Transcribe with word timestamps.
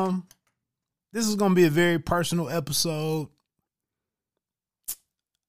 um 0.00 0.26
this 1.12 1.26
is 1.26 1.34
going 1.36 1.52
to 1.52 1.56
be 1.56 1.64
a 1.64 1.70
very 1.70 1.98
personal 1.98 2.48
episode. 2.48 3.28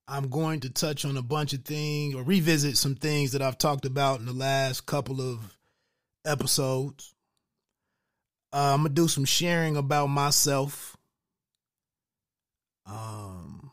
I'm 0.07 0.29
going 0.29 0.61
to 0.61 0.69
touch 0.69 1.05
on 1.05 1.15
a 1.17 1.21
bunch 1.21 1.53
of 1.53 1.63
things 1.63 2.15
or 2.15 2.23
revisit 2.23 2.77
some 2.77 2.95
things 2.95 3.31
that 3.31 3.41
I've 3.41 3.57
talked 3.57 3.85
about 3.85 4.19
in 4.19 4.25
the 4.25 4.33
last 4.33 4.85
couple 4.85 5.21
of 5.21 5.39
episodes. 6.25 7.13
Uh, 8.51 8.73
I'm 8.73 8.79
gonna 8.79 8.89
do 8.89 9.07
some 9.07 9.23
sharing 9.23 9.77
about 9.77 10.07
myself. 10.07 10.97
Um, 12.85 13.71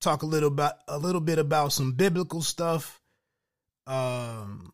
talk 0.00 0.22
a 0.22 0.26
little 0.26 0.48
about 0.48 0.74
a 0.88 0.98
little 0.98 1.20
bit 1.20 1.38
about 1.38 1.72
some 1.72 1.92
biblical 1.92 2.42
stuff. 2.42 3.00
Um, 3.86 4.72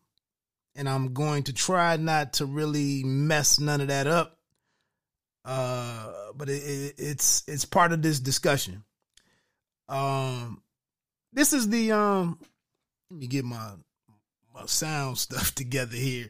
and 0.75 0.89
I'm 0.89 1.13
going 1.13 1.43
to 1.43 1.53
try 1.53 1.97
not 1.97 2.33
to 2.33 2.47
really 2.47 3.03
mess 3.03 3.59
none 3.59 3.81
of 3.81 3.89
that 3.89 4.07
up. 4.07 4.39
Uh, 5.45 6.31
but 6.35 6.49
it, 6.49 6.63
it, 6.63 6.95
it's 6.97 7.43
it's 7.47 7.65
part 7.65 7.91
of 7.91 8.01
this 8.01 8.19
discussion. 8.19 8.83
Um, 9.89 10.61
this 11.33 11.53
is 11.53 11.69
the 11.69 11.91
um. 11.91 12.39
Let 13.09 13.19
me 13.19 13.27
get 13.27 13.45
my 13.45 13.71
my 14.53 14.65
sound 14.65 15.17
stuff 15.19 15.53
together 15.53 15.95
here. 15.95 16.29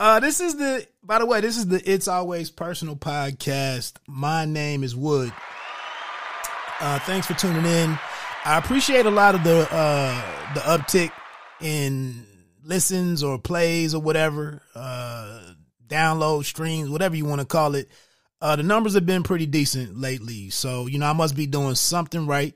Uh, 0.00 0.20
this 0.20 0.40
is 0.40 0.56
the. 0.56 0.86
By 1.02 1.18
the 1.18 1.26
way, 1.26 1.40
this 1.40 1.56
is 1.56 1.66
the 1.66 1.82
It's 1.90 2.08
Always 2.08 2.50
Personal 2.50 2.96
podcast. 2.96 3.94
My 4.06 4.44
name 4.44 4.82
is 4.82 4.96
Wood. 4.96 5.32
Uh, 6.80 6.98
thanks 7.00 7.26
for 7.26 7.34
tuning 7.34 7.64
in. 7.64 7.98
I 8.44 8.58
appreciate 8.58 9.06
a 9.06 9.10
lot 9.10 9.34
of 9.34 9.42
the 9.44 9.66
uh 9.70 10.54
the 10.54 10.60
uptick 10.60 11.12
in 11.60 12.26
listens 12.62 13.22
or 13.22 13.38
plays 13.38 13.94
or 13.94 14.02
whatever, 14.02 14.62
uh, 14.74 15.40
download 15.86 16.44
streams, 16.44 16.90
whatever 16.90 17.16
you 17.16 17.24
want 17.24 17.40
to 17.40 17.46
call 17.46 17.74
it. 17.74 17.88
Uh, 18.44 18.56
the 18.56 18.62
numbers 18.62 18.92
have 18.92 19.06
been 19.06 19.22
pretty 19.22 19.46
decent 19.46 19.98
lately. 19.98 20.50
So, 20.50 20.86
you 20.86 20.98
know, 20.98 21.06
I 21.06 21.14
must 21.14 21.34
be 21.34 21.46
doing 21.46 21.76
something 21.76 22.26
right. 22.26 22.52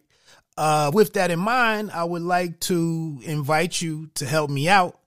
Uh, 0.54 0.90
with 0.92 1.14
that 1.14 1.30
in 1.30 1.38
mind, 1.38 1.92
I 1.92 2.04
would 2.04 2.20
like 2.20 2.60
to 2.60 3.18
invite 3.22 3.80
you 3.80 4.10
to 4.16 4.26
help 4.26 4.50
me 4.50 4.68
out. 4.68 5.00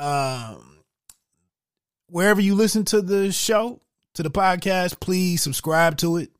Um, 0.00 0.78
wherever 2.08 2.40
you 2.40 2.56
listen 2.56 2.84
to 2.86 3.00
the 3.00 3.30
show, 3.30 3.80
to 4.14 4.24
the 4.24 4.30
podcast, 4.30 4.98
please 4.98 5.40
subscribe 5.40 5.98
to 5.98 6.16
it. 6.16 6.30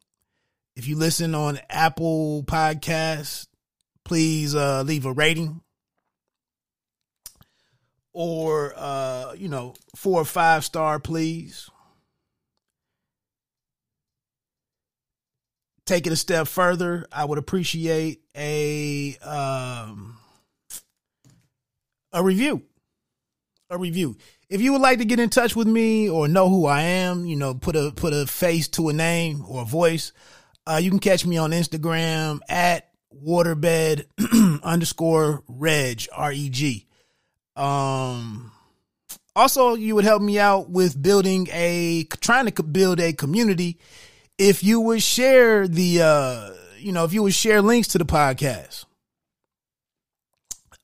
If 0.75 0.89
you 0.89 0.97
listen 0.97 1.33
on 1.37 1.61
Apple 1.71 2.43
Podcasts, 2.43 3.47
please 4.05 4.57
uh, 4.57 4.83
leave 4.83 5.07
a 5.07 5.13
rating 5.13 5.61
or 8.13 8.75
uh, 8.77 9.35
you 9.35 9.49
know, 9.49 9.75
four 9.95 10.21
or 10.21 10.25
five 10.25 10.65
star, 10.65 10.99
please. 10.99 11.71
Take 15.87 16.07
it 16.07 16.13
a 16.13 16.17
step 16.17 16.49
further. 16.49 17.07
I 17.13 17.25
would 17.25 17.39
appreciate 17.39 18.21
a 18.37 19.17
um, 19.19 20.19
a 22.13 22.23
review. 22.23 22.63
A 23.71 23.79
review. 23.79 24.17
If 24.49 24.61
you 24.61 24.73
would 24.73 24.81
like 24.81 24.99
to 24.99 25.05
get 25.05 25.19
in 25.21 25.29
touch 25.29 25.57
with 25.57 25.67
me 25.67 26.09
or 26.09 26.29
know 26.29 26.49
who 26.49 26.67
I 26.67 26.83
am, 26.83 27.25
you 27.25 27.37
know, 27.37 27.55
put 27.55 27.77
a 27.77 27.93
put 27.95 28.13
a 28.13 28.27
face 28.27 28.69
to 28.69 28.89
a 28.89 28.93
name 28.93 29.45
or 29.49 29.63
a 29.63 29.65
voice, 29.65 30.13
uh, 30.67 30.81
you 30.83 30.91
can 30.91 30.99
catch 30.99 31.25
me 31.25 31.37
on 31.37 31.51
Instagram 31.51 32.41
at 32.49 32.91
waterbed 33.25 34.07
underscore 34.63 35.43
reg 35.49 36.07
r 36.13 36.33
e 36.33 36.49
g. 36.49 36.87
Um, 37.55 38.53
also, 39.35 39.75
you 39.75 39.95
would 39.95 40.05
help 40.05 40.23
me 40.23 40.39
out 40.39 40.71
with 40.71 41.01
building 41.01 41.49
a 41.53 42.05
trying 42.21 42.51
to 42.51 42.63
build 42.63 43.01
a 43.01 43.13
community. 43.13 43.79
If 44.39 44.63
you 44.63 44.81
would 44.81 45.03
share 45.03 45.67
the, 45.67 46.03
uh, 46.03 46.51
you 46.79 46.93
know, 46.93 47.05
if 47.05 47.13
you 47.13 47.23
would 47.23 47.35
share 47.35 47.63
links 47.63 47.89
to 47.89 47.99
the 47.99 48.05
podcast. 48.05 48.85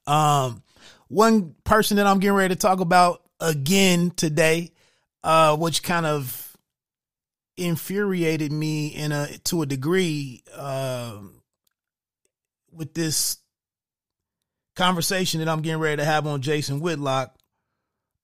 Um, 0.07 0.63
one 1.09 1.55
person 1.65 1.99
that 1.99 2.07
I'm 2.07 2.19
getting 2.19 2.35
ready 2.35 2.55
to 2.55 2.59
talk 2.59 2.81
about 2.81 3.23
again 3.39 4.11
today, 4.11 4.73
uh, 5.23 5.57
which 5.57 5.83
kind 5.83 6.07
of 6.07 6.57
infuriated 7.57 8.51
me 8.51 8.89
in 8.89 9.13
a 9.13 9.29
to 9.45 9.63
a 9.63 9.67
degree, 9.67 10.43
uh, 10.57 11.19
with 12.73 12.95
this 12.95 13.37
conversation 14.75 15.41
that 15.41 15.49
I'm 15.49 15.61
getting 15.61 15.81
ready 15.81 15.99
to 15.99 16.05
have 16.05 16.27
on 16.27 16.41
Jason 16.41 16.81
Whitlock. 16.81 17.37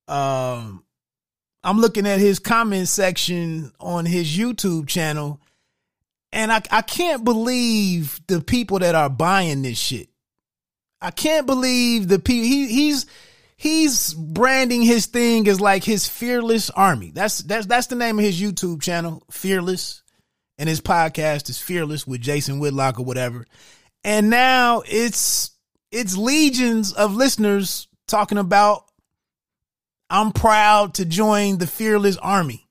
Um, 0.08 0.82
I'm 1.68 1.80
looking 1.80 2.06
at 2.06 2.18
his 2.18 2.38
comment 2.38 2.88
section 2.88 3.72
on 3.78 4.06
his 4.06 4.34
YouTube 4.34 4.88
channel, 4.88 5.38
and 6.32 6.50
I 6.50 6.62
I 6.70 6.80
can't 6.80 7.26
believe 7.26 8.18
the 8.26 8.40
people 8.40 8.78
that 8.78 8.94
are 8.94 9.10
buying 9.10 9.60
this 9.60 9.76
shit. 9.76 10.08
I 11.02 11.10
can't 11.10 11.46
believe 11.46 12.08
the 12.08 12.20
people 12.20 12.46
he 12.46 12.68
he's 12.68 13.04
he's 13.58 14.14
branding 14.14 14.80
his 14.80 15.04
thing 15.04 15.46
as 15.46 15.60
like 15.60 15.84
his 15.84 16.08
fearless 16.08 16.70
army. 16.70 17.10
That's 17.14 17.40
that's 17.40 17.66
that's 17.66 17.88
the 17.88 17.96
name 17.96 18.18
of 18.18 18.24
his 18.24 18.40
YouTube 18.40 18.80
channel, 18.80 19.22
Fearless, 19.30 20.02
and 20.56 20.70
his 20.70 20.80
podcast 20.80 21.50
is 21.50 21.60
Fearless 21.60 22.06
with 22.06 22.22
Jason 22.22 22.60
Whitlock 22.60 22.98
or 22.98 23.04
whatever. 23.04 23.46
And 24.04 24.30
now 24.30 24.84
it's 24.86 25.50
it's 25.92 26.16
legions 26.16 26.94
of 26.94 27.14
listeners 27.14 27.88
talking 28.06 28.38
about 28.38 28.87
I'm 30.10 30.32
proud 30.32 30.94
to 30.94 31.04
join 31.04 31.58
the 31.58 31.66
fearless 31.66 32.16
army. 32.16 32.68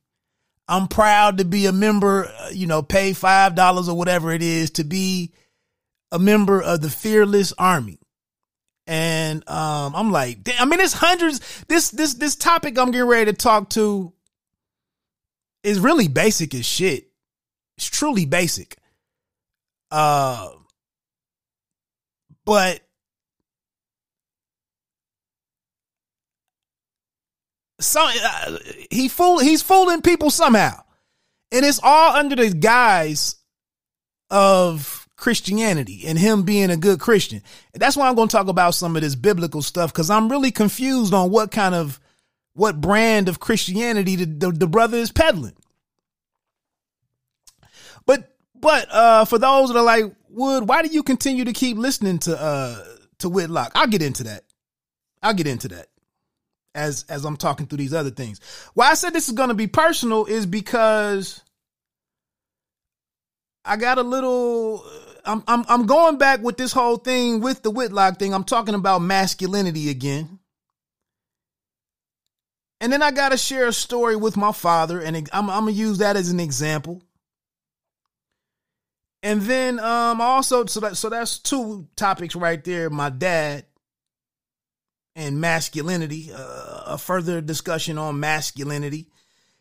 I'm 0.68 0.88
proud 0.88 1.38
to 1.38 1.46
be 1.46 1.66
a 1.66 1.72
member, 1.72 2.26
uh, 2.26 2.50
you 2.50 2.68
know, 2.68 2.82
pay 2.82 3.12
$5 3.12 3.88
or 3.88 3.94
whatever 3.98 4.32
it 4.32 4.42
is 4.42 4.72
to 4.72 4.84
be 4.84 5.34
a 6.12 6.20
member 6.20 6.62
of 6.62 6.82
the 6.82 6.90
fearless 6.90 7.54
army. 7.58 8.00
And 8.86 9.48
um, 9.50 9.96
I'm 9.96 10.12
like, 10.12 10.50
I 10.60 10.66
mean, 10.66 10.80
it's 10.80 10.94
hundreds. 10.94 11.42
This 11.68 11.90
this 11.90 12.14
this 12.14 12.38
topic 12.38 12.78
I'm 12.80 12.92
getting 12.92 13.08
ready 13.08 13.30
to 13.30 13.38
talk 13.38 13.70
to 13.72 14.14
is 15.62 15.80
really 15.80 16.08
basic 16.08 16.56
as 16.56 16.66
shit. 16.66 17.10
It's 17.78 17.88
truly 17.88 18.26
basic. 18.26 18.78
Uh, 19.92 20.52
but 22.46 22.80
some 27.80 28.10
uh, 28.24 28.58
he 28.90 29.08
fool 29.08 29.40
he's 29.40 29.62
fooling 29.62 30.02
people 30.02 30.30
somehow, 30.30 30.82
and 31.52 31.66
it's 31.66 31.80
all 31.82 32.16
under 32.16 32.36
the 32.36 32.50
guise 32.50 33.36
of 34.30 35.08
Christianity 35.16 36.04
and 36.06 36.18
him 36.18 36.44
being 36.44 36.70
a 36.70 36.78
good 36.78 37.00
Christian. 37.00 37.42
That's 37.74 37.96
why 37.96 38.08
I'm 38.08 38.16
going 38.16 38.28
to 38.28 38.36
talk 38.36 38.48
about 38.48 38.76
some 38.76 38.96
of 38.96 39.02
this 39.02 39.16
biblical 39.16 39.62
stuff 39.62 39.94
because 39.94 40.10
I'm 40.10 40.30
really 40.30 40.52
confused 40.52 41.14
on 41.14 41.32
what 41.32 41.52
kind 41.52 41.76
of 41.76 42.00
what 42.54 42.82
brand 42.82 43.30
of 43.30 43.40
Christianity 43.40 44.16
the, 44.16 44.26
the, 44.26 44.52
the 44.52 44.68
brother 44.68 44.98
is 44.98 45.12
peddling. 45.12 45.56
But 48.06 48.36
but 48.56 48.88
uh, 48.92 49.26
for 49.26 49.38
those 49.38 49.70
that 49.70 49.78
are 49.78 49.84
like 49.84 50.06
Wood, 50.30 50.68
why 50.68 50.82
do 50.82 50.90
you 50.90 51.04
continue 51.04 51.46
to 51.46 51.54
keep 51.54 51.78
listening 51.78 52.20
to 52.20 52.40
uh 52.40 52.84
to 53.20 53.30
Whitlock? 53.30 53.72
I'll 53.76 53.88
get 53.88 54.02
into 54.02 54.24
that. 54.24 54.44
I'll 55.22 55.34
get 55.34 55.48
into 55.48 55.68
that 55.70 55.88
as 56.78 57.04
as 57.10 57.26
I'm 57.26 57.36
talking 57.36 57.66
through 57.66 57.80
these 57.80 57.94
other 57.94 58.12
things. 58.12 58.40
Why 58.74 58.92
I 58.92 58.94
said 58.94 59.12
this 59.12 59.28
is 59.28 59.34
going 59.34 59.50
to 59.50 59.56
be 59.56 59.68
personal 59.68 60.26
is 60.26 60.46
because 60.46 61.42
I 63.66 63.76
got 63.76 63.98
a 63.98 64.04
little 64.04 64.86
I'm 65.26 65.44
I'm 65.48 65.66
I'm 65.68 65.86
going 65.88 66.18
back 66.18 66.42
with 66.42 66.56
this 66.56 66.72
whole 66.72 66.98
thing 66.98 67.42
with 67.42 67.64
the 67.64 67.72
Whitlock 67.72 68.20
thing. 68.20 68.34
I'm 68.34 68.46
talking 68.46 68.76
about 68.76 69.02
masculinity 69.02 69.90
again. 69.90 70.40
And 72.80 72.94
then 72.94 73.02
I 73.02 73.10
got 73.10 73.30
to 73.30 73.38
share 73.38 73.68
a 73.68 73.74
story 73.74 74.16
with 74.16 74.38
my 74.38 74.52
father 74.52 75.02
and 75.02 75.18
I'm 75.34 75.50
I'm 75.50 75.64
going 75.64 75.74
to 75.74 75.80
use 75.80 75.98
that 75.98 76.16
as 76.16 76.30
an 76.30 76.40
example. 76.40 77.02
And 79.24 79.42
then 79.42 79.80
um 79.80 80.22
also 80.22 80.68
so 80.68 80.80
that 80.82 80.96
so 80.96 81.10
that's 81.10 81.40
two 81.40 81.88
topics 81.96 82.36
right 82.36 82.64
there, 82.64 82.92
my 82.92 83.10
dad 83.10 83.66
and 85.18 85.42
masculinity, 85.42 86.32
uh, 86.34 86.84
a 86.86 86.98
further 86.98 87.42
discussion 87.42 87.98
on 87.98 88.20
masculinity. 88.20 89.08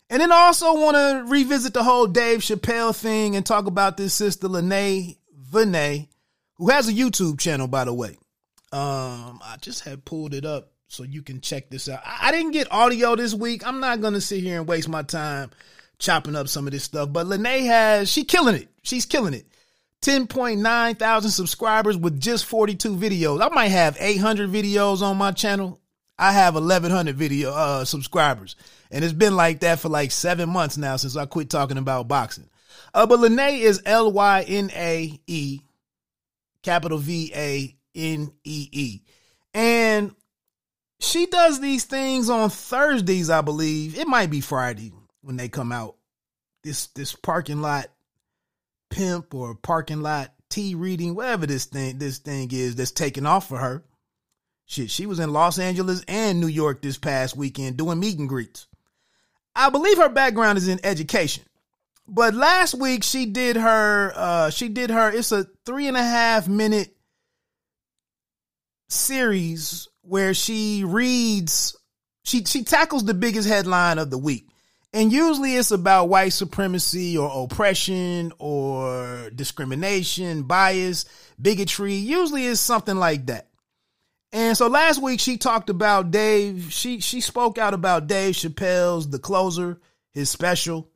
And 0.09 0.21
then 0.21 0.31
also 0.31 0.75
want 0.75 0.97
to 0.97 1.25
revisit 1.27 1.75
the 1.75 1.83
whole 1.83 2.07
Dave 2.07 2.41
Chappelle 2.41 2.95
thing 2.95 3.35
and 3.35 3.45
talk 3.45 3.67
about 3.67 3.97
this 3.97 4.15
sister 4.15 4.47
Lynae 4.47 5.17
Vanee, 5.35 6.09
who 6.59 6.71
has 6.71 6.89
a 6.89 6.93
YouTube 6.93 7.41
channel, 7.41 7.67
by 7.67 7.87
the 7.87 7.95
way. 7.95 8.19
Um, 8.71 9.41
I 9.43 9.57
just 9.61 9.83
had 9.83 10.05
pulled 10.05 10.35
it 10.35 10.45
up 10.45 10.73
so 10.89 11.03
you 11.03 11.23
can 11.23 11.41
check 11.41 11.71
this 11.71 11.89
out. 11.89 12.03
I, 12.05 12.29
I 12.29 12.33
didn't 12.33 12.53
get 12.53 12.71
audio 12.71 13.17
this 13.17 13.33
week. 13.33 13.67
I'm 13.67 13.81
not 13.81 14.03
gonna 14.03 14.21
sit 14.21 14.43
here 14.43 14.59
and 14.59 14.69
waste 14.69 14.89
my 14.89 15.03
time 15.03 15.51
chopping 15.99 16.37
up 16.37 16.49
some 16.49 16.67
of 16.67 16.73
this 16.75 16.85
stuff. 16.85 17.13
But 17.13 17.27
Lynae 17.27 17.65
has 17.65 18.11
she 18.11 18.25
killing 18.25 18.57
it. 18.57 18.69
She's 18.83 19.07
killing 19.07 19.35
it. 19.35 19.47
10.9 20.03 20.99
thousand 20.99 21.31
subscribers 21.31 21.97
with 21.97 22.21
just 22.21 22.47
42 22.47 22.97
videos. 22.97 23.43
I 23.43 23.53
might 23.55 23.69
have 23.69 23.97
800 23.99 24.51
videos 24.51 25.03
on 25.03 25.17
my 25.17 25.33
channel. 25.33 25.81
I 26.19 26.33
have 26.33 26.55
1100 26.55 27.17
video 27.17 27.53
uh, 27.53 27.85
subscribers, 27.85 28.57
and 28.91 29.05
it's 29.05 29.13
been 29.13 29.37
like 29.37 29.61
that 29.61 29.81
for 29.81 29.89
like 29.89 30.11
seven 30.13 30.49
months 30.49 30.77
now 30.77 30.97
since 30.97 31.17
I 31.17 31.27
quit 31.27 31.51
talking 31.51 31.77
about 31.77 32.09
boxing. 32.09 32.49
Uh, 32.95 33.07
but 33.07 33.21
Lynae 33.21 33.61
is 33.61 33.83
L 33.85 34.11
Y 34.13 34.45
N 34.49 34.71
A 34.75 35.21
E, 35.27 35.61
capital 36.63 36.99
V 36.99 37.33
A 37.35 37.77
N 37.95 38.33
E 38.45 38.69
E, 38.73 39.01
and 39.53 40.15
she 41.01 41.27
does 41.27 41.61
these 41.61 41.85
things 41.85 42.31
on 42.31 42.49
Thursdays, 42.49 43.29
I 43.29 43.43
believe. 43.43 43.99
It 43.99 44.09
might 44.09 44.31
be 44.31 44.41
Friday 44.41 44.93
when 45.21 45.37
they 45.37 45.49
come 45.49 45.73
out. 45.73 45.97
This 46.63 46.87
this 46.89 47.15
parking 47.15 47.61
lot 47.61 47.87
pimp 48.97 49.35
or 49.35 49.55
parking 49.55 50.01
lot 50.01 50.33
tea 50.49 50.75
reading, 50.75 51.15
whatever 51.15 51.47
this 51.47 51.67
thing 51.67 51.99
this 51.99 52.19
thing 52.19 52.49
is 52.51 52.77
that's 52.77 52.93
taking 52.93 53.27
off 53.27 53.47
for 53.49 53.59
her. 53.59 53.85
Shit, 54.65 54.91
she 54.91 55.05
was 55.07 55.21
in 55.21 55.33
Los 55.33 55.59
Angeles 55.59 56.03
and 56.09 56.41
New 56.41 56.47
York 56.47 56.81
this 56.81 56.97
past 56.97 57.37
weekend 57.37 57.77
doing 57.77 58.01
meet 58.01 58.19
and 58.19 58.29
greets. 58.29 58.67
I 59.55 59.69
believe 59.69 59.99
her 59.99 60.09
background 60.09 60.59
is 60.59 60.67
in 60.67 60.81
education. 60.83 61.45
But 62.09 62.35
last 62.35 62.75
week 62.75 63.05
she 63.05 63.27
did 63.27 63.57
her 63.57 64.13
uh 64.17 64.51
she 64.51 64.71
did 64.71 64.91
her 64.91 65.11
it's 65.11 65.31
a 65.31 65.47
three 65.67 65.89
and 65.89 65.97
a 65.97 66.03
half 66.03 66.49
minute 66.49 66.97
series 68.89 69.89
where 70.03 70.33
she 70.33 70.85
reads 70.85 71.77
she 72.25 72.45
she 72.45 72.65
tackles 72.65 73.05
the 73.05 73.15
biggest 73.15 73.47
headline 73.47 73.99
of 73.99 74.09
the 74.09 74.19
week. 74.19 74.49
And 74.93 75.13
usually 75.13 75.57
it's 75.57 75.73
about 75.73 76.09
white 76.09 76.33
supremacy 76.33 77.19
or 77.19 77.45
oppression 77.45 78.33
or 78.39 79.31
discrimination, 79.35 80.45
bias, 80.45 81.05
bigotry. 81.41 81.95
Usually 81.95 82.47
it's 82.47 82.61
something 82.61 82.97
like 82.97 83.27
that. 83.27 83.49
And 84.33 84.57
so 84.57 84.69
last 84.69 85.03
week 85.03 85.21
she 85.21 85.37
talked 85.37 85.71
about 85.71 86.11
Dave. 86.11 86.73
She 86.73 87.01
she 87.01 87.21
spoke 87.21 87.59
out 87.59 87.75
about 87.75 88.07
Dave 88.07 88.35
Chappelle's 88.35 89.09
The 89.09 89.19
Closer, 89.19 89.81
his 90.13 90.31
special. 90.31 90.89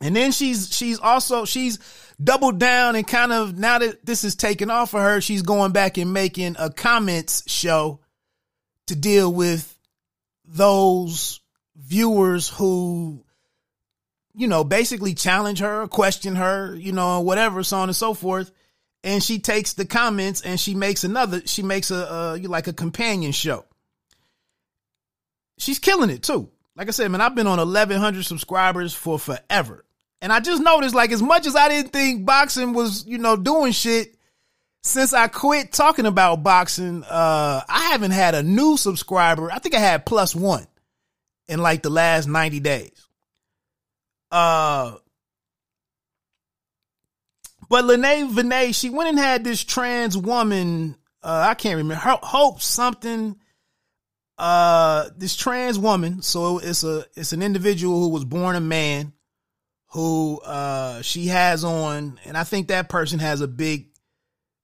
And 0.00 0.14
then 0.14 0.32
she's 0.32 0.74
she's 0.74 0.98
also 0.98 1.44
she's 1.44 1.78
doubled 2.22 2.58
down 2.58 2.96
and 2.96 3.06
kind 3.06 3.32
of 3.32 3.56
now 3.58 3.78
that 3.78 4.04
this 4.04 4.24
is 4.24 4.36
taken 4.36 4.70
off 4.70 4.90
for 4.90 5.00
her, 5.00 5.20
she's 5.20 5.42
going 5.42 5.72
back 5.72 5.96
and 5.96 6.12
making 6.12 6.56
a 6.58 6.70
comments 6.70 7.42
show 7.50 8.00
to 8.86 8.96
deal 8.96 9.32
with 9.32 9.78
those 10.44 11.40
viewers 11.76 12.48
who 12.48 13.24
you 14.34 14.48
know 14.48 14.64
basically 14.64 15.14
challenge 15.14 15.60
her, 15.60 15.86
question 15.88 16.36
her, 16.36 16.74
you 16.74 16.92
know, 16.92 17.20
whatever, 17.20 17.62
so 17.62 17.78
on 17.78 17.88
and 17.88 17.96
so 17.96 18.14
forth. 18.14 18.50
And 19.02 19.22
she 19.22 19.38
takes 19.38 19.74
the 19.74 19.84
comments 19.84 20.40
and 20.40 20.58
she 20.58 20.74
makes 20.74 21.04
another. 21.04 21.42
She 21.46 21.62
makes 21.62 21.90
a, 21.90 22.38
a 22.42 22.48
like 22.48 22.68
a 22.68 22.72
companion 22.72 23.32
show. 23.32 23.66
She's 25.58 25.78
killing 25.78 26.10
it 26.10 26.22
too. 26.22 26.50
Like 26.76 26.88
I 26.88 26.90
said, 26.90 27.10
man, 27.10 27.20
I've 27.20 27.34
been 27.36 27.46
on 27.46 27.58
1,100 27.58 28.24
subscribers 28.24 28.92
for 28.92 29.18
forever. 29.18 29.84
And 30.20 30.32
I 30.32 30.40
just 30.40 30.62
noticed, 30.62 30.94
like, 30.94 31.12
as 31.12 31.22
much 31.22 31.46
as 31.46 31.54
I 31.54 31.68
didn't 31.68 31.92
think 31.92 32.24
boxing 32.24 32.72
was, 32.72 33.06
you 33.06 33.18
know, 33.18 33.36
doing 33.36 33.72
shit, 33.72 34.16
since 34.82 35.12
I 35.12 35.28
quit 35.28 35.72
talking 35.72 36.06
about 36.06 36.42
boxing, 36.42 37.04
uh, 37.04 37.62
I 37.68 37.90
haven't 37.90 38.10
had 38.10 38.34
a 38.34 38.42
new 38.42 38.76
subscriber. 38.76 39.52
I 39.52 39.58
think 39.58 39.74
I 39.74 39.78
had 39.78 40.06
plus 40.06 40.34
one 40.34 40.66
in 41.48 41.60
like 41.60 41.82
the 41.82 41.90
last 41.90 42.26
90 42.26 42.60
days. 42.60 43.06
Uh, 44.30 44.96
but 47.68 47.84
Lynae 47.84 48.30
Vanee, 48.30 48.72
she 48.72 48.90
went 48.90 49.10
and 49.10 49.18
had 49.18 49.44
this 49.44 49.62
trans 49.62 50.16
woman, 50.16 50.96
uh, 51.22 51.46
I 51.48 51.54
can't 51.54 51.76
remember, 51.76 52.02
Hope 52.02 52.60
something, 52.60 53.36
uh, 54.38 55.08
this 55.16 55.36
trans 55.36 55.78
woman. 55.78 56.22
So 56.22 56.58
it's 56.58 56.84
a, 56.84 57.06
it's 57.14 57.32
an 57.32 57.42
individual 57.42 58.00
who 58.00 58.08
was 58.08 58.24
born 58.24 58.56
a 58.56 58.60
man 58.60 59.12
who, 59.88 60.40
uh, 60.44 61.02
she 61.02 61.26
has 61.26 61.64
on, 61.64 62.18
and 62.24 62.36
I 62.36 62.44
think 62.44 62.68
that 62.68 62.88
person 62.88 63.20
has 63.20 63.40
a 63.40 63.48
big 63.48 63.94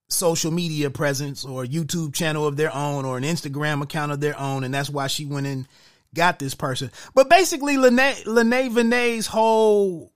social 0.09 0.51
media 0.51 0.89
presence 0.89 1.45
or 1.45 1.65
YouTube 1.65 2.13
channel 2.13 2.45
of 2.45 2.57
their 2.57 2.73
own 2.75 3.05
or 3.05 3.17
an 3.17 3.23
Instagram 3.23 3.81
account 3.81 4.11
of 4.11 4.19
their 4.19 4.37
own. 4.37 4.63
And 4.63 4.73
that's 4.73 4.89
why 4.89 5.07
she 5.07 5.25
went 5.25 5.47
and 5.47 5.67
got 6.13 6.39
this 6.39 6.53
person. 6.53 6.91
But 7.13 7.29
basically, 7.29 7.75
Lynae, 7.77 8.23
Lynae 8.23 8.71
Vanee's 8.71 9.27
whole 9.27 10.11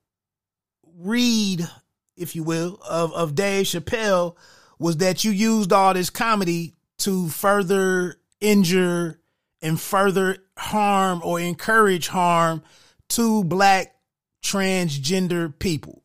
read, 0.97 1.68
if 2.15 2.36
you 2.36 2.44
will, 2.44 2.80
of, 2.88 3.13
of 3.13 3.36
Dave 3.36 3.65
Chappelle 3.65 4.36
was 4.80 4.97
that 4.97 5.24
you 5.24 5.31
used 5.31 5.71
all 5.71 5.94
this 5.94 6.09
comedy 6.09 6.75
to 7.00 7.30
further 7.30 8.15
injure 8.42 9.19
and 9.62 9.80
further 9.80 10.38
harm 10.57 11.21
or 11.24 11.39
encourage 11.39 12.07
harm 12.07 12.62
to 13.09 13.44
black 13.44 13.95
transgender 14.44 15.57
people. 15.57 16.01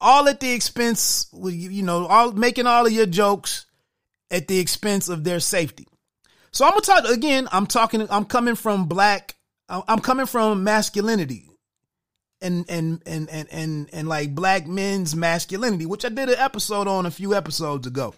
All 0.00 0.28
at 0.28 0.38
the 0.38 0.52
expense, 0.52 1.28
you 1.32 1.82
know, 1.82 2.06
all 2.06 2.32
making 2.32 2.66
all 2.66 2.86
of 2.86 2.92
your 2.92 3.06
jokes 3.06 3.66
at 4.30 4.46
the 4.46 4.60
expense 4.60 5.08
of 5.08 5.24
their 5.24 5.40
safety. 5.40 5.87
So 6.58 6.64
I'm 6.64 6.72
gonna 6.72 6.80
talk 6.80 7.04
again. 7.04 7.46
I'm 7.52 7.68
talking. 7.68 8.04
I'm 8.10 8.24
coming 8.24 8.56
from 8.56 8.86
black. 8.86 9.36
I'm 9.68 10.00
coming 10.00 10.26
from 10.26 10.64
masculinity, 10.64 11.48
and 12.40 12.64
and 12.68 13.00
and 13.06 13.30
and 13.30 13.48
and 13.52 13.88
and 13.92 14.08
like 14.08 14.34
black 14.34 14.66
men's 14.66 15.14
masculinity, 15.14 15.86
which 15.86 16.04
I 16.04 16.08
did 16.08 16.30
an 16.30 16.34
episode 16.36 16.88
on 16.88 17.06
a 17.06 17.12
few 17.12 17.32
episodes 17.32 17.86
ago. 17.86 18.12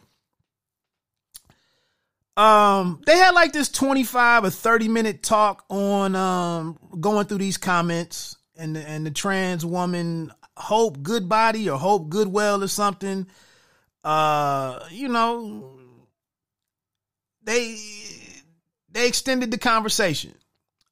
Um, 2.38 3.02
they 3.04 3.18
had 3.18 3.32
like 3.32 3.52
this 3.52 3.68
25 3.68 4.44
or 4.44 4.50
30 4.50 4.88
minute 4.88 5.22
talk 5.22 5.66
on 5.68 6.16
um 6.16 6.78
going 6.98 7.26
through 7.26 7.38
these 7.38 7.58
comments 7.58 8.38
and 8.56 8.74
the, 8.74 8.88
and 8.88 9.04
the 9.04 9.10
trans 9.10 9.66
woman 9.66 10.32
Hope 10.56 11.02
Goodbody 11.02 11.68
or 11.68 11.78
Hope 11.78 12.08
Goodwell 12.08 12.64
or 12.64 12.68
something. 12.68 13.26
Uh, 14.02 14.78
you 14.90 15.08
know, 15.08 15.78
they 17.44 17.76
they 18.92 19.06
extended 19.06 19.50
the 19.50 19.58
conversation. 19.58 20.34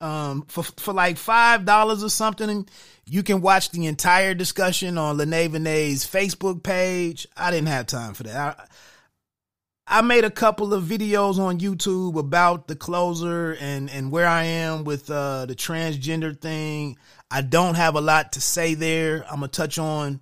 Um, 0.00 0.44
for 0.46 0.62
for 0.62 0.94
like 0.94 1.16
five 1.16 1.64
dollars 1.64 2.04
or 2.04 2.10
something, 2.10 2.68
you 3.04 3.22
can 3.24 3.40
watch 3.40 3.70
the 3.70 3.86
entire 3.86 4.32
discussion 4.32 4.96
on 4.96 5.18
Lynae 5.18 5.48
Vanee's 5.48 6.06
Facebook 6.06 6.62
page. 6.62 7.26
I 7.36 7.50
didn't 7.50 7.68
have 7.68 7.86
time 7.86 8.14
for 8.14 8.22
that. 8.22 8.60
I, 8.60 9.98
I 9.98 10.02
made 10.02 10.24
a 10.24 10.30
couple 10.30 10.74
of 10.74 10.84
videos 10.84 11.38
on 11.38 11.58
YouTube 11.58 12.16
about 12.16 12.68
the 12.68 12.76
closer 12.76 13.56
and 13.58 13.90
and 13.90 14.12
where 14.12 14.28
I 14.28 14.44
am 14.44 14.84
with 14.84 15.10
uh, 15.10 15.46
the 15.46 15.56
transgender 15.56 16.38
thing. 16.38 16.96
I 17.30 17.40
don't 17.40 17.74
have 17.74 17.96
a 17.96 18.00
lot 18.00 18.32
to 18.32 18.40
say 18.40 18.74
there. 18.74 19.24
I'm 19.24 19.40
gonna 19.40 19.48
touch 19.48 19.78
on 19.78 20.20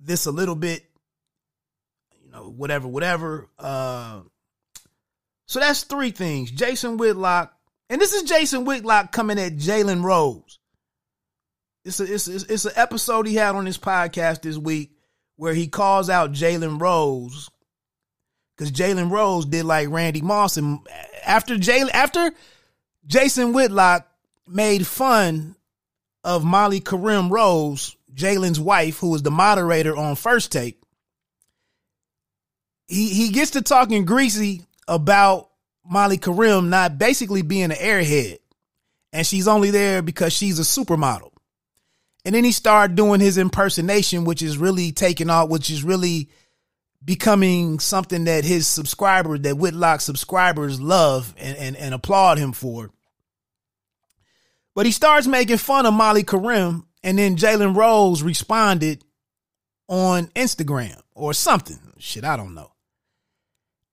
this 0.00 0.26
a 0.26 0.32
little 0.32 0.56
bit. 0.56 0.84
You 2.24 2.32
know, 2.32 2.50
whatever, 2.50 2.88
whatever. 2.88 3.48
Uh, 3.58 4.22
so 5.46 5.60
that's 5.60 5.84
three 5.84 6.10
things. 6.10 6.50
Jason 6.50 6.96
Whitlock, 6.96 7.54
and 7.88 8.00
this 8.00 8.12
is 8.12 8.24
Jason 8.24 8.64
Whitlock 8.64 9.12
coming 9.12 9.38
at 9.38 9.56
Jalen 9.56 10.02
Rose. 10.02 10.58
It's 11.84 12.00
a 12.00 12.12
it's 12.12 12.26
a, 12.26 12.52
it's 12.52 12.64
an 12.64 12.72
episode 12.74 13.26
he 13.26 13.36
had 13.36 13.54
on 13.54 13.64
his 13.64 13.78
podcast 13.78 14.42
this 14.42 14.58
week 14.58 14.90
where 15.36 15.54
he 15.54 15.68
calls 15.68 16.10
out 16.10 16.32
Jalen 16.32 16.80
Rose 16.80 17.48
because 18.56 18.72
Jalen 18.72 19.10
Rose 19.10 19.46
did 19.46 19.64
like 19.64 19.88
Randy 19.88 20.20
Moss, 20.20 20.56
and 20.56 20.80
after 21.24 21.56
Jalen 21.56 21.90
after 21.92 22.32
Jason 23.06 23.52
Whitlock 23.52 24.08
made 24.48 24.84
fun 24.84 25.54
of 26.24 26.44
Molly 26.44 26.80
Qerim 26.80 27.30
Rose, 27.30 27.96
Jalen's 28.12 28.58
wife, 28.58 28.98
who 28.98 29.10
was 29.10 29.22
the 29.22 29.30
moderator 29.30 29.96
on 29.96 30.16
First 30.16 30.50
Take. 30.50 30.80
He 32.88 33.10
he 33.10 33.28
gets 33.28 33.52
to 33.52 33.62
talking 33.62 34.04
greasy 34.04 34.65
about 34.88 35.50
Molly 35.84 36.18
Qerim 36.18 36.68
not 36.68 36.98
basically 36.98 37.42
being 37.42 37.64
an 37.64 37.70
airhead 37.72 38.38
and 39.16 39.26
she's 39.26 39.48
only 39.48 39.70
there 39.70 40.02
because 40.02 40.34
she's 40.34 40.58
a 40.58 40.62
supermodel. 40.62 41.32
And 42.26 42.34
then 42.34 42.44
he 42.44 42.52
started 42.52 42.96
doing 42.96 43.20
his 43.20 43.38
impersonation, 43.38 44.24
which 44.24 44.42
is 44.42 44.58
really 44.58 44.92
taking 44.92 45.30
off, 45.30 45.48
which 45.48 45.70
is 45.70 45.82
really 45.82 46.28
becoming 47.02 47.78
something 47.78 48.24
that 48.24 48.44
his 48.44 48.66
subscribers, 48.66 49.40
that 49.40 49.56
Whitlock 49.56 50.02
subscribers 50.02 50.80
love 50.80 51.32
and, 51.38 51.56
and, 51.56 51.76
and 51.76 51.94
applaud 51.94 52.36
him 52.36 52.52
for. 52.52 52.90
But 54.74 54.84
he 54.84 54.92
starts 54.92 55.26
making 55.26 55.58
fun 55.58 55.86
of 55.86 55.94
Molly 55.94 56.24
Qerim, 56.24 56.84
and 57.02 57.16
then 57.18 57.36
Jalen 57.36 57.74
Rose 57.74 58.22
responded 58.22 59.02
on 59.88 60.26
Instagram 60.28 61.00
or 61.14 61.32
something. 61.32 61.78
Shit, 61.98 62.24
I 62.24 62.36
don't 62.36 62.54
know 62.54 62.72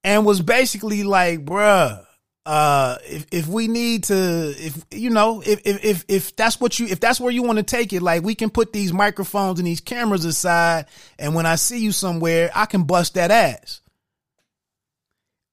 and 0.03 0.25
was 0.25 0.41
basically 0.41 1.03
like, 1.03 1.45
bruh, 1.45 2.05
uh, 2.45 2.97
if, 3.05 3.25
if 3.31 3.47
we 3.47 3.67
need 3.67 4.05
to, 4.05 4.53
if, 4.57 4.85
you 4.91 5.09
know, 5.09 5.41
if, 5.45 5.61
if, 5.65 6.05
if 6.07 6.35
that's 6.35 6.59
what 6.59 6.77
you, 6.77 6.87
if 6.87 6.99
that's 6.99 7.19
where 7.19 7.31
you 7.31 7.43
want 7.43 7.57
to 7.57 7.63
take 7.63 7.93
it, 7.93 8.01
like 8.01 8.23
we 8.23 8.35
can 8.35 8.49
put 8.49 8.73
these 8.73 8.91
microphones 8.91 9.59
and 9.59 9.67
these 9.67 9.79
cameras 9.79 10.25
aside. 10.25 10.87
And 11.17 11.35
when 11.35 11.45
I 11.45 11.55
see 11.55 11.79
you 11.79 11.93
somewhere, 11.93 12.51
I 12.53 12.65
can 12.65 12.83
bust 12.83 13.13
that 13.13 13.31
ass. 13.31 13.81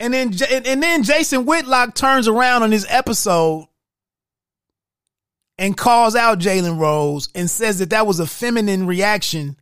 And 0.00 0.14
then 0.14 0.32
and 0.50 0.82
then 0.82 1.02
Jason 1.02 1.44
Whitlock 1.44 1.94
turns 1.94 2.26
around 2.26 2.62
on 2.62 2.72
his 2.72 2.86
episode 2.88 3.68
and 5.58 5.76
calls 5.76 6.16
out 6.16 6.38
Jalen 6.38 6.78
Rose 6.80 7.28
and 7.34 7.50
says 7.50 7.80
that 7.80 7.90
that 7.90 8.06
was 8.06 8.18
a 8.18 8.26
feminine 8.26 8.86
reaction 8.86 9.56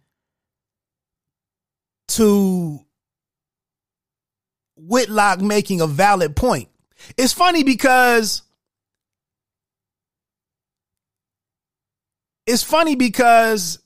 to 2.06 2.86
Whitlock 4.88 5.40
making 5.40 5.80
a 5.80 5.86
valid 5.86 6.34
point. 6.34 6.68
It's 7.16 7.32
funny 7.32 7.62
because 7.62 8.42
it's 12.46 12.62
funny 12.62 12.96
because 12.96 13.78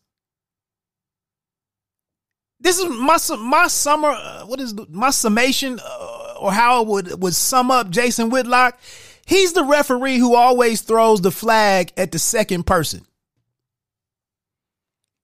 this 2.61 2.78
is 2.78 2.88
my 2.88 3.18
my 3.37 3.66
summer. 3.66 4.09
Uh, 4.09 4.44
what 4.47 4.61
is 4.61 4.75
my 4.88 5.11
summation 5.11 5.80
uh, 5.85 6.35
or 6.40 6.52
how 6.52 6.82
it 6.82 6.88
would 6.88 7.23
would 7.23 7.35
sum 7.35 7.71
up 7.71 7.90
Jason 7.90 8.30
Whitlock? 8.30 8.78
He's 9.26 9.52
the 9.52 9.64
referee 9.64 10.18
who 10.18 10.37
always 10.37 10.80
throws 10.82 11.21
the 11.21 11.30
flag 11.32 11.92
at 11.97 12.12
the 12.12 12.18
second 12.18 12.64
person. 12.64 13.04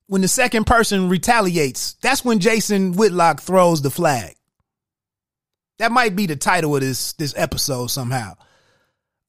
When 0.09 0.23
the 0.23 0.29
second 0.29 0.67
person 0.67 1.09
retaliates, 1.09 1.95
that's 2.01 2.25
when 2.25 2.39
Jason 2.41 2.95
Whitlock 2.95 3.41
throws 3.41 3.83
the 3.83 3.91
flag. 3.91 4.38
That 5.79 5.93
might 5.93 6.17
be 6.17 6.27
the 6.27 6.37
title 6.37 6.75
of 6.75 6.83
this 6.83 7.13
this 7.15 7.35
episode 7.37 7.89
somehow. 7.89 8.35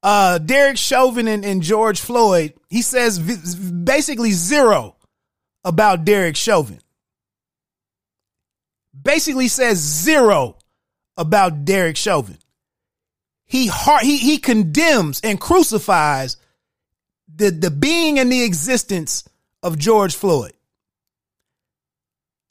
Uh, 0.01 0.37
Derek 0.37 0.77
Chauvin 0.77 1.27
and, 1.27 1.43
and 1.43 1.61
George 1.61 1.99
Floyd, 1.99 2.53
he 2.69 2.81
says 2.81 3.17
v- 3.17 3.83
basically 3.83 4.31
zero 4.31 4.95
about 5.63 6.05
Derek 6.05 6.35
Chauvin. 6.35 6.79
Basically 8.99 9.47
says 9.47 9.77
zero 9.77 10.57
about 11.17 11.65
Derek 11.65 11.97
Chauvin 11.97 12.37
he 13.49 13.65
heart, 13.65 14.03
he 14.03 14.17
he 14.17 14.37
condemns 14.37 15.19
and 15.21 15.41
crucifies 15.41 16.37
the 17.35 17.49
the 17.49 17.71
being 17.71 18.19
and 18.19 18.31
the 18.31 18.43
existence 18.43 19.27
of 19.63 19.77
George 19.77 20.15
Floyd. 20.15 20.53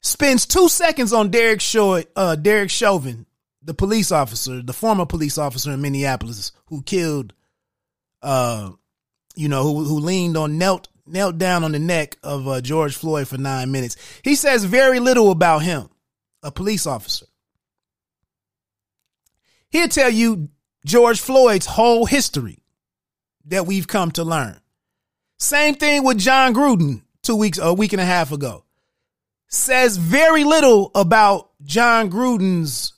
Spends 0.01 0.45
two 0.45 0.67
seconds 0.67 1.13
on 1.13 1.31
Derek 1.31 1.61
Chauvin, 1.61 2.03
uh, 2.17 2.35
Derek 2.35 2.69
Chauvin, 2.69 3.25
the 3.61 3.73
police 3.73 4.11
officer, 4.11 4.61
the 4.61 4.73
former 4.73 5.05
police 5.05 5.37
officer 5.37 5.71
in 5.71 5.81
Minneapolis 5.81 6.51
who 6.67 6.81
killed, 6.81 7.33
uh, 8.21 8.71
you 9.35 9.49
know, 9.49 9.63
who 9.63 9.83
who 9.83 9.99
leaned 9.99 10.37
on 10.37 10.57
knelt 10.57 10.87
knelt 11.05 11.37
down 11.37 11.63
on 11.63 11.71
the 11.71 11.79
neck 11.79 12.17
of 12.23 12.47
uh, 12.47 12.61
George 12.61 12.95
Floyd 12.95 13.27
for 13.27 13.37
nine 13.37 13.71
minutes. 13.71 13.97
He 14.23 14.35
says 14.35 14.63
very 14.63 14.99
little 14.99 15.31
about 15.31 15.59
him, 15.59 15.89
a 16.43 16.51
police 16.51 16.85
officer. 16.85 17.25
He'll 19.69 19.87
tell 19.87 20.09
you 20.09 20.49
George 20.85 21.19
Floyd's 21.19 21.65
whole 21.65 22.05
history 22.05 22.59
that 23.45 23.67
we've 23.67 23.87
come 23.87 24.11
to 24.11 24.23
learn. 24.23 24.59
Same 25.37 25.75
thing 25.75 26.03
with 26.03 26.17
Jon 26.17 26.53
Gruden 26.53 27.01
two 27.21 27.35
weeks, 27.35 27.59
a 27.61 27.73
week 27.73 27.93
and 27.93 28.01
a 28.01 28.05
half 28.05 28.31
ago. 28.31 28.65
Says 29.47 29.97
very 29.97 30.43
little 30.43 30.91
about 30.93 31.49
Jon 31.63 32.09
Gruden's 32.09 32.93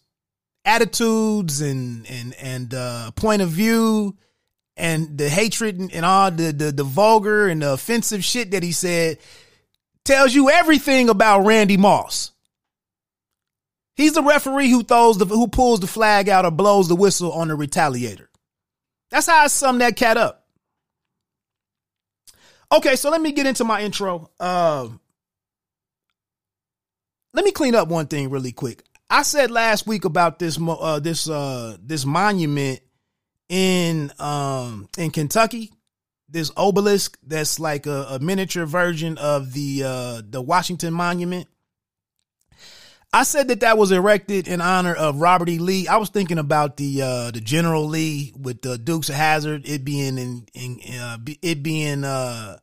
attitudes 0.65 1.61
and 1.61 2.09
and 2.09 2.33
and 2.35 2.73
uh, 2.73 3.11
point 3.11 3.41
of 3.41 3.49
view 3.49 4.15
and 4.77 5.17
the 5.17 5.29
hatred 5.29 5.79
and, 5.79 5.91
and 5.91 6.05
all 6.05 6.31
the, 6.31 6.51
the 6.51 6.71
the 6.71 6.83
vulgar 6.83 7.47
and 7.47 7.61
the 7.61 7.73
offensive 7.73 8.23
shit 8.23 8.51
that 8.51 8.63
he 8.63 8.71
said 8.71 9.17
tells 10.03 10.33
you 10.33 10.49
everything 10.49 11.09
about 11.09 11.45
Randy 11.45 11.77
Moss. 11.77 12.31
He's 13.95 14.13
the 14.13 14.23
referee 14.23 14.69
who 14.69 14.83
throws 14.83 15.17
the 15.17 15.25
who 15.25 15.47
pulls 15.47 15.79
the 15.79 15.87
flag 15.87 16.29
out 16.29 16.45
or 16.45 16.51
blows 16.51 16.87
the 16.87 16.95
whistle 16.95 17.31
on 17.31 17.49
the 17.49 17.57
retaliator. 17.57 18.27
That's 19.09 19.27
how 19.27 19.39
I 19.39 19.47
sum 19.47 19.79
that 19.79 19.95
cat 19.95 20.17
up. 20.17 20.45
Okay, 22.71 22.95
so 22.95 23.09
let 23.09 23.21
me 23.21 23.33
get 23.33 23.45
into 23.45 23.65
my 23.65 23.81
intro. 23.81 24.31
Uh, 24.39 24.87
let 27.33 27.43
me 27.43 27.51
clean 27.51 27.75
up 27.75 27.89
one 27.89 28.07
thing 28.07 28.29
really 28.29 28.53
quick. 28.53 28.83
I 29.11 29.23
said 29.23 29.51
last 29.51 29.85
week 29.85 30.05
about 30.05 30.39
this 30.39 30.57
uh, 30.57 31.01
this 31.01 31.29
uh, 31.29 31.75
this 31.81 32.05
monument 32.05 32.79
in 33.49 34.09
um, 34.19 34.87
in 34.97 35.11
Kentucky, 35.11 35.73
this 36.29 36.49
obelisk 36.55 37.19
that's 37.21 37.59
like 37.59 37.87
a, 37.87 38.05
a 38.11 38.19
miniature 38.19 38.65
version 38.65 39.17
of 39.17 39.51
the 39.51 39.83
uh, 39.85 40.21
the 40.25 40.41
Washington 40.41 40.93
Monument. 40.93 41.49
I 43.11 43.23
said 43.23 43.49
that 43.49 43.59
that 43.59 43.77
was 43.77 43.91
erected 43.91 44.47
in 44.47 44.61
honor 44.61 44.95
of 44.95 45.19
Robert 45.19 45.49
E. 45.49 45.57
Lee. 45.57 45.89
I 45.89 45.97
was 45.97 46.07
thinking 46.07 46.37
about 46.37 46.77
the 46.77 47.01
uh, 47.01 47.31
the 47.31 47.41
General 47.41 47.85
Lee 47.85 48.33
with 48.39 48.61
the 48.61 48.77
Dukes 48.77 49.09
of 49.09 49.15
Hazzard, 49.15 49.67
It 49.67 49.83
being 49.83 50.17
in, 50.17 50.45
in 50.53 50.79
uh, 50.97 51.17
it 51.41 51.61
being 51.61 52.05
uh, 52.05 52.59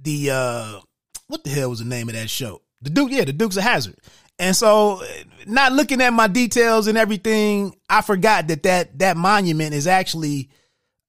the 0.00 0.30
uh, 0.30 0.80
what 1.26 1.42
the 1.42 1.50
hell 1.50 1.70
was 1.70 1.80
the 1.80 1.86
name 1.86 2.08
of 2.08 2.14
that 2.14 2.30
show? 2.30 2.62
The 2.82 2.90
Duke, 2.90 3.10
yeah, 3.10 3.24
the 3.24 3.32
Dukes 3.32 3.56
a 3.56 3.62
Hazzard. 3.62 3.98
And 4.38 4.56
so, 4.56 5.02
not 5.46 5.72
looking 5.72 6.00
at 6.00 6.12
my 6.14 6.26
details 6.26 6.86
and 6.86 6.96
everything, 6.96 7.76
I 7.88 8.00
forgot 8.00 8.48
that 8.48 8.62
that 8.62 8.98
that 8.98 9.16
monument 9.16 9.74
is 9.74 9.86
actually 9.86 10.48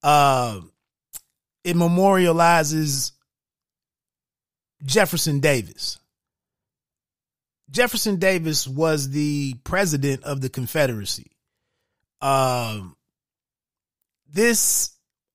uh, 0.04 0.60
it 1.63 1.75
memorializes 1.75 3.13
Jefferson 4.84 5.40
Davis. 5.40 6.00
Jefferson 7.70 8.18
Davis 8.18 8.68
was 8.68 9.10
the 9.10 9.54
president 9.63 10.24
of 10.24 10.42
the 10.42 10.50
Confederacy. 10.50 11.32
Um, 12.22 12.98
this 14.30 14.92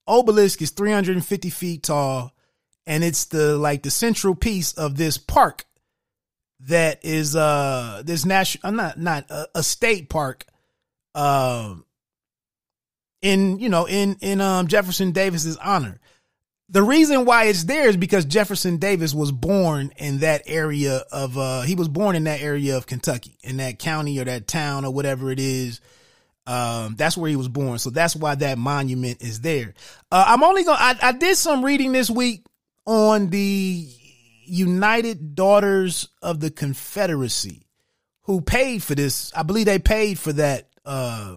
obelisk 0.07 0.61
is 0.61 0.71
350 0.71 1.49
feet 1.49 1.83
tall, 1.85 2.35
and 2.87 3.03
it's 3.03 3.25
the 3.27 3.57
like 3.57 3.83
the 3.83 3.91
central 3.91 4.35
piece 4.35 4.75
of 4.75 4.99
this 4.99 5.17
park 5.17 5.65
that 6.61 7.05
is 7.05 7.37
uh 7.37 8.03
this 8.05 8.25
national 8.25 8.69
uh, 8.69 8.71
not 8.71 8.99
not 8.99 9.31
a, 9.31 9.49
a 9.57 9.63
state 9.63 10.09
park 10.09 10.45
um 11.15 11.85
in 13.23 13.59
you 13.59 13.69
know 13.69 13.87
in 13.87 14.17
in 14.21 14.41
um 14.41 14.67
Jefferson 14.67 15.13
Davis's 15.13 15.57
honor 15.59 16.01
the 16.69 16.83
reason 16.83 17.25
why 17.25 17.45
it's 17.45 17.65
there 17.65 17.89
is 17.89 17.97
because 17.97 18.25
Jefferson 18.25 18.79
Davis 18.79 19.15
was 19.15 19.31
born 19.31 19.93
in 19.99 20.19
that 20.19 20.43
area 20.47 21.03
of 21.13 21.39
uh 21.39 21.61
he 21.63 21.75
was 21.75 21.89
born 21.89 22.17
in 22.17 22.25
that 22.25 22.41
area 22.41 22.77
of 22.77 22.87
Kentucky, 22.87 23.37
in 23.43 23.59
that 23.59 23.79
county 23.79 24.19
or 24.19 24.25
that 24.25 24.47
town 24.47 24.85
or 24.85 24.93
whatever 24.93 25.31
it 25.31 25.39
is. 25.39 25.81
Um, 26.49 26.95
that's 26.97 27.17
where 27.17 27.29
he 27.29 27.35
was 27.35 27.49
born. 27.49 27.79
So 27.79 27.91
that's 27.91 28.15
why 28.15 28.37
that 28.37 28.57
monument 28.57 29.21
is 29.21 29.41
there. 29.41 29.75
Uh, 30.13 30.25
I'm 30.29 30.45
only 30.45 30.65
gonna 30.65 30.79
I, 30.81 30.97
I 31.03 31.13
did 31.13 31.37
some 31.37 31.65
reading 31.65 31.93
this 31.93 32.09
week 32.11 32.45
on 32.85 33.31
the 33.31 33.89
United 34.47 35.35
Daughters 35.35 36.09
of 36.23 36.41
the 36.41 36.51
Confederacy 36.51 37.67
who 38.23 38.41
paid 38.41 38.83
for 38.83 38.95
this. 38.95 39.33
I 39.35 39.43
believe 39.43 39.67
they 39.67 39.79
paid 39.79 40.19
for 40.19 40.33
that 40.35 40.69
uh 40.85 41.37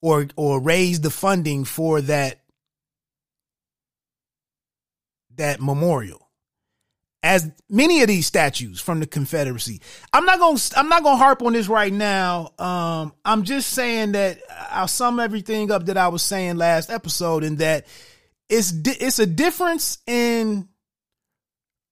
or 0.00 0.26
or 0.36 0.60
raised 0.60 1.02
the 1.02 1.10
funding 1.10 1.64
for 1.64 2.00
that 2.02 2.40
that 5.36 5.60
memorial 5.60 6.24
as 7.24 7.50
many 7.70 8.02
of 8.02 8.08
these 8.08 8.26
statues 8.26 8.82
from 8.82 9.00
the 9.00 9.06
Confederacy. 9.06 9.80
I'm 10.12 10.26
not 10.26 10.38
going 10.38 10.58
to 10.58 10.78
I'm 10.78 10.90
not 10.90 11.02
to 11.02 11.16
harp 11.16 11.42
on 11.42 11.54
this 11.54 11.68
right 11.68 11.92
now. 11.92 12.52
Um, 12.58 13.14
I'm 13.24 13.44
just 13.44 13.70
saying 13.70 14.12
that 14.12 14.40
I'll 14.70 14.86
sum 14.86 15.18
everything 15.18 15.72
up 15.72 15.86
that 15.86 15.96
I 15.96 16.08
was 16.08 16.22
saying 16.22 16.58
last 16.58 16.90
episode 16.90 17.42
and 17.42 17.58
that 17.58 17.86
it's 18.50 18.74
it's 18.84 19.18
a 19.18 19.26
difference 19.26 19.98
in 20.06 20.68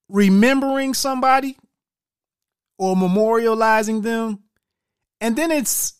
remembering 0.08 0.94
somebody 0.94 1.56
or 2.78 2.94
memorializing 2.94 4.02
them 4.02 4.42
and 5.20 5.36
then 5.36 5.50
it's 5.50 5.94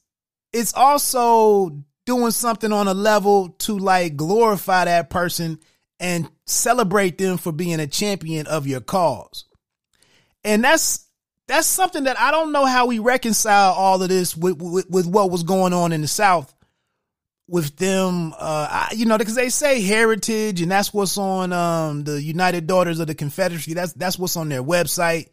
it's 0.52 0.74
also 0.74 1.84
doing 2.04 2.32
something 2.32 2.72
on 2.72 2.88
a 2.88 2.94
level 2.94 3.50
to 3.50 3.78
like 3.78 4.16
glorify 4.16 4.84
that 4.84 5.08
person 5.08 5.58
and 6.00 6.28
celebrate 6.46 7.18
them 7.18 7.38
for 7.38 7.52
being 7.52 7.78
a 7.78 7.86
champion 7.86 8.46
of 8.48 8.66
your 8.66 8.80
cause. 8.80 9.44
And 10.44 10.64
that's 10.64 11.06
that's 11.46 11.68
something 11.68 12.04
that 12.04 12.18
I 12.18 12.32
don't 12.32 12.52
know 12.52 12.64
how 12.64 12.86
we 12.86 12.98
reconcile 12.98 13.72
all 13.72 14.02
of 14.02 14.08
this 14.08 14.36
with 14.36 14.60
with, 14.60 14.90
with 14.90 15.06
what 15.06 15.30
was 15.30 15.44
going 15.44 15.72
on 15.72 15.92
in 15.92 16.00
the 16.00 16.08
South 16.08 16.52
with 17.48 17.76
them. 17.76 18.32
Uh, 18.32 18.68
I, 18.70 18.94
you 18.94 19.06
know, 19.06 19.18
because 19.18 19.34
they 19.34 19.48
say 19.48 19.80
heritage, 19.82 20.60
and 20.60 20.70
that's 20.70 20.92
what's 20.92 21.18
on 21.18 21.52
um, 21.52 22.04
the 22.04 22.22
United 22.22 22.66
Daughters 22.66 23.00
of 23.00 23.06
the 23.06 23.14
Confederacy. 23.14 23.74
That's 23.74 23.92
that's 23.92 24.18
what's 24.18 24.36
on 24.36 24.48
their 24.48 24.62
website. 24.62 25.28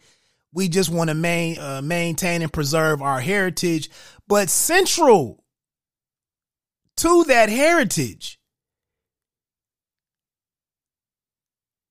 We 0.51 0.67
just 0.67 0.89
want 0.89 1.09
to 1.09 1.13
main, 1.13 1.59
uh, 1.59 1.81
maintain 1.83 2.41
and 2.41 2.51
preserve 2.51 3.01
our 3.01 3.19
heritage, 3.19 3.89
but 4.27 4.49
central 4.49 5.43
to 6.97 7.23
that 7.25 7.49
heritage 7.49 8.39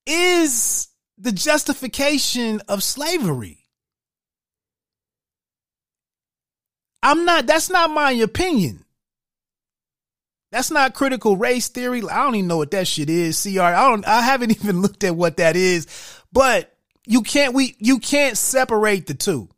is 0.06 0.88
the 1.16 1.32
justification 1.32 2.60
of 2.68 2.82
slavery. 2.82 3.64
I'm 7.02 7.25
not, 7.25 7.46
that's 7.46 7.70
not 7.70 7.90
my 7.90 8.10
opinion. 8.12 8.84
That's 10.50 10.71
not 10.71 10.95
critical 10.95 11.37
race 11.37 11.69
theory. 11.69 12.02
I 12.09 12.25
don't 12.25 12.35
even 12.35 12.49
know 12.49 12.57
what 12.57 12.71
that 12.71 12.88
shit 12.88 13.11
is. 13.11 13.43
CR. 13.43 13.61
I 13.61 13.88
don't, 13.88 14.07
I 14.07 14.23
haven't 14.23 14.50
even 14.62 14.81
looked 14.81 15.05
at 15.05 15.14
what 15.14 15.37
that 15.37 15.57
is, 15.57 15.87
but 16.33 16.75
you 17.07 17.23
can't, 17.23 17.55
we, 17.55 17.76
you 17.78 17.99
can't 17.99 18.37
separate 18.37 19.07
the 19.07 19.14
two. 19.14 19.49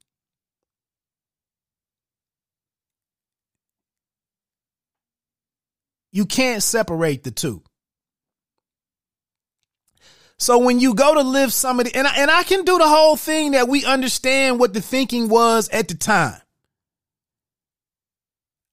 You 6.12 6.26
can't 6.26 6.62
separate 6.62 7.22
the 7.22 7.30
two. 7.30 7.62
So 10.38 10.58
when 10.58 10.80
you 10.80 10.94
go 10.94 11.14
to 11.14 11.20
live 11.20 11.52
somebody, 11.52 11.94
and 11.94 12.06
I, 12.06 12.14
and 12.16 12.30
I 12.30 12.42
can 12.42 12.64
do 12.64 12.78
the 12.78 12.88
whole 12.88 13.14
thing 13.14 13.52
that 13.52 13.68
we 13.68 13.84
understand 13.84 14.58
what 14.58 14.72
the 14.72 14.80
thinking 14.80 15.28
was 15.28 15.68
at 15.68 15.86
the 15.86 15.94
time. 15.94 16.40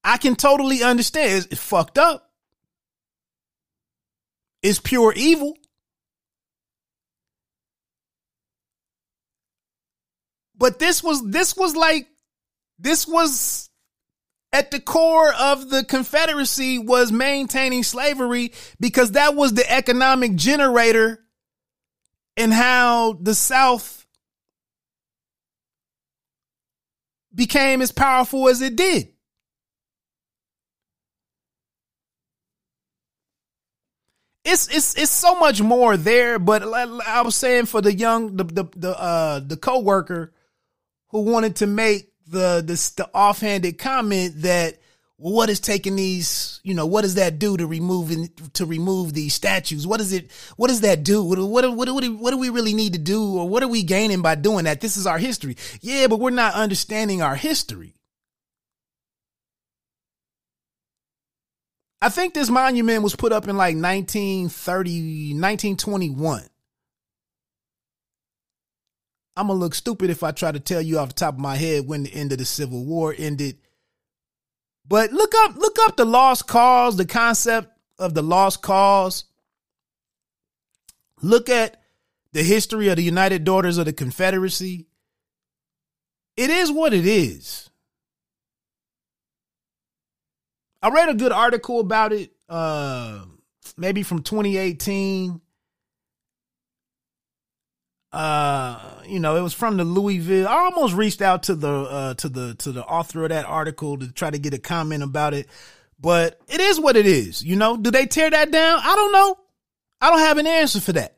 I 0.08 0.16
can 0.16 0.38
totally 0.38 0.84
understand. 0.84 1.48
It's, 1.52 1.62
fucked 1.62 1.98
up. 1.98 2.32
It's 4.64 4.80
pure 4.80 5.12
evil. 5.14 5.58
But 10.58 10.80
this 10.80 11.04
was 11.04 11.30
this 11.30 11.58
was 11.58 11.76
like 11.76 12.08
this 12.80 13.06
was 13.06 13.70
at 14.54 14.72
the 14.72 14.80
core 14.80 15.34
of 15.34 15.70
the 15.70 15.84
Confederacy 15.84 16.80
was 16.80 17.12
maintaining 17.12 17.84
slavery 17.84 18.54
because 18.80 19.12
that 19.12 19.36
was 19.36 19.56
the 19.56 19.70
economic 19.70 20.36
generator 20.36 21.20
and 22.38 22.54
how 22.54 23.12
the 23.22 23.36
South 23.36 24.08
became 27.36 27.82
as 27.82 27.92
powerful 27.92 28.48
as 28.48 28.62
it 28.62 28.78
did. 28.78 29.10
It's 34.48 34.68
it's 34.70 34.96
it's 34.98 35.12
so 35.12 35.38
much 35.38 35.62
more 35.62 35.98
there, 35.98 36.40
but 36.40 36.64
I 36.64 37.22
was 37.22 37.36
saying 37.36 37.66
for 37.66 37.82
the 37.82 37.94
young 37.94 38.38
the 38.38 38.46
the 38.46 38.66
the 38.78 38.98
uh 38.98 39.40
the 39.42 39.58
coworker 39.58 40.34
who 41.10 41.22
wanted 41.22 41.58
to 41.58 41.68
make 41.68 42.14
the 42.26 42.64
the, 42.66 42.94
the 42.96 43.10
offhanded 43.14 43.78
comment 43.78 44.42
that 44.44 44.78
what 45.20 45.50
is 45.50 45.60
taking 45.60 45.96
these, 45.96 46.62
you 46.64 46.76
know, 46.76 46.86
what 46.86 47.02
does 47.02 47.16
that 47.16 47.40
do 47.40 47.58
to 47.58 47.66
removing 47.66 48.30
to 48.54 48.66
remove 48.66 49.14
these 49.14 49.34
statues? 49.34 49.86
What 49.86 49.98
does 49.98 50.14
it 50.14 50.32
what 50.56 50.68
does 50.68 50.82
that 50.82 51.04
do? 51.04 51.24
What 51.24 51.40
what 51.40 51.76
what, 51.76 51.90
what, 51.90 52.06
what 52.06 52.32
do 52.32 52.38
we 52.38 52.50
really 52.50 52.74
need 52.74 52.94
to 52.94 53.00
do 53.00 53.38
or 53.40 53.50
what 53.50 53.64
are 53.64 53.68
we 53.68 53.84
gaining 53.84 54.22
by 54.22 54.36
doing 54.36 54.64
that? 54.64 54.80
This 54.80 54.96
is 54.96 55.06
our 55.06 55.18
history. 55.18 55.58
Yeah, 55.82 56.08
but 56.08 56.22
we're 56.22 56.30
not 56.30 56.54
understanding 56.54 57.22
our 57.22 57.36
history. 57.36 57.97
I 62.02 62.10
think 62.10 62.34
this 62.34 62.50
monument 62.50 63.04
was 63.04 63.16
put 63.16 63.32
up 63.32 63.48
in 63.48 63.58
like 63.58 63.76
1930, 63.76 65.34
1921. 65.34 66.44
I'm 69.36 69.48
gonna 69.48 69.60
look 69.60 69.76
stupid 69.76 70.10
if 70.10 70.24
I 70.24 70.32
try 70.32 70.52
to 70.52 70.60
tell 70.60 70.82
you 70.82 71.00
off 71.00 71.10
the 71.10 71.14
top 71.14 71.36
of 71.36 71.40
my 71.40 71.56
head 71.56 71.88
when 71.88 72.04
the 72.04 72.14
end 72.14 72.32
of 72.32 72.40
the 72.40 72.46
Civil 72.46 72.86
War 72.86 73.14
ended. 73.18 73.58
But 74.88 75.12
look 75.12 75.34
up 75.36 75.56
look 75.56 75.78
up 75.82 75.96
the 75.96 76.06
lost 76.06 76.48
cause, 76.48 76.98
the 76.98 77.06
concept 77.06 77.72
of 78.00 78.14
the 78.14 78.24
lost 78.24 78.62
cause. 78.62 79.26
Look 81.22 81.50
at 81.50 81.82
the 82.34 82.44
history 82.44 82.90
of 82.90 82.96
the 82.98 83.04
United 83.04 83.44
Daughters 83.44 83.78
of 83.78 83.86
the 83.86 83.94
Confederacy. 83.94 84.88
It 86.36 86.50
is 86.50 86.72
what 86.72 86.94
it 86.94 87.06
is. 87.06 87.67
I 90.82 90.90
read 90.90 91.10
a 91.10 91.16
good 91.16 91.32
article 91.32 91.80
about 91.80 92.14
it, 92.14 92.32
uh, 92.50 93.26
maybe 93.78 94.04
from 94.04 94.22
2018 94.24 95.42
uh 98.14 99.02
you 99.06 99.20
know 99.20 99.36
it 99.36 99.42
was 99.42 99.54
from 99.54 99.76
the 99.76 99.84
louisville 99.84 100.48
i 100.48 100.54
almost 100.54 100.96
reached 100.96 101.22
out 101.22 101.44
to 101.44 101.56
the 101.56 101.70
uh 101.70 102.14
to 102.14 102.30
the 102.30 102.56
to 102.56 102.72
the 102.72 102.84
author 102.84 103.24
of 103.24 103.30
that 103.30 103.46
article 103.46 103.98
to 103.98 104.10
try 104.14 104.30
to 104.30 104.40
get 104.40 104.54
a 104.54 104.58
comment 104.58 105.04
about 105.04 105.34
it. 105.34 105.48
But 106.00 106.40
it 106.48 106.62
is 106.62 106.80
what 106.80 106.96
it 106.96 107.06
is 107.06 107.44
you 107.44 107.58
know? 107.58 107.76
Do 107.76 107.92
they 107.92 108.06
tear 108.06 108.30
that 108.30 108.50
down? 108.50 108.80
I 108.82 108.96
don't 108.96 109.12
know. 109.12 109.38
I 110.00 110.10
don't 110.10 110.20
have 110.20 110.38
an 110.38 110.48
answer 110.48 110.80
for 110.80 110.94
that 110.94 111.17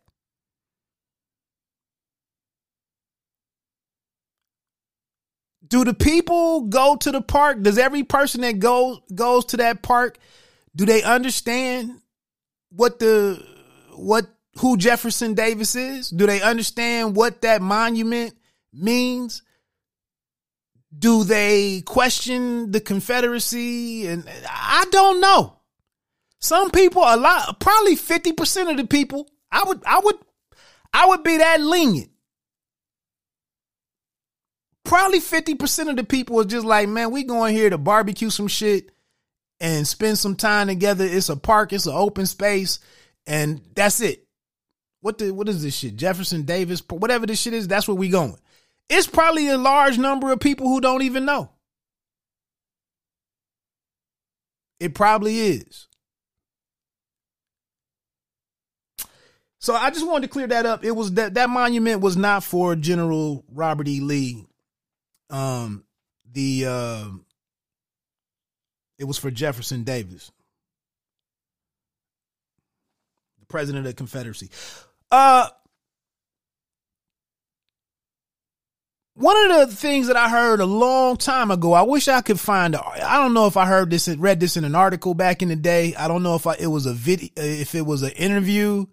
do 5.70 5.84
the 5.84 5.94
people 5.94 6.62
go 6.62 6.96
to 6.96 7.12
the 7.12 7.22
park 7.22 7.62
does 7.62 7.78
every 7.78 8.04
person 8.04 8.42
that 8.42 8.60
goes 8.60 9.00
goes 9.14 9.46
to 9.46 9.58
that 9.58 9.82
park 9.82 10.18
do 10.76 10.86
they 10.86 11.04
understand 11.04 12.02
what 12.70 13.00
the 13.00 13.44
what 13.96 14.28
who 14.60 14.78
Jefferson 14.78 15.34
Davis 15.34 15.76
is? 15.76 16.10
Do 16.10 16.26
they 16.26 16.42
understand 16.42 17.16
what 17.16 17.42
that 17.42 17.62
monument 17.62 18.36
means? 18.74 19.42
Do 20.98 21.24
they 21.24 21.82
question 21.82 22.72
the 22.72 22.82
Confederacy? 22.82 24.08
And 24.08 24.26
I 24.50 24.86
don't 24.92 25.22
know. 25.22 25.56
Some 26.40 26.72
people, 26.72 27.04
a 27.04 27.16
lot, 27.16 27.60
probably 27.60 27.96
50% 27.96 28.72
of 28.72 28.78
the 28.78 28.88
people, 28.88 29.30
I 29.52 29.64
would, 29.66 29.82
I 29.86 30.00
would, 30.04 30.16
I 30.94 31.08
would 31.08 31.24
be 31.24 31.38
that 31.38 31.62
lenient. 31.62 32.10
Probably 34.90 35.20
50% 35.20 35.92
of 35.92 35.98
the 35.98 36.04
people 36.04 36.40
are 36.42 36.46
just 36.46 36.66
like, 36.66 36.90
man, 36.90 37.12
we 37.12 37.24
going 37.24 37.54
here 37.54 37.70
to 37.70 37.78
barbecue 37.78 38.32
some 38.32 38.48
shit 38.48 38.92
and 39.60 39.88
spend 39.88 40.18
some 40.18 40.36
time 40.36 40.66
together. 40.66 41.06
It's 41.06 41.30
a 41.30 41.36
park, 41.36 41.74
it's 41.74 41.86
an 41.86 41.94
open 41.94 42.26
space, 42.26 42.80
and 43.28 43.62
that's 43.76 44.02
it. 44.02 44.26
What 45.02 45.20
the 45.20 45.32
what 45.32 45.48
is 45.48 45.62
this 45.62 45.78
shit? 45.78 45.96
Jefferson 45.96 46.42
Davis, 46.42 46.82
whatever 46.90 47.28
this 47.28 47.40
shit 47.40 47.54
is, 47.54 47.68
that's 47.68 47.88
where 47.88 47.94
we 47.94 48.10
going. 48.10 48.36
It's 48.90 49.06
probably 49.06 49.50
a 49.50 49.60
large 49.60 50.00
number 50.00 50.32
of 50.32 50.40
people 50.40 50.68
who 50.68 50.82
don't 50.82 51.04
even 51.04 51.24
know. 51.24 51.52
It 54.80 54.96
probably 54.96 55.40
is. 55.40 55.88
So 59.60 59.76
I 59.76 59.92
just 59.92 60.08
wanted 60.08 60.26
to 60.26 60.34
clear 60.34 60.48
that 60.48 60.66
up. 60.66 60.84
It 60.84 60.96
was 60.96 61.14
that 61.14 61.36
that 61.36 61.52
monument 61.52 62.02
was 62.02 62.18
not 62.18 62.44
for 62.44 62.76
General 62.76 63.46
Robert 63.54 63.88
E. 63.88 64.00
Lee. 64.00 64.48
Um, 65.30 65.84
the 66.32 66.66
uh, 66.68 67.10
it 68.98 69.06
was 69.06 69.18
for 69.18 69.32
Jefferson 69.32 69.84
Davis, 69.84 70.32
the 73.40 73.46
president 73.46 73.86
of 73.86 73.92
the 73.92 73.96
Confederacy. 73.96 74.50
Uh, 75.12 75.50
one 79.20 79.52
of 79.52 79.70
the 79.70 79.76
things 79.76 80.08
that 80.08 80.16
I 80.16 80.30
heard 80.30 80.62
a 80.62 80.66
long 80.66 81.18
time 81.18 81.52
ago, 81.52 81.74
I 81.74 81.82
wish 81.82 82.08
I 82.08 82.22
could 82.22 82.40
find. 82.40 82.76
I 82.76 83.18
don't 83.18 83.34
know 83.34 83.48
if 83.48 83.58
I 83.58 83.66
heard 83.66 83.90
this, 83.90 84.08
read 84.08 84.40
this 84.40 84.56
in 84.56 84.64
an 84.64 84.76
article 84.76 85.14
back 85.14 85.42
in 85.42 85.50
the 85.50 85.58
day. 85.58 85.94
I 85.96 86.08
don't 86.08 86.24
know 86.24 86.36
if 86.36 86.48
I, 86.48 86.56
it 86.58 86.68
was 86.68 86.86
a 86.86 86.94
video, 86.94 87.30
if 87.36 87.76
it 87.76 87.86
was 87.86 88.02
an 88.02 88.12
interview, 88.12 88.86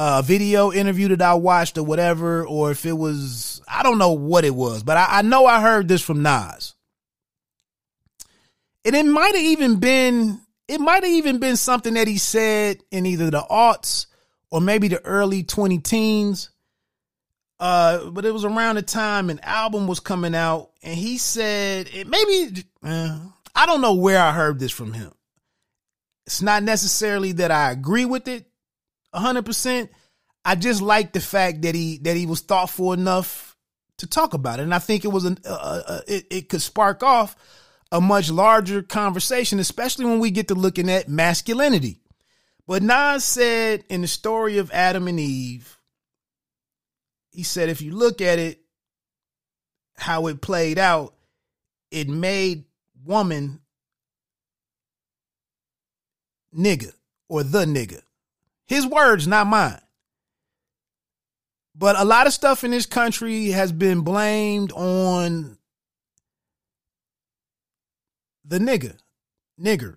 uh, 0.00 0.22
video 0.22 0.72
interview 0.72 1.08
that 1.08 1.20
I 1.20 1.34
watched 1.34 1.76
or 1.76 1.82
whatever, 1.82 2.46
or 2.46 2.70
if 2.70 2.86
it 2.86 2.94
was, 2.94 3.60
I 3.68 3.82
don't 3.82 3.98
know 3.98 4.12
what 4.12 4.46
it 4.46 4.54
was, 4.54 4.82
but 4.82 4.96
I, 4.96 5.18
I 5.18 5.22
know 5.22 5.44
I 5.44 5.60
heard 5.60 5.88
this 5.88 6.00
from 6.00 6.22
Nas. 6.22 6.74
And 8.82 8.96
it 8.96 9.04
might 9.04 9.34
have 9.34 9.44
even 9.44 9.78
been, 9.78 10.40
it 10.68 10.80
might 10.80 11.04
have 11.04 11.12
even 11.12 11.36
been 11.36 11.56
something 11.56 11.92
that 11.94 12.08
he 12.08 12.16
said 12.16 12.78
in 12.90 13.04
either 13.04 13.30
the 13.30 13.42
aughts 13.42 14.06
or 14.50 14.62
maybe 14.62 14.88
the 14.88 15.04
early 15.04 15.42
20 15.42 15.80
teens. 15.80 16.48
Uh, 17.58 18.08
but 18.08 18.24
it 18.24 18.32
was 18.32 18.46
around 18.46 18.76
the 18.76 18.82
time 18.82 19.28
an 19.28 19.40
album 19.42 19.86
was 19.86 20.00
coming 20.00 20.34
out, 20.34 20.70
and 20.82 20.96
he 20.96 21.18
said 21.18 21.90
it 21.92 22.08
maybe 22.08 22.64
uh, 22.82 23.18
I 23.54 23.66
don't 23.66 23.82
know 23.82 23.96
where 23.96 24.18
I 24.18 24.32
heard 24.32 24.58
this 24.58 24.72
from 24.72 24.94
him. 24.94 25.12
It's 26.24 26.40
not 26.40 26.62
necessarily 26.62 27.32
that 27.32 27.50
I 27.50 27.70
agree 27.70 28.06
with 28.06 28.28
it 28.28 28.49
hundred 29.14 29.46
percent. 29.46 29.90
I 30.44 30.54
just 30.54 30.80
like 30.80 31.12
the 31.12 31.20
fact 31.20 31.62
that 31.62 31.74
he 31.74 31.98
that 31.98 32.16
he 32.16 32.26
was 32.26 32.40
thoughtful 32.40 32.92
enough 32.92 33.56
to 33.98 34.06
talk 34.06 34.34
about 34.34 34.60
it, 34.60 34.62
and 34.62 34.74
I 34.74 34.78
think 34.78 35.04
it 35.04 35.08
was 35.08 35.24
an 35.24 35.38
uh, 35.44 35.82
uh, 35.86 36.00
it, 36.06 36.26
it 36.30 36.48
could 36.48 36.62
spark 36.62 37.02
off 37.02 37.36
a 37.92 38.00
much 38.00 38.30
larger 38.30 38.82
conversation, 38.82 39.58
especially 39.58 40.04
when 40.04 40.20
we 40.20 40.30
get 40.30 40.48
to 40.48 40.54
looking 40.54 40.88
at 40.88 41.08
masculinity. 41.08 42.00
But 42.66 42.84
Nas 42.84 43.24
said 43.24 43.84
in 43.88 44.02
the 44.02 44.06
story 44.06 44.58
of 44.58 44.70
Adam 44.70 45.08
and 45.08 45.18
Eve, 45.18 45.76
he 47.32 47.42
said, 47.42 47.68
if 47.68 47.82
you 47.82 47.92
look 47.92 48.20
at 48.20 48.38
it, 48.38 48.60
how 49.96 50.28
it 50.28 50.40
played 50.40 50.78
out, 50.78 51.14
it 51.90 52.08
made 52.08 52.64
woman 53.04 53.60
nigga 56.56 56.92
or 57.28 57.42
the 57.42 57.64
nigga. 57.64 58.02
His 58.70 58.86
words, 58.86 59.26
not 59.26 59.48
mine. 59.48 59.80
But 61.74 61.98
a 61.98 62.04
lot 62.04 62.28
of 62.28 62.32
stuff 62.32 62.62
in 62.62 62.70
this 62.70 62.86
country 62.86 63.48
has 63.48 63.72
been 63.72 64.02
blamed 64.02 64.70
on 64.70 65.58
the 68.44 68.60
nigga, 68.60 68.96
nigger. 69.60 69.96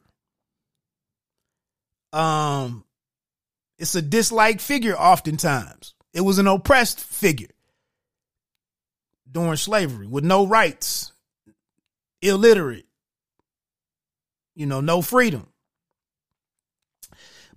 Um, 2.12 2.84
it's 3.78 3.94
a 3.94 4.02
disliked 4.02 4.60
figure 4.60 4.98
oftentimes. 4.98 5.94
It 6.12 6.22
was 6.22 6.40
an 6.40 6.48
oppressed 6.48 7.00
figure 7.00 7.54
during 9.32 9.58
slavery 9.58 10.08
with 10.08 10.24
no 10.24 10.48
rights, 10.48 11.12
illiterate, 12.24 12.88
you 14.56 14.66
know, 14.66 14.82
no 14.82 15.04
freedom. 15.04 15.53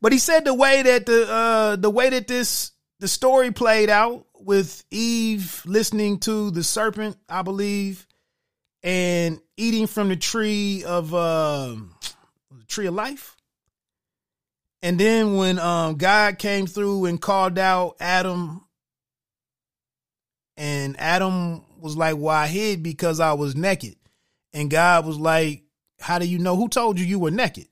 But 0.00 0.12
he 0.12 0.18
said 0.18 0.44
the 0.44 0.54
way 0.54 0.82
that 0.82 1.06
the 1.06 1.28
uh 1.30 1.76
the 1.76 1.90
way 1.90 2.10
that 2.10 2.28
this 2.28 2.72
the 3.00 3.08
story 3.08 3.50
played 3.50 3.90
out 3.90 4.26
with 4.34 4.84
Eve 4.90 5.62
listening 5.66 6.18
to 6.20 6.50
the 6.50 6.62
serpent, 6.62 7.16
I 7.28 7.42
believe, 7.42 8.06
and 8.82 9.40
eating 9.56 9.86
from 9.86 10.08
the 10.08 10.16
tree 10.16 10.84
of 10.84 11.12
uh, 11.14 11.74
the 12.50 12.64
tree 12.66 12.86
of 12.86 12.94
life. 12.94 13.36
And 14.82 14.98
then 14.98 15.36
when 15.36 15.58
um, 15.58 15.96
God 15.96 16.38
came 16.38 16.66
through 16.66 17.06
and 17.06 17.20
called 17.20 17.58
out 17.58 17.96
Adam, 17.98 18.64
and 20.56 20.98
Adam 20.98 21.62
was 21.80 21.96
like, 21.96 22.16
"Well, 22.16 22.34
I 22.34 22.46
hid 22.46 22.82
because 22.82 23.20
I 23.20 23.32
was 23.32 23.56
naked," 23.56 23.96
and 24.52 24.70
God 24.70 25.04
was 25.04 25.18
like, 25.18 25.64
"How 26.00 26.18
do 26.18 26.26
you 26.26 26.38
know? 26.38 26.56
Who 26.56 26.68
told 26.68 26.98
you 26.98 27.04
you 27.04 27.18
were 27.18 27.30
naked?" 27.30 27.68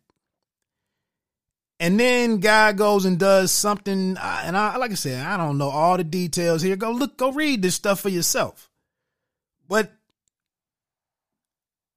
And 1.80 1.98
then 1.98 2.38
guy 2.38 2.72
goes 2.72 3.04
and 3.04 3.18
does 3.18 3.50
something, 3.50 4.16
uh, 4.16 4.42
and 4.44 4.56
I, 4.56 4.76
like 4.76 4.92
I 4.92 4.94
said, 4.94 5.26
I 5.26 5.36
don't 5.36 5.58
know 5.58 5.70
all 5.70 5.96
the 5.96 6.04
details 6.04 6.62
here. 6.62 6.76
Go 6.76 6.92
look, 6.92 7.16
go 7.16 7.32
read 7.32 7.62
this 7.62 7.74
stuff 7.74 8.00
for 8.00 8.08
yourself. 8.08 8.70
But 9.68 9.92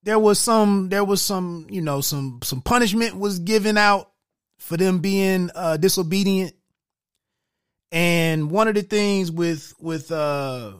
there 0.03 0.17
was 0.17 0.39
some, 0.39 0.89
there 0.89 1.03
was 1.03 1.21
some, 1.21 1.67
you 1.69 1.81
know, 1.81 2.01
some 2.01 2.39
some 2.43 2.61
punishment 2.61 3.17
was 3.17 3.39
given 3.39 3.77
out 3.77 4.11
for 4.57 4.77
them 4.77 4.99
being 4.99 5.51
uh, 5.53 5.77
disobedient. 5.77 6.53
And 7.91 8.49
one 8.49 8.67
of 8.67 8.75
the 8.75 8.81
things 8.81 9.31
with 9.31 9.73
with 9.79 10.11
uh 10.11 10.73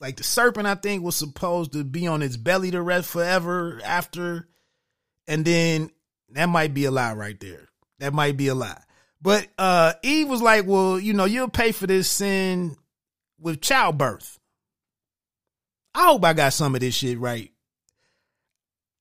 like 0.00 0.16
the 0.16 0.24
serpent, 0.24 0.66
I 0.66 0.74
think 0.74 1.02
was 1.02 1.16
supposed 1.16 1.72
to 1.72 1.82
be 1.82 2.06
on 2.06 2.22
its 2.22 2.36
belly 2.36 2.70
to 2.70 2.82
rest 2.82 3.10
forever 3.10 3.80
after, 3.84 4.48
and 5.26 5.44
then 5.44 5.90
that 6.34 6.48
might 6.48 6.74
be 6.74 6.84
a 6.84 6.90
lie 6.90 7.14
right 7.14 7.38
there. 7.40 7.68
That 7.98 8.12
might 8.12 8.36
be 8.36 8.48
a 8.48 8.54
lie. 8.54 8.82
But 9.22 9.48
uh 9.58 9.94
Eve 10.02 10.28
was 10.28 10.42
like, 10.42 10.66
well, 10.66 10.98
you 10.98 11.12
know, 11.12 11.24
you'll 11.24 11.48
pay 11.48 11.72
for 11.72 11.86
this 11.86 12.08
sin 12.08 12.76
with 13.40 13.60
childbirth. 13.60 14.38
I 15.94 16.06
hope 16.06 16.24
I 16.24 16.32
got 16.32 16.52
some 16.52 16.74
of 16.74 16.80
this 16.80 16.94
shit 16.94 17.18
right. 17.18 17.50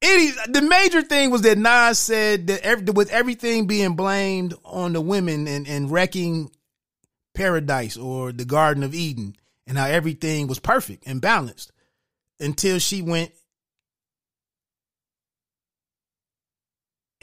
It, 0.06 0.54
the 0.54 0.62
major 0.62 1.02
thing 1.02 1.32
was 1.32 1.43
that 1.43 1.58
Nas 1.58 1.98
said 1.98 2.48
that 2.48 2.62
every, 2.62 2.86
with 2.91 3.10
everything 3.10 3.67
being 3.67 3.96
blamed 3.96 4.54
on 4.65 4.91
the 4.91 5.00
women 5.00 5.48
and, 5.48 5.65
and 5.65 5.89
wrecking 5.89 6.52
paradise 7.34 7.96
or 7.96 8.34
the 8.34 8.43
Garden 8.46 8.84
of 8.84 8.93
Eden 8.93 9.36
and 9.65 9.78
how 9.78 9.86
everything 9.86 10.48
was 10.48 10.60
perfect 10.60 11.04
and 11.08 11.22
balanced 11.22 11.72
until 12.39 12.80
she 12.80 13.02
went 13.02 13.32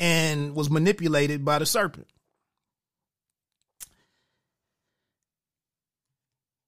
and 0.01 0.57
was 0.57 0.71
manipulated 0.71 1.45
by 1.45 1.59
the 1.59 1.67
serpent. 1.67 2.07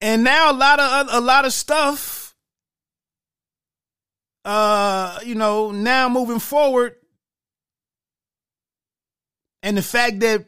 And 0.02 0.22
now 0.22 0.52
a 0.52 0.52
lot 0.52 0.78
of 0.78 1.08
a 1.10 1.20
lot 1.20 1.46
of 1.46 1.52
stuff 1.52 2.36
uh 4.44 5.18
you 5.24 5.34
know, 5.34 5.70
now 5.70 6.08
moving 6.08 6.40
forward 6.40 6.96
and 9.62 9.78
the 9.78 9.82
fact 9.82 10.20
that 10.20 10.46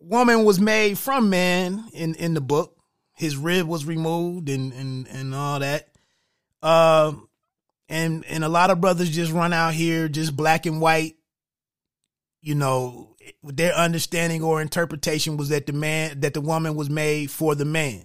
woman 0.00 0.44
was 0.44 0.58
made 0.58 0.96
from 0.96 1.28
man 1.28 1.84
in 1.92 2.14
in 2.14 2.32
the 2.32 2.40
book, 2.40 2.78
his 3.14 3.36
rib 3.36 3.66
was 3.66 3.84
removed 3.84 4.48
and 4.48 4.72
and 4.72 5.06
and 5.08 5.34
all 5.34 5.60
that. 5.60 5.88
Uh, 6.62 7.12
and 7.90 8.24
and 8.24 8.42
a 8.42 8.48
lot 8.48 8.70
of 8.70 8.80
brothers 8.80 9.10
just 9.10 9.32
run 9.32 9.52
out 9.52 9.74
here 9.74 10.08
just 10.08 10.34
black 10.34 10.64
and 10.64 10.80
white 10.80 11.16
you 12.42 12.56
know, 12.56 13.14
their 13.44 13.72
understanding 13.72 14.42
or 14.42 14.60
interpretation 14.60 15.36
was 15.36 15.48
that 15.50 15.66
the 15.66 15.72
man, 15.72 16.20
that 16.20 16.34
the 16.34 16.40
woman 16.40 16.74
was 16.74 16.90
made 16.90 17.30
for 17.30 17.54
the 17.54 17.64
man. 17.64 18.04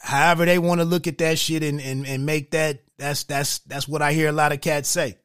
However, 0.00 0.44
they 0.44 0.58
want 0.58 0.80
to 0.80 0.84
look 0.84 1.06
at 1.06 1.18
that 1.18 1.38
shit 1.38 1.62
and, 1.62 1.80
and, 1.80 2.04
and 2.06 2.26
make 2.26 2.50
that, 2.50 2.82
that's, 2.98 3.22
that's, 3.24 3.60
that's 3.60 3.88
what 3.88 4.02
I 4.02 4.12
hear 4.12 4.28
a 4.28 4.32
lot 4.32 4.52
of 4.52 4.60
cats 4.60 4.88
say. 4.88 5.16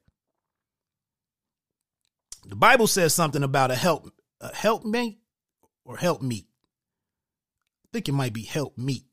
The 2.46 2.56
Bible 2.56 2.88
says 2.88 3.14
something 3.14 3.44
about 3.44 3.72
a 3.72 3.76
help, 3.76 4.12
a 4.40 4.54
help 4.54 4.86
me 4.86 5.20
or 5.84 5.98
help 5.98 6.22
meet. 6.22 6.46
I 7.86 7.90
think 7.92 8.08
it 8.08 8.14
might 8.14 8.34
be 8.34 8.44
help 8.44 8.78
meet. 8.78 9.06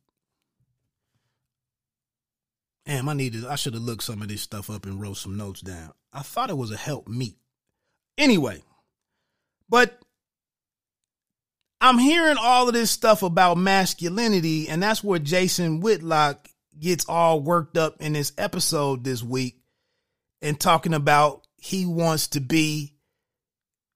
Damn, 2.84 3.08
I 3.08 3.14
needed, 3.14 3.46
I 3.46 3.54
should 3.54 3.74
have 3.74 3.82
looked 3.82 4.02
some 4.02 4.20
of 4.20 4.28
this 4.28 4.42
stuff 4.42 4.68
up 4.68 4.84
and 4.84 5.00
wrote 5.00 5.16
some 5.16 5.36
notes 5.36 5.60
down. 5.60 5.92
I 6.12 6.20
thought 6.20 6.50
it 6.50 6.56
was 6.56 6.72
a 6.72 6.76
help 6.76 7.08
meet. 7.08 7.39
Anyway, 8.18 8.62
but 9.68 10.00
I'm 11.80 11.98
hearing 11.98 12.36
all 12.38 12.68
of 12.68 12.74
this 12.74 12.90
stuff 12.90 13.22
about 13.22 13.56
masculinity, 13.56 14.68
and 14.68 14.82
that's 14.82 15.02
where 15.02 15.18
Jason 15.18 15.80
Whitlock 15.80 16.48
gets 16.78 17.06
all 17.08 17.40
worked 17.40 17.76
up 17.76 18.00
in 18.00 18.12
this 18.12 18.32
episode 18.36 19.04
this 19.04 19.22
week 19.22 19.60
and 20.42 20.58
talking 20.58 20.94
about 20.94 21.46
he 21.56 21.86
wants 21.86 22.28
to 22.28 22.40
be 22.40 22.94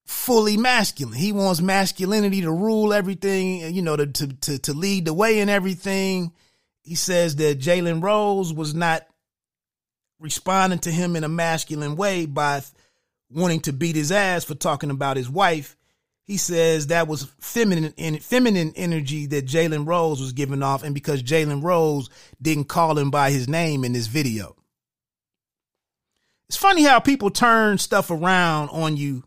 fully 0.05 0.57
masculine. 0.57 1.15
He 1.15 1.31
wants 1.31 1.61
masculinity 1.61 2.41
to 2.41 2.51
rule 2.51 2.93
everything, 2.93 3.73
you 3.73 3.81
know, 3.81 3.95
to 3.95 4.07
to 4.07 4.27
to, 4.27 4.57
to 4.59 4.73
lead 4.73 5.05
the 5.05 5.13
way 5.13 5.39
in 5.39 5.49
everything. 5.49 6.33
He 6.83 6.95
says 6.95 7.35
that 7.37 7.59
Jalen 7.59 8.03
Rose 8.03 8.53
was 8.53 8.73
not 8.75 9.05
responding 10.19 10.79
to 10.79 10.91
him 10.91 11.15
in 11.15 11.23
a 11.23 11.29
masculine 11.29 11.95
way 11.95 12.25
by 12.25 12.61
wanting 13.35 13.59
to 13.61 13.73
beat 13.73 13.95
his 13.95 14.11
ass 14.11 14.45
for 14.45 14.55
talking 14.55 14.89
about 14.89 15.17
his 15.17 15.29
wife. 15.29 15.75
He 16.23 16.37
says 16.37 16.87
that 16.87 17.07
was 17.07 17.31
feminine 17.39 17.91
feminine 18.19 18.73
energy 18.75 19.27
that 19.27 19.45
Jalen 19.45 19.85
Rose 19.87 20.19
was 20.19 20.33
giving 20.33 20.63
off, 20.63 20.81
and 20.81 20.95
because 20.95 21.21
Jalen 21.21 21.61
Rose 21.61 22.09
didn't 22.41 22.63
call 22.63 22.97
him 22.97 23.11
by 23.11 23.29
his 23.29 23.47
name 23.47 23.83
in 23.83 23.93
this 23.93 24.07
video. 24.07 24.55
It's 26.49 26.57
funny 26.57 26.83
how 26.83 26.99
people 26.99 27.29
turn 27.29 27.77
stuff 27.77 28.09
around 28.09 28.69
on 28.69 28.97
you. 28.97 29.23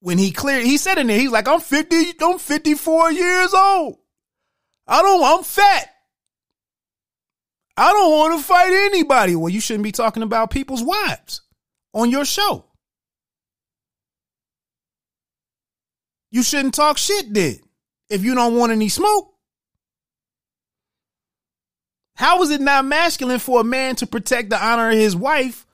When 0.00 0.18
he 0.18 0.32
cleared, 0.32 0.64
he 0.64 0.78
said 0.78 0.98
in 0.98 1.06
there, 1.06 1.18
he's 1.18 1.30
like, 1.30 1.46
I'm 1.46 1.60
50, 1.60 2.14
I'm 2.20 2.38
54 2.38 3.12
years 3.12 3.54
old. 3.54 3.98
I 4.88 5.02
don't, 5.02 5.22
I'm 5.22 5.44
fat. 5.44 5.91
I 7.76 7.92
don't 7.92 8.12
want 8.12 8.38
to 8.38 8.44
fight 8.44 8.72
anybody. 8.72 9.34
Well, 9.34 9.48
you 9.48 9.60
shouldn't 9.60 9.84
be 9.84 9.92
talking 9.92 10.22
about 10.22 10.50
people's 10.50 10.82
wives 10.82 11.42
on 11.94 12.10
your 12.10 12.24
show. 12.24 12.66
You 16.30 16.42
shouldn't 16.42 16.74
talk 16.74 16.98
shit 16.98 17.32
then 17.32 17.58
if 18.08 18.24
you 18.24 18.34
don't 18.34 18.56
want 18.56 18.72
any 18.72 18.88
smoke. 18.88 19.32
How 22.14 22.42
is 22.42 22.50
it 22.50 22.60
not 22.60 22.84
masculine 22.84 23.38
for 23.38 23.60
a 23.60 23.64
man 23.64 23.96
to 23.96 24.06
protect 24.06 24.50
the 24.50 24.62
honor 24.62 24.90
of 24.90 24.96
his 24.96 25.16
wife 25.16 25.66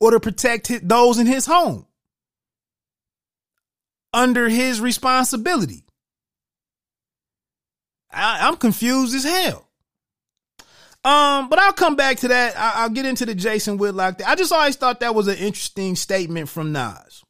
or 0.00 0.12
to 0.12 0.20
protect 0.20 0.88
those 0.88 1.18
in 1.18 1.26
his 1.26 1.46
home 1.46 1.86
under 4.12 4.48
his 4.48 4.80
responsibility? 4.80 5.84
I, 8.10 8.48
am 8.48 8.56
confused 8.56 9.14
as 9.14 9.24
hell. 9.24 9.63
Um, 11.04 11.50
but 11.50 11.58
I'll 11.58 11.74
come 11.74 11.96
back 11.96 12.18
to 12.18 12.28
that. 12.28 12.56
I, 12.56 12.86
will 12.86 12.94
get 12.94 13.04
into 13.04 13.26
the 13.26 13.34
Jason 13.34 13.76
Whitlock. 13.76 14.18
Thing. 14.18 14.26
I 14.26 14.36
just 14.36 14.52
always 14.52 14.76
thought 14.76 15.00
that 15.00 15.14
was 15.14 15.28
an 15.28 15.36
interesting 15.36 15.96
statement 15.96 16.48
from 16.48 16.72
Nas. 16.72 17.22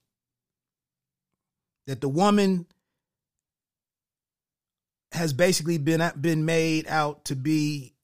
That 1.89 2.01
the 2.01 2.09
woman 2.09 2.67
has 5.11 5.33
basically 5.33 5.79
been 5.79 6.09
been 6.21 6.45
made 6.45 6.87
out 6.87 7.25
to 7.27 7.37
be 7.37 7.95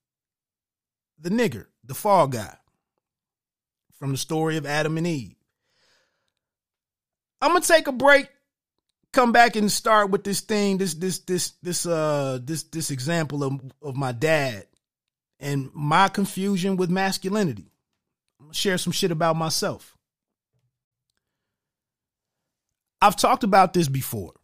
the 1.20 1.30
nigger, 1.30 1.66
the 1.84 1.94
fall 1.94 2.26
guy 2.26 2.56
from 3.98 4.10
the 4.10 4.18
story 4.18 4.56
of 4.56 4.66
Adam 4.66 4.98
and 4.98 5.06
Eve. 5.06 5.36
I'm 7.40 7.52
gonna 7.52 7.60
take 7.60 7.86
a 7.86 7.92
break, 7.92 8.28
come 9.12 9.30
back 9.30 9.54
and 9.54 9.70
start 9.70 10.10
with 10.10 10.24
this 10.24 10.40
thing, 10.40 10.78
this 10.78 10.94
this 10.94 11.20
this 11.20 11.52
this 11.62 11.86
uh 11.86 12.40
this 12.42 12.64
this 12.64 12.90
example 12.90 13.44
of 13.44 13.60
of 13.82 13.96
my 13.96 14.10
dad 14.10 14.66
and 15.40 15.70
my 15.74 16.08
confusion 16.08 16.76
with 16.76 16.90
masculinity. 16.90 17.72
I'm 18.38 18.46
gonna 18.46 18.54
share 18.54 18.78
some 18.78 18.92
shit 18.92 19.10
about 19.10 19.36
myself. 19.36 19.96
I've 23.02 23.16
talked 23.16 23.44
about 23.44 23.72
this 23.72 23.88
before, 23.88 24.34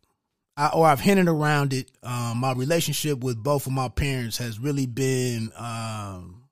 I, 0.56 0.68
or 0.68 0.86
I've 0.86 1.00
hinted 1.00 1.28
around 1.28 1.74
it. 1.74 1.90
Um, 2.02 2.38
my 2.38 2.52
relationship 2.52 3.22
with 3.22 3.42
both 3.42 3.66
of 3.66 3.72
my 3.72 3.88
parents 3.88 4.38
has 4.38 4.58
really 4.58 4.86
been 4.86 5.52
um, 5.56 6.42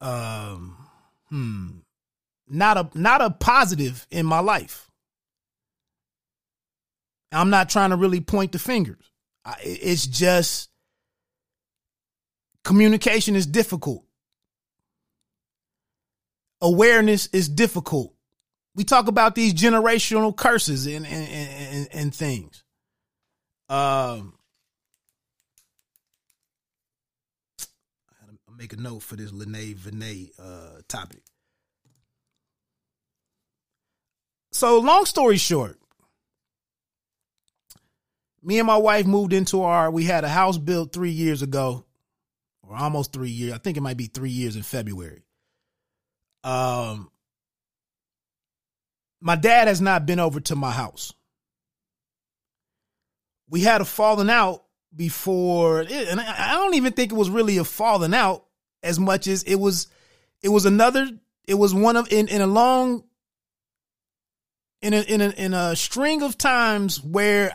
um 0.00 0.76
hmm 1.28 1.70
not 2.48 2.76
a 2.76 2.98
not 2.98 3.20
a 3.20 3.30
positive 3.30 4.06
in 4.10 4.26
my 4.26 4.40
life. 4.40 4.90
I'm 7.32 7.50
not 7.50 7.68
trying 7.68 7.90
to 7.90 7.96
really 7.96 8.20
point 8.20 8.52
the 8.52 8.58
fingers. 8.58 9.10
It's 9.62 10.06
just 10.06 10.70
communication 12.64 13.36
is 13.36 13.46
difficult. 13.46 14.04
Awareness 16.60 17.28
is 17.28 17.48
difficult. 17.48 18.14
We 18.74 18.84
talk 18.84 19.06
about 19.06 19.34
these 19.34 19.54
generational 19.54 20.34
curses 20.36 20.86
and 20.86 21.06
and, 21.06 21.28
and, 21.28 21.88
and 21.92 22.14
things. 22.14 22.64
Um, 23.68 24.34
I'll 28.48 28.54
make 28.56 28.72
a 28.72 28.76
note 28.76 29.02
for 29.02 29.16
this 29.16 29.30
Lynae 29.30 29.74
Vanee 29.74 30.30
uh, 30.38 30.80
topic. 30.88 31.22
So, 34.52 34.78
long 34.78 35.04
story 35.04 35.36
short, 35.36 35.78
me 38.42 38.58
and 38.58 38.66
my 38.66 38.76
wife 38.76 39.06
moved 39.06 39.32
into 39.32 39.62
our, 39.62 39.90
we 39.90 40.04
had 40.04 40.22
a 40.22 40.28
house 40.28 40.58
built 40.58 40.92
three 40.92 41.10
years 41.10 41.42
ago, 41.42 41.84
or 42.68 42.76
almost 42.76 43.12
three 43.12 43.30
years. 43.30 43.52
I 43.52 43.58
think 43.58 43.76
it 43.76 43.82
might 43.82 43.96
be 43.96 44.06
three 44.06 44.30
years 44.30 44.56
in 44.56 44.62
February. 44.62 45.24
Um, 46.42 47.10
my 49.20 49.36
dad 49.36 49.68
has 49.68 49.80
not 49.80 50.06
been 50.06 50.20
over 50.20 50.40
to 50.40 50.56
my 50.56 50.70
house. 50.70 51.12
We 53.48 53.60
had 53.60 53.80
a 53.80 53.84
falling 53.84 54.30
out 54.30 54.64
before, 54.94 55.80
and 55.80 56.20
I 56.20 56.52
don't 56.54 56.74
even 56.74 56.92
think 56.92 57.12
it 57.12 57.16
was 57.16 57.30
really 57.30 57.58
a 57.58 57.64
falling 57.64 58.14
out 58.14 58.44
as 58.82 58.98
much 58.98 59.26
as 59.26 59.42
it 59.44 59.56
was, 59.56 59.88
it 60.42 60.48
was 60.48 60.66
another, 60.66 61.08
it 61.46 61.54
was 61.54 61.74
one 61.74 61.96
of, 61.96 62.12
in, 62.12 62.28
in 62.28 62.40
a 62.40 62.46
long 62.46 63.04
in 64.84 64.92
a 64.92 65.00
in 65.00 65.20
a 65.22 65.30
in 65.30 65.54
a 65.54 65.74
string 65.74 66.22
of 66.22 66.36
times 66.36 67.02
where 67.02 67.50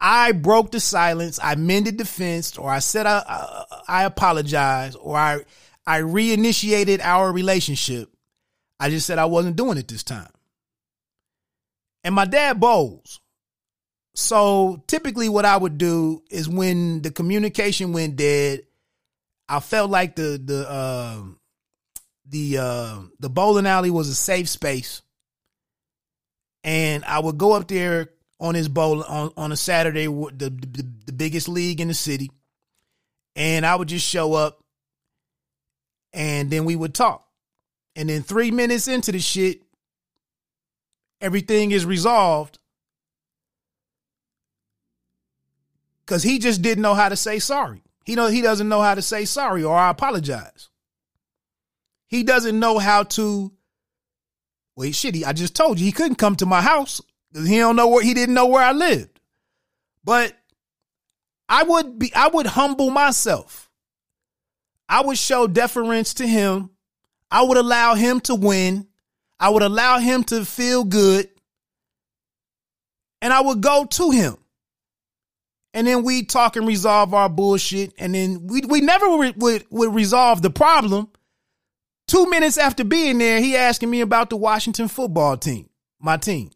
I 0.00 0.32
broke 0.32 0.72
the 0.72 0.80
silence, 0.80 1.38
I 1.42 1.54
mended 1.54 1.98
the 1.98 2.04
fence, 2.04 2.58
or 2.58 2.70
I 2.70 2.80
said 2.80 3.06
I, 3.06 3.22
I, 3.26 3.64
I 3.88 4.04
apologize, 4.04 4.94
or 4.94 5.16
I 5.16 5.40
I 5.86 6.00
reinitiated 6.00 7.00
our 7.02 7.32
relationship. 7.32 8.10
I 8.78 8.90
just 8.90 9.06
said 9.06 9.18
I 9.18 9.24
wasn't 9.24 9.56
doing 9.56 9.78
it 9.78 9.88
this 9.88 10.02
time. 10.02 10.30
And 12.04 12.14
my 12.14 12.24
dad 12.24 12.60
bowls. 12.60 13.20
So 14.14 14.82
typically 14.86 15.28
what 15.28 15.44
I 15.44 15.56
would 15.56 15.78
do 15.78 16.22
is 16.30 16.48
when 16.48 17.02
the 17.02 17.10
communication 17.10 17.92
went 17.92 18.16
dead, 18.16 18.62
I 19.48 19.60
felt 19.60 19.90
like 19.90 20.16
the 20.16 20.40
the 20.42 20.68
uh, 20.68 21.22
the 22.28 22.58
uh, 22.58 22.98
the 23.20 23.30
bowling 23.30 23.66
alley 23.66 23.90
was 23.90 24.08
a 24.08 24.14
safe 24.14 24.48
space 24.48 25.02
and 26.66 27.04
I 27.04 27.20
would 27.20 27.38
go 27.38 27.52
up 27.52 27.68
there 27.68 28.10
on 28.38 28.54
his 28.54 28.68
bowl 28.68 29.02
on, 29.02 29.32
on 29.36 29.52
a 29.52 29.56
Saturday, 29.56 30.06
the, 30.06 30.50
the 30.50 30.86
the 31.06 31.12
biggest 31.12 31.48
league 31.48 31.80
in 31.80 31.88
the 31.88 31.94
city, 31.94 32.30
and 33.34 33.64
I 33.64 33.74
would 33.74 33.88
just 33.88 34.06
show 34.06 34.34
up, 34.34 34.62
and 36.12 36.50
then 36.50 36.64
we 36.64 36.76
would 36.76 36.94
talk, 36.94 37.26
and 37.94 38.08
then 38.08 38.22
three 38.22 38.50
minutes 38.50 38.88
into 38.88 39.12
the 39.12 39.18
shit, 39.18 39.62
everything 41.20 41.70
is 41.70 41.86
resolved 41.86 42.58
because 46.04 46.22
he 46.22 46.38
just 46.38 46.62
didn't 46.62 46.82
know 46.82 46.94
how 46.94 47.08
to 47.08 47.16
say 47.16 47.38
sorry. 47.38 47.82
He 48.04 48.14
know 48.14 48.28
he 48.28 48.42
doesn't 48.42 48.68
know 48.68 48.82
how 48.82 48.94
to 48.94 49.02
say 49.02 49.24
sorry 49.24 49.64
or 49.64 49.76
I 49.76 49.90
apologize. 49.90 50.68
He 52.06 52.22
doesn't 52.22 52.58
know 52.60 52.78
how 52.78 53.02
to 53.02 53.52
Wait, 54.76 54.94
shit, 54.94 55.14
he, 55.14 55.24
I 55.24 55.32
just 55.32 55.56
told 55.56 55.80
you 55.80 55.86
he 55.86 55.92
couldn't 55.92 56.16
come 56.16 56.36
to 56.36 56.46
my 56.46 56.60
house 56.60 57.00
he 57.34 57.58
don't 57.58 57.76
know 57.76 57.88
where 57.88 58.02
he 58.02 58.14
didn't 58.14 58.34
know 58.34 58.46
where 58.46 58.62
I 58.62 58.72
lived. 58.72 59.20
But 60.04 60.34
I 61.48 61.62
would 61.62 61.98
be 61.98 62.14
I 62.14 62.28
would 62.28 62.46
humble 62.46 62.90
myself. 62.90 63.70
I 64.88 65.02
would 65.02 65.18
show 65.18 65.46
deference 65.46 66.14
to 66.14 66.26
him. 66.26 66.70
I 67.30 67.42
would 67.42 67.56
allow 67.56 67.94
him 67.94 68.20
to 68.20 68.34
win. 68.34 68.86
I 69.38 69.50
would 69.50 69.62
allow 69.62 69.98
him 69.98 70.24
to 70.24 70.44
feel 70.44 70.84
good. 70.84 71.28
And 73.20 73.32
I 73.32 73.40
would 73.40 73.60
go 73.60 73.84
to 73.84 74.10
him. 74.10 74.36
And 75.74 75.86
then 75.86 76.04
we 76.04 76.24
talk 76.24 76.56
and 76.56 76.66
resolve 76.66 77.12
our 77.12 77.28
bullshit. 77.28 77.92
And 77.98 78.14
then 78.14 78.46
we 78.46 78.60
we 78.60 78.80
never 78.80 79.16
would, 79.16 79.40
would, 79.42 79.66
would 79.70 79.94
resolve 79.94 80.42
the 80.42 80.50
problem. 80.50 81.08
Two 82.06 82.30
minutes 82.30 82.56
after 82.56 82.84
being 82.84 83.18
there, 83.18 83.40
he 83.40 83.56
asking 83.56 83.90
me 83.90 84.00
about 84.00 84.30
the 84.30 84.36
Washington 84.36 84.86
football 84.86 85.36
team, 85.36 85.68
my 86.00 86.16
team. 86.16 86.50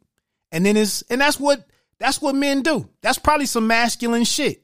And 0.52 0.66
then 0.66 0.76
it's 0.76 1.02
and 1.02 1.20
that's 1.20 1.38
what 1.38 1.66
that's 1.98 2.20
what 2.20 2.34
men 2.34 2.62
do. 2.62 2.88
That's 3.02 3.18
probably 3.18 3.46
some 3.46 3.66
masculine 3.66 4.24
shit. 4.24 4.62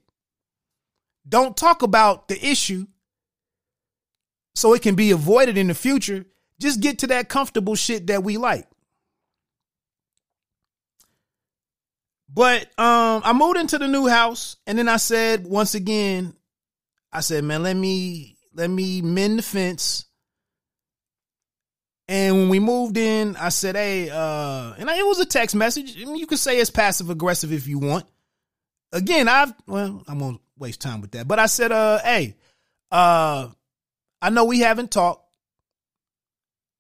Don't 1.29 1.57
talk 1.57 1.83
about 1.83 2.29
the 2.29 2.44
issue 2.44 2.87
so 4.55 4.72
it 4.72 4.83
can 4.83 4.94
be 4.94 5.11
avoided 5.11 5.59
in 5.59 5.66
the 5.68 5.75
future. 5.75 6.25
Just 6.61 6.81
get 6.81 7.01
to 7.01 7.09
that 7.09 7.29
comfortable 7.29 7.75
shit 7.75 8.07
that 8.07 8.25
we 8.25 8.38
like. 8.38 8.66
But 12.29 12.62
um 12.79 13.22
I 13.25 13.33
moved 13.33 13.59
into 13.59 13.79
the 13.79 13.88
new 13.88 14.09
house 14.09 14.57
and 14.66 14.79
then 14.79 14.88
I 14.88 14.96
said 14.96 15.46
once 15.46 15.75
again, 15.75 16.35
I 17.12 17.20
said, 17.20 17.44
man, 17.44 17.62
let 17.62 17.77
me 17.77 18.38
let 18.55 18.70
me 18.70 19.03
mend 19.03 19.38
the 19.38 19.42
fence 19.42 20.06
and 22.09 22.37
when 22.37 22.49
we 22.49 22.61
moved 22.61 22.97
in, 22.97 23.35
I 23.37 23.49
said, 23.49 23.75
"Hey," 23.75 24.09
uh, 24.11 24.75
and 24.79 24.88
it 24.88 25.07
was 25.07 25.19
a 25.19 25.27
text 25.27 25.57
message. 25.57 26.01
I 26.01 26.05
mean, 26.05 26.16
you 26.16 26.27
could 26.27 26.38
say 26.38 26.59
it's 26.59 26.71
passive 26.71 27.11
aggressive 27.11 27.53
if 27.53 27.66
you 27.66 27.79
want. 27.79 28.07
Again, 28.92 29.29
I've 29.29 29.53
well, 29.66 30.05
I 30.07 30.14
won't 30.14 30.40
waste 30.57 30.81
time 30.81 31.01
with 31.01 31.12
that. 31.12 31.27
But 31.27 31.40
I 31.40 31.47
said, 31.47 31.73
"Uh, 31.73 31.99
hey, 31.99 32.37
uh, 32.92 33.49
I 34.23 34.31
know 34.31 34.45
we 34.45 34.61
haven't 34.61 34.92
talked." 34.92 35.25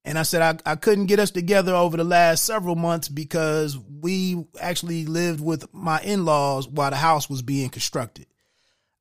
And 0.04 0.16
I 0.16 0.22
said 0.22 0.62
I, 0.64 0.72
I 0.72 0.76
couldn't 0.76 1.06
get 1.06 1.18
us 1.18 1.32
together 1.32 1.74
over 1.74 1.96
the 1.96 2.04
last 2.04 2.44
several 2.44 2.76
months 2.76 3.08
because 3.08 3.76
we 3.76 4.46
actually 4.60 5.04
lived 5.04 5.40
with 5.40 5.66
my 5.74 6.00
in-laws 6.00 6.68
while 6.68 6.90
the 6.90 6.96
house 6.96 7.28
was 7.28 7.42
being 7.42 7.70
constructed. 7.70 8.26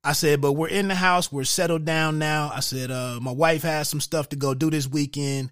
I 0.03 0.13
said, 0.13 0.41
but 0.41 0.53
we're 0.53 0.67
in 0.67 0.87
the 0.87 0.95
house, 0.95 1.31
we're 1.31 1.43
settled 1.43 1.85
down 1.85 2.17
now. 2.17 2.51
I 2.51 2.59
said, 2.61 2.89
uh, 2.89 3.19
my 3.21 3.31
wife 3.31 3.61
has 3.61 3.87
some 3.87 4.01
stuff 4.01 4.29
to 4.29 4.35
go 4.35 4.55
do 4.55 4.71
this 4.71 4.87
weekend 4.87 5.51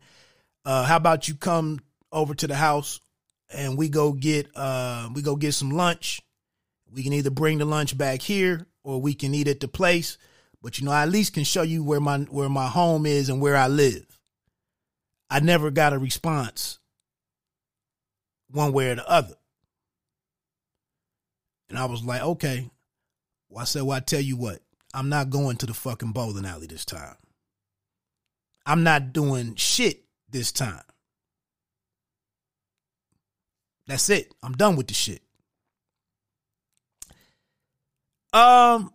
uh, 0.65 0.83
how 0.83 0.97
about 0.97 1.27
you 1.27 1.35
come 1.35 1.79
over 2.11 2.33
to 2.35 2.47
the 2.47 2.55
house 2.55 3.01
and 3.49 3.77
we 3.77 3.89
go 3.89 4.11
get 4.13 4.47
uh, 4.55 5.09
we 5.13 5.21
go 5.21 5.35
get 5.35 5.53
some 5.53 5.71
lunch. 5.71 6.21
We 6.91 7.03
can 7.03 7.13
either 7.13 7.31
bring 7.31 7.57
the 7.57 7.65
lunch 7.65 7.97
back 7.97 8.21
here 8.21 8.67
or 8.83 9.01
we 9.01 9.13
can 9.13 9.33
eat 9.33 9.47
at 9.47 9.59
the 9.59 9.67
place. 9.67 10.17
But 10.61 10.79
you 10.79 10.85
know, 10.85 10.91
I 10.91 11.03
at 11.03 11.09
least 11.09 11.33
can 11.33 11.43
show 11.43 11.63
you 11.63 11.83
where 11.83 11.99
my 11.99 12.19
where 12.19 12.49
my 12.49 12.67
home 12.67 13.05
is 13.05 13.29
and 13.29 13.41
where 13.41 13.57
I 13.57 13.67
live. 13.67 14.05
I 15.29 15.39
never 15.39 15.71
got 15.71 15.93
a 15.93 15.97
response 15.97 16.79
one 18.51 18.71
way 18.71 18.91
or 18.91 18.95
the 18.95 19.09
other. 19.09 19.35
And 21.69 21.77
I 21.77 21.85
was 21.85 22.03
like, 22.03 22.21
okay. 22.21 22.69
Well, 23.49 23.61
I 23.61 23.65
said, 23.65 23.83
well, 23.83 23.97
I 23.97 23.99
tell 23.99 24.21
you 24.21 24.37
what, 24.37 24.59
I'm 24.93 25.09
not 25.09 25.29
going 25.29 25.57
to 25.57 25.65
the 25.65 25.73
fucking 25.73 26.11
bowling 26.11 26.45
alley 26.45 26.67
this 26.67 26.85
time. 26.85 27.15
I'm 28.65 28.83
not 28.83 29.11
doing 29.11 29.55
shit 29.55 30.02
this 30.33 30.51
time. 30.51 30.81
That's 33.87 34.09
it. 34.09 34.33
I'm 34.43 34.53
done 34.53 34.75
with 34.75 34.87
the 34.87 34.93
shit. 34.93 35.21
Um, 38.33 38.91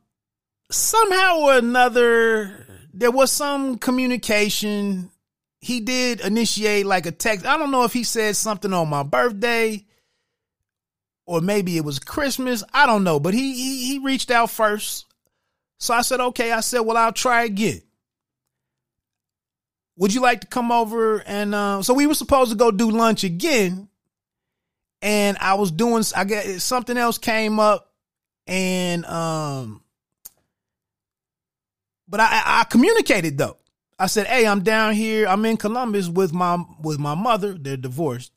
somehow 0.70 1.38
or 1.38 1.58
another, 1.58 2.66
there 2.92 3.10
was 3.10 3.30
some 3.30 3.78
communication. 3.78 5.10
He 5.60 5.80
did 5.80 6.20
initiate 6.20 6.86
like 6.86 7.06
a 7.06 7.12
text. 7.12 7.46
I 7.46 7.56
don't 7.56 7.70
know 7.70 7.84
if 7.84 7.92
he 7.92 8.04
said 8.04 8.36
something 8.36 8.72
on 8.72 8.88
my 8.88 9.02
birthday 9.02 9.84
or 11.26 11.40
maybe 11.40 11.76
it 11.76 11.84
was 11.84 11.98
Christmas. 11.98 12.64
I 12.72 12.86
don't 12.86 13.04
know, 13.04 13.20
but 13.20 13.34
he, 13.34 13.54
he, 13.54 13.86
he 13.86 13.98
reached 13.98 14.30
out 14.30 14.50
first. 14.50 15.06
So 15.78 15.94
I 15.94 16.00
said, 16.00 16.20
okay. 16.20 16.50
I 16.50 16.60
said, 16.60 16.80
well, 16.80 16.96
I'll 16.96 17.12
try 17.12 17.44
again 17.44 17.82
would 19.98 20.14
you 20.14 20.20
like 20.20 20.40
to 20.40 20.46
come 20.46 20.70
over 20.72 21.18
and 21.26 21.54
uh, 21.54 21.82
so 21.82 21.92
we 21.92 22.06
were 22.06 22.14
supposed 22.14 22.52
to 22.52 22.56
go 22.56 22.70
do 22.70 22.90
lunch 22.90 23.24
again. 23.24 23.88
And 25.02 25.36
i 25.38 25.54
was 25.54 25.70
doing 25.70 26.02
i 26.16 26.24
get 26.24 26.60
something 26.60 26.96
else 26.96 27.18
came 27.18 27.60
up 27.60 27.92
and 28.46 29.04
um 29.04 29.82
but 32.08 32.20
i 32.20 32.42
i 32.44 32.64
communicated 32.64 33.36
though. 33.38 33.58
I 33.98 34.06
said 34.06 34.26
hey 34.26 34.46
i'm 34.46 34.62
down 34.62 34.94
here. 34.94 35.26
I'm 35.28 35.44
in 35.44 35.56
columbus 35.56 36.08
with 36.08 36.32
my 36.32 36.64
with 36.80 36.98
my 36.98 37.14
mother. 37.14 37.52
They're 37.52 37.76
divorced 37.76 38.32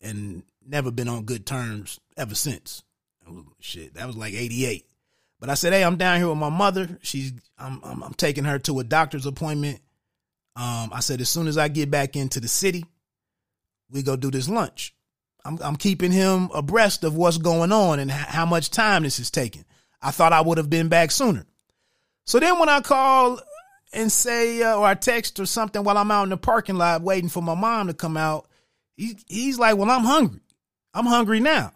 and 0.00 0.42
never 0.64 0.90
been 0.90 1.08
on 1.08 1.24
good 1.24 1.46
terms 1.46 1.98
ever 2.16 2.34
since. 2.34 2.82
Shit 3.60 3.94
that 3.94 4.06
was 4.06 4.16
like 4.16 4.34
88 4.34 4.86
but 5.38 5.50
i 5.50 5.54
said 5.54 5.72
hey 5.72 5.84
i'm 5.84 5.96
down 5.96 6.18
here 6.18 6.28
with 6.28 6.38
my 6.38 6.48
mother. 6.50 6.98
She's 7.02 7.32
i'm 7.58 7.80
i'm, 7.84 8.02
I'm 8.02 8.14
taking 8.14 8.44
her 8.44 8.58
to 8.60 8.80
a 8.80 8.84
doctor's 8.84 9.26
appointment 9.26 9.80
Um, 10.56 10.90
I 10.92 11.00
said, 11.00 11.20
as 11.20 11.28
soon 11.28 11.48
as 11.48 11.56
I 11.56 11.68
get 11.68 11.90
back 11.90 12.16
into 12.16 12.40
the 12.40 12.48
city, 12.48 12.84
we 13.90 14.02
go 14.02 14.16
do 14.16 14.30
this 14.30 14.48
lunch. 14.48 14.94
I'm, 15.44 15.58
I'm 15.62 15.76
keeping 15.76 16.12
him 16.12 16.50
abreast 16.54 17.04
of 17.04 17.16
what's 17.16 17.38
going 17.38 17.72
on 17.72 17.98
and 17.98 18.10
how 18.10 18.46
much 18.46 18.70
time 18.70 19.04
this 19.04 19.18
is 19.18 19.30
taking. 19.30 19.64
I 20.02 20.10
thought 20.10 20.32
I 20.32 20.40
would 20.40 20.58
have 20.58 20.70
been 20.70 20.88
back 20.88 21.10
sooner. 21.10 21.46
So 22.26 22.38
then 22.38 22.58
when 22.58 22.68
I 22.68 22.80
call 22.80 23.40
and 23.92 24.10
say, 24.10 24.62
uh, 24.62 24.76
or 24.76 24.86
I 24.86 24.94
text 24.94 25.40
or 25.40 25.46
something 25.46 25.82
while 25.82 25.98
I'm 25.98 26.10
out 26.10 26.24
in 26.24 26.30
the 26.30 26.36
parking 26.36 26.76
lot 26.76 27.02
waiting 27.02 27.28
for 27.28 27.42
my 27.42 27.54
mom 27.54 27.88
to 27.88 27.94
come 27.94 28.16
out, 28.16 28.48
he, 28.96 29.16
he's 29.26 29.58
like, 29.58 29.76
well, 29.76 29.90
I'm 29.90 30.04
hungry. 30.04 30.40
I'm 30.94 31.06
hungry 31.06 31.40
now. 31.40 31.72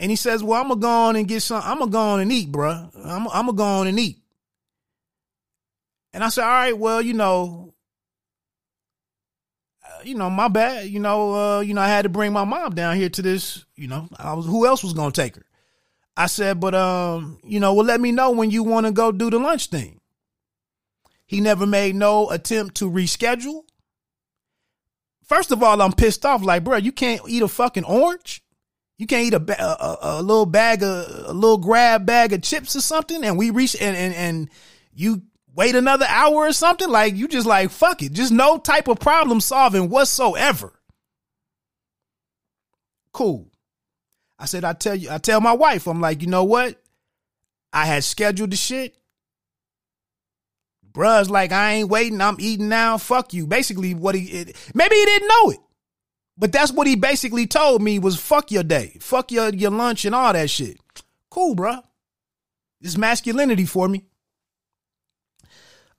And 0.00 0.10
he 0.10 0.16
says, 0.16 0.42
well, 0.42 0.60
I'm 0.60 0.68
going 0.68 0.80
to 0.80 0.82
go 0.82 0.90
on 0.90 1.16
and 1.16 1.28
get 1.28 1.40
some, 1.40 1.62
I'm 1.64 1.78
going 1.78 1.90
to 1.90 1.92
go 1.92 2.00
on 2.00 2.20
and 2.20 2.32
eat, 2.32 2.50
bruh. 2.50 2.90
I'm, 3.06 3.28
I'm 3.28 3.46
going 3.46 3.46
to 3.46 3.52
go 3.52 3.64
on 3.64 3.86
and 3.86 3.98
eat. 3.98 4.18
And 6.14 6.22
I 6.22 6.28
said, 6.28 6.44
all 6.44 6.50
right, 6.50 6.78
well, 6.78 7.02
you 7.02 7.12
know, 7.12 7.74
uh, 9.84 10.02
you 10.04 10.14
know, 10.14 10.30
my 10.30 10.46
bad. 10.46 10.86
You 10.86 11.00
know, 11.00 11.34
uh, 11.34 11.60
you 11.60 11.74
know, 11.74 11.80
I 11.80 11.88
had 11.88 12.02
to 12.02 12.08
bring 12.08 12.32
my 12.32 12.44
mom 12.44 12.74
down 12.74 12.96
here 12.96 13.08
to 13.10 13.20
this. 13.20 13.66
You 13.74 13.88
know, 13.88 14.08
I 14.16 14.32
was 14.34 14.46
who 14.46 14.64
else 14.64 14.84
was 14.84 14.92
gonna 14.92 15.10
take 15.10 15.34
her? 15.34 15.44
I 16.16 16.26
said, 16.26 16.60
but 16.60 16.72
um, 16.72 17.40
you 17.42 17.58
know, 17.58 17.74
well, 17.74 17.84
let 17.84 18.00
me 18.00 18.12
know 18.12 18.30
when 18.30 18.52
you 18.52 18.62
want 18.62 18.86
to 18.86 18.92
go 18.92 19.10
do 19.10 19.28
the 19.28 19.40
lunch 19.40 19.66
thing. 19.66 20.00
He 21.26 21.40
never 21.40 21.66
made 21.66 21.96
no 21.96 22.30
attempt 22.30 22.76
to 22.76 22.88
reschedule. 22.88 23.62
First 25.24 25.50
of 25.50 25.64
all, 25.64 25.82
I'm 25.82 25.92
pissed 25.92 26.24
off. 26.24 26.44
Like, 26.44 26.62
bro, 26.62 26.76
you 26.76 26.92
can't 26.92 27.22
eat 27.26 27.42
a 27.42 27.48
fucking 27.48 27.84
orange. 27.84 28.40
You 28.98 29.08
can't 29.08 29.26
eat 29.26 29.34
a, 29.34 29.62
a, 29.62 29.98
a 30.18 30.22
little 30.22 30.46
bag 30.46 30.84
of 30.84 31.06
a 31.26 31.32
little 31.32 31.58
grab 31.58 32.06
bag 32.06 32.32
of 32.32 32.42
chips 32.42 32.76
or 32.76 32.80
something, 32.80 33.24
and 33.24 33.36
we 33.36 33.50
reach 33.50 33.74
and 33.80 33.96
and 33.96 34.14
and 34.14 34.50
you 34.94 35.22
wait 35.54 35.74
another 35.74 36.06
hour 36.08 36.34
or 36.34 36.52
something. 36.52 36.88
Like 36.88 37.14
you 37.14 37.28
just 37.28 37.46
like 37.46 37.70
fuck 37.70 38.02
it, 38.02 38.12
just 38.12 38.32
no 38.32 38.58
type 38.58 38.88
of 38.88 39.00
problem 39.00 39.40
solving 39.40 39.88
whatsoever. 39.88 40.72
Cool. 43.12 43.48
I 44.38 44.46
said, 44.46 44.64
I 44.64 44.72
tell 44.72 44.96
you, 44.96 45.10
I 45.10 45.18
tell 45.18 45.40
my 45.40 45.52
wife, 45.52 45.86
I'm 45.86 46.00
like, 46.00 46.20
you 46.20 46.26
know 46.26 46.44
what? 46.44 46.80
I 47.72 47.86
had 47.86 48.04
scheduled 48.04 48.50
the 48.50 48.56
shit. 48.56 48.96
Bruh's 50.92 51.30
like, 51.30 51.50
I 51.52 51.74
ain't 51.74 51.88
waiting. 51.88 52.20
I'm 52.20 52.36
eating 52.38 52.68
now. 52.68 52.98
Fuck 52.98 53.32
you. 53.32 53.46
Basically, 53.46 53.94
what 53.94 54.14
he 54.14 54.26
it, 54.26 54.56
maybe 54.74 54.94
he 54.94 55.04
didn't 55.04 55.28
know 55.28 55.50
it, 55.50 55.58
but 56.38 56.52
that's 56.52 56.72
what 56.72 56.86
he 56.86 56.94
basically 56.94 57.46
told 57.46 57.82
me 57.82 57.98
was 57.98 58.16
fuck 58.16 58.50
your 58.50 58.62
day, 58.62 58.96
fuck 59.00 59.32
your 59.32 59.48
your 59.50 59.70
lunch 59.70 60.04
and 60.04 60.14
all 60.14 60.32
that 60.32 60.50
shit. 60.50 60.78
Cool, 61.30 61.56
bruh. 61.56 61.82
This 62.80 62.96
masculinity 62.96 63.64
for 63.64 63.88
me. 63.88 64.04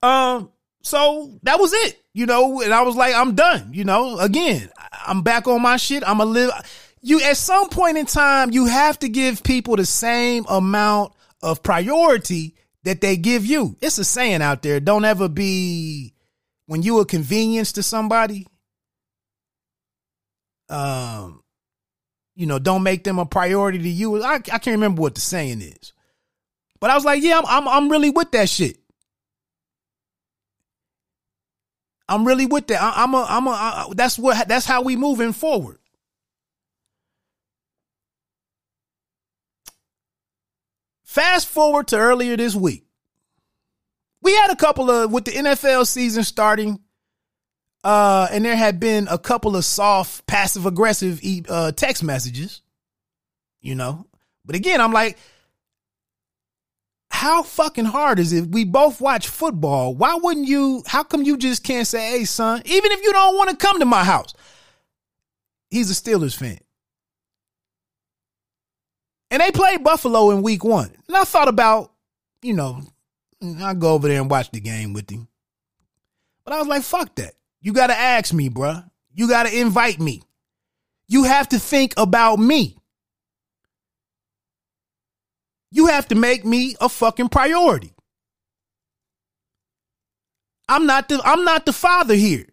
Um, 0.05 0.51
so 0.83 1.39
that 1.43 1.59
was 1.59 1.73
it, 1.73 1.99
you 2.13 2.27
know, 2.27 2.61
and 2.61 2.71
I 2.71 2.83
was 2.83 2.95
like, 2.95 3.15
I'm 3.15 3.33
done, 3.33 3.71
you 3.73 3.83
know, 3.83 4.19
again, 4.19 4.69
I'm 5.07 5.23
back 5.23 5.47
on 5.47 5.61
my 5.63 5.77
shit. 5.77 6.03
I'm 6.05 6.19
a 6.19 6.25
live. 6.25 6.51
You, 7.01 7.21
at 7.21 7.37
some 7.37 7.69
point 7.69 7.97
in 7.97 8.05
time, 8.05 8.51
you 8.51 8.67
have 8.67 8.99
to 8.99 9.09
give 9.09 9.41
people 9.41 9.75
the 9.75 9.85
same 9.85 10.45
amount 10.47 11.13
of 11.41 11.63
priority 11.63 12.55
that 12.83 13.01
they 13.01 13.17
give 13.17 13.45
you. 13.45 13.77
It's 13.81 13.97
a 13.97 14.03
saying 14.03 14.43
out 14.43 14.61
there. 14.61 14.79
Don't 14.79 15.05
ever 15.05 15.27
be, 15.27 16.13
when 16.67 16.83
you 16.83 16.99
a 16.99 17.05
convenience 17.05 17.71
to 17.73 17.83
somebody, 17.83 18.45
um, 20.69 21.41
you 22.35 22.45
know, 22.45 22.59
don't 22.59 22.83
make 22.83 23.03
them 23.03 23.17
a 23.17 23.25
priority 23.25 23.79
to 23.79 23.89
you. 23.89 24.23
I, 24.23 24.35
I 24.35 24.39
can't 24.39 24.67
remember 24.67 25.01
what 25.01 25.15
the 25.15 25.21
saying 25.21 25.61
is, 25.61 25.93
but 26.79 26.91
I 26.91 26.95
was 26.95 27.05
like, 27.05 27.23
yeah, 27.23 27.39
I'm, 27.39 27.45
I'm, 27.47 27.67
I'm 27.67 27.91
really 27.91 28.11
with 28.11 28.31
that 28.33 28.49
shit. 28.49 28.77
I'm 32.07 32.25
really 32.25 32.45
with 32.45 32.67
that. 32.67 32.81
I, 32.81 33.03
am 33.03 33.13
a, 33.13 33.25
I'm 33.27 33.47
a, 33.47 33.51
I, 33.51 33.85
that's 33.93 34.19
what, 34.19 34.47
that's 34.47 34.65
how 34.65 34.81
we 34.81 34.95
moving 34.95 35.33
forward. 35.33 35.79
Fast 41.03 41.47
forward 41.47 41.87
to 41.87 41.97
earlier 41.97 42.35
this 42.35 42.55
week. 42.55 42.85
We 44.21 44.35
had 44.35 44.51
a 44.51 44.55
couple 44.55 44.91
of, 44.91 45.11
with 45.11 45.25
the 45.25 45.31
NFL 45.31 45.87
season 45.87 46.23
starting, 46.23 46.79
uh, 47.83 48.27
and 48.31 48.43
there 48.43 48.55
had 48.55 48.79
been 48.79 49.07
a 49.09 49.17
couple 49.17 49.55
of 49.55 49.63
soft, 49.63 50.27
passive 50.27 50.65
aggressive 50.65 51.21
uh, 51.47 51.71
text 51.71 52.03
messages, 52.03 52.61
you 53.61 53.75
know. 53.75 54.07
But 54.43 54.55
again, 54.55 54.81
I'm 54.81 54.91
like, 54.91 55.17
how 57.25 57.41
fucking 57.41 57.85
hard 57.85 58.19
is 58.19 58.31
it? 58.33 58.51
We 58.51 58.65
both 58.65 59.01
watch 59.01 59.27
football. 59.27 59.95
Why 59.95 60.13
wouldn't 60.13 60.47
you? 60.47 60.83
How 60.85 61.01
come 61.01 61.23
you 61.23 61.37
just 61.37 61.63
can't 61.63 61.87
say, 61.87 62.11
hey, 62.11 62.23
son, 62.25 62.61
even 62.65 62.91
if 62.91 63.03
you 63.03 63.11
don't 63.11 63.35
want 63.35 63.49
to 63.49 63.57
come 63.57 63.79
to 63.79 63.85
my 63.85 64.03
house? 64.03 64.33
He's 65.71 65.89
a 65.89 65.95
Steelers 65.95 66.37
fan. 66.37 66.59
And 69.31 69.41
they 69.41 69.49
played 69.49 69.83
Buffalo 69.83 70.29
in 70.29 70.43
week 70.43 70.63
one. 70.63 70.95
And 71.07 71.17
I 71.17 71.23
thought 71.23 71.47
about, 71.47 71.91
you 72.43 72.53
know, 72.53 72.81
I'll 73.59 73.73
go 73.73 73.93
over 73.93 74.07
there 74.07 74.21
and 74.21 74.29
watch 74.29 74.51
the 74.51 74.59
game 74.59 74.93
with 74.93 75.09
him. 75.09 75.27
But 76.43 76.53
I 76.53 76.59
was 76.59 76.67
like, 76.67 76.83
fuck 76.83 77.15
that. 77.15 77.33
You 77.59 77.73
got 77.73 77.87
to 77.87 77.97
ask 77.97 78.33
me, 78.33 78.51
bruh. 78.51 78.87
You 79.15 79.27
got 79.27 79.47
to 79.47 79.59
invite 79.59 79.99
me. 79.99 80.21
You 81.07 81.23
have 81.23 81.49
to 81.49 81.57
think 81.57 81.95
about 81.97 82.37
me. 82.37 82.77
You 85.75 85.87
have 85.87 86.07
to 86.07 86.15
make 86.15 86.45
me 86.45 86.77
a 86.79 86.87
fucking 86.87 87.27
priority. 87.27 87.91
I'm 90.69 90.85
not 90.85 91.09
the 91.09 91.19
I'm 91.25 91.43
not 91.43 91.65
the 91.65 91.73
father 91.73 92.15
here. 92.15 92.45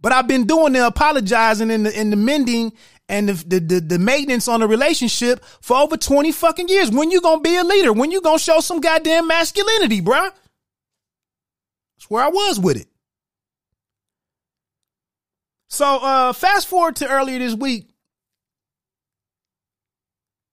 But 0.00 0.12
I've 0.12 0.26
been 0.26 0.46
doing 0.46 0.72
the 0.72 0.86
apologizing 0.86 1.70
and 1.70 1.84
the, 1.84 1.94
and 1.96 2.10
the 2.10 2.16
mending 2.16 2.72
and 3.10 3.28
the, 3.28 3.34
the, 3.34 3.60
the, 3.60 3.80
the, 3.80 3.98
maintenance 3.98 4.48
on 4.48 4.62
a 4.62 4.66
relationship 4.66 5.44
for 5.60 5.76
over 5.76 5.98
20 5.98 6.32
fucking 6.32 6.68
years. 6.68 6.90
When 6.90 7.10
you 7.10 7.20
gonna 7.20 7.42
be 7.42 7.56
a 7.56 7.62
leader? 7.62 7.92
When 7.92 8.10
you 8.10 8.22
gonna 8.22 8.38
show 8.38 8.60
some 8.60 8.80
goddamn 8.80 9.28
masculinity, 9.28 10.00
bruh? 10.00 10.32
That's 11.96 12.08
where 12.08 12.24
I 12.24 12.28
was 12.28 12.58
with 12.58 12.78
it. 12.78 12.88
So 15.68 15.98
uh 16.02 16.32
fast 16.32 16.68
forward 16.68 16.96
to 16.96 17.08
earlier 17.08 17.38
this 17.38 17.54
week 17.54 17.91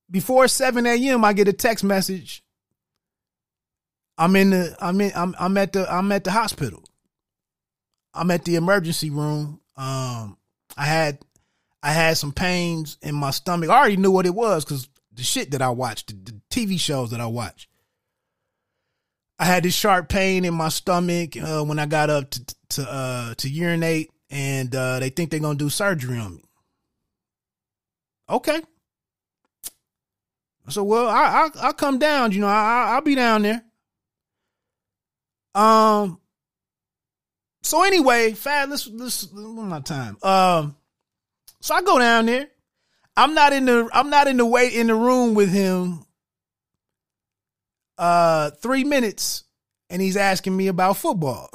before 0.10 0.48
7 0.48 0.86
a.m. 0.86 1.24
I 1.24 1.34
get 1.34 1.48
a 1.48 1.54
text 1.54 1.84
message. 1.84 2.44
I'm 4.18 4.36
in 4.36 4.50
the 4.50 4.76
I'm 4.82 5.00
in 5.00 5.12
I'm 5.16 5.36
I'm 5.40 5.58
at 5.58 5.74
the 5.74 5.92
I'm 5.92 6.12
at 6.12 6.26
the 6.26 6.32
hospital. 6.32 6.84
I'm 8.14 8.32
at 8.32 8.44
the 8.44 8.56
emergency 8.56 9.10
room. 9.10 9.62
Um 9.78 10.38
I 10.76 10.86
had 10.86 11.20
I 11.82 11.92
had 11.92 12.18
some 12.18 12.34
pains 12.34 12.98
in 13.02 13.16
my 13.16 13.32
stomach. 13.32 13.70
I 13.70 13.78
already 13.78 13.98
knew 13.98 14.12
what 14.12 14.26
it 14.26 14.36
was 14.36 14.66
because 14.66 14.90
the 15.14 15.24
shit 15.24 15.52
that 15.52 15.62
I 15.62 15.70
watched, 15.70 16.08
the, 16.08 16.32
the, 16.32 16.42
TV 16.50 16.80
shows 16.80 17.12
that 17.12 17.22
I 17.22 17.26
watch. 17.28 17.70
I 19.38 19.46
had 19.46 19.64
this 19.64 19.74
sharp 19.74 20.10
pain 20.10 20.44
in 20.44 20.54
my 20.54 20.70
stomach 20.70 21.38
uh, 21.38 21.64
when 21.64 21.80
I 21.80 21.86
got 21.86 22.10
up 22.10 22.30
to 22.32 22.56
to 22.72 22.92
uh, 22.92 23.34
to 23.36 23.50
urinate, 23.50 24.12
and 24.30 24.74
uh, 24.76 25.00
they 25.00 25.10
think 25.10 25.32
they're 25.32 25.40
gonna 25.40 25.58
do 25.58 25.70
surgery 25.70 26.18
on 26.18 26.36
me. 26.36 26.44
Okay, 28.30 28.62
so 30.70 30.84
well, 30.84 31.08
I 31.08 31.50
I 31.56 31.68
will 31.68 31.74
come 31.74 32.00
down. 32.00 32.32
You 32.32 32.42
know, 32.42 32.48
I 32.48 32.92
I'll 32.94 33.02
be 33.02 33.16
down 33.16 33.42
there. 33.44 33.64
Um. 35.56 36.20
So 37.64 37.84
anyway, 37.84 38.34
fat. 38.34 38.70
Let's 38.70 38.88
let's 38.88 39.32
my 39.34 39.80
time. 39.82 40.18
Um. 40.24 40.76
So 41.62 41.76
I 41.76 41.82
go 41.82 42.00
down 42.00 42.26
there. 42.26 42.48
I'm 43.18 43.34
not 43.34 43.52
in 43.52 43.66
the 43.66 43.90
I'm 43.92 44.10
not 44.10 44.28
in 44.28 44.38
the 44.38 44.46
wait 44.46 44.74
in 44.74 44.88
the 44.88 44.96
room 44.96 45.34
with 45.34 45.50
him. 45.50 46.06
Uh, 47.98 48.52
three 48.52 48.86
minutes, 48.86 49.44
and 49.90 50.02
he's 50.02 50.16
asking 50.16 50.56
me 50.56 50.68
about 50.68 50.96
football, 50.96 51.50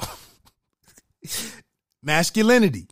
masculinity. 2.03 2.87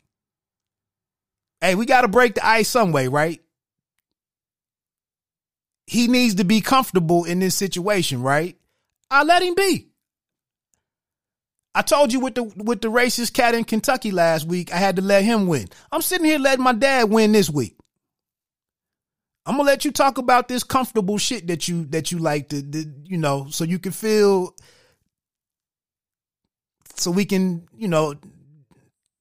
Hey, 1.62 1.76
we 1.76 1.86
got 1.86 2.02
to 2.02 2.08
break 2.08 2.34
the 2.34 2.43
ice 2.43 2.68
some 2.68 2.91
way, 2.91 3.08
right? 3.08 3.43
He 5.94 6.08
needs 6.08 6.36
to 6.36 6.44
be 6.44 6.60
comfortable 6.60 7.24
in 7.24 7.38
this 7.38 7.54
situation, 7.54 8.24
right? 8.24 8.58
I 9.12 9.24
let 9.24 9.44
him 9.44 9.54
be. 9.54 9.89
I 11.76 11.84
told 11.84 12.12
you 12.12 12.20
with 12.20 12.34
the 12.34 12.44
with 12.44 12.82
the 12.82 12.88
racist 12.88 13.34
cat 13.34 13.54
in 13.54 13.64
Kentucky 13.64 14.10
last 14.10 14.48
week, 14.48 14.74
I 14.74 14.78
had 14.78 14.96
to 14.96 15.04
let 15.04 15.24
him 15.24 15.46
win. 15.46 15.68
I'm 15.91 16.02
sitting 16.02 16.26
here 16.26 16.39
letting 16.39 16.64
my 16.64 16.74
dad 16.74 17.12
win 17.12 17.32
this 17.32 17.48
week. 17.48 17.78
I'm 19.46 19.58
gonna 19.58 19.68
let 19.68 19.86
you 19.86 19.91
talk 19.91 20.18
about 20.18 20.48
this 20.48 20.64
comfortable 20.64 21.20
shit 21.20 21.46
that 21.46 21.68
you 21.68 21.86
that 21.86 22.12
you 22.12 22.18
like 22.18 22.50
to, 22.50 22.64
to 22.64 22.86
you 23.04 23.20
know, 23.20 23.48
so 23.52 23.64
you 23.64 23.78
can 23.78 23.91
feel, 23.91 24.56
so 26.96 27.12
we 27.12 27.26
can, 27.26 27.68
you 27.78 27.88
know, 27.88 28.16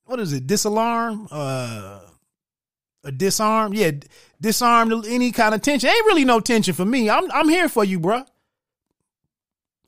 what 0.07 0.21
is 0.21 0.33
it, 0.33 0.47
disalarm, 0.47 1.29
uh, 1.31 2.01
a 3.05 3.13
disarm, 3.13 3.75
yeah, 3.75 3.93
disarm 4.41 4.93
any 5.07 5.33
kind 5.33 5.55
of 5.55 5.63
tension. 5.63 5.91
Ain't 5.91 6.07
really 6.07 6.25
no 6.25 6.41
tension 6.41 6.75
for 6.75 6.85
me. 6.85 7.11
I'm 7.11 7.31
I'm 7.33 7.49
here 7.49 7.69
for 7.69 7.85
you, 7.85 7.99
bro. 7.99 8.25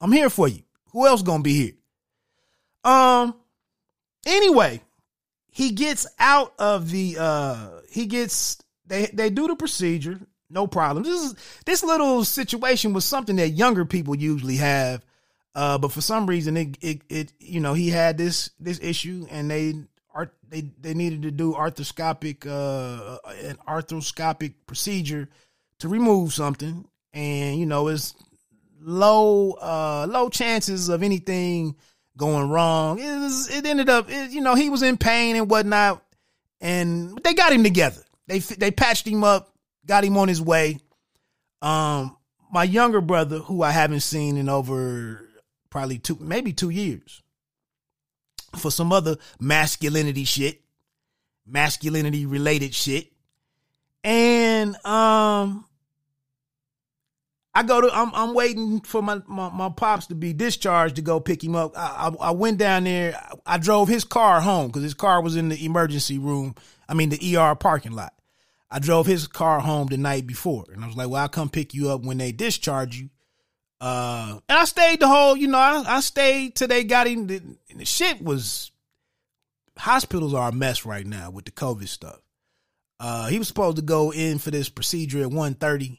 I'm 0.01 0.13
here 0.13 0.31
for 0.31 0.49
you. 0.49 0.63
Who 0.93 1.07
else 1.07 1.23
gonna 1.23 1.43
be 1.43 1.55
here? 1.55 1.73
Um. 2.85 3.35
anyway, 4.27 4.81
he 5.51 5.71
gets 5.71 6.07
out 6.19 6.55
of 6.59 6.91
the 6.91 7.17
uh 7.19 7.69
he 7.91 8.07
gets 8.07 8.59
they 8.87 9.07
they 9.07 9.31
do 9.31 9.47
the 9.47 9.57
procedure, 9.57 10.21
no 10.51 10.67
problem. 10.67 11.05
This 11.05 11.23
is 11.23 11.35
this 11.65 11.83
little 11.83 12.25
situation 12.25 12.93
was 12.93 13.05
something 13.05 13.37
that 13.37 13.51
younger 13.51 13.85
people 13.85 14.15
usually 14.15 14.57
have. 14.57 15.05
Uh, 15.55 15.79
but 15.79 15.93
for 15.93 16.01
some 16.01 16.27
reason 16.27 16.57
it, 16.57 16.77
it 16.81 17.03
it 17.09 17.33
you 17.39 17.61
know 17.61 17.75
he 17.75 17.89
had 17.89 18.19
this 18.19 18.51
this 18.59 18.81
issue 18.83 19.27
and 19.31 19.51
they 19.51 19.75
art 20.15 20.33
they 20.49 20.71
they 20.81 20.95
needed 20.95 21.23
to 21.23 21.31
do 21.31 21.53
arthroscopic 21.55 22.47
uh 22.47 23.19
an 23.43 23.59
arthroscopic 23.67 24.55
procedure 24.67 25.29
to 25.81 25.89
remove 25.89 26.33
something 26.33 26.87
and 27.13 27.59
you 27.59 27.67
know 27.67 27.89
it's 27.89 28.15
low 28.81 29.53
uh 29.53 30.07
low 30.09 30.29
chances 30.29 30.89
of 30.89 31.03
anything 31.03 31.75
going 32.17 32.49
wrong. 32.49 32.99
It 32.99 33.19
was, 33.19 33.49
it 33.51 33.67
ended 33.67 33.89
up, 33.89 34.07
it, 34.09 34.31
you 34.31 34.41
know, 34.41 34.55
he 34.55 34.71
was 34.71 34.83
in 34.83 34.97
pain 34.97 35.37
and 35.37 35.51
whatnot, 35.51 36.03
and 36.61 37.19
they 37.23 37.35
got 37.35 37.53
him 37.53 37.65
together. 37.65 38.03
They 38.27 38.39
they 38.39 38.71
patched 38.71 39.07
him 39.07 39.25
up, 39.25 39.53
got 39.87 40.05
him 40.05 40.17
on 40.17 40.29
his 40.29 40.41
way. 40.41 40.79
Um, 41.61 42.17
my 42.53 42.65
younger 42.65 43.01
brother, 43.01 43.39
who 43.39 43.63
I 43.63 43.71
haven't 43.71 44.01
seen 44.01 44.37
in 44.37 44.49
over 44.49 45.29
probably 45.71 45.99
two, 45.99 46.17
maybe 46.21 46.53
two 46.53 46.71
years, 46.71 47.23
for 48.59 48.71
some 48.71 48.93
other 48.93 49.17
masculinity 49.41 50.25
shit, 50.25 50.63
masculinity 51.47 52.27
related 52.27 52.75
shit, 52.75 53.13
and 54.03 54.75
um, 54.85 55.65
I 57.55 57.63
go 57.63 57.81
to 57.81 57.91
I'm 57.93 58.11
I'm 58.15 58.35
waiting 58.35 58.81
for 58.81 59.01
my, 59.01 59.21
my, 59.27 59.49
my 59.51 59.69
pops 59.69 60.07
to 60.09 60.15
be 60.15 60.33
discharged 60.33 60.97
to 60.97 61.03
go 61.03 61.21
pick 61.21 61.43
him 61.43 61.55
up. 61.55 61.77
I, 61.77 62.09
I, 62.21 62.29
I 62.29 62.31
went 62.33 62.59
down 62.59 62.85
there. 62.85 63.21
I 63.47 63.59
drove 63.59 63.89
his 63.89 64.05
car 64.05 64.41
home 64.41 64.69
because 64.69 64.83
his 64.83 64.95
car 64.95 65.23
was 65.23 65.37
in 65.37 65.49
the 65.49 65.65
emergency 65.65 66.19
room. 66.19 66.55
I 66.89 66.95
mean 66.95 67.11
the 67.11 67.37
ER 67.37 67.55
parking 67.55 67.93
lot. 67.93 68.13
I 68.71 68.81
drove 68.81 69.07
his 69.07 69.29
car 69.29 69.61
home 69.61 69.87
the 69.87 69.97
night 69.97 70.27
before, 70.27 70.65
and 70.73 70.83
I 70.83 70.87
was 70.89 70.97
like, 70.97 71.09
"Well, 71.09 71.23
I'll 71.23 71.29
come 71.29 71.49
pick 71.49 71.75
you 71.75 71.91
up 71.91 72.03
when 72.03 72.19
they 72.19 72.33
discharge 72.33 72.97
you." 72.99 73.11
Uh, 73.85 74.39
and 74.49 74.59
I 74.59 74.65
stayed 74.65 75.01
the 75.01 75.09
whole, 75.09 75.37
you 75.37 75.47
know, 75.49 75.59
I, 75.59 75.85
I 75.87 76.01
stayed 76.01 76.55
till 76.55 76.69
they 76.69 76.85
got 76.85 77.07
him. 77.07 77.27
The, 77.27 77.43
the 77.75 77.85
shit 77.85 78.23
was 78.23 78.71
hospitals 79.77 80.33
are 80.33 80.49
a 80.49 80.53
mess 80.53 80.87
right 80.87 81.07
now 81.07 81.31
with 81.31 81.45
the 81.45 81.51
COVID 81.51 81.89
stuff. 81.89 82.21
Uh, 82.99 83.27
he 83.27 83.39
was 83.39 83.49
supposed 83.49 83.77
to 83.77 83.83
go 83.83 84.13
in 84.13 84.39
for 84.39 84.51
this 84.51 84.69
procedure 84.69 85.23
at 85.23 85.29
1.30 85.29 85.99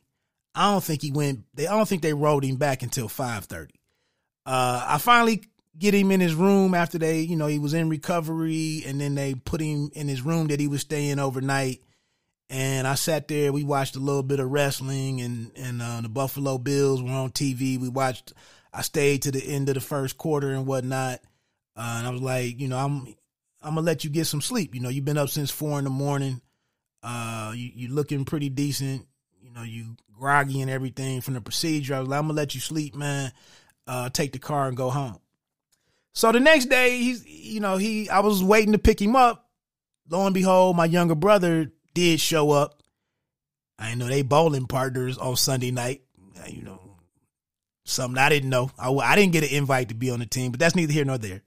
I 0.56 0.72
don't 0.72 0.84
think 0.84 1.02
he 1.02 1.12
went. 1.12 1.44
They 1.54 1.68
I 1.68 1.76
don't 1.76 1.88
think 1.88 2.02
they 2.02 2.14
rolled 2.14 2.46
him 2.46 2.56
back 2.56 2.82
until 2.82 3.10
five 3.10 3.46
thirty. 3.46 3.76
Uh, 4.46 4.84
I 4.88 4.98
finally 4.98 5.44
get 5.78 5.94
him 5.94 6.12
in 6.12 6.22
his 6.22 6.34
room 6.34 6.74
after 6.74 6.98
they, 6.98 7.20
you 7.22 7.36
know, 7.36 7.48
he 7.48 7.60
was 7.60 7.74
in 7.74 7.90
recovery, 7.90 8.84
and 8.86 9.02
then 9.02 9.16
they 9.16 9.36
put 9.36 9.60
him 9.60 9.90
in 9.94 10.08
his 10.08 10.22
room 10.22 10.48
that 10.48 10.60
he 10.60 10.68
was 10.68 10.82
staying 10.82 11.20
overnight. 11.20 11.82
And 12.50 12.88
I 12.88 12.96
sat 12.96 13.28
there. 13.28 13.52
We 13.52 13.64
watched 13.64 13.96
a 13.96 14.00
little 14.00 14.24
bit 14.24 14.40
of 14.40 14.52
wrestling, 14.52 15.22
and 15.22 15.52
and 15.56 15.82
uh, 15.82 16.02
the 16.02 16.10
Buffalo 16.10 16.58
Bills 16.58 17.02
were 17.02 17.10
on 17.10 17.32
TV. 17.32 17.80
We 17.80 17.90
watched. 17.90 18.34
I 18.72 18.82
stayed 18.82 19.24
to 19.24 19.32
the 19.32 19.44
end 19.44 19.70
of 19.70 19.76
the 19.76 19.82
first 19.82 20.18
quarter 20.18 20.52
and 20.52 20.68
whatnot. 20.68 21.22
Uh, 21.76 21.96
and 21.98 22.08
I 22.08 22.10
was 22.10 22.22
like, 22.22 22.60
you 22.60 22.68
know, 22.68 22.78
I'm 22.78 23.16
I'm 23.62 23.76
gonna 23.76 23.82
let 23.82 24.04
you 24.04 24.10
get 24.10 24.28
some 24.28 24.42
sleep. 24.42 24.76
You 24.76 24.82
know, 24.82 24.90
you've 24.90 25.06
been 25.06 25.18
up 25.18 25.30
since 25.30 25.50
four 25.50 25.80
in 25.80 25.86
the 25.86 25.90
morning. 25.90 26.42
Uh, 27.02 27.54
you 27.56 27.72
you 27.74 27.88
looking 27.90 28.26
pretty 28.26 28.50
decent. 28.50 29.08
You 29.42 29.52
know, 29.52 29.64
you 29.64 29.96
groggy 30.14 30.62
and 30.62 30.70
everything 30.70 31.22
from 31.22 31.34
the 31.34 31.42
procedure. 31.42 31.96
I 31.96 32.00
was 32.00 32.10
like, 32.10 32.20
I'm 32.20 32.26
gonna 32.28 32.38
let 32.38 32.54
you 32.54 32.62
sleep, 32.62 32.96
man. 32.96 33.32
Uh, 33.88 34.10
take 34.10 34.34
the 34.34 34.40
car 34.40 34.68
and 34.68 34.78
go 34.78 34.90
home. 34.90 35.20
So 36.14 36.32
the 36.32 36.40
next 36.40 36.66
day, 36.66 36.98
he's 36.98 37.26
you 37.26 37.60
know 37.60 37.78
he 37.78 38.10
I 38.10 38.20
was 38.20 38.44
waiting 38.44 38.72
to 38.74 38.80
pick 38.80 39.02
him 39.02 39.16
up. 39.16 39.50
Lo 40.10 40.26
and 40.26 40.34
behold, 40.34 40.76
my 40.76 40.86
younger 40.86 41.16
brother 41.16 41.72
did 41.96 42.20
show 42.20 42.52
up. 42.52 42.84
I 43.80 43.96
know 43.96 44.08
they 44.08 44.22
bowling 44.22 44.68
partners 44.68 45.18
on 45.18 45.36
Sunday 45.36 45.72
night. 45.72 46.04
You 46.48 46.62
know, 46.62 46.80
something 47.86 48.20
I 48.20 48.30
didn't 48.30 48.52
know. 48.52 48.70
I, 48.78 48.92
I 48.92 49.16
didn't 49.16 49.34
get 49.34 49.44
an 49.44 49.50
invite 49.50 49.90
to 49.90 49.96
be 49.96 50.12
on 50.12 50.20
the 50.20 50.28
team, 50.28 50.52
but 50.52 50.60
that's 50.60 50.76
neither 50.76 50.94
here 50.94 51.06
nor 51.06 51.18
there. 51.18 51.42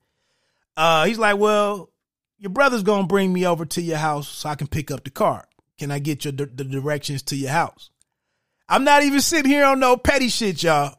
Uh, 0.76 1.04
he's 1.04 1.18
like, 1.18 1.38
well, 1.38 1.90
your 2.38 2.50
brother's 2.50 2.82
gonna 2.82 3.06
bring 3.06 3.32
me 3.32 3.46
over 3.46 3.64
to 3.64 3.80
your 3.80 3.98
house 3.98 4.28
so 4.28 4.48
I 4.48 4.56
can 4.56 4.66
pick 4.66 4.90
up 4.90 5.04
the 5.04 5.10
car. 5.10 5.44
Can 5.78 5.92
I 5.92 6.00
get 6.00 6.24
your 6.24 6.32
the 6.32 6.46
directions 6.46 7.22
to 7.24 7.36
your 7.36 7.50
house? 7.50 7.90
I'm 8.68 8.84
not 8.84 9.02
even 9.02 9.20
sitting 9.20 9.50
here 9.50 9.64
on 9.64 9.78
no 9.78 9.96
petty 9.96 10.28
shit, 10.28 10.62
y'all. 10.62 10.96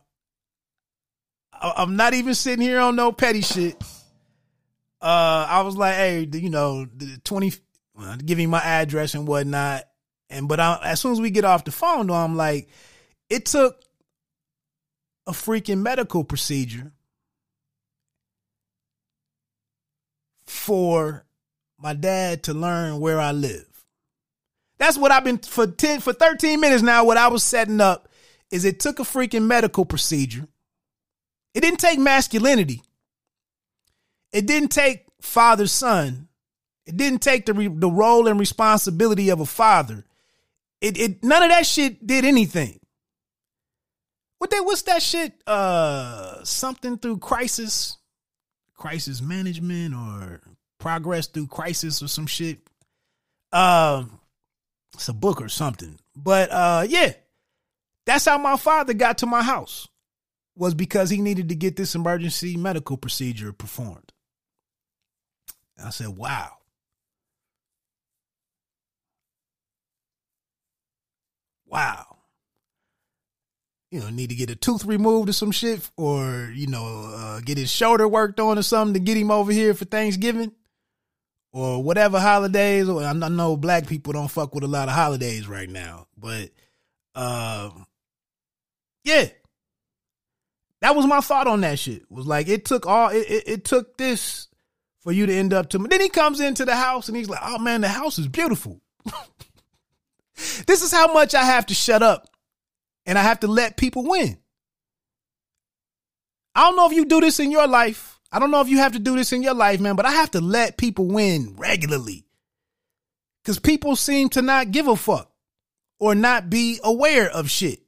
I'm 1.61 1.97
not 1.97 2.13
even 2.13 2.33
sitting 2.35 2.61
here 2.61 2.79
on 2.79 2.95
no 2.95 3.11
petty 3.11 3.41
shit. 3.41 3.75
Uh, 5.01 5.45
I 5.49 5.61
was 5.61 5.75
like, 5.75 5.95
hey, 5.95 6.27
you 6.31 6.49
know, 6.49 6.85
the 6.85 7.19
20, 7.23 7.53
well, 7.99 8.15
give 8.15 8.37
me 8.37 8.45
my 8.45 8.61
address 8.61 9.13
and 9.13 9.27
whatnot. 9.27 9.83
And, 10.29 10.47
but 10.47 10.59
I, 10.61 10.79
as 10.83 11.01
soon 11.01 11.11
as 11.11 11.19
we 11.19 11.31
get 11.31 11.43
off 11.43 11.65
the 11.65 11.71
phone, 11.71 12.07
though, 12.07 12.13
I'm 12.13 12.37
like, 12.37 12.69
it 13.29 13.45
took 13.45 13.81
a 15.27 15.31
freaking 15.31 15.81
medical 15.81 16.23
procedure 16.23 16.93
for 20.45 21.25
my 21.77 21.93
dad 21.93 22.43
to 22.43 22.53
learn 22.53 23.01
where 23.01 23.19
I 23.19 23.33
live. 23.33 23.65
That's 24.77 24.97
what 24.97 25.11
I've 25.11 25.25
been 25.25 25.39
for 25.39 25.67
10 25.67 25.99
for 25.99 26.13
13 26.13 26.59
minutes 26.59 26.81
now. 26.81 27.03
What 27.03 27.17
I 27.17 27.27
was 27.27 27.43
setting 27.43 27.81
up 27.81 28.07
is 28.49 28.63
it 28.63 28.79
took 28.79 28.99
a 28.99 29.03
freaking 29.03 29.45
medical 29.45 29.83
procedure. 29.83 30.47
It 31.53 31.61
didn't 31.61 31.81
take 31.81 31.99
masculinity. 31.99 32.81
It 34.31 34.47
didn't 34.47 34.69
take 34.69 35.05
father 35.21 35.67
son. 35.67 36.28
It 36.85 36.97
didn't 36.97 37.21
take 37.21 37.45
the 37.45 37.53
the 37.53 37.89
role 37.89 38.27
and 38.27 38.39
responsibility 38.39 39.29
of 39.29 39.39
a 39.39 39.45
father. 39.45 40.05
It 40.81 40.97
it 40.97 41.23
none 41.23 41.43
of 41.43 41.49
that 41.49 41.65
shit 41.65 42.05
did 42.05 42.25
anything. 42.25 42.79
What 44.39 44.51
that 44.51 44.63
what's 44.63 44.83
that 44.83 45.01
shit? 45.01 45.33
Uh 45.45 46.43
something 46.43 46.97
through 46.97 47.17
crisis, 47.17 47.97
crisis 48.75 49.21
management 49.21 49.93
or 49.93 50.41
progress 50.79 51.27
through 51.27 51.47
crisis 51.47 52.01
or 52.01 52.07
some 52.07 52.27
shit. 52.27 52.59
Um 53.51 54.19
it's 54.93 55.09
a 55.09 55.13
book 55.13 55.41
or 55.41 55.49
something. 55.49 55.99
But 56.15 56.51
uh 56.51 56.85
yeah. 56.87 57.13
That's 58.05 58.25
how 58.25 58.37
my 58.39 58.57
father 58.57 58.93
got 58.93 59.19
to 59.19 59.27
my 59.27 59.43
house. 59.43 59.87
Was 60.55 60.73
because 60.73 61.09
he 61.09 61.21
needed 61.21 61.49
to 61.49 61.55
get 61.55 61.75
this 61.75 61.93
emergency 61.95 62.57
medical 62.57 62.97
procedure 62.97 63.53
performed. 63.53 64.11
I 65.81 65.91
said, 65.91 66.09
"Wow." 66.09 66.58
Wow. 71.69 72.17
You 73.91 74.01
know, 74.01 74.09
need 74.09 74.29
to 74.29 74.35
get 74.35 74.49
a 74.49 74.55
tooth 74.55 74.85
removed 74.85 75.29
or 75.29 75.33
some 75.33 75.51
shit, 75.51 75.89
or 75.97 76.51
you 76.53 76.67
know, 76.67 77.11
uh, 77.15 77.39
get 77.39 77.57
his 77.57 77.71
shoulder 77.71 78.07
worked 78.07 78.39
on 78.39 78.59
or 78.59 78.61
something 78.61 78.93
to 78.93 78.99
get 78.99 79.17
him 79.17 79.31
over 79.31 79.51
here 79.51 79.73
for 79.73 79.85
Thanksgiving 79.85 80.51
or 81.51 81.81
whatever 81.81 82.19
holidays. 82.19 82.87
Or 82.87 83.03
I 83.03 83.13
know 83.13 83.57
black 83.57 83.87
people 83.87 84.13
don't 84.13 84.27
fuck 84.27 84.53
with 84.53 84.63
a 84.63 84.67
lot 84.67 84.89
of 84.89 84.93
holidays 84.93 85.47
right 85.47 85.69
now, 85.69 86.05
but 86.15 86.51
um, 87.15 87.87
yeah, 89.03 89.25
that 90.81 90.95
was 90.95 91.07
my 91.07 91.19
thought 91.19 91.47
on 91.47 91.61
that 91.61 91.79
shit. 91.79 92.03
Was 92.11 92.27
like 92.27 92.47
it 92.47 92.65
took 92.65 92.85
all 92.85 93.09
it, 93.09 93.25
it, 93.27 93.43
it 93.47 93.65
took 93.65 93.97
this 93.97 94.49
for 94.99 95.11
you 95.11 95.25
to 95.25 95.33
end 95.33 95.51
up 95.51 95.69
to 95.69 95.79
me. 95.79 95.87
Then 95.89 96.01
he 96.01 96.09
comes 96.09 96.39
into 96.39 96.63
the 96.63 96.75
house 96.75 97.07
and 97.07 97.17
he's 97.17 97.29
like, 97.29 97.41
"Oh 97.43 97.57
man, 97.57 97.81
the 97.81 97.87
house 97.87 98.19
is 98.19 98.27
beautiful." 98.27 98.81
this 100.65 100.81
is 100.81 100.91
how 100.91 101.13
much 101.13 101.35
I 101.35 101.43
have 101.43 101.65
to 101.67 101.73
shut 101.73 102.03
up 102.03 102.27
and 103.05 103.17
I 103.17 103.23
have 103.23 103.41
to 103.41 103.47
let 103.47 103.77
people 103.77 104.07
win. 104.07 104.37
I 106.55 106.63
don't 106.63 106.75
know 106.75 106.87
if 106.87 106.93
you 106.93 107.05
do 107.05 107.21
this 107.21 107.39
in 107.39 107.51
your 107.51 107.67
life. 107.67 108.19
I 108.31 108.39
don't 108.39 108.51
know 108.51 108.61
if 108.61 108.69
you 108.69 108.77
have 108.77 108.91
to 108.93 108.99
do 108.99 109.15
this 109.15 109.33
in 109.33 109.41
your 109.41 109.53
life, 109.53 109.79
man, 109.79 109.95
but 109.95 110.05
I 110.05 110.11
have 110.11 110.31
to 110.31 110.41
let 110.41 110.77
people 110.77 111.07
win 111.07 111.55
regularly. 111.57 112.25
Because 113.43 113.59
people 113.59 113.95
seem 113.95 114.29
to 114.29 114.41
not 114.41 114.71
give 114.71 114.87
a 114.87 114.95
fuck 114.95 115.31
or 115.99 116.15
not 116.15 116.49
be 116.49 116.79
aware 116.83 117.29
of 117.29 117.49
shit. 117.49 117.81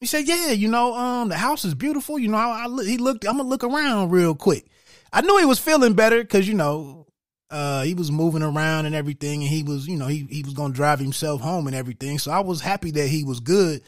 He 0.00 0.06
said, 0.06 0.28
"Yeah, 0.28 0.50
you 0.52 0.68
know, 0.68 0.94
um, 0.94 1.28
the 1.30 1.36
house 1.36 1.64
is 1.64 1.74
beautiful. 1.74 2.18
You 2.18 2.28
know, 2.28 2.36
I, 2.36 2.66
I 2.66 2.84
he 2.84 2.98
looked. 2.98 3.26
I'm 3.26 3.38
gonna 3.38 3.48
look 3.48 3.64
around 3.64 4.10
real 4.10 4.34
quick. 4.34 4.66
I 5.12 5.22
knew 5.22 5.38
he 5.38 5.44
was 5.46 5.58
feeling 5.58 5.94
better 5.94 6.22
because 6.22 6.46
you 6.46 6.54
know, 6.54 7.06
uh, 7.50 7.82
he 7.82 7.94
was 7.94 8.10
moving 8.10 8.42
around 8.42 8.86
and 8.86 8.94
everything, 8.94 9.42
and 9.42 9.50
he 9.50 9.62
was, 9.62 9.86
you 9.86 9.96
know, 9.96 10.06
he 10.06 10.26
he 10.30 10.42
was 10.42 10.54
gonna 10.54 10.74
drive 10.74 10.98
himself 10.98 11.40
home 11.40 11.66
and 11.66 11.76
everything. 11.76 12.18
So 12.18 12.30
I 12.30 12.40
was 12.40 12.60
happy 12.60 12.90
that 12.92 13.08
he 13.08 13.24
was 13.24 13.40
good. 13.40 13.82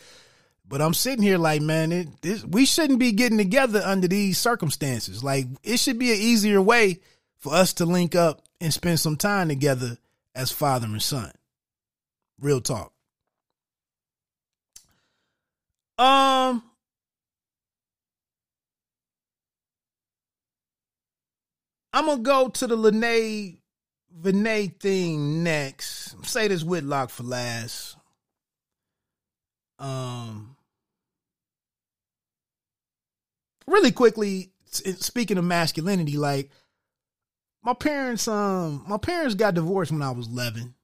But 0.68 0.82
I'm 0.82 0.92
sitting 0.92 1.22
here 1.22 1.38
like, 1.38 1.62
man, 1.62 1.92
it, 1.92 2.20
this, 2.20 2.44
we 2.44 2.66
shouldn't 2.66 2.98
be 2.98 3.12
getting 3.12 3.38
together 3.38 3.80
under 3.82 4.06
these 4.06 4.36
circumstances. 4.36 5.24
Like, 5.24 5.46
it 5.62 5.78
should 5.78 5.98
be 5.98 6.10
an 6.10 6.18
easier 6.18 6.60
way 6.60 7.00
for 7.38 7.54
us 7.54 7.72
to 7.74 7.86
link 7.86 8.14
up 8.14 8.42
and 8.60 8.72
spend 8.72 9.00
some 9.00 9.16
time 9.16 9.48
together 9.48 9.96
as 10.34 10.52
father 10.52 10.86
and 10.86 11.02
son. 11.02 11.32
Real 12.38 12.60
talk. 12.60 12.92
Um, 15.96 16.62
I'm 21.92 22.06
gonna 22.06 22.22
go 22.22 22.48
to 22.48 22.66
the 22.66 22.76
Lynae 22.76 23.58
Vanee 24.14 24.68
thing 24.68 25.42
next. 25.42 26.24
Say 26.26 26.48
this 26.48 26.62
Whitlock 26.62 27.10
for 27.10 27.22
last. 27.22 27.96
Um, 29.78 30.56
really 33.66 33.92
quickly, 33.92 34.50
speaking 34.66 35.38
of 35.38 35.44
masculinity, 35.44 36.16
like 36.16 36.50
my 37.62 37.74
parents, 37.74 38.26
um, 38.28 38.84
my 38.86 38.98
parents 38.98 39.34
got 39.34 39.54
divorced 39.54 39.92
when 39.92 40.02
I 40.02 40.10
was 40.10 40.26
eleven. 40.26 40.74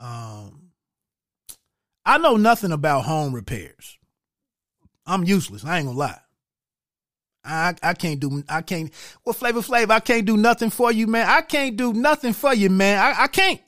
Um, 0.00 0.70
I 2.04 2.18
know 2.18 2.36
nothing 2.36 2.72
about 2.72 3.04
home 3.04 3.34
repairs. 3.34 3.98
I'm 5.06 5.24
useless. 5.24 5.64
I 5.64 5.78
ain't 5.78 5.86
gonna 5.86 5.98
lie. 5.98 6.20
I 7.48 7.74
I 7.82 7.94
can't 7.94 8.20
do 8.20 8.42
I 8.48 8.62
can't 8.62 8.92
well 9.24 9.32
Flavor 9.32 9.60
Flav, 9.60 9.90
I 9.90 10.00
can't 10.00 10.26
do 10.26 10.36
nothing 10.36 10.70
for 10.70 10.92
you, 10.92 11.06
man. 11.06 11.26
I 11.28 11.40
can't 11.40 11.76
do 11.76 11.92
nothing 11.92 12.32
for 12.32 12.54
you, 12.54 12.70
man. 12.70 12.98
I, 12.98 13.24
I 13.24 13.26
can't. 13.28 13.60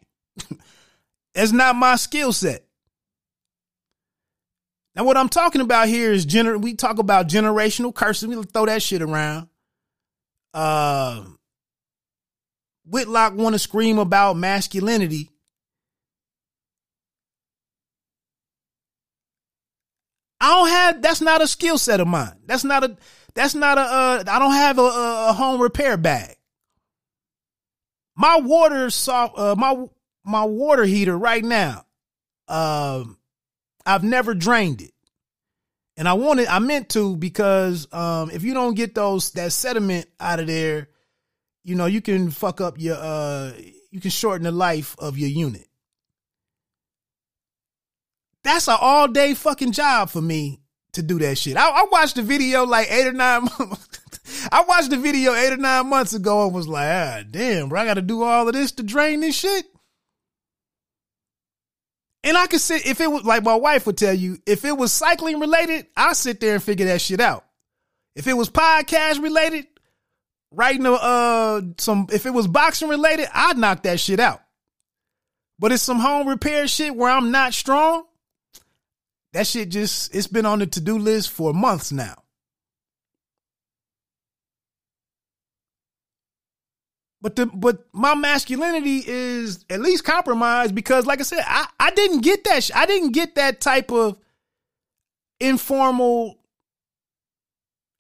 it's 1.35 1.53
not 1.53 1.77
my 1.77 1.97
skill 1.97 2.33
set. 2.33 2.65
Now 4.95 5.05
what 5.05 5.17
I'm 5.17 5.29
talking 5.29 5.61
about 5.61 5.89
here 5.89 6.13
is 6.13 6.27
gener 6.27 6.61
we 6.61 6.75
talk 6.75 6.99
about 6.99 7.29
generational 7.29 7.95
curses. 7.95 8.29
We 8.29 8.43
throw 8.43 8.67
that 8.67 8.83
shit 8.83 9.03
around. 9.03 9.49
Uh 10.53 11.25
Whitlock 12.85 13.35
want 13.35 13.55
to 13.55 13.59
scream 13.59 13.99
about 13.99 14.37
masculinity. 14.37 15.31
I 20.41 20.49
don't 20.49 20.69
have 20.69 21.03
that's 21.03 21.21
not 21.21 21.43
a 21.43 21.47
skill 21.47 21.79
set 21.79 22.01
of 22.01 22.09
mine. 22.09 22.35
That's 22.47 22.65
not 22.65 22.83
a 22.83 22.97
that's 23.35 23.55
not 23.55 23.79
a. 23.79 23.83
Uh, 23.83 24.25
I 24.27 24.39
don't 24.39 24.53
have 24.53 24.79
a, 24.79 24.83
a, 24.83 25.33
home 25.33 25.61
repair 25.61 25.97
bag. 25.97 26.37
My 28.17 28.39
water 28.39 28.91
soft. 28.91 29.39
Uh, 29.39 29.55
my 29.57 29.87
my 30.25 30.45
water 30.45 30.85
heater 30.85 31.17
right 31.17 31.45
now. 31.45 31.85
Um, 32.49 33.19
I've 33.87 34.05
never 34.05 34.35
drained 34.35 34.83
it, 34.83 34.93
and 35.97 36.09
I 36.09 36.15
wanted. 36.15 36.49
I 36.49 36.59
meant 36.59 36.91
to 36.91 37.17
because 37.17 37.93
um, 37.93 38.31
if 38.31 38.43
you 38.43 38.55
don't 38.55 38.75
get 38.75 38.95
those 38.95 39.31
that 39.33 39.53
sediment 39.53 40.07
out 40.19 40.41
of 40.41 40.47
there, 40.47 40.89
you 41.63 41.75
know 41.75 41.87
you 41.87 42.01
can 42.01 42.31
fuck 42.31 42.61
up 42.61 42.79
your. 42.79 42.97
Uh, 42.97 43.53
you 43.91 44.01
can 44.01 44.11
shorten 44.11 44.45
the 44.45 44.53
life 44.53 44.97
of 44.99 45.19
your 45.19 45.31
unit. 45.31 45.67
That's 48.43 48.69
an 48.69 48.77
all 48.81 49.09
day 49.09 49.35
fucking 49.35 49.73
job 49.73 50.11
for 50.11 50.23
me 50.23 50.61
to 50.93 51.03
do 51.03 51.19
that 51.21 51.39
shit. 51.39 51.57
I, 51.57 51.69
I 51.69 51.87
watched 51.91 52.17
the 52.17 52.23
video 52.23 52.65
like 52.65 52.91
eight 52.91 53.07
or 53.07 53.13
nine 53.13 53.49
I 54.53 54.63
watched 54.63 54.91
the 54.91 54.97
video 54.97 55.35
eight 55.35 55.53
or 55.53 55.57
nine 55.57 55.89
months 55.89 56.13
ago 56.13 56.45
and 56.45 56.55
was 56.55 56.69
like, 56.69 56.89
ah, 56.89 57.23
damn, 57.31 57.69
bro, 57.69 57.81
I 57.81 57.85
got 57.85 57.95
to 57.95 58.03
do 58.03 58.23
all 58.23 58.49
of 58.49 58.55
this 58.55 58.73
to 58.73 58.83
drain 58.83 59.21
this 59.21 59.37
shit. 59.37 59.67
And 62.23 62.37
I 62.37 62.47
could 62.47 62.61
sit, 62.61 62.87
if 62.87 63.01
it 63.01 63.11
was 63.11 63.25
like 63.25 63.43
my 63.43 63.55
wife 63.55 63.87
would 63.87 63.97
tell 63.97 64.13
you, 64.13 64.39
if 64.47 64.65
it 64.65 64.77
was 64.77 64.93
cycling 64.93 65.41
related, 65.41 65.87
I'll 65.97 66.15
sit 66.15 66.41
there 66.41 66.55
and 66.55 66.63
figure 66.63 66.87
that 66.87 67.01
shit 67.01 67.21
out. 67.21 67.45
If 68.15 68.27
it 68.27 68.35
was 68.35 68.51
podcast 68.51 69.23
related, 69.23 69.67
writing 70.51 70.85
a, 70.85 70.93
uh, 70.93 71.63
some, 71.79 72.09
if 72.13 72.27
it 72.27 72.31
was 72.31 72.47
boxing 72.47 72.89
related, 72.89 73.29
I'd 73.33 73.57
knock 73.57 73.85
that 73.85 74.01
shit 74.01 74.21
out. 74.21 74.43
But 75.59 75.73
it's 75.73 75.83
some 75.83 75.99
home 75.99 76.29
repair 76.29 76.69
shit 76.69 76.95
where 76.95 77.11
I'm 77.11 77.31
not 77.31 77.55
strong. 77.55 78.05
That 79.33 79.47
shit 79.47 79.69
just, 79.69 80.15
it's 80.15 80.27
been 80.27 80.47
on 80.47 80.59
the 80.59 80.67
to 80.67 80.81
do 80.81 80.99
list 80.99 81.31
for 81.31 81.55
months 81.55 81.93
now. 81.93 82.17
But 87.23 87.37
the 87.37 87.45
but 87.45 87.85
my 87.93 88.15
masculinity 88.15 89.05
is 89.07 89.67
at 89.69 89.81
least 89.81 90.05
compromised 90.05 90.75
because, 90.75 91.05
like 91.05 91.21
I 91.21 91.25
said, 91.25 91.45
I, 91.47 91.67
I 91.79 91.91
didn't 91.91 92.23
get 92.23 92.45
that. 92.45 92.65
Sh- 92.65 92.71
I 92.75 92.87
didn't 92.87 93.13
get 93.13 93.35
that 93.35 93.61
type 93.61 93.93
of 93.93 94.17
informal 95.39 96.39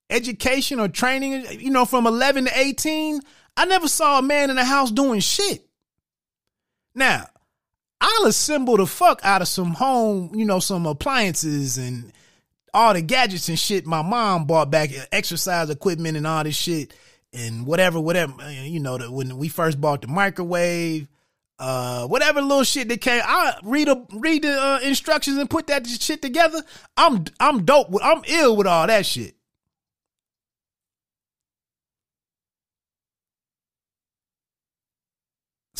education 0.09 0.81
or 0.81 0.89
training. 0.89 1.45
You 1.61 1.71
know, 1.71 1.85
from 1.85 2.07
eleven 2.07 2.47
to 2.47 2.59
eighteen, 2.59 3.21
I 3.59 3.67
never 3.67 3.89
saw 3.89 4.21
a 4.21 4.23
man 4.23 4.49
in 4.49 4.57
the 4.57 4.65
house 4.65 4.91
doing 4.91 5.21
shit. 5.21 5.67
Now, 6.95 7.27
I'll 8.01 8.27
assemble 8.27 8.77
the 8.77 8.87
fuck 8.87 9.21
out 9.23 9.43
of 9.43 9.49
some 9.49 9.73
home, 9.73 10.31
you 10.35 10.45
know, 10.45 10.59
some 10.59 10.87
appliances 10.87 11.77
and 11.77 12.13
all 12.73 12.95
the 12.95 13.03
gadgets 13.03 13.49
and 13.49 13.59
shit 13.59 13.87
my 13.87 14.03
mom 14.03 14.47
bought 14.47 14.71
back, 14.71 14.91
exercise 15.13 15.71
equipment 15.71 16.17
and 16.17 16.27
all 16.27 16.45
this 16.45 16.57
shit 16.57 16.95
and 17.33 17.67
whatever, 17.67 18.01
whatever, 18.01 18.33
you 18.51 18.81
know, 18.81 18.99
the, 18.99 19.11
when 19.11 19.37
we 19.37 19.49
first 19.49 19.81
bought 19.81 20.03
the 20.03 20.09
microwave, 20.09 21.09
uh, 21.59 22.07
whatever 22.07 22.41
little 22.41 22.65
shit 22.65 22.89
that 22.89 23.01
came, 23.01 23.23
I 23.25 23.55
read 23.63 23.89
a, 23.89 24.03
read 24.15 24.43
the 24.43 24.61
uh, 24.61 24.81
instructions 24.83 25.37
and 25.37 25.51
put 25.51 25.67
that 25.67 25.87
shit 25.87 26.23
together. 26.23 26.63
I'm, 26.97 27.25
I'm 27.39 27.65
dope. 27.65 27.91
With, 27.91 28.03
I'm 28.03 28.23
ill 28.27 28.57
with 28.57 28.67
all 28.67 28.87
that 28.87 29.05
shit. 29.05 29.35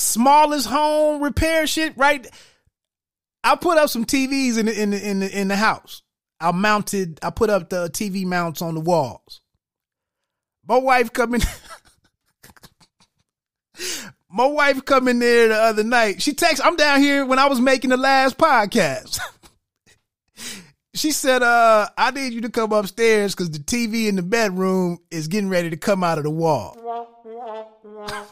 Smallest 0.01 0.67
home 0.67 1.23
repair 1.23 1.67
shit, 1.67 1.97
right? 1.97 2.27
I 3.43 3.57
put 3.57 3.79
up 3.79 3.89
some 3.89 4.05
TVs 4.05 4.59
in 4.59 4.67
the 4.67 4.81
in 4.83 4.91
the 4.91 5.09
in 5.09 5.21
the, 5.21 5.41
in 5.41 5.49
the 5.49 5.57
house. 5.57 6.03
I 6.41 6.53
mounted. 6.53 7.19
I 7.23 7.31
put 7.31 7.51
up 7.51 7.69
the 7.69 7.89
TV 7.89 8.25
mounts 8.25 8.63
on 8.63 8.75
the 8.75 8.81
walls. 8.81 9.41
My 10.67 10.79
wife 10.79 11.13
coming. 11.13 11.43
my 14.31 14.47
wife 14.47 14.85
coming 14.85 15.19
there 15.19 15.49
the 15.49 15.57
other 15.57 15.85
night. 15.85 16.23
She 16.23 16.35
texts. 16.35 16.65
I'm 16.65 16.77
down 16.77 17.01
here 17.01 17.25
when 17.27 17.39
I 17.39 17.47
was 17.47 17.61
making 17.61 17.91
the 17.91 17.97
last 17.97 18.39
podcast. 18.39 19.21
she 20.95 21.13
said, 21.13 21.43
"Uh, 21.43 21.89
I 21.97 22.11
need 22.11 22.33
you 22.33 22.41
to 22.43 22.51
come 22.51 22.73
upstairs 22.73 23.35
because 23.35 23.51
the 23.51 23.59
TV 23.59 24.09
in 24.09 24.17
the 24.17 24.23
bedroom 24.23 24.99
is 25.11 25.29
getting 25.29 25.49
ready 25.49 25.71
to 25.71 25.77
come 25.77 26.03
out 26.03 26.19
of 26.19 26.25
the 26.25 26.31
wall." 26.31 26.77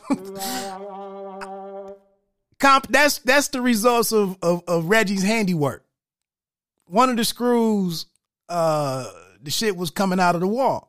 Comp 2.59 2.89
that's 2.89 3.19
that's 3.19 3.49
the 3.49 3.61
results 3.61 4.13
of, 4.13 4.37
of, 4.43 4.63
of 4.67 4.87
Reggie's 4.87 5.23
handiwork. 5.23 5.85
One 6.87 7.11
of 7.11 7.17
the 7.17 7.25
screws, 7.25 8.07
uh, 8.49 9.09
the 9.43 9.51
shit 9.51 9.77
was 9.77 9.91
coming 9.91 10.19
out 10.19 10.35
of 10.35 10.41
the 10.41 10.49
wall. 10.49 10.89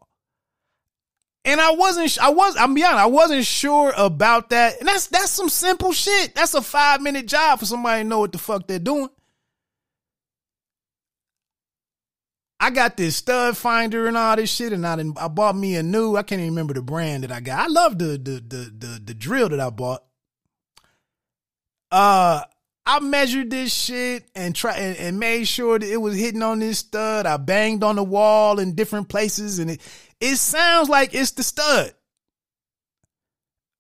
And 1.46 1.62
I 1.62 1.72
wasn't, 1.72 2.18
I 2.22 2.30
was, 2.30 2.56
I'm 2.58 2.74
be 2.74 2.84
honest, 2.84 3.00
I 3.00 3.06
wasn't 3.06 3.46
sure 3.46 3.94
about 3.96 4.50
that. 4.50 4.80
And 4.80 4.88
that's, 4.88 5.08
that's 5.08 5.32
some 5.32 5.50
simple 5.50 5.94
shit. 5.94 6.36
That's 6.36 6.54
a 6.54 6.62
five 6.62 7.02
minute 7.02 7.28
job 7.28 7.60
for 7.60 7.66
somebody 7.66 8.04
to 8.04 8.08
know 8.08 8.20
what 8.20 8.32
the 8.32 8.38
fuck 8.38 8.68
they're 8.68 8.80
doing. 8.80 9.10
I 12.60 12.72
got 12.72 12.98
this 12.98 13.16
stud 13.16 13.56
finder 13.56 14.08
and 14.08 14.18
all 14.18 14.36
this 14.36 14.54
shit, 14.54 14.74
and 14.74 14.86
I 14.86 14.98
didn't, 14.98 15.18
I 15.18 15.30
bought 15.30 15.56
me 15.56 15.76
a 15.78 15.84
new. 15.84 16.18
I 16.18 16.24
can't 16.24 16.42
even 16.42 16.54
remember 16.54 16.74
the 16.74 16.82
brand 16.82 17.24
that 17.24 17.32
I 17.32 17.40
got. 17.40 17.60
I 17.60 17.68
love 17.68 17.98
the 17.98 18.18
the 18.18 18.44
the 18.46 18.72
the, 18.78 19.02
the 19.06 19.14
drill 19.14 19.50
that 19.50 19.60
I 19.60 19.70
bought. 19.70 20.04
Uh, 21.92 22.44
I 22.86 23.00
measured 23.00 23.50
this 23.50 23.74
shit 23.74 24.30
and 24.36 24.56
try 24.56 24.76
and, 24.76 24.98
and, 24.98 25.20
made 25.20 25.48
sure 25.48 25.80
that 25.80 25.90
it 25.90 25.98
was 25.98 26.16
hitting 26.16 26.44
on 26.44 26.60
this 26.60 26.80
stud. 26.80 27.26
I 27.26 27.38
banged 27.38 27.84
on 27.84 27.96
the 27.96 28.04
wall 28.04 28.60
in 28.60 28.76
different 28.76 29.10
places, 29.10 29.60
and 29.60 29.72
it 29.72 29.82
it 30.20 30.36
sounds 30.36 30.90
like 30.90 31.14
it's 31.14 31.32
the 31.32 31.44
stud. 31.44 31.94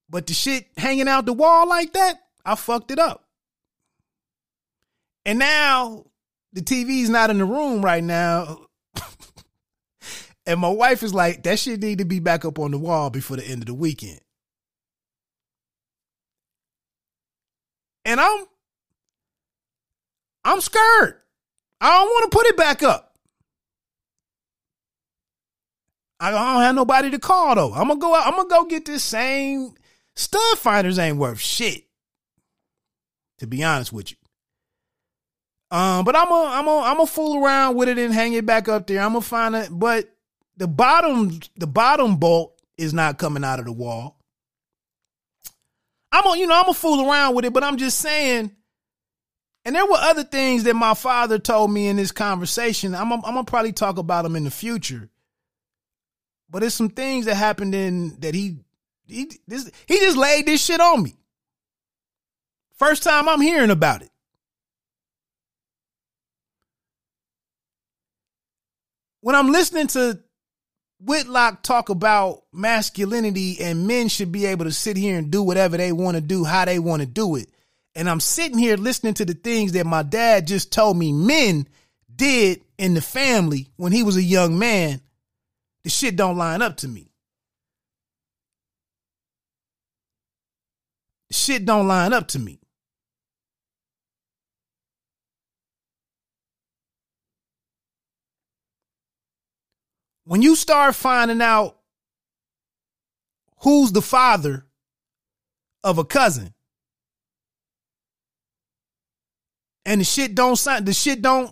But 0.09 0.25
the 0.25 0.33
shit 0.33 0.67
hanging 0.77 1.07
out 1.07 1.25
the 1.25 1.33
wall 1.33 1.67
like 1.67 1.93
that, 1.93 2.15
I 2.45 2.55
fucked 2.55 2.91
it 2.91 2.99
up. 2.99 3.25
And 5.25 5.37
now 5.37 6.05
the 6.53 6.61
TV's 6.61 7.09
not 7.09 7.29
in 7.29 7.37
the 7.37 7.45
room 7.45 7.83
right 7.83 8.03
now. 8.03 8.67
And 10.49 10.59
my 10.59 10.69
wife 10.69 11.03
is 11.03 11.13
like, 11.13 11.43
that 11.43 11.59
shit 11.59 11.81
need 11.81 11.99
to 11.99 12.05
be 12.05 12.19
back 12.19 12.43
up 12.43 12.59
on 12.59 12.71
the 12.71 12.77
wall 12.77 13.09
before 13.09 13.37
the 13.37 13.45
end 13.45 13.61
of 13.61 13.67
the 13.67 13.73
weekend. 13.73 14.19
and 18.09 18.19
I'm 18.19 18.45
I'm 20.43 20.61
scared. 20.61 21.15
I 21.79 21.91
don't 21.91 22.07
want 22.07 22.31
to 22.31 22.37
put 22.37 22.47
it 22.47 22.57
back 22.57 22.81
up. 22.81 23.13
I 26.19 26.31
don't 26.31 26.61
have 26.61 26.75
nobody 26.75 27.11
to 27.11 27.19
call 27.19 27.55
though. 27.55 27.73
I'm 27.73 27.87
gonna 27.87 27.99
go 27.99 28.15
out, 28.15 28.25
I'm 28.25 28.35
gonna 28.35 28.49
go 28.49 28.65
get 28.65 28.85
this 28.85 29.03
same 29.03 29.73
stud 30.15 30.57
finders 30.57 30.99
ain't 30.99 31.17
worth 31.17 31.39
shit. 31.39 31.83
To 33.37 33.47
be 33.47 33.63
honest 33.63 33.93
with 33.93 34.11
you. 34.11 34.17
Um, 35.71 36.03
but 36.03 36.15
I'm 36.15 36.29
a 36.31 36.45
I'm 36.47 36.67
a 36.67 36.79
I'm 36.79 36.99
a 36.99 37.05
fool 37.05 37.43
around 37.43 37.75
with 37.75 37.89
it 37.89 37.99
and 37.99 38.13
hang 38.13 38.33
it 38.33 38.45
back 38.45 38.67
up 38.67 38.87
there. 38.87 39.01
I'm 39.01 39.13
gonna 39.13 39.21
find 39.21 39.55
it, 39.55 39.69
but 39.71 40.09
the 40.59 40.67
bottom 40.67 41.39
the 41.55 41.65
bottom 41.65 42.17
bolt 42.17 42.61
is 42.77 42.93
not 42.93 43.17
coming 43.17 43.43
out 43.43 43.59
of 43.59 43.65
the 43.65 43.71
wall. 43.71 44.17
I'm 46.11 46.25
a, 46.25 46.37
you 46.37 46.47
know, 46.47 46.59
I'm 46.59 46.69
a 46.69 46.73
fool 46.73 47.09
around 47.09 47.35
with 47.35 47.45
it, 47.45 47.53
but 47.53 47.63
I'm 47.63 47.77
just 47.77 47.99
saying. 47.99 48.51
And 49.65 49.75
there 49.75 49.85
were 49.85 49.97
other 49.97 50.23
things 50.23 50.63
that 50.63 50.75
my 50.75 50.93
father 50.93 51.37
told 51.39 51.71
me 51.71 51.87
in 51.87 51.95
this 51.95 52.11
conversation. 52.11 52.93
I'm, 52.93 53.11
I'm 53.11 53.21
gonna 53.21 53.43
probably 53.45 53.71
talk 53.71 53.97
about 53.97 54.23
them 54.23 54.35
in 54.35 54.43
the 54.43 54.51
future. 54.51 55.09
But 56.49 56.63
it's 56.63 56.75
some 56.75 56.89
things 56.89 57.25
that 57.25 57.35
happened 57.35 57.73
in 57.73 58.19
that 58.19 58.35
he 58.35 58.57
he, 59.07 59.31
this, 59.47 59.71
he 59.87 59.97
just 59.99 60.17
laid 60.17 60.45
this 60.45 60.63
shit 60.63 60.81
on 60.81 61.03
me. 61.03 61.15
First 62.75 63.03
time 63.03 63.29
I'm 63.29 63.41
hearing 63.41 63.71
about 63.71 64.01
it. 64.01 64.09
When 69.21 69.35
I'm 69.35 69.51
listening 69.51 69.87
to 69.87 70.21
Whitlock 71.01 71.63
talk 71.63 71.89
about 71.89 72.43
masculinity 72.51 73.57
and 73.61 73.87
men 73.87 74.09
should 74.09 74.31
be 74.31 74.45
able 74.45 74.65
to 74.65 74.71
sit 74.71 74.97
here 74.97 75.17
and 75.17 75.31
do 75.31 75.41
whatever 75.41 75.77
they 75.77 75.91
want 75.91 76.15
to 76.15 76.21
do, 76.21 76.43
how 76.43 76.65
they 76.65 76.79
want 76.79 77.01
to 77.01 77.05
do 77.05 77.35
it. 77.35 77.49
And 77.95 78.09
I'm 78.09 78.19
sitting 78.19 78.57
here 78.57 78.77
listening 78.77 79.13
to 79.15 79.25
the 79.25 79.33
things 79.33 79.71
that 79.73 79.85
my 79.85 80.03
dad 80.03 80.47
just 80.47 80.71
told 80.71 80.97
me 80.97 81.13
men 81.13 81.67
did 82.13 82.61
in 82.77 82.93
the 82.93 83.01
family 83.01 83.69
when 83.77 83.91
he 83.91 84.03
was 84.03 84.17
a 84.17 84.23
young 84.23 84.59
man. 84.59 85.01
The 85.83 85.89
shit 85.89 86.15
don't 86.15 86.37
line 86.37 86.61
up 86.61 86.77
to 86.77 86.87
me. 86.87 87.09
shit 91.31 91.65
don't 91.65 91.87
line 91.87 92.13
up 92.13 92.27
to 92.29 92.39
me. 92.39 92.58
When 100.29 100.43
you 100.43 100.55
start 100.55 100.93
finding 100.93 101.41
out 101.41 101.75
who's 103.61 103.91
the 103.91 104.01
father 104.03 104.63
of 105.83 105.97
a 105.97 106.05
cousin, 106.05 106.53
and 109.87 110.01
the 110.01 110.05
shit 110.05 110.35
don't 110.35 110.55
sound, 110.55 110.85
the 110.85 110.93
shit 110.93 111.23
don't, 111.23 111.51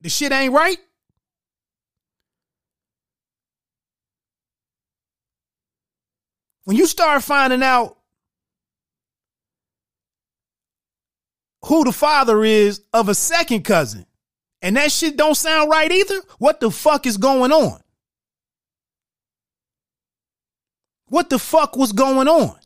the 0.00 0.08
shit 0.08 0.32
ain't 0.32 0.52
right. 0.52 0.78
When 6.64 6.76
you 6.76 6.88
start 6.88 7.22
finding 7.22 7.62
out 7.62 7.96
who 11.64 11.84
the 11.84 11.92
father 11.92 12.42
is 12.42 12.80
of 12.92 13.08
a 13.08 13.14
second 13.14 13.62
cousin. 13.62 14.04
And 14.62 14.74
that 14.76 14.90
shit 14.90 15.16
don't 15.16 15.36
sound 15.36 15.70
right 15.70 15.92
either. 15.92 16.22
What 16.38 16.58
the 16.58 16.72
fuck 16.72 17.06
is 17.06 17.18
going 17.18 17.52
on? 17.52 17.80
What 21.08 21.30
the 21.30 21.38
fuck 21.38 21.76
was 21.76 21.92
going 21.92 22.28
on? 22.28 22.56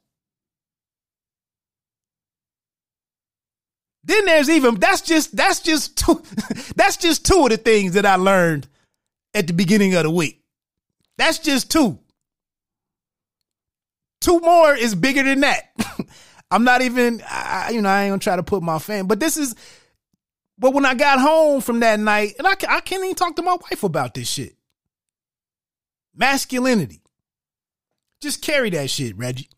Then 4.02 4.24
there's 4.24 4.48
even 4.48 4.76
that's 4.76 5.02
just 5.02 5.36
that's 5.36 5.60
just 5.60 5.98
two 5.98 6.22
that's 6.76 6.96
just 6.96 7.26
two 7.26 7.44
of 7.44 7.50
the 7.50 7.56
things 7.58 7.92
that 7.92 8.06
I 8.06 8.16
learned 8.16 8.66
at 9.34 9.46
the 9.46 9.52
beginning 9.52 9.94
of 9.94 10.04
the 10.04 10.10
week. 10.10 10.42
That's 11.18 11.38
just 11.38 11.70
two. 11.70 11.98
Two 14.20 14.40
more 14.40 14.74
is 14.74 14.94
bigger 14.94 15.22
than 15.22 15.40
that. 15.40 15.72
I'm 16.50 16.64
not 16.64 16.82
even, 16.82 17.22
I, 17.28 17.70
you 17.72 17.80
know, 17.80 17.88
I 17.88 18.04
ain't 18.04 18.12
gonna 18.12 18.18
try 18.18 18.36
to 18.36 18.42
put 18.42 18.62
my 18.62 18.78
fan, 18.78 19.06
but 19.06 19.20
this 19.20 19.36
is, 19.36 19.54
but 20.58 20.74
when 20.74 20.84
I 20.84 20.94
got 20.94 21.20
home 21.20 21.60
from 21.60 21.80
that 21.80 22.00
night, 22.00 22.34
and 22.38 22.46
I, 22.46 22.52
I 22.68 22.80
can't 22.80 23.04
even 23.04 23.14
talk 23.14 23.36
to 23.36 23.42
my 23.42 23.56
wife 23.70 23.82
about 23.82 24.14
this 24.14 24.28
shit. 24.28 24.56
Masculinity. 26.14 27.02
Just 28.20 28.42
carry 28.42 28.70
that 28.70 28.90
shit, 28.90 29.16
Reggie. 29.16 29.48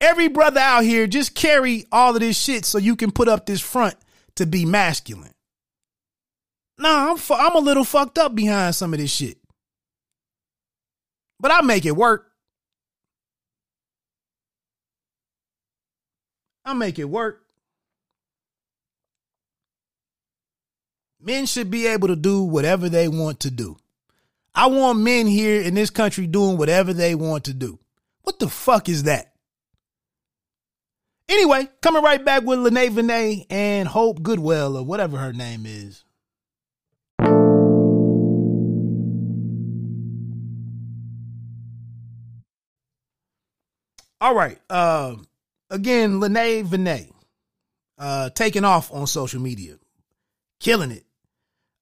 Every 0.00 0.28
brother 0.28 0.60
out 0.60 0.84
here, 0.84 1.06
just 1.06 1.34
carry 1.34 1.86
all 1.92 2.14
of 2.14 2.20
this 2.20 2.38
shit 2.38 2.64
so 2.64 2.78
you 2.78 2.96
can 2.96 3.10
put 3.10 3.28
up 3.28 3.46
this 3.46 3.60
front 3.60 3.94
to 4.36 4.46
be 4.46 4.64
masculine. 4.64 5.34
Nah, 6.78 7.10
I'm 7.10 7.16
fu- 7.18 7.34
I'm 7.34 7.54
a 7.54 7.60
little 7.60 7.84
fucked 7.84 8.18
up 8.18 8.34
behind 8.34 8.74
some 8.74 8.94
of 8.94 9.00
this 9.00 9.10
shit. 9.10 9.36
But 11.38 11.50
I 11.50 11.60
make 11.60 11.84
it 11.84 11.96
work. 11.96 12.30
I 16.64 16.72
make 16.74 16.98
it 16.98 17.04
work. 17.04 17.42
Men 21.20 21.46
should 21.46 21.70
be 21.70 21.86
able 21.86 22.08
to 22.08 22.16
do 22.16 22.42
whatever 22.44 22.88
they 22.88 23.08
want 23.08 23.40
to 23.40 23.50
do. 23.50 23.76
I 24.54 24.66
want 24.66 25.00
men 25.00 25.26
here 25.26 25.60
in 25.60 25.74
this 25.74 25.90
country 25.90 26.26
doing 26.26 26.56
whatever 26.56 26.92
they 26.92 27.14
want 27.14 27.44
to 27.44 27.54
do. 27.54 27.79
What 28.22 28.38
the 28.38 28.48
fuck 28.48 28.88
is 28.88 29.04
that? 29.04 29.32
Anyway, 31.28 31.68
coming 31.80 32.02
right 32.02 32.24
back 32.24 32.42
with 32.42 32.58
Lynae 32.58 32.90
Vanee 32.90 33.46
and 33.48 33.86
Hope 33.86 34.20
Goodwell 34.22 34.76
or 34.76 34.84
whatever 34.84 35.16
her 35.18 35.32
name 35.32 35.64
is. 35.64 36.04
All 44.20 44.34
right. 44.34 44.58
Uh, 44.68 45.16
again, 45.70 46.20
Lynae 46.20 46.64
Vanee, 46.64 47.10
uh, 47.96 48.30
taking 48.30 48.64
off 48.64 48.92
on 48.92 49.06
social 49.06 49.40
media, 49.40 49.76
killing 50.58 50.90
it. 50.90 51.04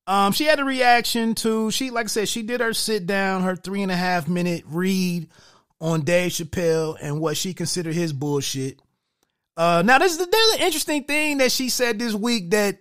Um, 0.07 0.33
she 0.33 0.45
had 0.45 0.61
a 0.61 0.65
reaction 0.65 1.35
to 1.37 1.71
she, 1.71 1.91
like 1.91 2.05
I 2.05 2.09
said, 2.09 2.29
she 2.29 2.43
did 2.43 2.61
her 2.61 2.73
sit 2.73 3.07
down, 3.07 3.43
her 3.43 3.57
three 3.57 3.83
and 3.83 3.93
a 3.93 3.97
half 3.97 4.29
minute 4.29 4.65
read 4.67 5.29
on 5.81 6.03
Dave 6.03 6.33
Chappelle 6.33 6.97
and 7.01 7.21
what 7.21 7.37
she 7.37 7.55
considered 7.55 7.95
his 7.95 8.13
bullshit. 8.13 8.81
Uh, 9.57 9.83
now 9.85 9.99
this 9.99 10.13
is 10.13 10.27
there's 10.27 10.55
an 10.55 10.61
interesting 10.61 11.05
thing 11.05 11.39
that 11.39 11.53
she 11.53 11.69
said 11.69 11.99
this 11.99 12.15
week 12.15 12.51
that 12.51 12.79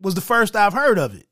was 0.00 0.14
the 0.14 0.20
first 0.20 0.56
I've 0.56 0.72
heard 0.72 0.98
of 0.98 1.14
it. 1.14 1.26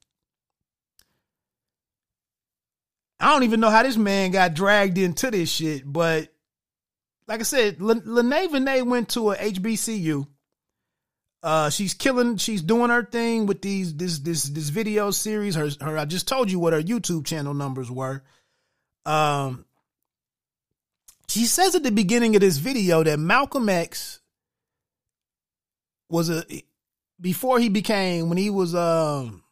I 3.21 3.33
don't 3.33 3.43
even 3.43 3.61
know 3.61 3.71
how 3.71 3.83
this 3.83 3.97
man 3.97 4.31
got 4.31 4.55
dragged 4.55 4.97
into 4.97 5.31
this 5.31 5.51
shit, 5.51 5.83
but 5.91 6.29
like 7.27 7.41
I 7.41 7.45
said, 7.45 7.79
L- 7.81 8.01
Lynae 8.01 8.51
Vanee 8.51 8.83
went 8.83 9.11
to 9.11 9.33
a 9.33 9.37
HBCU. 9.37 10.27
Uh, 11.43 11.71
she's 11.71 11.95
killing. 11.95 12.37
She's 12.37 12.63
doing 12.63 12.91
her 12.91 13.05
thing 13.05 13.47
with 13.47 13.63
these 13.63 13.95
this 13.95 14.19
this 14.19 14.45
this 14.45 14.71
video 14.71 15.11
series. 15.11 15.55
Her 15.55 15.71
her. 15.81 15.97
I 15.97 16.05
just 16.05 16.27
told 16.27 16.51
you 16.51 16.59
what 16.59 16.73
her 16.73 16.83
YouTube 16.83 17.27
channel 17.27 17.55
numbers 17.55 17.91
were. 17.91 18.25
Um, 19.07 19.65
she 21.29 21.45
says 21.45 21.75
at 21.75 21.83
the 21.83 21.91
beginning 21.91 22.35
of 22.35 22.41
this 22.41 22.57
video 22.59 23.03
that 23.03 23.19
Malcolm 23.19 23.69
X 23.69 24.21
was 26.09 26.31
a 26.31 26.45
before 27.21 27.59
he 27.59 27.69
became 27.69 28.29
when 28.29 28.39
he 28.39 28.51
was 28.51 28.75
um 28.75 29.43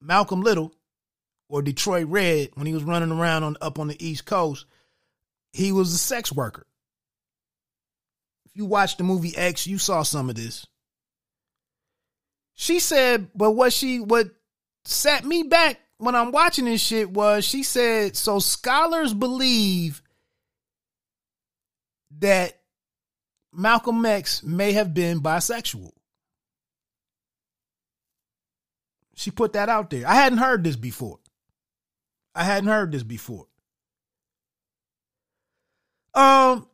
Malcolm 0.00 0.42
Little 0.42 0.72
or 1.48 1.62
Detroit 1.62 2.06
Red 2.08 2.50
when 2.54 2.66
he 2.66 2.74
was 2.74 2.84
running 2.84 3.12
around 3.12 3.44
on 3.44 3.56
up 3.60 3.78
on 3.78 3.88
the 3.88 4.04
East 4.04 4.24
Coast, 4.24 4.66
he 5.52 5.72
was 5.72 5.92
a 5.92 5.98
sex 5.98 6.32
worker. 6.32 6.66
If 8.46 8.56
you 8.56 8.64
watched 8.64 8.98
the 8.98 9.04
movie 9.04 9.36
X, 9.36 9.66
you 9.66 9.78
saw 9.78 10.02
some 10.02 10.28
of 10.28 10.36
this. 10.36 10.66
She 12.54 12.80
said, 12.80 13.28
but 13.34 13.52
what 13.52 13.72
she 13.72 14.00
what 14.00 14.30
set 14.84 15.24
me 15.24 15.44
back 15.44 15.78
when 15.98 16.14
I'm 16.14 16.32
watching 16.32 16.64
this 16.64 16.80
shit 16.80 17.10
was 17.10 17.44
she 17.44 17.62
said, 17.62 18.16
so 18.16 18.38
scholars 18.38 19.14
believe 19.14 20.02
that 22.20 22.60
Malcolm 23.52 24.04
X 24.06 24.42
may 24.42 24.72
have 24.72 24.94
been 24.94 25.20
bisexual. 25.20 25.92
She 29.14 29.30
put 29.30 29.52
that 29.52 29.68
out 29.68 29.90
there. 29.90 30.06
I 30.06 30.14
hadn't 30.14 30.38
heard 30.38 30.64
this 30.64 30.76
before. 30.76 31.18
I 32.34 32.44
hadn't 32.44 32.70
heard 32.70 32.92
this 32.92 33.02
before. 33.02 33.46
Um, 36.14 36.66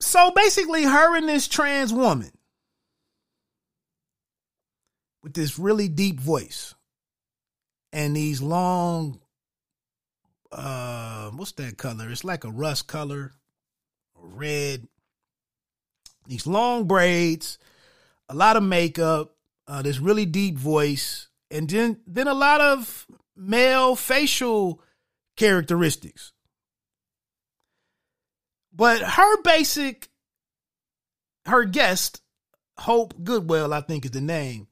so 0.00 0.30
basically, 0.32 0.84
her 0.84 1.16
and 1.16 1.28
this 1.28 1.48
trans 1.48 1.92
woman 1.92 2.30
with 5.22 5.34
this 5.34 5.58
really 5.58 5.88
deep 5.88 6.20
voice 6.20 6.74
and 7.92 8.16
these 8.16 8.42
long, 8.42 9.20
uh, 10.50 11.30
what's 11.30 11.52
that 11.52 11.78
color? 11.78 12.10
It's 12.10 12.24
like 12.24 12.44
a 12.44 12.50
rust 12.50 12.86
color, 12.86 13.32
red. 14.22 14.86
These 16.26 16.46
long 16.46 16.86
braids, 16.86 17.58
a 18.28 18.34
lot 18.34 18.56
of 18.56 18.62
makeup, 18.62 19.34
uh, 19.66 19.82
this 19.82 19.98
really 19.98 20.26
deep 20.26 20.56
voice, 20.56 21.28
and 21.50 21.68
then 21.68 22.00
then 22.06 22.28
a 22.28 22.34
lot 22.34 22.60
of 22.60 23.06
male 23.36 23.96
facial 23.96 24.80
characteristics. 25.36 26.32
But 28.72 29.02
her 29.02 29.42
basic, 29.42 30.08
her 31.46 31.64
guest, 31.64 32.22
Hope 32.78 33.22
Goodwell, 33.22 33.74
I 33.74 33.80
think 33.80 34.04
is 34.04 34.12
the 34.12 34.20
name. 34.20 34.68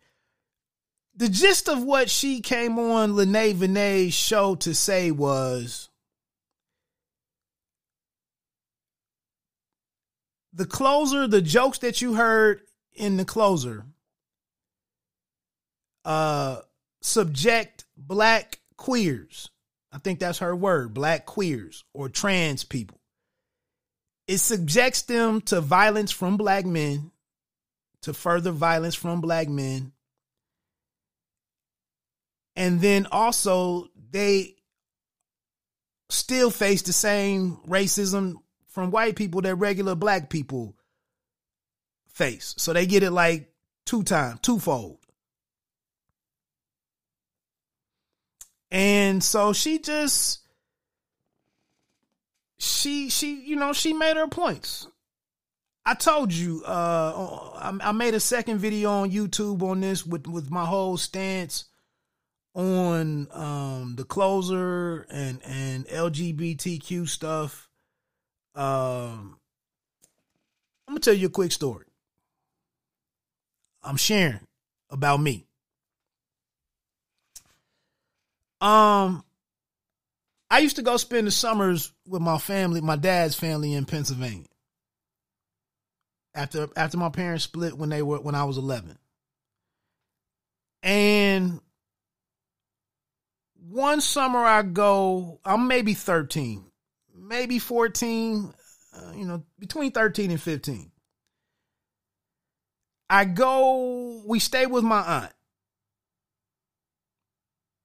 The 1.14 1.28
gist 1.28 1.68
of 1.68 1.82
what 1.82 2.08
she 2.08 2.40
came 2.40 2.78
on 2.78 3.12
Lynae 3.12 3.54
Vanee's 3.54 4.14
show 4.14 4.54
to 4.56 4.74
say 4.74 5.10
was 5.10 5.89
the 10.52 10.66
closer, 10.66 11.26
the 11.26 11.42
jokes 11.42 11.78
that 11.78 12.00
you 12.00 12.14
heard 12.14 12.62
in 12.92 13.16
the 13.16 13.24
closer, 13.24 13.84
uh, 16.04 16.60
subject 17.00 17.84
black 17.96 18.58
queers. 18.76 19.48
I 19.92 19.98
think 19.98 20.20
that's 20.20 20.38
her 20.38 20.54
word, 20.54 20.94
black 20.94 21.26
queers 21.26 21.84
or 21.92 22.08
trans 22.08 22.64
people 22.64 23.00
it 24.30 24.38
subjects 24.38 25.02
them 25.02 25.40
to 25.40 25.60
violence 25.60 26.12
from 26.12 26.36
black 26.36 26.64
men, 26.64 27.10
to 28.02 28.14
further 28.14 28.52
violence 28.52 28.94
from 28.94 29.20
black 29.20 29.48
men. 29.48 29.90
And 32.54 32.80
then 32.80 33.08
also 33.10 33.88
they 34.12 34.54
still 36.08 36.52
face 36.52 36.82
the 36.82 36.92
same 36.92 37.56
racism 37.66 38.36
from 38.70 38.90
white 38.90 39.16
people 39.16 39.42
that 39.42 39.56
regular 39.56 39.94
black 39.94 40.30
people 40.30 40.76
face. 42.08 42.54
So 42.56 42.72
they 42.72 42.86
get 42.86 43.02
it 43.02 43.10
like 43.10 43.52
two 43.84 44.02
times, 44.02 44.40
twofold. 44.40 44.98
And 48.70 49.22
so 49.22 49.52
she 49.52 49.80
just 49.80 50.40
she 52.58 53.08
she 53.08 53.40
you 53.40 53.56
know 53.56 53.72
she 53.72 53.92
made 53.92 54.16
her 54.16 54.28
points. 54.28 54.86
I 55.84 55.94
told 55.94 56.32
you 56.32 56.62
uh 56.64 57.50
I, 57.56 57.88
I 57.88 57.92
made 57.92 58.14
a 58.14 58.20
second 58.20 58.58
video 58.58 58.90
on 58.90 59.10
YouTube 59.10 59.62
on 59.62 59.80
this 59.80 60.06
with 60.06 60.28
with 60.28 60.50
my 60.50 60.64
whole 60.64 60.96
stance 60.96 61.64
on 62.54 63.26
um 63.32 63.94
the 63.96 64.04
closer 64.04 65.06
and 65.10 65.40
and 65.44 65.86
LGBTQ 65.88 67.08
stuff. 67.08 67.69
Um 68.54 69.38
I'm 70.86 70.94
gonna 70.94 71.00
tell 71.00 71.14
you 71.14 71.28
a 71.28 71.30
quick 71.30 71.52
story. 71.52 71.86
I'm 73.82 73.96
sharing 73.96 74.40
about 74.90 75.18
me. 75.18 75.46
Um 78.60 79.24
I 80.50 80.58
used 80.58 80.76
to 80.76 80.82
go 80.82 80.96
spend 80.96 81.28
the 81.28 81.30
summers 81.30 81.92
with 82.06 82.20
my 82.20 82.38
family, 82.38 82.80
my 82.80 82.96
dad's 82.96 83.36
family 83.36 83.72
in 83.72 83.84
Pennsylvania. 83.84 84.46
After 86.34 86.68
after 86.76 86.96
my 86.96 87.08
parents 87.08 87.44
split 87.44 87.76
when 87.76 87.88
they 87.88 88.02
were 88.02 88.20
when 88.20 88.34
I 88.34 88.44
was 88.44 88.58
11. 88.58 88.98
And 90.82 91.60
one 93.68 94.00
summer 94.00 94.38
I 94.38 94.62
go, 94.62 95.40
I'm 95.44 95.68
maybe 95.68 95.94
13, 95.94 96.64
maybe 97.30 97.58
14, 97.58 98.52
uh, 98.92 99.12
you 99.16 99.24
know, 99.24 99.42
between 99.58 99.92
13 99.92 100.30
and 100.30 100.40
15. 100.40 100.92
I 103.08 103.24
go, 103.24 104.22
we 104.26 104.38
stay 104.38 104.66
with 104.66 104.84
my 104.84 105.00
aunt 105.00 105.32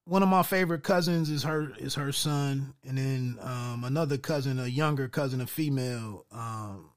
one 0.05 0.21
of 0.21 0.29
my 0.29 0.43
favorite 0.43 0.83
cousins 0.83 1.29
is 1.29 1.43
her 1.43 1.73
is 1.77 1.95
her 1.95 2.11
son, 2.11 2.73
and 2.87 2.97
then 2.97 3.37
um, 3.41 3.83
another 3.83 4.17
cousin, 4.17 4.59
a 4.59 4.67
younger 4.67 5.07
cousin, 5.07 5.41
a 5.41 5.47
female. 5.47 6.25
Um, 6.31 6.91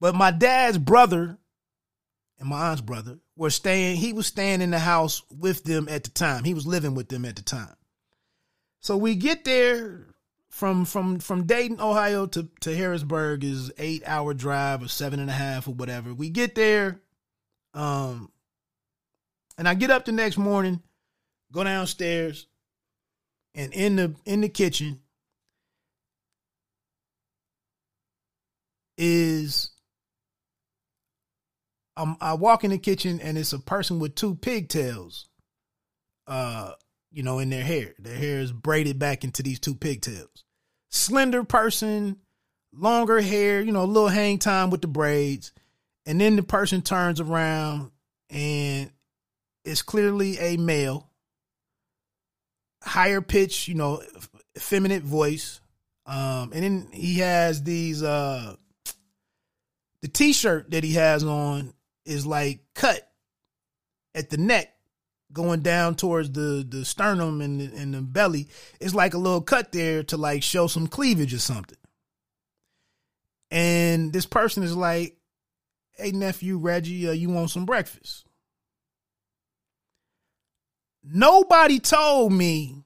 but 0.00 0.14
my 0.14 0.30
dad's 0.30 0.78
brother 0.78 1.38
and 2.38 2.48
my 2.48 2.70
aunt's 2.70 2.80
brother 2.80 3.18
were 3.36 3.50
staying. 3.50 3.96
He 3.96 4.12
was 4.12 4.26
staying 4.26 4.62
in 4.62 4.70
the 4.70 4.78
house 4.78 5.22
with 5.30 5.64
them 5.64 5.86
at 5.88 6.04
the 6.04 6.10
time. 6.10 6.44
He 6.44 6.54
was 6.54 6.66
living 6.66 6.94
with 6.94 7.08
them 7.08 7.24
at 7.24 7.36
the 7.36 7.42
time. 7.42 7.76
So 8.80 8.96
we 8.96 9.16
get 9.16 9.44
there 9.44 10.14
from 10.56 10.86
from 10.86 11.18
from 11.18 11.44
Dayton, 11.44 11.80
Ohio 11.80 12.26
to 12.26 12.48
to 12.60 12.74
Harrisburg 12.74 13.44
is 13.44 13.70
eight 13.76 14.02
hour 14.06 14.32
drive 14.32 14.82
or 14.82 14.88
seven 14.88 15.20
and 15.20 15.28
a 15.28 15.34
half 15.34 15.68
or 15.68 15.74
whatever. 15.74 16.14
We 16.14 16.30
get 16.30 16.54
there, 16.54 17.02
um, 17.74 18.32
and 19.58 19.68
I 19.68 19.74
get 19.74 19.90
up 19.90 20.06
the 20.06 20.12
next 20.12 20.38
morning 20.38 20.82
go 21.52 21.62
downstairs 21.62 22.46
and 23.54 23.72
in 23.72 23.96
the 23.96 24.14
in 24.24 24.40
the 24.40 24.48
kitchen 24.48 25.00
is 28.98 29.70
um, 31.98 32.16
I 32.20 32.34
walk 32.34 32.64
in 32.64 32.70
the 32.70 32.78
kitchen 32.78 33.20
and 33.20 33.38
it's 33.38 33.52
a 33.52 33.58
person 33.58 33.98
with 33.98 34.14
two 34.14 34.34
pigtails, 34.34 35.28
uh, 36.26 36.72
you 37.10 37.22
know, 37.22 37.38
in 37.38 37.50
their 37.50 37.64
hair. 37.64 37.94
Their 37.98 38.16
hair 38.16 38.40
is 38.40 38.52
braided 38.52 38.98
back 38.98 39.22
into 39.22 39.42
these 39.42 39.60
two 39.60 39.74
pigtails. 39.74 40.45
Slender 40.96 41.44
person, 41.44 42.16
longer 42.72 43.20
hair, 43.20 43.60
you 43.60 43.72
know, 43.72 43.82
a 43.82 43.84
little 43.84 44.08
hang 44.08 44.38
time 44.38 44.70
with 44.70 44.80
the 44.80 44.86
braids. 44.86 45.52
And 46.06 46.20
then 46.20 46.36
the 46.36 46.42
person 46.42 46.82
turns 46.82 47.20
around 47.20 47.90
and 48.30 48.90
it's 49.64 49.82
clearly 49.82 50.38
a 50.38 50.56
male 50.56 51.10
higher 52.82 53.20
pitch, 53.20 53.68
you 53.68 53.74
know, 53.74 54.02
effeminate 54.56 55.02
voice. 55.02 55.60
Um, 56.06 56.52
and 56.54 56.62
then 56.62 56.88
he 56.92 57.18
has 57.18 57.62
these 57.62 58.02
uh 58.02 58.54
the 60.02 60.08
t-shirt 60.08 60.70
that 60.70 60.84
he 60.84 60.92
has 60.92 61.24
on 61.24 61.74
is 62.04 62.24
like 62.24 62.60
cut 62.74 63.10
at 64.14 64.30
the 64.30 64.36
neck 64.36 64.72
going 65.36 65.60
down 65.60 65.94
towards 65.94 66.30
the 66.32 66.66
the 66.68 66.84
sternum 66.84 67.40
and 67.40 67.60
the, 67.60 67.76
and 67.76 67.94
the 67.94 68.00
belly 68.00 68.48
it's 68.80 68.94
like 68.94 69.14
a 69.14 69.18
little 69.18 69.42
cut 69.42 69.70
there 69.70 70.02
to 70.02 70.16
like 70.16 70.42
show 70.42 70.66
some 70.66 70.86
cleavage 70.86 71.34
or 71.34 71.38
something 71.38 71.78
and 73.50 74.12
this 74.12 74.26
person 74.26 74.62
is 74.62 74.74
like 74.74 75.16
hey 75.96 76.10
nephew 76.10 76.56
reggie 76.56 77.08
uh, 77.08 77.12
you 77.12 77.28
want 77.28 77.50
some 77.50 77.66
breakfast 77.66 78.26
Nobody 81.08 81.78
told 81.78 82.32
me, 82.32 82.82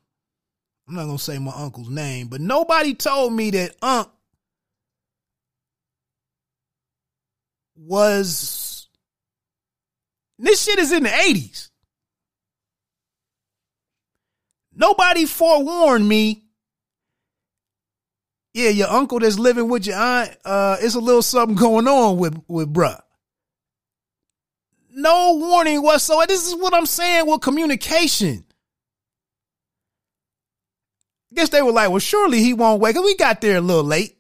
I'm 0.86 0.94
not 0.94 1.06
to 1.06 1.18
say 1.18 1.38
my 1.38 1.52
uncle's 1.54 1.88
name, 1.88 2.28
but 2.28 2.40
nobody 2.40 2.94
told 2.94 3.32
me 3.32 3.50
that 3.50 3.76
Unc 3.80 4.08
was. 7.76 8.88
This 10.38 10.62
shit 10.62 10.78
is 10.78 10.92
in 10.92 11.04
the 11.04 11.08
80s. 11.08 11.69
Nobody 14.80 15.26
forewarned 15.26 16.08
me. 16.08 16.42
Yeah, 18.54 18.70
your 18.70 18.88
uncle 18.88 19.20
that's 19.20 19.38
living 19.38 19.68
with 19.68 19.86
your 19.86 19.96
aunt, 19.96 20.36
uh, 20.44 20.76
it's 20.80 20.96
a 20.96 21.00
little 21.00 21.22
something 21.22 21.56
going 21.56 21.86
on 21.86 22.16
with, 22.16 22.42
with 22.48 22.72
bruh 22.72 23.00
no 25.00 25.36
warning 25.36 25.82
whatsoever. 25.82 26.26
This 26.26 26.46
is 26.46 26.54
what 26.54 26.74
I'm 26.74 26.86
saying 26.86 27.26
with 27.26 27.40
communication. 27.40 28.44
I 31.32 31.36
guess 31.36 31.48
they 31.50 31.62
were 31.62 31.72
like, 31.72 31.90
well, 31.90 32.00
surely 32.00 32.40
he 32.40 32.54
won't 32.54 32.80
wake 32.80 32.96
up. 32.96 33.04
We 33.04 33.16
got 33.16 33.40
there 33.40 33.58
a 33.58 33.60
little 33.60 33.84
late. 33.84 34.16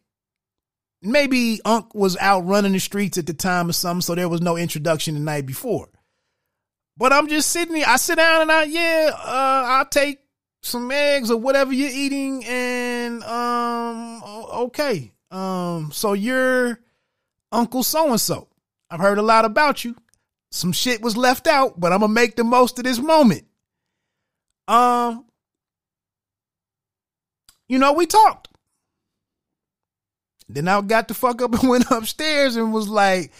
Maybe 1.02 1.60
Unc 1.64 1.94
was 1.94 2.16
out 2.18 2.46
running 2.46 2.72
the 2.72 2.78
streets 2.78 3.18
at 3.18 3.26
the 3.26 3.34
time 3.34 3.68
or 3.68 3.72
something, 3.72 4.02
so 4.02 4.14
there 4.14 4.28
was 4.28 4.42
no 4.42 4.56
introduction 4.56 5.14
the 5.14 5.20
night 5.20 5.46
before. 5.46 5.88
But 6.96 7.12
I'm 7.12 7.28
just 7.28 7.50
sitting 7.50 7.74
here. 7.74 7.86
I 7.88 7.96
sit 7.96 8.16
down 8.16 8.42
and 8.42 8.52
I, 8.52 8.64
yeah, 8.64 9.10
uh, 9.14 9.62
I'll 9.66 9.86
take 9.86 10.19
some 10.62 10.90
eggs 10.90 11.30
or 11.30 11.38
whatever 11.38 11.72
you're 11.72 11.90
eating, 11.90 12.44
and 12.44 13.22
um, 13.24 14.22
okay. 14.24 15.12
Um, 15.30 15.90
so 15.92 16.12
you're 16.12 16.80
Uncle 17.52 17.82
so 17.82 18.10
and 18.10 18.20
so. 18.20 18.48
I've 18.90 19.00
heard 19.00 19.18
a 19.18 19.22
lot 19.22 19.44
about 19.44 19.84
you 19.84 19.94
some 20.50 20.72
shit 20.72 21.00
was 21.00 21.16
left 21.16 21.46
out, 21.46 21.78
but 21.78 21.92
I'm 21.92 22.00
gonna 22.00 22.12
make 22.12 22.36
the 22.36 22.44
most 22.44 22.78
of 22.78 22.84
this 22.84 22.98
moment. 22.98 23.44
Um, 24.66 25.24
you 27.68 27.78
know, 27.78 27.92
we 27.92 28.06
talked. 28.06 28.48
Then 30.48 30.66
I 30.66 30.80
got 30.80 31.06
the 31.08 31.14
fuck 31.14 31.40
up 31.42 31.54
and 31.54 31.68
went 31.68 31.90
upstairs 31.90 32.56
and 32.56 32.72
was 32.72 32.88
like, 32.88 33.32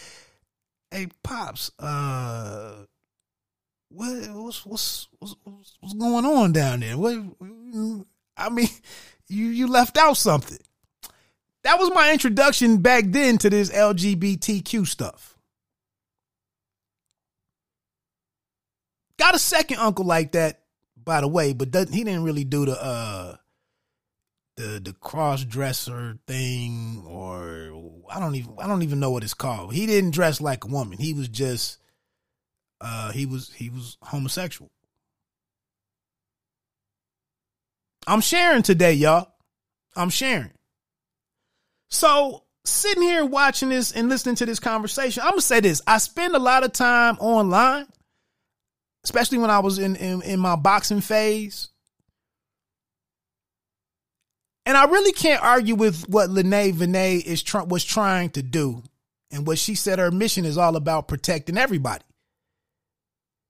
"Hey, 0.91 1.09
pops, 1.25 1.73
uh, 1.81 2.85
what 3.91 4.31
what's 4.31 4.65
what's 4.65 5.09
what's, 5.19 5.35
what's 5.81 5.95
going 5.95 6.25
on 6.25 6.53
down 6.53 6.81
there? 6.81 6.97
What 6.97 7.19
I 8.37 8.49
mean, 8.49 8.69
you 9.29 9.47
you 9.47 9.67
left 9.67 9.99
out 9.99 10.17
something." 10.17 10.59
That 11.63 11.79
was 11.79 11.91
my 11.93 12.13
introduction 12.13 12.79
back 12.79 13.05
then 13.09 13.37
to 13.39 13.51
this 13.51 13.71
LGBTQ 13.71 14.87
stuff. 14.87 15.37
Got 19.19 19.35
a 19.35 19.39
second 19.39 19.77
uncle 19.77 20.07
like 20.07 20.33
that, 20.33 20.63
by 20.97 21.21
the 21.21 21.29
way, 21.29 21.53
but 21.53 21.75
he 21.91 22.05
didn't 22.05 22.23
really 22.23 22.45
do 22.45 22.65
the 22.65 22.83
uh 22.83 23.37
the 24.57 24.81
the 24.81 24.93
cross 24.95 25.45
dresser 25.45 26.19
thing 26.27 27.05
or 27.07 27.93
I 28.11 28.19
don't 28.19 28.35
even 28.35 28.55
I 28.59 28.67
don't 28.67 28.83
even 28.83 29.01
know 29.01 29.11
what 29.11 29.23
it's 29.23 29.35
called. 29.35 29.75
He 29.75 29.87
didn't 29.87 30.13
dress 30.13 30.41
like 30.41 30.65
a 30.65 30.69
woman. 30.69 30.99
He 30.99 31.13
was 31.13 31.29
just 31.29 31.79
uh 32.81 33.13
he 33.13 33.27
was 33.27 33.53
he 33.53 33.71
was 33.71 33.97
homosexual. 34.03 34.71
I'm 38.07 38.21
sharing 38.21 38.63
today, 38.63 38.95
y'all. 38.95 39.29
I'm 39.97 40.11
sharing. 40.11 40.51
So 41.91 42.45
sitting 42.65 43.03
here 43.03 43.25
watching 43.25 43.69
this 43.69 43.93
and 43.93 44.09
listening 44.09 44.37
to 44.37 44.47
this 44.47 44.61
conversation, 44.61 45.23
I'm 45.23 45.33
gonna 45.33 45.43
say 45.43 45.61
this. 45.61 45.83
I 45.87 45.99
spend 45.99 46.35
a 46.35 46.39
lot 46.39 46.65
of 46.65 46.73
time 46.73 47.17
online 47.19 47.87
especially 49.05 49.39
when 49.39 49.51
I 49.51 49.61
was 49.61 49.79
in, 49.79 49.97
in, 49.97 50.23
in 50.23 50.41
my 50.41 50.57
boxing 50.57 51.01
phase. 51.01 51.69
And 54.67 54.77
I 54.77 54.85
really 54.85 55.13
can't 55.13 55.43
argue 55.43 55.75
with 55.75 56.09
what 56.09 56.31
Lynae 56.31 56.73
Vanee 56.75 57.17
is 57.17 57.43
tr- 57.43 57.61
was 57.61 57.85
trying 57.85 58.31
to 58.31 58.43
do. 58.43 58.83
And 59.31 59.47
what 59.47 59.59
she 59.59 59.75
said 59.75 59.99
her 59.99 60.11
mission 60.11 60.45
is 60.45 60.59
all 60.59 60.77
about 60.77 61.09
protecting 61.09 61.57
everybody. 61.57 62.05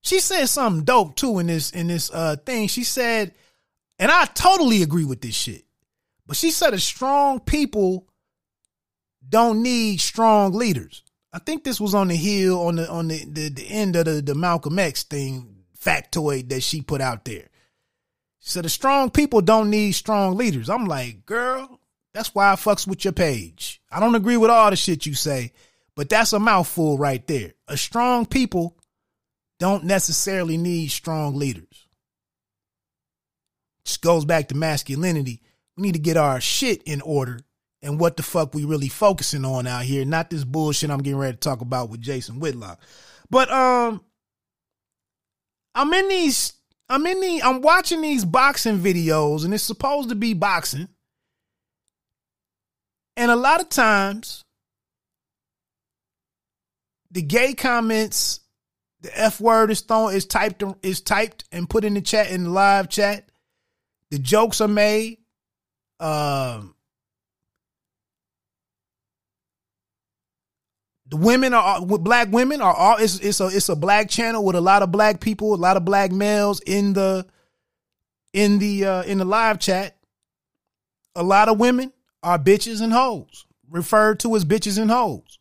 She 0.02 0.20
said 0.20 0.46
something 0.46 0.84
dope 0.84 1.16
too 1.16 1.38
in 1.38 1.46
this 1.46 1.70
in 1.70 1.88
this 1.88 2.10
uh 2.10 2.36
thing. 2.36 2.68
She 2.68 2.84
said, 2.84 3.34
and 3.98 4.10
I 4.10 4.24
totally 4.26 4.82
agree 4.82 5.04
with 5.04 5.20
this 5.20 5.34
shit. 5.34 5.64
But 6.26 6.36
she 6.36 6.50
said 6.50 6.74
a 6.74 6.78
strong 6.78 7.40
people 7.40 8.06
don't 9.28 9.62
need 9.62 10.00
strong 10.00 10.52
leaders. 10.52 11.02
I 11.32 11.38
think 11.38 11.62
this 11.62 11.80
was 11.80 11.94
on 11.94 12.08
the 12.08 12.16
hill 12.16 12.66
on 12.66 12.76
the 12.76 12.88
on 12.90 13.08
the, 13.08 13.24
the, 13.24 13.48
the 13.50 13.68
end 13.68 13.96
of 13.96 14.06
the, 14.06 14.22
the 14.22 14.34
Malcolm 14.34 14.78
X 14.78 15.04
thing 15.04 15.64
factoid 15.78 16.48
that 16.48 16.62
she 16.62 16.82
put 16.82 17.00
out 17.00 17.24
there. 17.24 17.48
She 18.40 18.50
said 18.50 18.64
the 18.64 18.70
strong 18.70 19.10
people 19.10 19.40
don't 19.42 19.70
need 19.70 19.92
strong 19.92 20.36
leaders. 20.36 20.70
I'm 20.70 20.86
like, 20.86 21.26
girl, 21.26 21.78
that's 22.14 22.34
why 22.34 22.50
I 22.50 22.56
fucks 22.56 22.86
with 22.86 23.04
your 23.04 23.12
page. 23.12 23.80
I 23.90 24.00
don't 24.00 24.14
agree 24.14 24.36
with 24.36 24.50
all 24.50 24.70
the 24.70 24.76
shit 24.76 25.06
you 25.06 25.14
say, 25.14 25.52
but 25.94 26.08
that's 26.08 26.32
a 26.32 26.40
mouthful 26.40 26.96
right 26.96 27.24
there. 27.26 27.52
A 27.68 27.76
strong 27.76 28.24
people 28.26 28.76
don't 29.60 29.84
necessarily 29.84 30.56
need 30.56 30.90
strong 30.90 31.36
leaders. 31.36 31.86
This 33.84 33.98
goes 33.98 34.24
back 34.24 34.48
to 34.48 34.56
masculinity. 34.56 35.42
We 35.76 35.82
need 35.82 35.94
to 35.94 36.00
get 36.00 36.16
our 36.16 36.40
shit 36.40 36.82
in 36.84 37.00
order 37.02 37.40
and 37.82 38.00
what 38.00 38.16
the 38.16 38.22
fuck 38.22 38.54
we 38.54 38.64
really 38.64 38.88
focusing 38.88 39.44
on 39.44 39.66
out 39.66 39.84
here, 39.84 40.04
not 40.04 40.30
this 40.30 40.44
bullshit 40.44 40.90
I'm 40.90 41.02
getting 41.02 41.18
ready 41.18 41.34
to 41.34 41.40
talk 41.40 41.60
about 41.60 41.90
with 41.90 42.00
Jason 42.00 42.40
Whitlock. 42.40 42.80
But 43.28 43.50
um 43.52 44.02
I'm 45.74 45.92
in 45.92 46.08
these 46.08 46.54
I'm 46.88 47.06
in 47.06 47.20
the 47.20 47.42
I'm 47.42 47.60
watching 47.60 48.00
these 48.00 48.24
boxing 48.24 48.78
videos 48.78 49.44
and 49.44 49.54
it's 49.54 49.62
supposed 49.62 50.08
to 50.08 50.14
be 50.14 50.34
boxing. 50.34 50.88
And 53.16 53.30
a 53.30 53.36
lot 53.36 53.60
of 53.60 53.68
times 53.68 54.42
the 57.10 57.22
gay 57.22 57.54
comments, 57.54 58.39
the 59.02 59.18
F 59.18 59.40
word 59.40 59.70
is 59.70 59.80
thrown 59.80 60.14
is 60.14 60.26
typed 60.26 60.62
is 60.82 61.00
typed 61.00 61.44
and 61.52 61.68
put 61.68 61.84
in 61.84 61.94
the 61.94 62.00
chat 62.00 62.30
in 62.30 62.44
the 62.44 62.50
live 62.50 62.88
chat. 62.88 63.30
The 64.10 64.18
jokes 64.18 64.60
are 64.60 64.68
made. 64.68 65.18
Um 65.98 66.74
the 71.10 71.16
women 71.16 71.52
are 71.52 71.84
black 71.84 72.28
women 72.30 72.60
are 72.60 72.74
all 72.74 72.96
it's, 72.98 73.18
it's 73.18 73.40
a 73.40 73.46
it's 73.48 73.68
a 73.68 73.76
black 73.76 74.08
channel 74.08 74.44
with 74.44 74.54
a 74.54 74.60
lot 74.60 74.82
of 74.82 74.92
black 74.92 75.20
people, 75.20 75.54
a 75.54 75.56
lot 75.56 75.76
of 75.76 75.84
black 75.84 76.12
males 76.12 76.60
in 76.60 76.92
the 76.92 77.26
in 78.32 78.58
the 78.60 78.84
uh, 78.84 79.02
in 79.02 79.18
the 79.18 79.24
live 79.24 79.58
chat. 79.58 79.96
A 81.16 81.22
lot 81.22 81.48
of 81.48 81.58
women 81.58 81.92
are 82.22 82.38
bitches 82.38 82.80
and 82.80 82.92
hoes, 82.92 83.44
referred 83.68 84.20
to 84.20 84.36
as 84.36 84.44
bitches 84.44 84.80
and 84.80 84.90
hoes. 84.90 85.39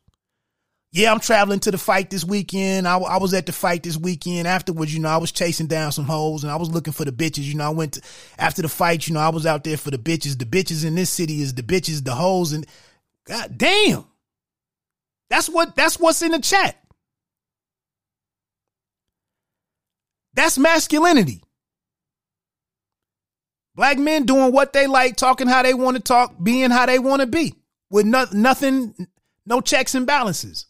Yeah, 0.91 1.11
I'm 1.11 1.19
traveling 1.19 1.59
to 1.61 1.71
the 1.71 1.77
fight 1.77 2.09
this 2.09 2.25
weekend. 2.25 2.87
I, 2.87 2.97
I 2.97 3.17
was 3.17 3.35
at 3.35 3.45
the 3.45 3.51
fight 3.51 3.83
this 3.83 3.95
weekend. 3.95 4.47
Afterwards, 4.47 4.91
you 4.93 4.99
know, 4.99 5.09
I 5.09 5.17
was 5.17 5.31
chasing 5.31 5.67
down 5.67 5.91
some 5.91 6.05
hoes 6.05 6.43
and 6.43 6.51
I 6.51 6.55
was 6.55 6.71
looking 6.71 6.93
for 6.93 7.05
the 7.05 7.11
bitches. 7.11 7.43
You 7.43 7.55
know, 7.55 7.65
I 7.65 7.69
went 7.69 7.93
to, 7.93 8.01
after 8.39 8.63
the 8.63 8.69
fight. 8.69 9.07
You 9.07 9.13
know, 9.13 9.19
I 9.19 9.29
was 9.29 9.45
out 9.45 9.63
there 9.63 9.77
for 9.77 9.91
the 9.91 9.99
bitches. 9.99 10.39
The 10.39 10.45
bitches 10.45 10.83
in 10.83 10.95
this 10.95 11.11
city 11.11 11.41
is 11.41 11.53
the 11.53 11.61
bitches, 11.61 12.03
the 12.03 12.15
hoes, 12.15 12.53
and 12.53 12.65
god 13.27 13.55
damn. 13.55 14.05
That's 15.29 15.47
what 15.47 15.75
that's 15.75 15.99
what's 15.99 16.23
in 16.23 16.31
the 16.31 16.39
chat. 16.39 16.75
That's 20.33 20.57
masculinity. 20.57 21.43
Black 23.75 23.99
men 23.99 24.25
doing 24.25 24.51
what 24.51 24.73
they 24.73 24.87
like, 24.87 25.17
talking 25.17 25.47
how 25.47 25.61
they 25.61 25.75
want 25.75 25.97
to 25.97 26.03
talk, 26.03 26.35
being 26.41 26.71
how 26.71 26.87
they 26.87 26.97
want 26.97 27.21
to 27.21 27.27
be, 27.27 27.55
with 27.89 28.05
no, 28.05 28.25
nothing, 28.33 29.07
no 29.45 29.61
checks 29.61 29.95
and 29.95 30.07
balances. 30.07 30.65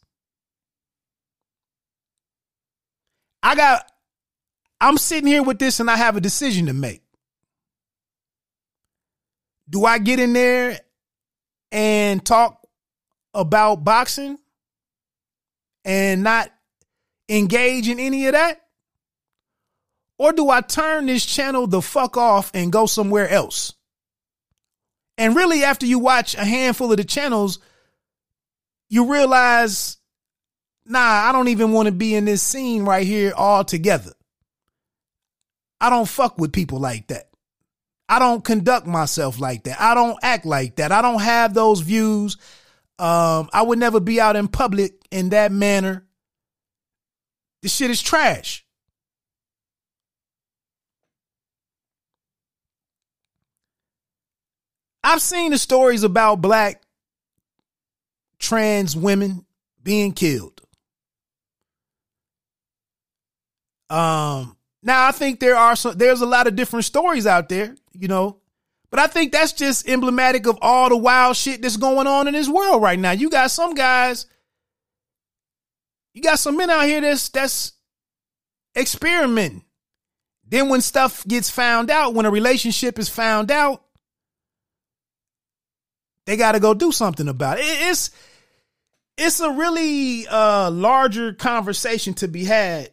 I 3.41 3.55
got, 3.55 3.89
I'm 4.81 4.97
sitting 4.97 5.27
here 5.27 5.43
with 5.43 5.59
this 5.59 5.79
and 5.79 5.89
I 5.89 5.97
have 5.97 6.15
a 6.15 6.21
decision 6.21 6.67
to 6.67 6.73
make. 6.73 7.01
Do 9.69 9.85
I 9.85 9.99
get 9.99 10.19
in 10.19 10.33
there 10.33 10.79
and 11.71 12.25
talk 12.25 12.67
about 13.33 13.83
boxing 13.83 14.39
and 15.85 16.23
not 16.23 16.51
engage 17.29 17.87
in 17.87 17.99
any 17.99 18.25
of 18.25 18.33
that? 18.33 18.61
Or 20.17 20.33
do 20.33 20.49
I 20.49 20.61
turn 20.61 21.05
this 21.05 21.25
channel 21.25 21.65
the 21.65 21.81
fuck 21.81 22.17
off 22.17 22.51
and 22.53 22.73
go 22.73 22.87
somewhere 22.87 23.29
else? 23.29 23.73
And 25.17 25.35
really, 25.35 25.63
after 25.63 25.85
you 25.85 25.99
watch 25.99 26.35
a 26.35 26.43
handful 26.43 26.91
of 26.91 26.97
the 26.97 27.03
channels, 27.03 27.59
you 28.89 29.11
realize, 29.11 29.97
nah, 30.89 30.99
I 30.99 31.31
don't 31.31 31.47
even 31.47 31.71
want 31.71 31.85
to 31.85 31.91
be 31.93 32.15
in 32.15 32.25
this 32.25 32.41
scene 32.41 32.83
right 32.83 33.07
here 33.07 33.31
all 33.35 33.63
together. 33.63 34.11
I 35.79 35.89
don't 35.89 36.07
fuck 36.09 36.37
with 36.37 36.51
people 36.51 36.79
like 36.79 37.07
that. 37.07 37.29
I 38.09 38.19
don't 38.19 38.43
conduct 38.43 38.87
myself 38.87 39.39
like 39.39 39.63
that. 39.63 39.79
I 39.79 39.93
don't 39.93 40.17
act 40.21 40.45
like 40.45 40.75
that. 40.77 40.91
I 40.91 41.01
don't 41.01 41.21
have 41.21 41.53
those 41.53 41.79
views 41.79 42.37
um, 42.99 43.49
I 43.53 43.61
would 43.61 43.79
never 43.79 44.01
be 44.01 44.19
out 44.19 44.35
in 44.35 44.49
public 44.49 44.93
in 45.09 45.29
that 45.29 45.53
manner. 45.53 46.05
This 47.61 47.73
shit 47.73 47.89
is 47.89 48.01
trash. 48.01 48.65
I've 55.01 55.21
seen 55.21 55.51
the 55.51 55.57
stories 55.57 56.03
about 56.03 56.41
black 56.41 56.81
trans 58.37 58.97
women 58.97 59.45
being 59.81 60.11
killed. 60.11 60.59
Um, 63.89 64.55
now 64.83 65.07
I 65.07 65.11
think 65.11 65.39
there 65.39 65.55
are 65.55 65.75
some 65.75 65.97
there's 65.97 66.21
a 66.21 66.25
lot 66.25 66.47
of 66.47 66.55
different 66.55 66.85
stories 66.85 67.27
out 67.27 67.49
there, 67.49 67.75
you 67.93 68.07
know. 68.07 68.37
But 68.91 68.99
I 68.99 69.07
think 69.07 69.31
that's 69.31 69.53
just 69.53 69.87
emblematic 69.87 70.47
of 70.47 70.57
all 70.61 70.89
the 70.89 70.97
wild 70.97 71.35
shit 71.35 71.61
that's 71.61 71.77
going 71.77 72.07
on 72.07 72.27
in 72.27 72.33
this 72.33 72.49
world 72.49 72.81
right 72.81 72.97
now. 72.97 73.11
You 73.11 73.29
got 73.29 73.51
some 73.51 73.75
guys, 73.75 74.25
you 76.13 76.21
got 76.21 76.39
some 76.39 76.57
men 76.57 76.69
out 76.69 76.85
here 76.85 77.01
that's 77.01 77.29
that's 77.29 77.73
experimenting. 78.75 79.63
Then 80.47 80.69
when 80.69 80.81
stuff 80.81 81.25
gets 81.27 81.49
found 81.49 81.91
out, 81.91 82.15
when 82.15 82.25
a 82.25 82.31
relationship 82.31 82.97
is 82.97 83.09
found 83.09 83.51
out, 83.51 83.83
they 86.25 86.37
got 86.37 86.53
to 86.53 86.59
go 86.59 86.73
do 86.73 86.91
something 86.91 87.27
about 87.27 87.59
it. 87.59 87.65
It's 87.65 88.11
it's 89.17 89.39
a 89.39 89.51
really 89.51 90.27
uh, 90.27 90.71
larger 90.71 91.33
conversation 91.33 92.13
to 92.15 92.27
be 92.27 92.45
had. 92.45 92.89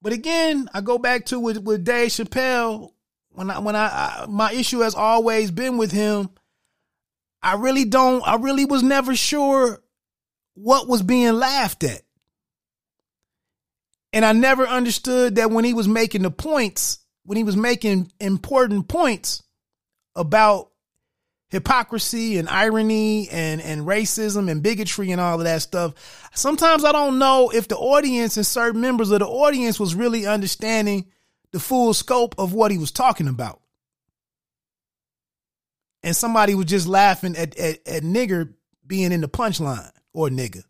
But 0.00 0.12
again, 0.12 0.68
I 0.72 0.80
go 0.80 0.98
back 0.98 1.26
to 1.26 1.40
with 1.40 1.58
with 1.58 1.84
Dave 1.84 2.10
Chappelle 2.10 2.92
when 3.30 3.50
I 3.50 3.58
when 3.58 3.76
I, 3.76 3.86
I 3.86 4.26
my 4.28 4.52
issue 4.52 4.80
has 4.80 4.94
always 4.94 5.50
been 5.50 5.76
with 5.76 5.92
him. 5.92 6.30
I 7.42 7.54
really 7.54 7.84
don't. 7.84 8.26
I 8.26 8.36
really 8.36 8.64
was 8.64 8.82
never 8.82 9.14
sure 9.14 9.82
what 10.54 10.88
was 10.88 11.02
being 11.02 11.34
laughed 11.34 11.84
at. 11.84 12.02
And 14.12 14.24
I 14.24 14.32
never 14.32 14.66
understood 14.66 15.36
that 15.36 15.50
when 15.50 15.64
he 15.64 15.74
was 15.74 15.86
making 15.86 16.22
the 16.22 16.30
points, 16.30 16.98
when 17.24 17.36
he 17.36 17.44
was 17.44 17.56
making 17.56 18.10
important 18.20 18.88
points 18.88 19.42
about 20.16 20.70
hypocrisy 21.50 22.38
and 22.38 22.48
irony 22.48 23.28
and, 23.30 23.60
and 23.60 23.86
racism 23.86 24.50
and 24.50 24.62
bigotry 24.62 25.10
and 25.10 25.20
all 25.20 25.38
of 25.38 25.44
that 25.44 25.62
stuff, 25.62 26.30
sometimes 26.34 26.84
I 26.84 26.92
don't 26.92 27.18
know 27.18 27.50
if 27.50 27.68
the 27.68 27.76
audience 27.76 28.36
and 28.36 28.46
certain 28.46 28.80
members 28.80 29.10
of 29.10 29.20
the 29.20 29.26
audience 29.26 29.80
was 29.80 29.94
really 29.94 30.26
understanding 30.26 31.06
the 31.52 31.60
full 31.60 31.94
scope 31.94 32.34
of 32.38 32.52
what 32.52 32.70
he 32.70 32.78
was 32.78 32.90
talking 32.90 33.28
about. 33.28 33.60
And 36.02 36.14
somebody 36.14 36.54
was 36.54 36.66
just 36.66 36.86
laughing 36.86 37.36
at, 37.36 37.58
at, 37.58 37.86
at 37.86 38.02
nigger 38.02 38.54
being 38.86 39.12
in 39.12 39.20
the 39.20 39.28
punchline 39.28 39.90
or 40.12 40.28
nigga. 40.28 40.62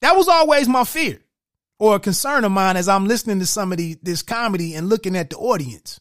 That 0.00 0.16
was 0.16 0.28
always 0.28 0.68
my 0.68 0.84
fear 0.84 1.20
or 1.78 1.96
a 1.96 2.00
concern 2.00 2.44
of 2.44 2.52
mine 2.52 2.76
as 2.76 2.88
I'm 2.88 3.06
listening 3.06 3.38
to 3.40 3.46
some 3.46 3.72
of 3.72 3.78
the, 3.78 3.96
this 4.02 4.22
comedy 4.22 4.74
and 4.74 4.88
looking 4.88 5.16
at 5.16 5.30
the 5.30 5.36
audience. 5.36 6.00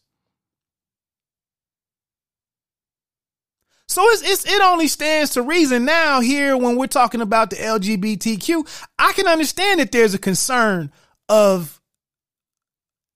So 3.87 4.03
it's, 4.09 4.21
it's, 4.21 4.45
it 4.45 4.61
only 4.61 4.87
stands 4.87 5.31
to 5.31 5.41
reason 5.41 5.85
now 5.85 6.19
here 6.19 6.57
when 6.57 6.75
we're 6.75 6.87
talking 6.87 7.21
about 7.21 7.49
the 7.49 7.55
LGBTQ. 7.55 8.85
I 8.99 9.13
can 9.13 9.27
understand 9.27 9.79
that 9.79 9.91
there's 9.91 10.13
a 10.13 10.19
concern 10.19 10.91
of 11.29 11.81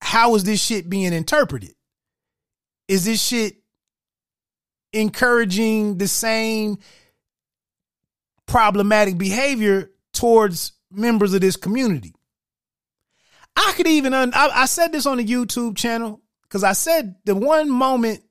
how 0.00 0.34
is 0.34 0.44
this 0.44 0.62
shit 0.62 0.88
being 0.88 1.12
interpreted? 1.12 1.74
Is 2.88 3.04
this 3.04 3.22
shit 3.22 3.56
encouraging 4.92 5.98
the 5.98 6.08
same 6.08 6.78
problematic 8.46 9.18
behavior 9.18 9.90
towards 10.12 10.72
members 10.90 11.34
of 11.34 11.42
this 11.42 11.56
community? 11.56 12.14
I 13.54 13.72
could 13.76 13.86
even, 13.86 14.14
I, 14.14 14.30
I 14.34 14.66
said 14.66 14.92
this 14.92 15.04
on 15.04 15.18
the 15.18 15.26
YouTube 15.26 15.76
channel 15.76 16.22
because 16.42 16.64
I 16.64 16.72
said 16.72 17.16
the 17.24 17.34
one 17.34 17.68
moment 17.68 18.22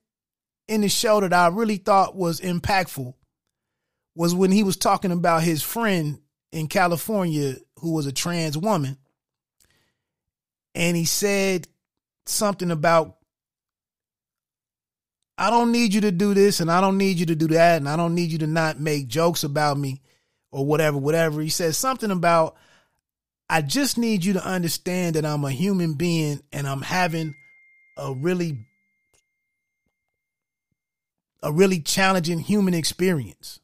in 0.68 0.80
the 0.80 0.88
show 0.88 1.20
that 1.20 1.32
I 1.32 1.48
really 1.48 1.76
thought 1.76 2.16
was 2.16 2.40
impactful 2.40 3.14
was 4.14 4.34
when 4.34 4.50
he 4.50 4.62
was 4.62 4.76
talking 4.76 5.12
about 5.12 5.42
his 5.42 5.62
friend 5.62 6.20
in 6.52 6.68
California 6.68 7.56
who 7.78 7.92
was 7.92 8.06
a 8.06 8.12
trans 8.12 8.56
woman. 8.56 8.98
And 10.74 10.96
he 10.96 11.04
said 11.04 11.68
something 12.26 12.70
about, 12.70 13.16
I 15.36 15.50
don't 15.50 15.72
need 15.72 15.92
you 15.94 16.02
to 16.02 16.12
do 16.12 16.34
this 16.34 16.60
and 16.60 16.70
I 16.70 16.80
don't 16.80 16.98
need 16.98 17.18
you 17.18 17.26
to 17.26 17.34
do 17.34 17.48
that. 17.48 17.78
And 17.78 17.88
I 17.88 17.96
don't 17.96 18.14
need 18.14 18.30
you 18.30 18.38
to 18.38 18.46
not 18.46 18.78
make 18.78 19.08
jokes 19.08 19.44
about 19.44 19.78
me 19.78 20.00
or 20.50 20.64
whatever, 20.64 20.98
whatever. 20.98 21.40
He 21.40 21.48
said 21.48 21.74
something 21.74 22.10
about, 22.10 22.56
I 23.48 23.60
just 23.60 23.98
need 23.98 24.24
you 24.24 24.34
to 24.34 24.46
understand 24.46 25.16
that 25.16 25.26
I'm 25.26 25.44
a 25.44 25.50
human 25.50 25.94
being 25.94 26.40
and 26.52 26.66
I'm 26.66 26.82
having 26.82 27.34
a 27.98 28.12
really 28.14 28.58
a 31.42 31.52
really 31.52 31.80
challenging 31.80 32.38
human 32.38 32.74
experience. 32.74 33.60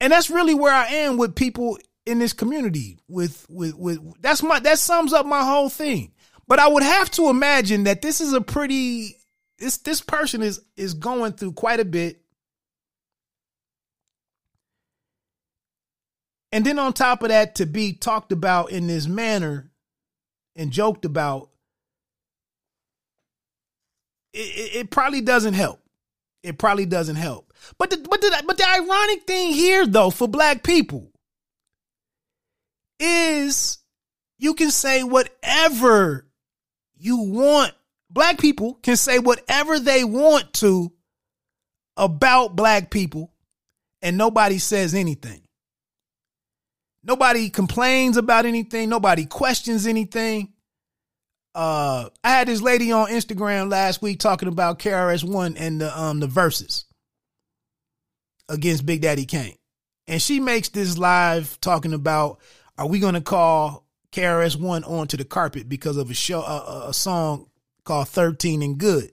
And 0.00 0.12
that's 0.12 0.30
really 0.30 0.54
where 0.54 0.74
I 0.74 0.86
am 0.86 1.16
with 1.16 1.34
people 1.34 1.78
in 2.06 2.18
this 2.18 2.32
community 2.32 2.98
with 3.08 3.46
with 3.50 3.74
with 3.74 4.00
that's 4.22 4.42
my 4.42 4.58
that 4.60 4.78
sums 4.78 5.12
up 5.12 5.26
my 5.26 5.44
whole 5.44 5.68
thing. 5.68 6.12
But 6.46 6.58
I 6.58 6.68
would 6.68 6.82
have 6.82 7.10
to 7.12 7.28
imagine 7.28 7.84
that 7.84 8.00
this 8.00 8.20
is 8.20 8.32
a 8.32 8.40
pretty 8.40 9.16
this 9.58 9.78
this 9.78 10.00
person 10.00 10.42
is 10.42 10.60
is 10.76 10.94
going 10.94 11.32
through 11.32 11.52
quite 11.52 11.80
a 11.80 11.84
bit. 11.84 12.20
And 16.50 16.64
then 16.64 16.78
on 16.78 16.94
top 16.94 17.22
of 17.22 17.28
that 17.28 17.56
to 17.56 17.66
be 17.66 17.92
talked 17.92 18.32
about 18.32 18.70
in 18.70 18.86
this 18.86 19.06
manner 19.06 19.70
and 20.56 20.70
joked 20.70 21.04
about 21.04 21.50
it, 24.32 24.76
it 24.76 24.90
probably 24.90 25.20
doesn't 25.20 25.54
help. 25.54 25.80
It 26.42 26.58
probably 26.58 26.86
doesn't 26.86 27.16
help. 27.16 27.52
But 27.78 27.90
the, 27.90 27.96
but 27.98 28.20
the, 28.20 28.42
but 28.46 28.56
the 28.56 28.68
ironic 28.68 29.22
thing 29.24 29.52
here, 29.52 29.86
though, 29.86 30.10
for 30.10 30.28
black 30.28 30.62
people, 30.62 31.10
is 33.00 33.78
you 34.38 34.54
can 34.54 34.70
say 34.70 35.02
whatever 35.02 36.26
you 36.96 37.18
want. 37.18 37.72
Black 38.10 38.38
people 38.38 38.74
can 38.82 38.96
say 38.96 39.18
whatever 39.18 39.78
they 39.78 40.04
want 40.04 40.52
to 40.54 40.92
about 41.96 42.56
black 42.56 42.90
people, 42.90 43.32
and 44.00 44.16
nobody 44.16 44.58
says 44.58 44.94
anything. 44.94 45.42
Nobody 47.02 47.50
complains 47.50 48.16
about 48.16 48.46
anything. 48.46 48.88
Nobody 48.88 49.26
questions 49.26 49.86
anything. 49.86 50.52
Uh, 51.58 52.08
I 52.22 52.30
had 52.30 52.46
this 52.46 52.62
lady 52.62 52.92
on 52.92 53.08
Instagram 53.08 53.68
last 53.68 54.00
week 54.00 54.20
talking 54.20 54.46
about 54.46 54.78
KRS 54.78 55.24
One 55.24 55.56
and 55.56 55.80
the 55.80 56.00
um 56.00 56.20
the 56.20 56.28
verses 56.28 56.84
against 58.48 58.86
Big 58.86 59.00
Daddy 59.00 59.24
Kane, 59.24 59.56
and 60.06 60.22
she 60.22 60.38
makes 60.38 60.68
this 60.68 60.96
live 60.98 61.60
talking 61.60 61.94
about 61.94 62.38
are 62.78 62.86
we 62.86 63.00
to 63.00 63.20
call 63.20 63.88
KRS 64.12 64.54
One 64.54 64.84
onto 64.84 65.16
the 65.16 65.24
carpet 65.24 65.68
because 65.68 65.96
of 65.96 66.12
a 66.12 66.14
show 66.14 66.42
a 66.42 66.94
song 66.94 67.48
called 67.82 68.08
Thirteen 68.08 68.62
and 68.62 68.78
Good. 68.78 69.10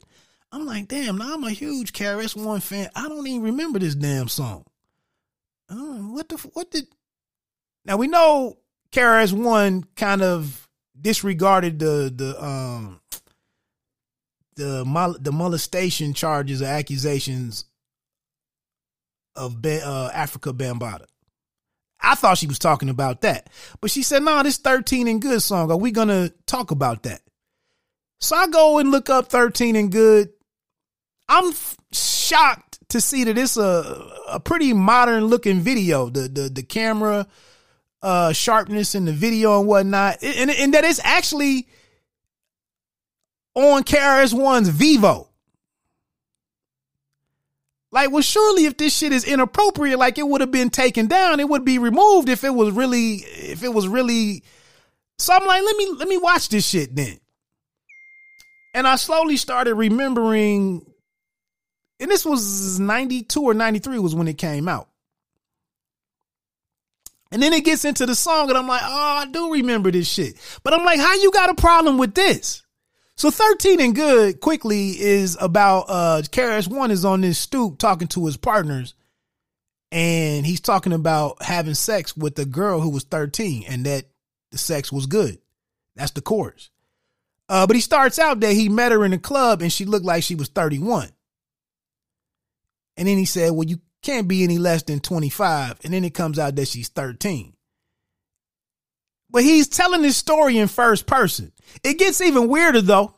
I'm 0.52 0.68
like, 0.68 0.88
damn, 0.88 1.18
now 1.18 1.34
I'm 1.34 1.44
a 1.46 1.50
huge 1.50 1.94
KRS 1.94 2.36
One 2.36 2.62
fan. 2.62 2.92
I 2.96 3.10
don't 3.10 3.26
even 3.26 3.42
remember 3.42 3.80
this 3.80 3.96
damn 3.96 4.28
song. 4.28 4.66
what 5.68 6.30
the 6.30 6.36
what 6.54 6.70
did? 6.70 6.90
Now 7.86 7.98
we 7.98 8.06
know 8.06 8.60
KRS 8.92 9.34
One 9.34 9.84
kind 9.96 10.22
of 10.22 10.65
disregarded 11.00 11.80
the 11.80 12.12
the 12.16 12.44
um 12.44 13.02
the 14.56 15.18
the 15.20 15.32
molestation 15.32 16.14
charges 16.14 16.62
or 16.62 16.66
accusations 16.66 17.66
of 19.36 19.58
uh, 19.66 20.12
Afrika 20.14 20.54
Bambaataa. 20.54 21.06
I 22.00 22.16
thought 22.16 22.38
she 22.38 22.48
was 22.48 22.60
talking 22.60 22.90
about 22.90 23.22
that, 23.22 23.50
but 23.82 23.92
she 23.92 24.04
said, 24.04 24.24
"No, 24.24 24.36
nah, 24.36 24.44
this 24.44 24.58
13 24.58 25.08
and 25.08 25.22
Good 25.22 25.42
song. 25.42 25.72
Are 25.72 25.78
we 25.78 25.92
gonna 25.92 26.30
talk 26.46 26.72
about 26.72 27.04
that?" 27.04 27.22
So 28.22 28.36
I 28.36 28.48
go 28.48 28.78
and 28.80 28.92
look 28.92 29.10
up 29.10 29.30
13 29.30 29.76
and 29.76 29.92
Good. 29.92 30.30
I'm 31.28 31.50
f- 31.50 31.78
shocked 31.92 32.80
to 32.90 33.02
see 33.02 33.24
that 33.24 33.38
it's 33.38 33.58
a 33.58 34.12
a 34.30 34.40
pretty 34.40 34.74
modern 34.74 35.26
looking 35.26 35.62
video. 35.62 36.10
The 36.10 36.22
the 36.30 36.50
the 36.50 36.64
camera 36.64 37.28
uh, 38.06 38.32
sharpness 38.34 38.94
in 38.94 39.06
the 39.06 39.12
video 39.12 39.60
and 39.60 39.68
whatnot, 39.68 40.22
and, 40.22 40.52
and 40.52 40.76
that 40.76 40.84
it's 40.84 41.00
actually 41.04 41.68
on 43.56 43.84
KRS 43.84 44.32
One's 44.32 44.70
Vevo. 44.70 45.28
Like, 47.92 48.12
well, 48.12 48.22
surely 48.22 48.66
if 48.66 48.78
this 48.78 48.96
shit 48.96 49.12
is 49.12 49.26
inappropriate, 49.26 49.98
like 49.98 50.20
it 50.20 50.28
would 50.28 50.42
have 50.42 50.52
been 50.52 50.70
taken 50.70 51.08
down, 51.08 51.40
it 51.40 51.50
would 51.50 51.66
be 51.66 51.80
removed 51.80 52.30
if 52.30 52.44
it 52.44 52.54
was 52.54 52.76
really, 52.76 53.16
if 53.16 53.64
it 53.64 53.74
was 53.74 53.88
really. 53.88 54.44
So 55.18 55.34
I'm 55.34 55.48
like, 55.48 55.64
let 55.64 55.76
me 55.76 55.92
let 55.98 56.08
me 56.08 56.18
watch 56.18 56.50
this 56.50 56.68
shit 56.68 56.96
then. 56.96 57.18
And 58.76 58.88
I 58.88 58.98
slowly 58.98 59.38
started 59.38 59.74
remembering, 59.74 60.86
and 62.00 62.12
this 62.12 62.24
was 62.24 62.80
92 62.80 63.42
or 63.42 63.56
93 63.56 63.98
was 63.98 64.14
when 64.14 64.28
it 64.28 64.38
came 64.38 64.68
out. 64.68 64.90
And 67.36 67.44
then 67.44 67.52
it 67.52 67.66
gets 67.66 67.84
into 67.84 68.06
the 68.06 68.16
song, 68.16 68.48
and 68.48 68.58
I'm 68.58 68.66
like, 68.66 68.82
oh, 68.82 68.88
I 68.88 69.26
do 69.26 69.52
remember 69.52 69.92
this 69.92 70.08
shit. 70.08 70.38
But 70.64 70.74
I'm 70.74 70.86
like, 70.86 71.02
how 71.02 71.16
you 71.16 71.32
got 71.32 71.50
a 71.50 71.54
problem 71.54 71.98
with 71.98 72.16
this? 72.16 72.64
So 73.18 73.30
13 73.30 73.82
and 73.82 73.94
Good 73.94 74.40
quickly 74.40 74.92
is 74.92 75.38
about 75.42 75.88
uh 75.90 76.22
KRS 76.22 76.70
One 76.70 76.92
is 76.92 77.04
on 77.04 77.20
this 77.20 77.38
stoop 77.38 77.78
talking 77.78 78.08
to 78.08 78.26
his 78.26 78.38
partners, 78.38 78.94
and 79.92 80.46
he's 80.46 80.62
talking 80.62 80.94
about 80.94 81.44
having 81.44 81.74
sex 81.74 82.16
with 82.16 82.40
a 82.40 82.46
girl 82.46 82.80
who 82.80 82.90
was 82.90 83.04
13 83.04 83.66
and 83.68 83.86
that 83.86 84.06
the 84.52 84.58
sex 84.58 84.90
was 84.90 85.06
good. 85.06 85.38
That's 85.98 86.12
the 86.12 86.22
chorus. 86.22 86.70
Uh, 87.50 87.68
but 87.68 87.76
he 87.76 87.82
starts 87.82 88.18
out 88.18 88.40
that 88.40 88.54
he 88.54 88.70
met 88.70 88.94
her 88.94 89.04
in 89.04 89.12
a 89.12 89.20
club 89.20 89.62
and 89.62 89.74
she 89.74 89.84
looked 89.84 90.06
like 90.06 90.24
she 90.24 90.36
was 90.36 90.48
31. 90.48 91.10
And 92.96 93.10
then 93.10 93.18
he 93.18 93.26
said, 93.26 93.52
Well, 93.52 93.68
you 93.68 93.82
can't 94.06 94.28
be 94.28 94.44
any 94.44 94.58
less 94.58 94.84
than 94.84 95.00
25. 95.00 95.80
And 95.84 95.94
then 95.94 96.04
it 96.04 96.14
comes 96.14 96.38
out 96.38 96.56
that 96.56 96.68
she's 96.68 96.90
13. 96.90 97.54
But 99.32 99.44
he's 99.44 99.68
telling 99.68 100.02
this 100.02 100.16
story 100.16 100.58
in 100.58 100.68
first 100.68 101.08
person. 101.08 101.52
It 101.84 101.98
gets 101.98 102.22
even 102.22 102.48
weirder 102.48 102.82
though. 102.82 103.16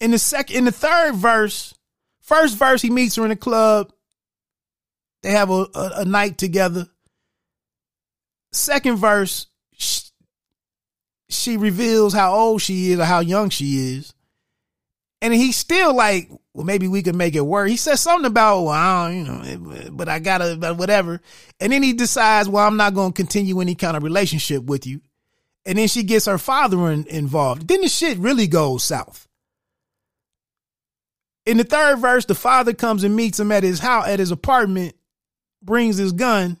In 0.00 0.12
the 0.12 0.18
second, 0.18 0.56
in 0.56 0.64
the 0.64 0.72
third 0.72 1.14
verse, 1.14 1.74
first 2.20 2.56
verse, 2.56 2.80
he 2.80 2.90
meets 2.90 3.16
her 3.16 3.24
in 3.24 3.30
a 3.30 3.36
club. 3.36 3.92
They 5.22 5.32
have 5.32 5.50
a, 5.50 5.66
a, 5.74 5.90
a 5.96 6.04
night 6.04 6.38
together. 6.38 6.86
Second 8.52 8.96
verse, 8.96 9.46
she, 9.72 10.02
she 11.28 11.56
reveals 11.56 12.14
how 12.14 12.34
old 12.34 12.62
she 12.62 12.92
is 12.92 13.00
or 13.00 13.04
how 13.04 13.20
young 13.20 13.50
she 13.50 13.96
is. 13.96 14.14
And 15.20 15.34
he's 15.34 15.56
still 15.56 15.94
like, 15.94 16.30
well, 16.58 16.64
maybe 16.64 16.88
we 16.88 17.04
could 17.04 17.14
make 17.14 17.36
it 17.36 17.46
work. 17.46 17.68
He 17.68 17.76
says 17.76 18.00
something 18.00 18.26
about, 18.26 18.62
well, 18.62 18.70
I 18.70 19.12
you 19.12 19.22
know, 19.22 19.90
but 19.92 20.08
I 20.08 20.18
gotta, 20.18 20.56
but 20.58 20.76
whatever. 20.76 21.20
And 21.60 21.72
then 21.72 21.84
he 21.84 21.92
decides, 21.92 22.48
well, 22.48 22.66
I'm 22.66 22.76
not 22.76 22.94
going 22.94 23.12
to 23.12 23.16
continue 23.16 23.60
any 23.60 23.76
kind 23.76 23.96
of 23.96 24.02
relationship 24.02 24.64
with 24.64 24.84
you. 24.84 25.00
And 25.64 25.78
then 25.78 25.86
she 25.86 26.02
gets 26.02 26.26
her 26.26 26.36
father 26.36 26.90
in, 26.90 27.06
involved. 27.06 27.68
Then 27.68 27.82
the 27.82 27.88
shit 27.88 28.18
really 28.18 28.48
goes 28.48 28.82
south. 28.82 29.28
In 31.46 31.58
the 31.58 31.62
third 31.62 32.00
verse, 32.00 32.24
the 32.24 32.34
father 32.34 32.74
comes 32.74 33.04
and 33.04 33.14
meets 33.14 33.38
him 33.38 33.52
at 33.52 33.62
his 33.62 33.78
house, 33.78 34.08
at 34.08 34.18
his 34.18 34.32
apartment, 34.32 34.96
brings 35.62 35.96
his 35.96 36.10
gun, 36.10 36.58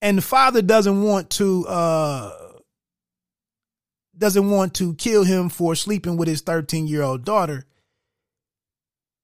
and 0.00 0.16
the 0.16 0.22
father 0.22 0.62
doesn't 0.62 1.02
want 1.02 1.28
to, 1.32 1.66
uh, 1.68 2.32
doesn't 4.16 4.48
want 4.48 4.72
to 4.76 4.94
kill 4.94 5.24
him 5.24 5.50
for 5.50 5.74
sleeping 5.74 6.16
with 6.16 6.26
his 6.26 6.40
13 6.40 6.86
year 6.86 7.02
old 7.02 7.22
daughter 7.22 7.65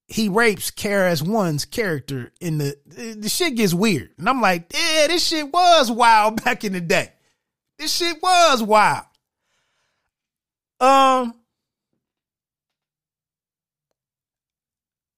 he 0.07 0.29
rapes 0.29 0.71
KRS 0.71 1.25
One's 1.27 1.65
character 1.65 2.31
in 2.41 2.57
the 2.57 2.77
the 2.85 3.29
shit 3.29 3.55
gets 3.55 3.73
weird. 3.73 4.11
And 4.17 4.27
I'm 4.27 4.41
like, 4.41 4.71
yeah, 4.73 5.07
this 5.07 5.25
shit 5.25 5.51
was 5.51 5.91
wild 5.91 6.43
back 6.43 6.63
in 6.63 6.73
the 6.73 6.81
day. 6.81 7.11
This 7.77 7.95
shit 7.95 8.21
was 8.21 8.61
wild. 8.61 9.05
Um 10.79 11.35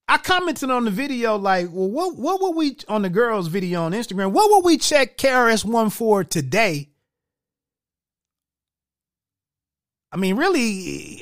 I 0.07 0.19
commented 0.19 0.69
on 0.69 0.85
the 0.85 0.91
video 0.91 1.35
like, 1.35 1.67
well, 1.71 1.89
what 1.89 2.15
what 2.15 2.41
would 2.41 2.55
we 2.55 2.77
on 2.87 3.01
the 3.01 3.09
girls' 3.09 3.47
video 3.47 3.83
on 3.83 3.91
Instagram? 3.91 4.31
What 4.31 4.51
would 4.51 4.65
we 4.65 4.77
check 4.77 5.17
KRS 5.17 5.65
One 5.65 5.89
for 5.89 6.23
today 6.23 6.89
I 10.15 10.17
mean, 10.17 10.37
really, 10.37 10.61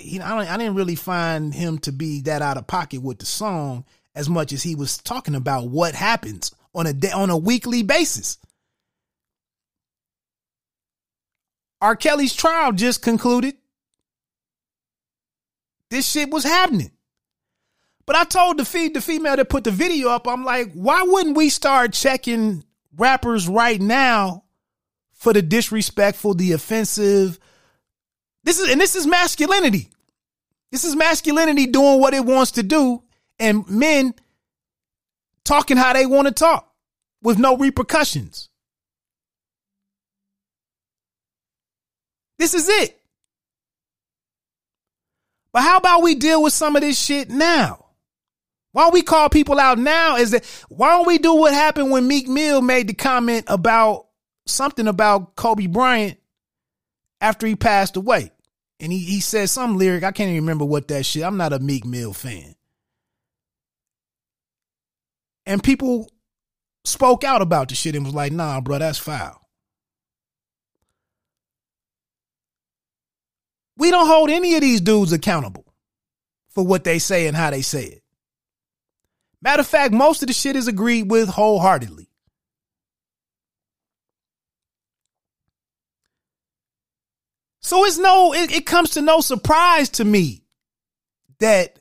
you 0.04 0.20
know, 0.20 0.26
I, 0.26 0.54
I 0.54 0.56
didn't 0.56 0.76
really 0.76 0.94
find 0.94 1.52
him 1.52 1.80
to 1.80 1.92
be 1.92 2.22
that 2.22 2.44
out 2.44 2.58
of 2.58 2.68
pocket 2.68 3.02
with 3.02 3.18
the 3.18 3.26
song 3.26 3.86
as 4.14 4.30
much 4.30 4.54
as 4.54 4.62
he 4.62 4.76
was 4.76 5.00
talking 5.00 5.34
about 5.34 5.68
what 5.68 5.96
happens 5.96 6.54
on 6.76 6.86
a 6.86 6.94
day, 6.94 7.10
on 7.10 7.32
a 7.32 7.38
weekly 7.38 7.82
basis. 7.82 8.38
R. 11.82 11.96
Kelly's 11.96 12.36
trial 12.36 12.72
just 12.72 13.02
concluded. 13.02 13.56
this 15.90 16.08
shit 16.08 16.30
was 16.30 16.44
happening. 16.44 16.92
But 18.06 18.16
I 18.16 18.26
told 18.26 18.60
the 18.60 18.66
feed 18.66 18.94
the 18.94 19.02
female 19.02 19.38
that 19.38 19.50
put 19.50 19.64
the 19.64 19.72
video 19.72 20.10
up, 20.10 20.28
I'm 20.28 20.46
like, 20.46 20.72
why 20.74 21.02
wouldn't 21.02 21.36
we 21.36 21.50
start 21.50 21.94
checking 21.94 22.64
rappers 22.96 23.48
right 23.48 23.82
now 23.82 24.44
for 25.14 25.34
the 25.34 25.42
disrespectful, 25.42 26.36
the 26.36 26.52
offensive? 26.52 27.40
This 28.44 28.60
is 28.60 28.70
and 28.70 28.80
this 28.80 28.96
is 28.96 29.08
masculinity. 29.08 29.90
This 30.72 30.84
is 30.84 30.96
masculinity 30.96 31.68
doing 31.68 32.00
what 32.00 32.14
it 32.14 32.26
wants 32.26 32.52
to 32.52 32.64
do, 32.64 33.04
and 33.40 33.68
men 33.70 34.14
talking 35.46 35.78
how 35.78 35.94
they 35.94 36.06
want 36.06 36.28
to 36.28 36.34
talk 36.34 36.72
with 37.22 37.40
no 37.40 37.58
repercussions. 37.58 38.50
This 42.38 42.54
is 42.54 42.68
it. 42.68 43.00
But 45.54 45.62
how 45.62 45.78
about 45.78 46.02
we 46.02 46.16
deal 46.16 46.44
with 46.44 46.52
some 46.52 46.76
of 46.76 46.82
this 46.82 47.00
shit 47.00 47.30
now? 47.30 47.86
Why 48.74 48.84
don't 48.84 48.94
we 48.94 49.04
call 49.04 49.30
people 49.30 49.60
out 49.60 49.78
now? 49.78 50.18
Is 50.18 50.32
that 50.32 50.44
why 50.68 50.90
don't 50.90 51.08
we 51.08 51.20
do 51.20 51.36
what 51.36 51.54
happened 51.54 51.92
when 51.92 52.08
Meek 52.08 52.28
Mill 52.28 52.62
made 52.62 52.88
the 52.88 52.94
comment 52.94 53.46
about 53.48 54.08
something 54.48 54.88
about 54.88 55.36
Kobe 55.36 55.68
Bryant 55.68 56.18
after 57.22 57.48
he 57.48 57.56
passed 57.56 57.96
away? 57.96 58.33
And 58.84 58.92
he, 58.92 59.00
he 59.00 59.22
said 59.22 59.50
some 59.50 59.78
lyric. 59.78 60.04
I 60.04 60.12
can't 60.12 60.30
even 60.30 60.44
remember 60.44 60.66
what 60.66 60.90
that 60.90 61.06
shit. 61.06 61.24
I'm 61.24 61.38
not 61.38 61.54
a 61.54 61.60
Meek 61.60 61.86
Mill 61.86 62.12
fan. 62.12 62.54
And 65.46 65.64
people 65.64 66.12
spoke 66.84 67.24
out 67.24 67.42
about 67.42 67.70
the 67.70 67.76
shit 67.76 67.96
and 67.96 68.04
was 68.04 68.14
like, 68.14 68.34
nah, 68.34 68.60
bro, 68.60 68.80
that's 68.80 68.98
foul. 68.98 69.40
We 73.78 73.90
don't 73.90 74.08
hold 74.08 74.30
any 74.30 74.56
of 74.56 74.62
these 74.62 74.82
dudes 74.82 75.14
accountable 75.14 75.74
for 76.50 76.66
what 76.66 76.84
they 76.84 77.00
say 77.00 77.28
and 77.28 77.38
how 77.38 77.52
they 77.52 77.62
say 77.62 77.86
it. 77.86 78.04
Matter 79.42 79.62
of 79.62 79.68
fact, 79.68 79.94
most 79.94 80.24
of 80.24 80.28
the 80.28 80.34
shit 80.34 80.58
is 80.58 80.68
agreed 80.68 81.10
with 81.10 81.30
wholeheartedly. 81.30 82.10
So 87.64 87.86
it's 87.86 87.98
no, 87.98 88.34
it, 88.34 88.52
it 88.52 88.66
comes 88.66 88.92
to 88.92 89.02
no 89.02 89.22
surprise 89.22 89.90
to 89.92 90.06
me 90.06 90.44
that 91.40 91.80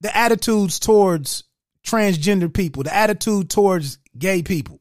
the 0.00 0.14
attitudes 0.16 0.80
towards 0.80 1.44
transgender 1.86 2.52
people, 2.52 2.82
the 2.82 2.94
attitude 2.94 3.48
towards 3.48 3.98
gay 4.18 4.42
people. 4.42 4.80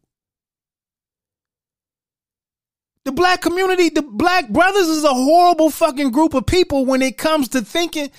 The 3.05 3.11
black 3.11 3.41
community, 3.41 3.89
the 3.89 4.01
black 4.01 4.49
brothers 4.49 4.87
is 4.87 5.03
a 5.03 5.13
horrible 5.13 5.69
fucking 5.69 6.11
group 6.11 6.33
of 6.33 6.45
people 6.45 6.85
when 6.85 7.01
it 7.01 7.17
comes 7.17 7.49
to 7.49 7.61
thinking 7.61 8.11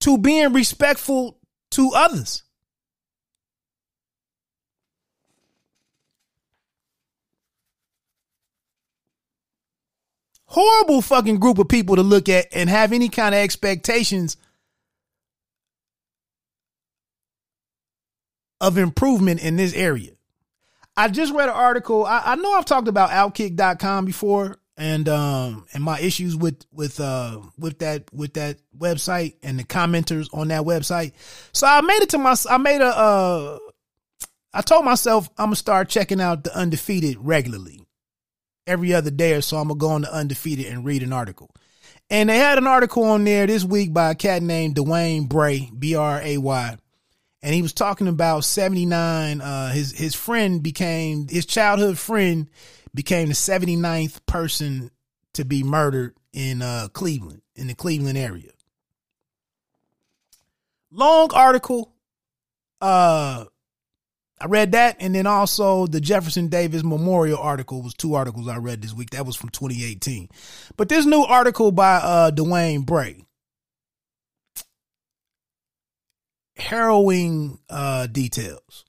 to 0.00 0.18
being 0.18 0.52
respectful 0.52 1.38
to 1.72 1.92
others. 1.94 2.42
Horrible 10.52 11.00
fucking 11.00 11.38
group 11.38 11.58
of 11.58 11.68
people 11.68 11.94
to 11.94 12.02
look 12.02 12.28
at 12.28 12.48
and 12.50 12.68
have 12.68 12.92
any 12.92 13.08
kind 13.08 13.36
of 13.36 13.40
expectations 13.40 14.36
of 18.60 18.76
improvement 18.76 19.40
in 19.44 19.54
this 19.54 19.72
area. 19.74 20.10
I 20.96 21.06
just 21.06 21.32
read 21.32 21.48
an 21.48 21.54
article. 21.54 22.04
I, 22.04 22.22
I 22.24 22.34
know 22.34 22.50
I've 22.50 22.64
talked 22.64 22.88
about 22.88 23.10
outkick.com 23.10 24.06
before 24.06 24.58
and 24.76 25.08
um 25.08 25.66
and 25.72 25.84
my 25.84 26.00
issues 26.00 26.34
with 26.34 26.64
with 26.72 26.98
uh 26.98 27.40
with 27.56 27.78
that 27.78 28.12
with 28.12 28.34
that 28.34 28.58
website 28.76 29.34
and 29.44 29.56
the 29.56 29.62
commenters 29.62 30.26
on 30.34 30.48
that 30.48 30.62
website. 30.62 31.12
So 31.52 31.68
I 31.68 31.80
made 31.80 32.02
it 32.02 32.08
to 32.08 32.18
my 32.18 32.34
I 32.50 32.58
made 32.58 32.80
a 32.80 32.86
uh 32.86 33.58
I 34.52 34.62
told 34.62 34.84
myself 34.84 35.30
I'm 35.38 35.46
gonna 35.46 35.56
start 35.56 35.90
checking 35.90 36.20
out 36.20 36.42
the 36.42 36.58
undefeated 36.58 37.18
regularly. 37.20 37.86
Every 38.66 38.94
other 38.94 39.10
day 39.10 39.34
or 39.34 39.40
so 39.40 39.56
I'm 39.56 39.68
gonna 39.68 39.78
go 39.78 39.90
on 39.90 40.02
the 40.02 40.14
undefeated 40.14 40.66
and 40.66 40.84
read 40.84 41.02
an 41.02 41.12
article. 41.12 41.50
And 42.08 42.28
they 42.28 42.38
had 42.38 42.58
an 42.58 42.66
article 42.66 43.04
on 43.04 43.24
there 43.24 43.46
this 43.46 43.64
week 43.64 43.92
by 43.92 44.10
a 44.10 44.14
cat 44.14 44.42
named 44.42 44.76
Dwayne 44.76 45.28
Bray, 45.28 45.70
B 45.76 45.94
R 45.94 46.20
A 46.22 46.38
Y 46.38 46.76
and 47.42 47.54
he 47.54 47.62
was 47.62 47.72
talking 47.72 48.08
about 48.08 48.44
79 48.44 49.40
uh, 49.40 49.70
his 49.72 49.92
his 49.92 50.14
friend 50.14 50.62
became 50.62 51.28
his 51.28 51.46
childhood 51.46 51.98
friend 51.98 52.48
became 52.94 53.28
the 53.28 53.34
79th 53.34 54.24
person 54.26 54.90
to 55.34 55.44
be 55.44 55.62
murdered 55.62 56.16
in 56.32 56.60
uh, 56.62 56.88
Cleveland 56.92 57.42
in 57.54 57.66
the 57.66 57.74
Cleveland 57.74 58.18
area 58.18 58.50
long 60.90 61.30
article 61.34 61.94
uh 62.80 63.44
I 64.40 64.46
read 64.46 64.72
that 64.72 64.96
and 65.00 65.14
then 65.14 65.26
also 65.26 65.86
the 65.86 66.00
Jefferson 66.00 66.48
Davis 66.48 66.82
Memorial 66.82 67.38
article 67.38 67.82
was 67.82 67.94
two 67.94 68.14
articles 68.14 68.48
I 68.48 68.56
read 68.56 68.80
this 68.80 68.94
week 68.94 69.10
that 69.10 69.26
was 69.26 69.36
from 69.36 69.50
2018 69.50 70.28
but 70.76 70.88
this 70.88 71.04
new 71.04 71.22
article 71.22 71.72
by 71.72 71.96
uh 71.96 72.30
Dwayne 72.30 72.86
Bray 72.86 73.26
harrowing 76.60 77.58
uh, 77.68 78.06
details. 78.06 78.84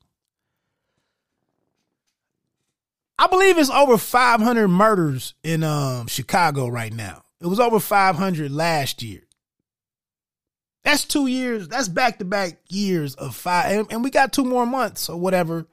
I 3.17 3.27
believe 3.27 3.57
it's 3.57 3.69
over 3.69 3.97
500 3.97 4.67
murders 4.67 5.35
in 5.43 5.63
um, 5.63 6.07
Chicago 6.07 6.67
right 6.67 6.93
now. 6.93 7.23
It 7.39 7.47
was 7.47 7.59
over 7.59 7.79
500 7.79 8.51
last 8.51 9.03
year. 9.03 9.23
That's 10.83 11.05
two 11.05 11.27
years. 11.27 11.67
That's 11.67 11.87
back 11.87 12.19
to 12.19 12.25
back 12.25 12.57
years 12.69 13.15
of 13.15 13.35
five. 13.35 13.71
And, 13.71 13.91
and, 13.91 14.03
we 14.03 14.09
got 14.09 14.33
two 14.33 14.45
more 14.45 14.65
months 14.65 15.09
or 15.09 15.17
whatever, 15.19 15.67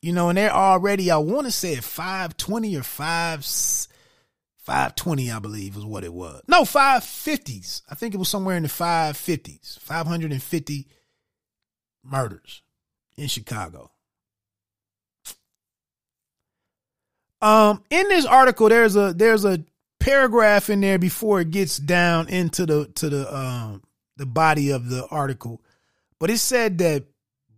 you 0.00 0.12
know, 0.12 0.28
and 0.28 0.38
they're 0.38 0.52
already, 0.52 1.10
I 1.10 1.16
want 1.16 1.46
to 1.46 1.52
say 1.52 1.74
520 1.76 2.76
or 2.76 2.82
5, 2.82 3.44
520, 3.44 5.30
I 5.30 5.38
believe 5.40 5.76
is 5.76 5.84
what 5.84 6.04
it 6.04 6.12
was. 6.12 6.42
No, 6.46 6.62
550s. 6.62 7.82
I 7.90 7.96
think 7.96 8.14
it 8.14 8.18
was 8.18 8.28
somewhere 8.28 8.56
in 8.56 8.62
the 8.62 8.68
550s, 8.68 9.80
550 9.80 10.86
murders 12.04 12.62
in 13.16 13.26
Chicago. 13.26 13.90
Um, 17.42 17.82
in 17.90 18.08
this 18.08 18.24
article, 18.24 18.68
there's 18.68 18.96
a 18.96 19.12
there's 19.12 19.44
a 19.44 19.62
paragraph 20.00 20.70
in 20.70 20.80
there 20.80 20.98
before 20.98 21.40
it 21.40 21.50
gets 21.50 21.76
down 21.76 22.28
into 22.28 22.64
the 22.64 22.86
to 22.94 23.10
the 23.10 23.36
um 23.36 23.82
the 24.16 24.26
body 24.26 24.70
of 24.70 24.88
the 24.88 25.06
article, 25.06 25.60
but 26.18 26.30
it 26.30 26.38
said 26.38 26.78
that 26.78 27.04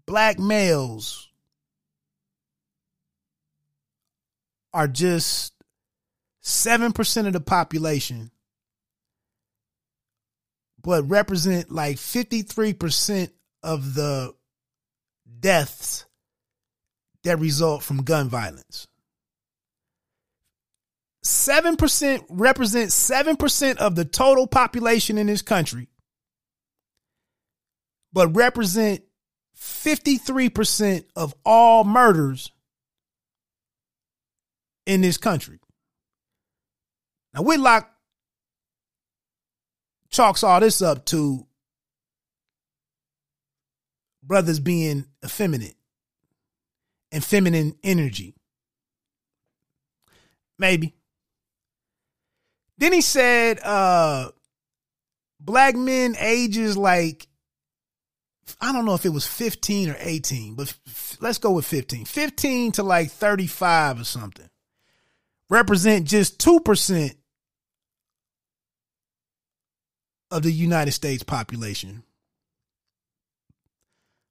black 0.06 0.38
males 0.38 1.28
are 4.72 4.88
just 4.88 5.52
seven 6.40 6.92
percent 6.92 7.26
of 7.26 7.32
the 7.32 7.40
population, 7.40 8.30
but 10.82 11.08
represent 11.08 11.70
like 11.70 11.98
fifty 11.98 12.42
three 12.42 12.72
percent 12.72 13.32
of 13.62 13.94
the 13.94 14.34
deaths 15.40 16.06
that 17.24 17.38
result 17.38 17.82
from 17.82 18.02
gun 18.02 18.28
violence. 18.28 18.86
7% 21.24 22.24
represents 22.30 23.10
7% 23.10 23.76
of 23.76 23.94
the 23.94 24.04
total 24.04 24.46
population 24.46 25.18
in 25.18 25.26
this 25.26 25.42
country, 25.42 25.88
but 28.12 28.34
represent 28.34 29.02
53% 29.56 31.04
of 31.16 31.34
all 31.44 31.84
murders 31.84 32.50
in 34.86 35.00
this 35.00 35.18
country. 35.18 35.60
Now, 37.34 37.42
Whitlock 37.42 37.90
chalks 40.10 40.42
all 40.42 40.60
this 40.60 40.80
up 40.80 41.04
to 41.06 41.46
brothers 44.22 44.60
being 44.60 45.06
effeminate 45.24 45.76
and 47.12 47.24
feminine 47.24 47.74
energy. 47.82 48.34
Maybe. 50.58 50.94
Then 52.78 52.92
he 52.92 53.00
said, 53.00 53.60
uh, 53.62 54.30
black 55.40 55.76
men 55.76 56.16
ages 56.18 56.76
like, 56.76 57.27
I 58.60 58.72
don't 58.72 58.84
know 58.84 58.94
if 58.94 59.04
it 59.04 59.10
was 59.10 59.26
15 59.26 59.90
or 59.90 59.96
18, 59.98 60.54
but 60.54 60.72
f- 60.86 61.16
let's 61.20 61.38
go 61.38 61.52
with 61.52 61.66
15. 61.66 62.04
15 62.04 62.72
to 62.72 62.82
like 62.82 63.10
35 63.10 64.00
or 64.00 64.04
something 64.04 64.48
represent 65.50 66.06
just 66.06 66.38
2% 66.38 67.14
of 70.30 70.42
the 70.42 70.52
United 70.52 70.92
States 70.92 71.22
population 71.22 72.02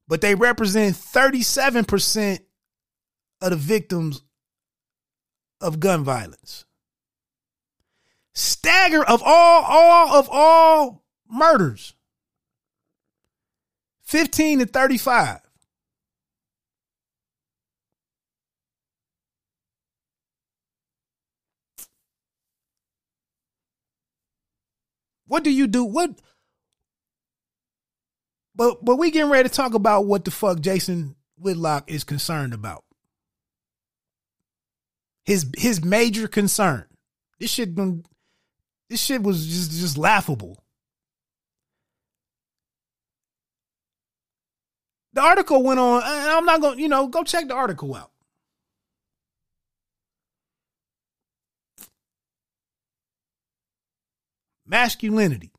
but 0.08 0.22
they 0.22 0.34
represent 0.34 0.96
37% 0.96 2.40
of 3.42 3.50
the 3.50 3.56
victims 3.56 4.22
of 5.60 5.78
gun 5.78 6.02
violence. 6.02 6.64
Stagger 8.34 9.04
of 9.04 9.22
all, 9.24 9.64
all 9.64 10.16
of 10.18 10.28
all 10.32 11.04
murders. 11.30 11.94
15 14.08 14.60
to 14.60 14.66
35. 14.66 15.40
What 25.26 25.44
do 25.44 25.50
you 25.50 25.66
do? 25.66 25.84
What? 25.84 26.18
But 28.54 28.82
but 28.82 28.96
we 28.96 29.10
getting 29.10 29.30
ready 29.30 29.46
to 29.46 29.54
talk 29.54 29.74
about 29.74 30.06
what 30.06 30.24
the 30.24 30.30
fuck 30.30 30.60
Jason 30.60 31.14
Whitlock 31.36 31.90
is 31.90 32.02
concerned 32.02 32.54
about. 32.54 32.84
His 35.26 35.50
his 35.58 35.84
major 35.84 36.28
concern. 36.28 36.86
This 37.38 37.50
shit 37.50 37.76
this 38.88 39.02
shit 39.02 39.22
was 39.22 39.46
just 39.46 39.72
just 39.72 39.98
laughable. 39.98 40.64
The 45.18 45.24
article 45.24 45.64
went 45.64 45.80
on, 45.80 46.00
and 46.04 46.30
I'm 46.30 46.44
not 46.44 46.60
going 46.60 46.78
you 46.78 46.86
know, 46.86 47.08
go 47.08 47.24
check 47.24 47.48
the 47.48 47.54
article 47.54 47.92
out. 47.92 48.12
Masculinity. 54.64 55.50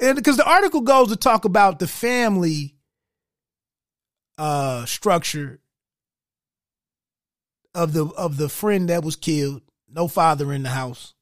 And 0.00 0.14
because 0.14 0.36
the 0.36 0.48
article 0.48 0.82
goes 0.82 1.08
to 1.08 1.16
talk 1.16 1.44
about 1.44 1.80
the 1.80 1.88
family 1.88 2.76
uh 4.38 4.86
structure 4.86 5.58
of 7.74 7.92
the 7.92 8.06
of 8.06 8.36
the 8.36 8.48
friend 8.48 8.90
that 8.90 9.02
was 9.02 9.16
killed, 9.16 9.62
no 9.88 10.06
father 10.06 10.52
in 10.52 10.62
the 10.62 10.68
house. 10.68 11.14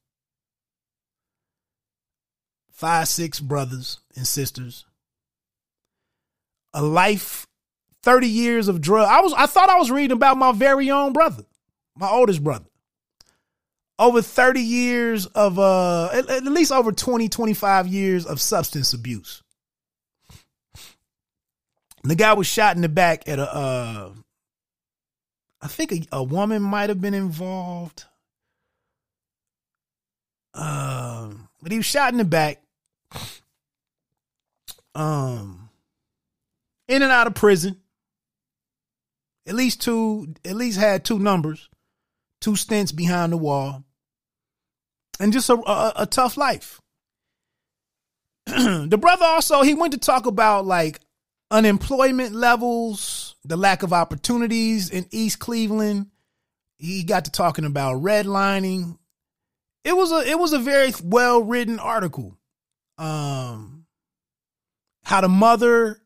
Five, 2.70 3.08
six 3.08 3.40
brothers 3.40 3.98
and 4.14 4.26
sisters 4.26 4.84
a 6.74 6.82
life 6.82 7.46
30 8.02 8.26
years 8.28 8.68
of 8.68 8.80
drug. 8.80 9.08
I 9.08 9.20
was 9.20 9.32
I 9.36 9.46
thought 9.46 9.68
I 9.68 9.78
was 9.78 9.90
reading 9.90 10.16
about 10.16 10.36
my 10.36 10.52
very 10.52 10.90
own 10.90 11.12
brother, 11.12 11.44
my 11.96 12.08
oldest 12.08 12.42
brother. 12.42 12.66
Over 13.98 14.22
30 14.22 14.60
years 14.60 15.26
of 15.26 15.58
uh 15.58 16.08
at, 16.12 16.30
at 16.30 16.44
least 16.44 16.72
over 16.72 16.92
20 16.92 17.28
25 17.28 17.86
years 17.86 18.26
of 18.26 18.40
substance 18.40 18.92
abuse. 18.94 19.42
The 22.02 22.14
guy 22.14 22.32
was 22.32 22.46
shot 22.46 22.76
in 22.76 22.82
the 22.82 22.88
back 22.88 23.28
at 23.28 23.38
a 23.38 23.54
uh 23.54 24.12
I 25.62 25.68
think 25.68 25.92
a, 25.92 26.06
a 26.12 26.22
woman 26.22 26.62
might 26.62 26.88
have 26.88 27.02
been 27.02 27.12
involved. 27.12 28.04
Um, 30.54 30.64
uh, 30.64 31.28
but 31.62 31.70
he 31.70 31.78
was 31.78 31.86
shot 31.86 32.12
in 32.12 32.18
the 32.18 32.24
back. 32.24 32.62
Um 34.94 35.59
in 36.90 37.02
and 37.02 37.12
out 37.12 37.28
of 37.28 37.34
prison. 37.34 37.76
At 39.46 39.54
least 39.54 39.80
two, 39.80 40.34
at 40.44 40.56
least 40.56 40.78
had 40.78 41.04
two 41.04 41.18
numbers, 41.18 41.70
two 42.40 42.56
stints 42.56 42.92
behind 42.92 43.32
the 43.32 43.36
wall, 43.38 43.84
and 45.18 45.32
just 45.32 45.48
a, 45.48 45.54
a, 45.54 45.92
a 45.96 46.06
tough 46.06 46.36
life. 46.36 46.80
the 48.46 48.98
brother 49.00 49.24
also 49.24 49.62
he 49.62 49.74
went 49.74 49.92
to 49.92 49.98
talk 49.98 50.26
about 50.26 50.66
like 50.66 51.00
unemployment 51.50 52.34
levels, 52.34 53.36
the 53.44 53.56
lack 53.56 53.82
of 53.82 53.92
opportunities 53.92 54.90
in 54.90 55.06
East 55.10 55.38
Cleveland. 55.38 56.06
He 56.78 57.04
got 57.04 57.26
to 57.26 57.30
talking 57.30 57.64
about 57.64 58.02
redlining. 58.02 58.98
It 59.84 59.96
was 59.96 60.12
a 60.12 60.28
it 60.28 60.38
was 60.38 60.52
a 60.52 60.58
very 60.58 60.92
well 61.02 61.42
written 61.42 61.78
article. 61.78 62.36
Um, 62.98 63.86
how 65.04 65.22
the 65.22 65.28
mother 65.28 66.00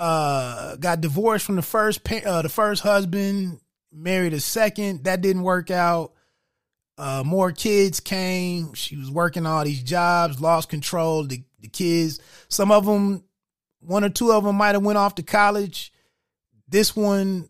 uh, 0.00 0.76
got 0.76 1.02
divorced 1.02 1.44
from 1.44 1.56
the 1.56 1.62
first 1.62 2.00
uh, 2.10 2.42
the 2.42 2.48
first 2.48 2.82
husband, 2.82 3.60
married 3.92 4.32
a 4.32 4.40
second. 4.40 5.04
That 5.04 5.20
didn't 5.20 5.42
work 5.42 5.70
out. 5.70 6.12
Uh, 6.96 7.22
more 7.24 7.52
kids 7.52 8.00
came. 8.00 8.72
She 8.74 8.96
was 8.96 9.10
working 9.10 9.46
all 9.46 9.64
these 9.64 9.82
jobs, 9.82 10.40
lost 10.40 10.68
control. 10.70 11.24
The, 11.24 11.42
the 11.60 11.68
kids, 11.68 12.18
some 12.48 12.72
of 12.72 12.86
them, 12.86 13.24
one 13.80 14.02
or 14.04 14.08
two 14.08 14.32
of 14.32 14.44
them 14.44 14.56
might 14.56 14.74
have 14.74 14.82
went 14.82 14.98
off 14.98 15.14
to 15.16 15.22
college. 15.22 15.92
This 16.68 16.96
one, 16.96 17.48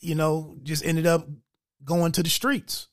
you 0.00 0.14
know, 0.14 0.56
just 0.62 0.84
ended 0.84 1.06
up 1.06 1.28
going 1.84 2.12
to 2.12 2.22
the 2.22 2.30
streets. 2.30 2.88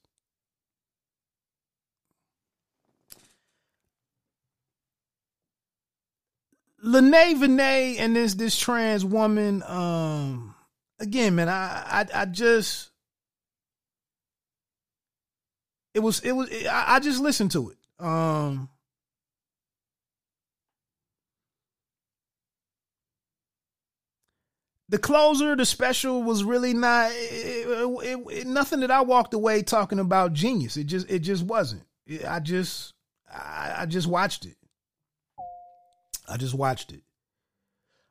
Lynae 6.83 7.37
Vanee 7.37 7.97
and 7.97 8.15
this 8.15 8.33
this 8.33 8.57
trans 8.57 9.05
woman, 9.05 9.63
um, 9.63 10.55
again, 10.99 11.35
man, 11.35 11.49
I 11.49 12.05
I, 12.13 12.21
I 12.21 12.25
just 12.25 12.89
it 15.93 15.99
was 15.99 16.21
it 16.21 16.31
was 16.31 16.49
it, 16.49 16.65
I, 16.67 16.95
I 16.95 16.99
just 16.99 17.21
listened 17.21 17.51
to 17.51 17.69
it. 17.69 17.77
Um, 18.03 18.69
the 24.89 24.97
closer, 24.97 25.55
the 25.55 25.65
special 25.65 26.23
was 26.23 26.43
really 26.43 26.73
not 26.73 27.11
it, 27.13 28.27
it, 28.31 28.47
nothing 28.47 28.79
that 28.79 28.91
I 28.91 29.01
walked 29.01 29.33
away 29.35 29.61
talking 29.61 29.99
about 29.99 30.33
genius. 30.33 30.77
It 30.77 30.85
just 30.85 31.09
it 31.11 31.19
just 31.19 31.43
wasn't. 31.43 31.83
I 32.27 32.39
just 32.39 32.93
I, 33.31 33.75
I 33.79 33.85
just 33.85 34.07
watched 34.07 34.45
it. 34.45 34.55
I 36.31 36.37
just 36.37 36.53
watched 36.53 36.93
it. 36.93 37.03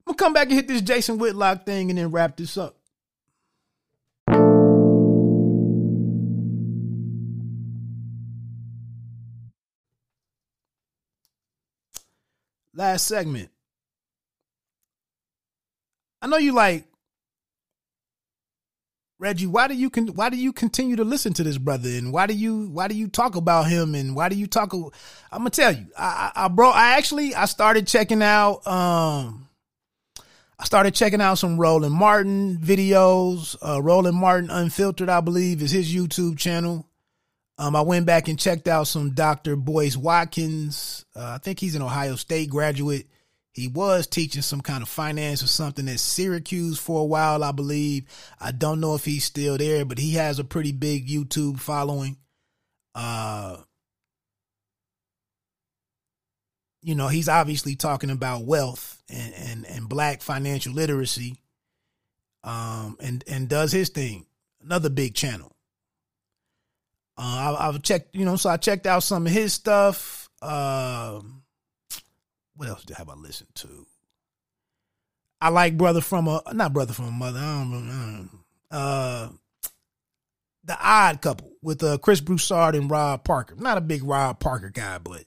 I'm 0.07 0.13
gonna 0.13 0.17
come 0.17 0.33
back 0.35 0.49
and 0.49 0.55
hit 0.55 0.69
this 0.69 0.83
Jason 0.83 1.17
Whitlock 1.17 1.65
thing 1.65 1.89
and 1.89 1.99
then 1.99 2.11
wrap 2.11 2.37
this 2.37 2.59
up. 2.59 2.77
Last 12.75 13.07
segment. 13.07 13.51
I 16.21 16.27
know 16.27 16.37
you 16.37 16.53
like 16.53 16.85
Reggie, 19.21 19.47
why 19.47 19.69
do 19.69 19.75
you 19.75 19.91
con- 19.91 20.15
why 20.15 20.31
do 20.31 20.39
you 20.39 20.51
continue 20.51 20.97
to 20.97 21.05
listen 21.05 21.35
to 21.35 21.45
this 21.45 21.59
brother? 21.59 21.91
And 21.91 22.11
why 22.11 22.27
do 22.27 22.33
you 22.33 22.71
why 22.71 22.89
do 22.89 22.95
you 22.95 23.07
talk 23.07 23.37
about 23.37 23.69
him? 23.69 23.95
And 23.95 24.17
why 24.17 24.31
do 24.31 24.35
you 24.35 24.47
talk 24.47 24.73
I'm 24.73 24.91
gonna 25.31 25.51
tell 25.51 25.73
you 25.73 25.87
I, 25.97 26.33
I, 26.35 26.45
I 26.47 26.49
bro 26.49 26.71
I 26.71 26.93
actually 26.97 27.35
I 27.35 27.45
started 27.45 27.87
checking 27.87 28.23
out 28.23 28.67
um 28.67 29.47
I 30.59 30.65
started 30.65 30.95
checking 30.95 31.21
out 31.21 31.35
some 31.35 31.59
Roland 31.59 31.95
Martin 31.95 32.57
videos. 32.57 33.57
Uh 33.61 33.83
Roland 33.83 34.17
Martin 34.17 34.49
Unfiltered 34.49 35.11
I 35.11 35.21
believe 35.21 35.61
is 35.61 35.71
his 35.71 35.95
YouTube 35.95 36.39
channel. 36.39 36.87
Um 37.59 37.77
I 37.77 37.83
went 37.83 38.07
back 38.07 38.27
and 38.27 38.39
checked 38.39 38.69
out 38.69 38.85
some 38.85 39.11
Dr. 39.11 39.55
Boyce 39.55 39.99
Watkins. 39.99 41.05
Uh, 41.15 41.33
I 41.35 41.39
think 41.39 41.61
he's 41.61 41.75
an 41.75 41.83
Ohio 41.83 42.17
State 42.17 42.49
graduate 42.49 43.07
he 43.53 43.67
was 43.67 44.07
teaching 44.07 44.43
some 44.43 44.61
kind 44.61 44.83
of 44.83 44.89
finance 44.89 45.43
or 45.43 45.49
something 45.49 45.89
at 45.89 45.99
Syracuse 45.99 46.79
for 46.79 47.01
a 47.01 47.05
while, 47.05 47.43
I 47.43 47.53
believe. 47.53 48.05
I 48.41 48.53
don't 48.53 48.81
know 48.81 48.95
if 48.95 49.05
he's 49.05 49.25
still 49.25 49.59
there, 49.59 49.85
but 49.85 49.99
he 49.99 50.13
has 50.13 50.39
a 50.39 50.45
pretty 50.45 50.73
big 50.73 51.09
YouTube 51.09 51.59
following. 51.59 52.17
Uh, 52.95 53.57
you 56.83 56.95
know, 56.95 57.09
he's 57.09 57.29
obviously 57.29 57.75
talking 57.75 58.11
about 58.11 58.45
wealth 58.45 59.03
and, 59.09 59.35
and, 59.35 59.67
and 59.67 59.89
black 59.89 60.23
financial 60.23 60.73
literacy. 60.73 61.37
Um, 62.43 62.97
and, 63.01 63.23
and 63.27 63.49
does 63.49 63.73
his 63.73 63.91
thing. 63.91 64.27
Another 64.63 64.89
big 64.89 65.15
channel. 65.15 65.53
Uh, 67.19 67.57
I, 67.59 67.67
have 67.67 67.83
checked, 67.83 68.15
you 68.15 68.25
know, 68.25 68.37
so 68.37 68.49
I 68.49 68.57
checked 68.57 68.87
out 68.87 69.03
some 69.03 69.27
of 69.27 69.33
his 69.33 69.53
stuff. 69.53 70.31
Um, 70.41 71.40
what 72.61 72.69
else 72.69 72.85
have 72.95 73.09
I 73.09 73.15
listened 73.15 73.55
to? 73.55 73.87
I 75.41 75.49
like 75.49 75.79
Brother 75.79 76.03
from 76.03 76.29
a 76.29 76.43
not 76.53 76.75
Brother 76.75 76.93
from 76.93 77.07
a 77.07 77.11
Mother. 77.11 77.39
I 77.39 77.65
don't 77.65 77.89
know. 77.89 78.29
Uh, 78.71 79.29
the 80.65 80.77
Odd 80.79 81.23
Couple 81.23 81.53
with 81.63 81.83
uh, 81.83 81.97
Chris 81.97 82.21
Broussard 82.21 82.75
and 82.75 82.91
Rob 82.91 83.25
Parker. 83.25 83.55
Not 83.57 83.79
a 83.79 83.81
big 83.81 84.05
Rob 84.05 84.41
Parker 84.41 84.69
guy, 84.69 84.99
but 84.99 85.25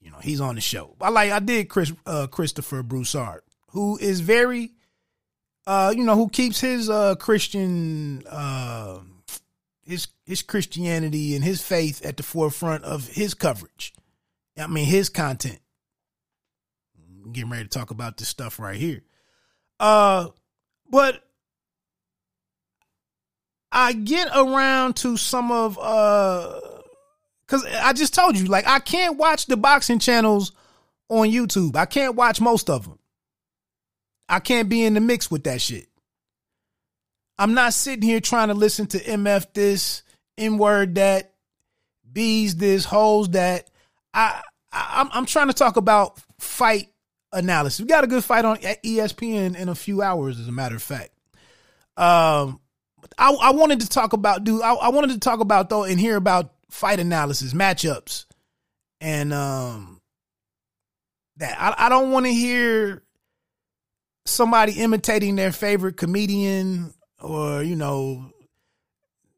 you 0.00 0.12
know 0.12 0.18
he's 0.22 0.40
on 0.40 0.54
the 0.54 0.60
show. 0.60 0.94
I 1.00 1.08
like 1.08 1.32
I 1.32 1.40
did 1.40 1.68
Chris 1.68 1.92
uh, 2.06 2.28
Christopher 2.28 2.84
Broussard, 2.84 3.40
who 3.70 3.98
is 3.98 4.20
very, 4.20 4.70
uh, 5.66 5.92
you 5.96 6.04
know, 6.04 6.14
who 6.14 6.28
keeps 6.28 6.60
his 6.60 6.88
uh, 6.88 7.16
Christian 7.16 8.22
uh, 8.30 9.00
his 9.84 10.06
his 10.24 10.42
Christianity 10.42 11.34
and 11.34 11.42
his 11.42 11.60
faith 11.60 12.06
at 12.06 12.16
the 12.16 12.22
forefront 12.22 12.84
of 12.84 13.08
his 13.08 13.34
coverage. 13.34 13.94
I 14.56 14.68
mean 14.68 14.86
his 14.86 15.08
content 15.08 15.58
getting 17.32 17.50
ready 17.50 17.64
to 17.64 17.68
talk 17.68 17.90
about 17.90 18.16
this 18.16 18.28
stuff 18.28 18.58
right 18.58 18.76
here. 18.76 19.02
Uh, 19.80 20.28
but 20.90 21.22
I 23.70 23.92
get 23.92 24.28
around 24.34 24.96
to 24.96 25.16
some 25.16 25.52
of 25.52 25.78
uh 25.78 26.60
Cause 27.48 27.64
I 27.64 27.94
just 27.94 28.14
told 28.14 28.38
you, 28.38 28.44
like, 28.44 28.68
I 28.68 28.78
can't 28.78 29.16
watch 29.16 29.46
the 29.46 29.56
boxing 29.56 29.98
channels 29.98 30.52
on 31.08 31.28
YouTube. 31.28 31.76
I 31.76 31.86
can't 31.86 32.14
watch 32.14 32.42
most 32.42 32.68
of 32.68 32.84
them. 32.84 32.98
I 34.28 34.38
can't 34.38 34.68
be 34.68 34.84
in 34.84 34.92
the 34.92 35.00
mix 35.00 35.30
with 35.30 35.44
that 35.44 35.62
shit. 35.62 35.88
I'm 37.38 37.54
not 37.54 37.72
sitting 37.72 38.02
here 38.02 38.20
trying 38.20 38.48
to 38.48 38.54
listen 38.54 38.86
to 38.88 38.98
MF 38.98 39.46
this, 39.54 40.02
N 40.36 40.58
word 40.58 40.96
that, 40.96 41.32
B's 42.12 42.56
this, 42.56 42.84
hoes 42.84 43.30
that. 43.30 43.70
I, 44.12 44.42
I 44.70 45.00
I'm, 45.00 45.08
I'm 45.12 45.26
trying 45.26 45.46
to 45.46 45.54
talk 45.54 45.78
about 45.78 46.20
fight 46.38 46.90
analysis. 47.32 47.80
We 47.80 47.86
got 47.86 48.04
a 48.04 48.08
good 48.08 48.24
fight 48.24 48.44
on 48.44 48.58
ESPN 48.58 49.56
in 49.56 49.68
a 49.68 49.74
few 49.74 50.02
hours, 50.02 50.38
as 50.40 50.48
a 50.48 50.52
matter 50.52 50.76
of 50.76 50.82
fact. 50.82 51.10
Um, 51.96 52.60
I, 53.16 53.32
I 53.32 53.50
wanted 53.50 53.80
to 53.80 53.88
talk 53.88 54.12
about, 54.12 54.44
dude. 54.44 54.62
I, 54.62 54.74
I 54.74 54.88
wanted 54.90 55.10
to 55.10 55.18
talk 55.18 55.40
about 55.40 55.68
though 55.68 55.84
and 55.84 55.98
hear 55.98 56.16
about 56.16 56.52
fight 56.70 57.00
analysis, 57.00 57.52
matchups, 57.52 58.26
and 59.00 59.32
um, 59.32 60.00
that 61.36 61.56
I, 61.58 61.86
I 61.86 61.88
don't 61.88 62.10
want 62.10 62.26
to 62.26 62.32
hear 62.32 63.02
somebody 64.26 64.72
imitating 64.72 65.36
their 65.36 65.52
favorite 65.52 65.96
comedian 65.96 66.92
or 67.20 67.62
you 67.62 67.76
know 67.76 68.30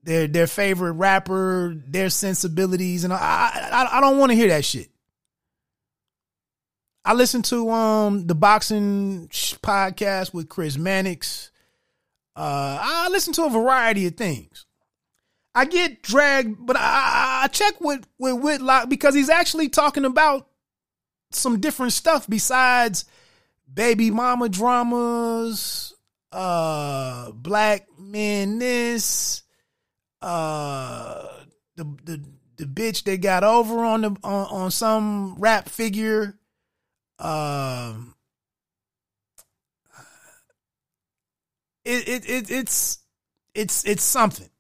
their 0.03 0.27
their 0.27 0.47
favorite 0.47 0.93
rapper, 0.93 1.75
their 1.87 2.11
sensibilities, 2.11 3.05
and 3.05 3.13
I 3.13 3.51
I, 3.73 3.99
I 3.99 4.01
don't 4.01 4.19
want 4.19 4.31
to 4.33 4.37
hear 4.37 4.49
that 4.49 4.65
shit. 4.65 4.89
I 7.11 7.13
listen 7.13 7.43
to 7.43 7.69
um 7.71 8.29
the 8.29 8.37
boxing 8.37 9.27
podcast 9.33 10.33
with 10.33 10.49
Chris 10.49 10.77
Mannix. 10.77 11.51
Uh, 12.37 12.79
I 12.81 13.09
listen 13.11 13.33
to 13.33 13.47
a 13.47 13.51
variety 13.51 14.07
of 14.07 14.15
things. 14.15 14.65
I 15.53 15.65
get 15.65 16.05
dragged, 16.05 16.65
but 16.65 16.77
I, 16.77 17.41
I 17.43 17.49
check 17.49 17.81
with 17.81 18.07
with 18.21 18.41
Whitlock 18.41 18.89
because 18.89 19.17
he's 19.17 19.29
actually 19.29 19.69
talking 19.69 20.05
about 20.05 20.47
some 21.33 21.59
different 21.59 21.95
stuff 21.95 22.29
besides 22.29 23.07
baby 23.75 24.13
mama 24.13 24.49
dramas, 24.49 25.93
uh, 26.31 27.33
black 27.33 27.89
men 27.99 28.61
this, 28.61 29.43
uh, 30.23 31.27
the 31.75 31.83
the 32.05 32.25
the 32.59 32.67
bitch 32.67 33.03
they 33.03 33.19
got 33.19 33.43
over 33.43 33.85
on 33.85 34.03
the 34.03 34.17
on, 34.23 34.47
on 34.47 34.71
some 34.71 35.35
rap 35.41 35.69
figure, 35.69 36.39
um. 37.21 38.15
It, 41.85 42.09
it, 42.09 42.31
it 42.31 42.51
it's 42.51 42.99
it's 43.55 43.85
it's 43.85 44.03
something 44.03 44.51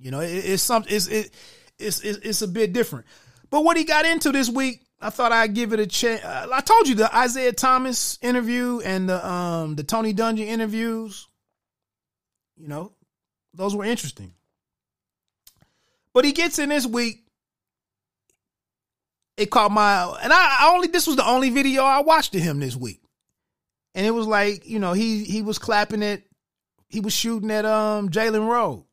you 0.00 0.10
know, 0.10 0.20
it, 0.20 0.28
it's 0.28 0.62
something. 0.62 0.92
It's 0.92 1.06
it, 1.06 1.30
it's 1.78 2.00
it's 2.00 2.42
a 2.42 2.48
bit 2.48 2.72
different. 2.72 3.06
But 3.50 3.64
what 3.64 3.76
he 3.76 3.84
got 3.84 4.06
into 4.06 4.32
this 4.32 4.48
week, 4.48 4.82
I 5.00 5.10
thought 5.10 5.32
I'd 5.32 5.54
give 5.54 5.72
it 5.72 5.80
a 5.80 5.86
chance. 5.86 6.24
Uh, 6.24 6.48
I 6.52 6.60
told 6.60 6.88
you 6.88 6.94
the 6.94 7.14
Isaiah 7.14 7.52
Thomas 7.52 8.18
interview 8.22 8.80
and 8.80 9.08
the 9.08 9.26
um 9.26 9.76
the 9.76 9.84
Tony 9.84 10.14
Dungy 10.14 10.46
interviews. 10.46 11.28
You 12.56 12.68
know, 12.68 12.92
those 13.54 13.76
were 13.76 13.84
interesting. 13.84 14.32
But 16.12 16.24
he 16.24 16.32
gets 16.32 16.58
in 16.58 16.70
this 16.70 16.86
week. 16.86 17.24
It 19.40 19.50
caught 19.50 19.72
my 19.72 20.18
and 20.22 20.34
I, 20.34 20.56
I 20.60 20.74
only 20.74 20.88
this 20.88 21.06
was 21.06 21.16
the 21.16 21.26
only 21.26 21.48
video 21.48 21.82
I 21.82 22.02
watched 22.02 22.34
of 22.34 22.42
him 22.42 22.60
this 22.60 22.76
week, 22.76 23.00
and 23.94 24.04
it 24.04 24.10
was 24.10 24.26
like 24.26 24.68
you 24.68 24.78
know 24.78 24.92
he 24.92 25.24
he 25.24 25.40
was 25.40 25.58
clapping 25.58 26.02
it, 26.02 26.24
he 26.90 27.00
was 27.00 27.14
shooting 27.14 27.50
at 27.50 27.64
um 27.64 28.10
Jalen 28.10 28.46
Rose. 28.46 28.84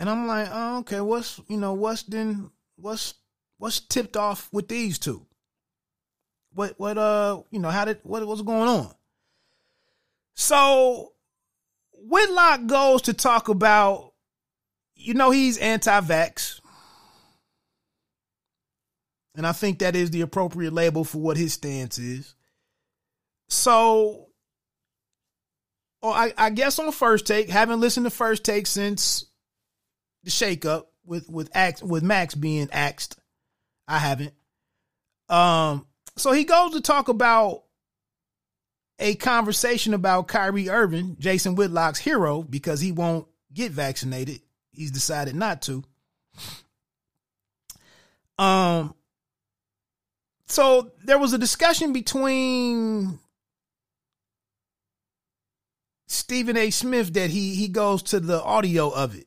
And 0.00 0.10
I'm 0.10 0.26
like, 0.26 0.48
oh, 0.50 0.78
okay, 0.78 1.00
what's 1.00 1.40
you 1.48 1.58
know, 1.58 1.74
what's 1.74 2.02
then 2.02 2.50
what's 2.74 3.14
what's 3.58 3.78
tipped 3.78 4.16
off 4.16 4.48
with 4.50 4.66
these 4.66 4.98
two? 4.98 5.24
What 6.52 6.74
what 6.78 6.98
uh 6.98 7.42
you 7.52 7.60
know, 7.60 7.70
how 7.70 7.84
did 7.84 8.00
what 8.02 8.26
what's 8.26 8.42
going 8.42 8.68
on? 8.68 8.92
So 10.34 11.12
Whitlock 11.92 12.66
goes 12.66 13.02
to 13.02 13.14
talk 13.14 13.48
about, 13.48 14.12
you 14.96 15.14
know, 15.14 15.30
he's 15.30 15.56
anti-vax. 15.56 16.60
And 19.36 19.46
I 19.46 19.52
think 19.52 19.78
that 19.78 19.94
is 19.94 20.10
the 20.10 20.22
appropriate 20.22 20.72
label 20.72 21.04
for 21.04 21.18
what 21.18 21.36
his 21.36 21.52
stance 21.52 21.98
is. 21.98 22.34
So, 23.48 24.28
or 26.00 26.12
I, 26.12 26.32
I 26.36 26.50
guess 26.50 26.78
on 26.78 26.90
first 26.90 27.26
take, 27.26 27.50
haven't 27.50 27.80
listened 27.80 28.06
to 28.06 28.10
first 28.10 28.44
take 28.44 28.66
since 28.66 29.26
the 30.24 30.30
shakeup 30.30 30.86
with 31.04 31.28
with 31.28 31.50
Ax 31.54 31.82
with 31.82 32.02
Max 32.02 32.34
being 32.34 32.68
axed. 32.72 33.18
I 33.86 33.98
haven't. 33.98 34.32
Um, 35.28 35.86
so 36.16 36.32
he 36.32 36.44
goes 36.44 36.72
to 36.72 36.80
talk 36.80 37.08
about 37.08 37.64
a 38.98 39.14
conversation 39.16 39.92
about 39.92 40.28
Kyrie 40.28 40.70
Irving, 40.70 41.16
Jason 41.18 41.54
Whitlock's 41.54 41.98
hero, 41.98 42.42
because 42.42 42.80
he 42.80 42.90
won't 42.90 43.28
get 43.52 43.70
vaccinated. 43.72 44.40
He's 44.72 44.90
decided 44.90 45.34
not 45.36 45.62
to. 45.62 45.84
Um, 48.38 48.94
so 50.46 50.90
there 51.04 51.18
was 51.18 51.32
a 51.32 51.38
discussion 51.38 51.92
between 51.92 53.18
Stephen 56.06 56.56
A. 56.56 56.70
Smith 56.70 57.12
that 57.14 57.30
he 57.30 57.54
he 57.54 57.68
goes 57.68 58.02
to 58.04 58.20
the 58.20 58.42
audio 58.42 58.88
of 58.90 59.16
it 59.16 59.26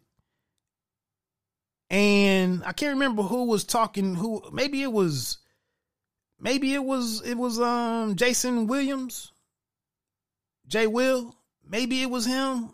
and 1.90 2.64
I 2.66 2.74
can't 2.74 2.94
remember 2.94 3.24
who 3.24 3.46
was 3.46 3.64
talking. 3.64 4.16
Who 4.16 4.44
maybe 4.52 4.84
it 4.84 4.92
was, 4.92 5.40
maybe 6.40 6.74
it 6.74 6.84
was 6.84 7.22
it 7.26 7.36
was 7.36 7.60
um 7.60 8.16
Jason 8.16 8.68
Williams, 8.68 9.32
Jay 10.68 10.88
Will. 10.88 11.36
Maybe 11.68 12.02
it 12.02 12.10
was 12.10 12.26
him. 12.26 12.74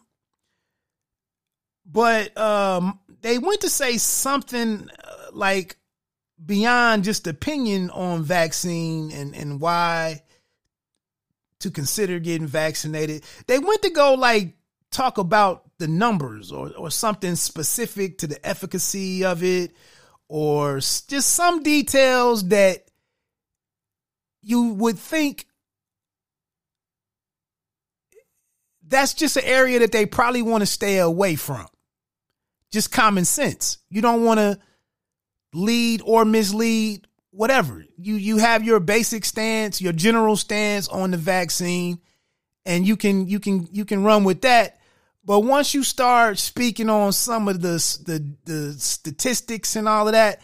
But 1.86 2.36
um, 2.38 3.00
they 3.22 3.38
went 3.38 3.62
to 3.62 3.70
say 3.70 3.98
something 3.98 4.90
uh, 5.04 5.16
like 5.34 5.78
beyond 6.44 7.04
just 7.04 7.28
opinion 7.28 7.90
on 7.92 8.24
vaccine 8.24 9.12
and 9.12 9.36
and 9.36 9.60
why 9.60 10.22
to 11.60 11.72
consider 11.72 12.20
getting 12.20 12.48
vaccinated. 12.48 13.24
They 13.48 13.60
went 13.60 13.82
to 13.84 13.90
go 13.90 14.14
like 14.16 14.56
talk 14.92 15.18
about 15.18 15.64
the 15.78 15.88
numbers 15.88 16.52
or, 16.52 16.72
or 16.78 16.90
something 16.90 17.36
specific 17.36 18.20
to 18.20 18.28
the 18.28 18.46
efficacy 18.46 19.26
of 19.26 19.44
it 19.44 19.76
or 20.28 20.78
just 20.78 21.28
some 21.30 21.64
details 21.64 22.48
that 22.50 22.86
you 24.42 24.74
would 24.74 24.98
think 24.98 25.48
that's 28.88 29.14
just 29.14 29.38
an 29.38 29.44
area 29.44 29.80
that 29.80 29.92
they 29.92 30.06
probably 30.06 30.42
want 30.42 30.62
to 30.62 30.68
stay 30.68 31.00
away 31.00 31.36
from. 31.36 31.66
Just 32.72 32.92
common 32.92 33.26
sense. 33.26 33.80
You 33.90 34.02
don't 34.02 34.24
want 34.24 34.40
to 34.40 34.60
lead 35.56 36.02
or 36.04 36.26
mislead 36.26 37.08
whatever. 37.32 37.86
You 37.98 38.16
you 38.16 38.38
have 38.38 38.64
your 38.64 38.80
basic 38.80 39.26
stance, 39.26 39.82
your 39.82 39.94
general 39.94 40.36
stance 40.36 40.88
on 40.88 41.12
the 41.12 41.18
vaccine 41.18 42.00
and 42.66 42.86
you 42.88 42.98
can 42.98 43.28
you 43.28 43.40
can 43.40 43.68
you 43.72 43.86
can 43.86 44.04
run 44.04 44.24
with 44.24 44.42
that 44.42 44.80
but 45.26 45.40
once 45.40 45.74
you 45.74 45.84
start 45.84 46.38
speaking 46.38 46.90
on 46.90 47.12
some 47.12 47.48
of 47.48 47.60
the, 47.60 47.78
the, 48.06 48.36
the 48.46 48.74
statistics 48.74 49.76
and 49.76 49.90
all 49.90 50.08
of 50.08 50.14
that, 50.14 50.40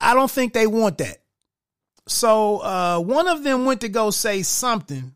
I 0.00 0.14
don't 0.14 0.30
think 0.30 0.52
they 0.52 0.68
want 0.68 0.98
that. 0.98 1.18
So 2.06 2.58
uh, 2.58 3.00
one 3.00 3.26
of 3.26 3.42
them 3.42 3.64
went 3.64 3.80
to 3.80 3.88
go 3.88 4.10
say 4.10 4.42
something, 4.42 5.14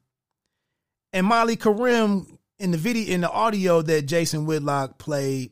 and 1.12 1.26
Molly 1.26 1.56
Qerim 1.56 2.38
in 2.58 2.70
the 2.70 2.78
video 2.78 3.12
in 3.12 3.20
the 3.20 3.30
audio 3.30 3.82
that 3.82 4.02
Jason 4.02 4.46
Whitlock 4.46 4.98
played, 4.98 5.50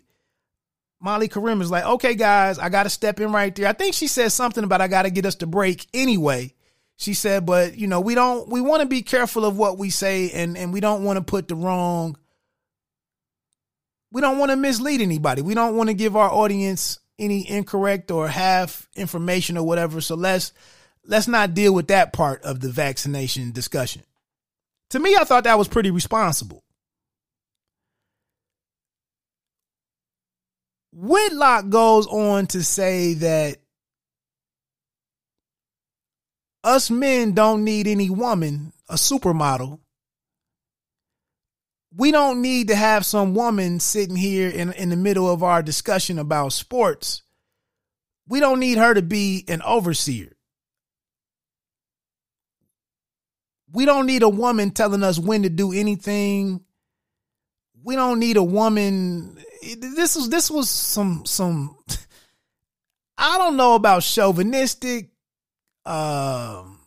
Molly 1.05 1.29
Qerim 1.29 1.61
is 1.61 1.71
like, 1.71 1.85
"Okay, 1.85 2.15
guys, 2.15 2.59
I 2.59 2.71
got 2.71 2.85
to 2.85 2.91
step 2.91 3.21
in 3.21 3.31
right 3.31 3.55
there." 3.55 3.69
I 3.69 3.75
think 3.75 3.95
she 3.95 4.07
said 4.07 4.33
something 4.33 4.65
about 4.65 4.81
I 4.81 4.89
got 4.89 5.03
to 5.03 5.11
get 5.11 5.27
us 5.27 5.37
to 5.37 5.47
break 5.47 5.87
anyway. 5.95 6.55
She 6.97 7.15
said, 7.15 7.45
"But 7.45 7.77
you 7.77 7.87
know, 7.87 8.01
we 8.01 8.15
don't. 8.15 8.49
We 8.49 8.61
want 8.61 8.81
to 8.81 8.89
be 8.89 9.03
careful 9.03 9.45
of 9.45 9.57
what 9.57 9.79
we 9.79 9.91
say, 9.91 10.31
and 10.31 10.57
and 10.57 10.73
we 10.73 10.81
don't 10.81 11.05
want 11.05 11.19
to 11.19 11.23
put 11.23 11.49
the 11.49 11.55
wrong." 11.55 12.17
we 14.15 14.21
don't 14.21 14.39
want 14.39 14.53
to 14.53 14.57
mislead 14.57 15.01
anybody. 15.01 15.43
We 15.43 15.55
don't 15.55 15.77
want 15.77 15.89
to 15.89 15.95
give 15.95 16.17
our 16.17 16.31
audience 16.31 17.01
any 17.19 17.51
incorrect 17.51 18.13
or 18.13 18.29
half 18.29 18.89
information 18.95 19.59
or 19.59 19.67
whatever. 19.67 20.01
So 20.01 20.15
let's 20.15 20.53
let's 21.05 21.27
not 21.27 21.53
deal 21.53 21.75
with 21.75 21.89
that 21.89 22.13
part 22.13 22.43
of 22.45 22.61
the 22.61 22.71
vaccination 22.71 23.51
discussion. 23.51 24.03
To 24.91 25.01
me, 25.01 25.17
I 25.17 25.25
thought 25.25 25.45
that 25.45 25.59
was 25.59 25.67
pretty 25.67 25.91
responsible. 25.91 26.64
Whitlock 30.97 31.71
goes 31.71 32.07
on 32.07 32.47
to 32.49 32.63
say 32.63 33.15
that 33.15 33.57
us 36.63 36.89
men 36.91 37.33
don't 37.33 37.65
need 37.65 37.87
any 37.89 38.09
woman, 38.09 38.73
a 38.89 38.95
supermodel, 38.95 39.81
we 41.97 42.11
don't 42.11 42.43
need 42.43 42.69
to 42.69 42.77
have 42.77 43.07
some 43.07 43.35
woman 43.35 43.79
sitting 43.79 44.17
here 44.17 44.49
in, 44.49 44.73
in 44.73 44.89
the 44.89 44.97
middle 44.97 45.31
of 45.31 45.43
our 45.43 45.63
discussion 45.63 46.19
about 46.19 46.53
sports. 46.53 47.23
we 48.27 48.41
don't 48.41 48.59
need 48.59 48.79
her 48.79 48.95
to 48.95 49.03
be 49.03 49.45
an 49.49 49.63
overseer. 49.63 50.37
We 53.71 53.85
don't 53.85 54.07
need 54.07 54.23
a 54.23 54.29
woman 54.29 54.71
telling 54.71 55.03
us 55.03 55.19
when 55.19 55.43
to 55.43 55.49
do 55.49 55.73
anything. 55.73 56.65
We 57.83 57.97
don't 57.97 58.19
need 58.19 58.37
a 58.37 58.43
woman. 58.43 59.39
This 59.79 60.17
was 60.17 60.29
this 60.29 60.51
was 60.51 60.71
some 60.71 61.25
some. 61.25 61.77
I 63.19 63.39
don't 63.39 63.57
know 63.57 63.75
about 63.75 64.03
chauvinistic, 64.03 65.11
um, 65.87 66.81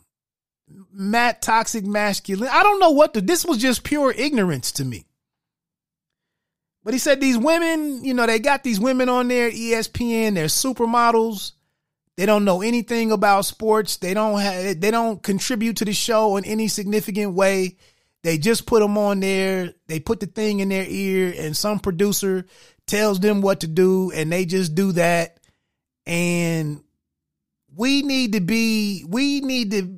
mat 0.92 1.42
toxic 1.42 1.86
masculine. 1.86 2.50
I 2.52 2.64
don't 2.64 2.80
know 2.80 2.92
what 2.92 3.14
the. 3.14 3.22
This 3.22 3.46
was 3.46 3.58
just 3.58 3.84
pure 3.84 4.12
ignorance 4.12 4.74
to 4.74 4.86
me. 4.86 5.06
But 6.84 6.94
he 6.94 7.00
said 7.00 7.20
these 7.20 7.38
women, 7.38 8.06
you 8.06 8.14
know, 8.14 8.26
they 8.26 8.40
got 8.40 8.64
these 8.64 8.80
women 8.80 9.10
on 9.10 9.28
there, 9.28 9.52
ESPN, 9.52 10.36
they're 10.36 10.46
supermodels. 10.46 11.52
They 12.16 12.26
don't 12.26 12.46
know 12.46 12.62
anything 12.62 13.12
about 13.12 13.42
sports. 13.42 13.98
They 13.98 14.14
don't 14.14 14.40
have, 14.40 14.80
they 14.80 14.90
don't 14.90 15.22
contribute 15.22 15.78
to 15.78 15.86
the 15.86 15.92
show 15.92 16.38
in 16.38 16.46
any 16.46 16.70
significant 16.70 17.34
way. 17.34 17.76
They 18.28 18.38
just 18.38 18.66
put 18.66 18.82
them 18.82 18.98
on 18.98 19.22
there. 19.22 19.74
They 19.88 20.02
put 20.02 20.20
the 20.20 20.26
thing 20.26 20.60
in 20.60 20.68
their 20.68 20.84
ear 20.86 21.34
and 21.38 21.56
some 21.56 21.80
producer 21.80 22.46
tells 22.86 23.22
them 23.22 23.40
what 23.40 23.62
to 23.62 23.68
do 23.68 24.12
and 24.12 24.30
they 24.30 24.44
just 24.44 24.76
do 24.76 24.92
that. 24.92 25.38
And 26.06 26.84
we 27.74 28.02
need 28.02 28.34
to 28.34 28.42
be, 28.42 29.06
we 29.08 29.40
need 29.40 29.72
to 29.72 29.98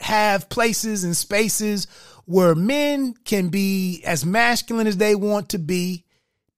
have 0.00 0.48
places 0.48 1.04
and 1.04 1.14
spaces 1.14 1.88
where 2.24 2.54
men 2.54 3.12
can 3.26 3.50
be 3.50 4.02
as 4.06 4.24
masculine 4.24 4.86
as 4.86 4.96
they 4.96 5.14
want 5.14 5.50
to 5.50 5.58
be. 5.58 6.06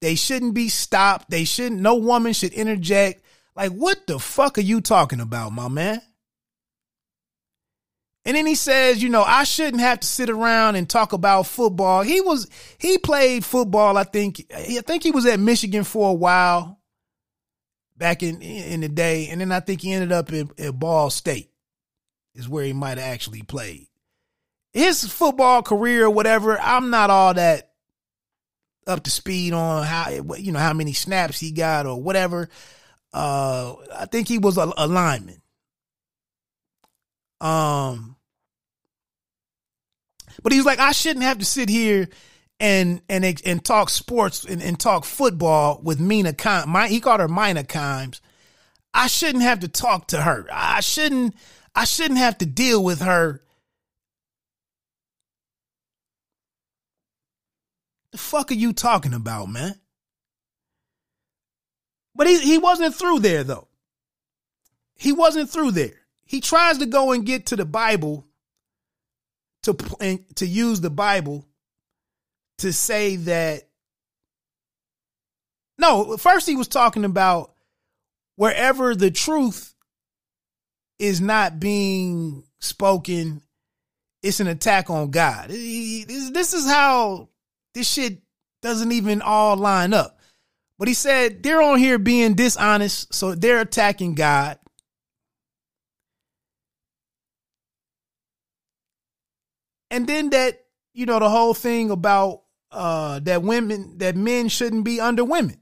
They 0.01 0.15
shouldn't 0.15 0.55
be 0.55 0.69
stopped. 0.69 1.29
They 1.29 1.43
shouldn't, 1.43 1.81
no 1.81 1.97
woman 1.97 2.35
should 2.35 2.53
interject. 2.53 3.25
Like, 3.57 3.73
what 3.73 4.07
the 4.07 4.21
fuck 4.21 4.59
are 4.59 4.61
you 4.61 4.81
talking 4.81 5.19
about, 5.19 5.51
my 5.51 5.67
man? 5.67 6.03
And 8.25 8.37
then 8.37 8.47
he 8.47 8.55
says, 8.55 9.03
you 9.03 9.09
know, 9.09 9.23
I 9.23 9.45
shouldn't 9.45 9.83
have 9.83 10.01
to 10.01 10.07
sit 10.07 10.31
around 10.31 10.77
and 10.77 10.89
talk 10.89 11.13
about 11.13 11.47
football. 11.47 12.03
He 12.03 12.21
was, 12.21 12.49
he 12.79 12.99
played 12.99 13.45
football, 13.45 13.97
I 13.97 14.05
think, 14.05 14.47
I 14.55 14.81
think 14.87 15.03
he 15.03 15.11
was 15.11 15.27
at 15.27 15.41
Michigan 15.41 15.83
for 15.83 16.11
a 16.11 16.15
while 16.15 16.79
back 17.97 18.23
in, 18.23 18.41
in 18.41 18.81
the 18.81 18.89
day. 18.89 19.29
And 19.29 19.41
then 19.41 19.51
I 19.51 19.61
think 19.61 19.81
he 19.81 19.93
ended 19.93 20.13
up 20.13 20.31
at 20.33 20.79
Ball 20.79 21.11
State 21.11 21.51
is 22.35 22.49
where 22.49 22.65
he 22.65 22.73
might 22.73 22.99
have 22.99 23.13
actually 23.13 23.43
played 23.43 23.89
his 24.73 25.05
football 25.05 25.63
career, 25.63 26.07
or 26.07 26.11
whatever, 26.11 26.59
I'm 26.59 26.91
not 26.91 27.11
all 27.11 27.35
that 27.35 27.71
up 28.87 29.03
to 29.05 29.11
speed 29.11 29.53
on 29.53 29.85
how 29.85 30.11
you 30.11 30.51
know 30.51 30.59
how 30.59 30.73
many 30.73 30.93
snaps 30.93 31.39
he 31.39 31.53
got 31.53 31.87
or 31.87 32.03
whatever. 32.03 32.49
Uh, 33.13 33.75
I 33.95 34.07
think 34.07 34.29
he 34.29 34.39
was 34.39 34.57
a, 34.57 34.73
a 34.77 34.87
lineman. 34.87 35.42
Um, 37.43 38.17
but 40.43 40.53
he's 40.53 40.65
like, 40.65 40.79
I 40.79 40.93
shouldn't 40.93 41.25
have 41.25 41.39
to 41.39 41.45
sit 41.45 41.69
here 41.69 42.09
and 42.61 43.03
and 43.09 43.43
and 43.45 43.65
talk 43.65 43.91
sports 43.91 44.45
and, 44.45 44.63
and 44.63 44.79
talk 44.79 45.05
football 45.05 45.81
with 45.83 46.01
Mina 46.01 46.33
Kimes. 46.33 46.67
My, 46.67 46.89
he 46.89 47.01
called 47.01 47.21
her 47.21 47.29
Mina 47.29 47.65
Kimes. 47.65 48.21
I 48.95 49.09
shouldn't 49.09 49.43
have 49.43 49.61
to 49.61 49.69
talk 49.69 50.09
to 50.09 50.23
her. 50.23 50.47
I 50.51 50.81
shouldn't. 50.81 51.35
I 51.75 51.85
shouldn't 51.85 52.19
have 52.19 52.39
to 52.39 52.47
deal 52.47 52.85
with 52.85 53.01
her 53.01 53.43
The 58.13 58.19
fuck 58.19 58.51
are 58.51 58.55
you 58.55 58.75
talking 58.75 59.15
about, 59.15 59.47
man? 59.47 59.75
But 62.15 62.27
he 62.27 62.39
he 62.41 62.59
wasn't 62.59 62.95
through 62.95 63.21
there 63.21 63.43
though. 63.43 63.69
He 64.95 65.13
wasn't 65.13 65.51
through 65.51 65.73
there. 65.73 66.02
He 66.33 66.41
tries 66.41 66.79
to 66.79 66.87
go 66.87 67.13
and 67.13 67.27
get 67.27 67.47
to 67.47 67.57
the 67.57 67.67
Bible 67.67 68.27
to 69.65 69.75
to 70.37 70.47
use 70.47 70.81
the 70.81 70.89
Bible 70.89 71.47
to 72.59 72.73
say 72.73 73.17
that 73.17 73.69
no, 75.77 76.17
first 76.17 76.49
he 76.49 76.57
was 76.57 76.69
talking 76.69 77.05
about 77.05 77.53
wherever 78.37 78.95
the 78.95 79.11
truth 79.11 79.75
is 80.99 81.21
not 81.21 81.61
being 81.61 82.45
spoken, 82.61 83.43
it's 84.23 84.41
an 84.41 84.47
attack 84.47 84.89
on 84.89 85.11
God. 85.11 85.51
This 85.51 86.55
is 86.55 86.67
how 86.67 87.29
this 87.75 87.87
shit 87.87 88.23
doesn't 88.63 88.93
even 88.93 89.21
all 89.21 89.59
line 89.59 89.93
up. 89.93 90.19
But 90.79 90.89
he 90.89 90.95
said 90.95 91.43
they're 91.43 91.61
on 91.61 91.79
here 91.79 91.99
being 91.99 92.33
dishonest, 92.33 93.13
so 93.13 93.35
they're 93.35 93.61
attacking 93.61 94.15
God. 94.15 94.59
And 99.93 100.07
then 100.07 100.31
that, 100.31 100.65
you 100.95 101.05
know, 101.05 101.19
the 101.19 101.29
whole 101.29 101.55
thing 101.55 101.91
about 101.91 102.43
uh 102.71 103.21
that 103.21 103.43
women 103.43 103.99
that 103.99 104.17
men 104.17 104.49
shouldn't 104.49 104.85
be 104.85 104.99
under 104.99 105.23
women, 105.23 105.61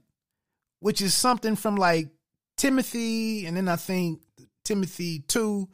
which 0.79 1.01
is 1.01 1.13
something 1.13 1.57
from 1.57 1.75
like 1.75 2.07
Timothy, 2.57 3.45
and 3.45 3.57
then 3.57 3.67
I 3.67 3.75
think 3.75 4.21
Timothy 4.63 5.19
2, 5.27 5.67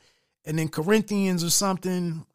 and 0.46 0.58
then 0.58 0.70
Corinthians 0.70 1.44
or 1.44 1.52
something. 1.52 2.26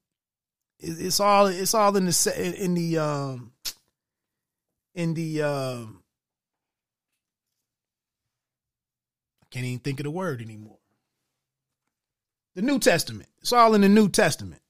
It's 0.79 1.19
all 1.19 1.47
it's 1.47 1.75
all 1.75 1.97
in 1.97 2.07
the 2.07 2.55
in 2.57 2.75
the 2.75 2.99
um 2.99 3.53
in 4.95 5.15
the 5.15 5.43
uh, 5.43 5.87
I 9.43 9.47
can't 9.51 9.67
even 9.67 9.81
think 9.81 9.99
of 9.99 10.05
the 10.05 10.11
word 10.11 10.41
anymore. 10.41 10.79
The 12.55 12.63
New 12.63 12.79
Testament. 12.79 13.29
It's 13.41 13.53
all 13.53 13.75
in 13.75 13.81
the 13.81 13.89
New 13.89 14.09
Testament. 14.09 14.62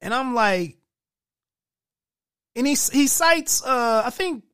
And 0.00 0.14
I'm 0.14 0.34
like, 0.34 0.76
and 2.54 2.66
he 2.66 2.76
he 2.92 3.06
cites 3.06 3.62
uh 3.64 4.02
I 4.04 4.10
think 4.10 4.44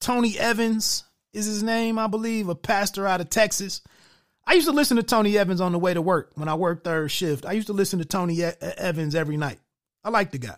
Tony 0.00 0.38
Evans 0.38 1.04
is 1.32 1.46
his 1.46 1.62
name, 1.62 1.98
I 1.98 2.06
believe, 2.06 2.48
a 2.48 2.54
pastor 2.54 3.06
out 3.06 3.20
of 3.20 3.30
Texas. 3.30 3.82
I 4.46 4.54
used 4.54 4.66
to 4.66 4.72
listen 4.72 4.96
to 4.96 5.02
Tony 5.02 5.36
Evans 5.36 5.60
on 5.60 5.72
the 5.72 5.78
way 5.78 5.92
to 5.92 6.00
work 6.00 6.32
when 6.34 6.48
I 6.48 6.54
worked 6.54 6.84
third 6.84 7.10
shift. 7.10 7.44
I 7.44 7.52
used 7.52 7.66
to 7.66 7.74
listen 7.74 7.98
to 7.98 8.04
Tony 8.04 8.42
Evans 8.42 9.14
every 9.14 9.36
night. 9.36 9.58
I 10.02 10.10
like 10.10 10.30
the 10.30 10.38
guy. 10.38 10.56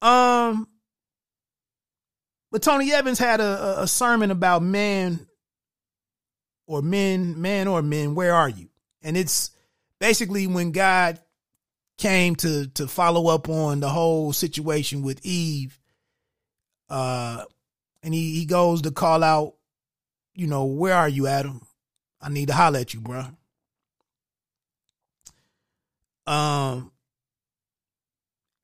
Um, 0.00 0.66
but 2.50 2.62
Tony 2.62 2.90
Evans 2.92 3.18
had 3.18 3.40
a, 3.40 3.82
a 3.82 3.86
sermon 3.86 4.30
about 4.30 4.62
man 4.62 5.26
or 6.66 6.80
men, 6.80 7.40
man 7.40 7.68
or 7.68 7.82
men, 7.82 8.14
where 8.14 8.34
are 8.34 8.48
you? 8.48 8.68
And 9.02 9.16
it's 9.16 9.50
basically 10.02 10.48
when 10.48 10.72
God 10.72 11.20
came 11.96 12.34
to 12.34 12.66
to 12.66 12.88
follow 12.88 13.28
up 13.28 13.48
on 13.48 13.78
the 13.78 13.88
whole 13.88 14.32
situation 14.32 15.02
with 15.02 15.24
Eve, 15.24 15.78
uh, 16.90 17.44
and 18.02 18.12
he, 18.12 18.34
he 18.34 18.44
goes 18.44 18.82
to 18.82 18.90
call 18.90 19.22
out, 19.22 19.54
you 20.34 20.48
know, 20.48 20.64
where 20.64 20.96
are 20.96 21.08
you, 21.08 21.28
Adam? 21.28 21.64
I 22.20 22.30
need 22.30 22.48
to 22.48 22.52
holler 22.52 22.80
at 22.80 22.92
you, 22.92 23.00
bro. 23.00 23.26
Um, 26.26 26.90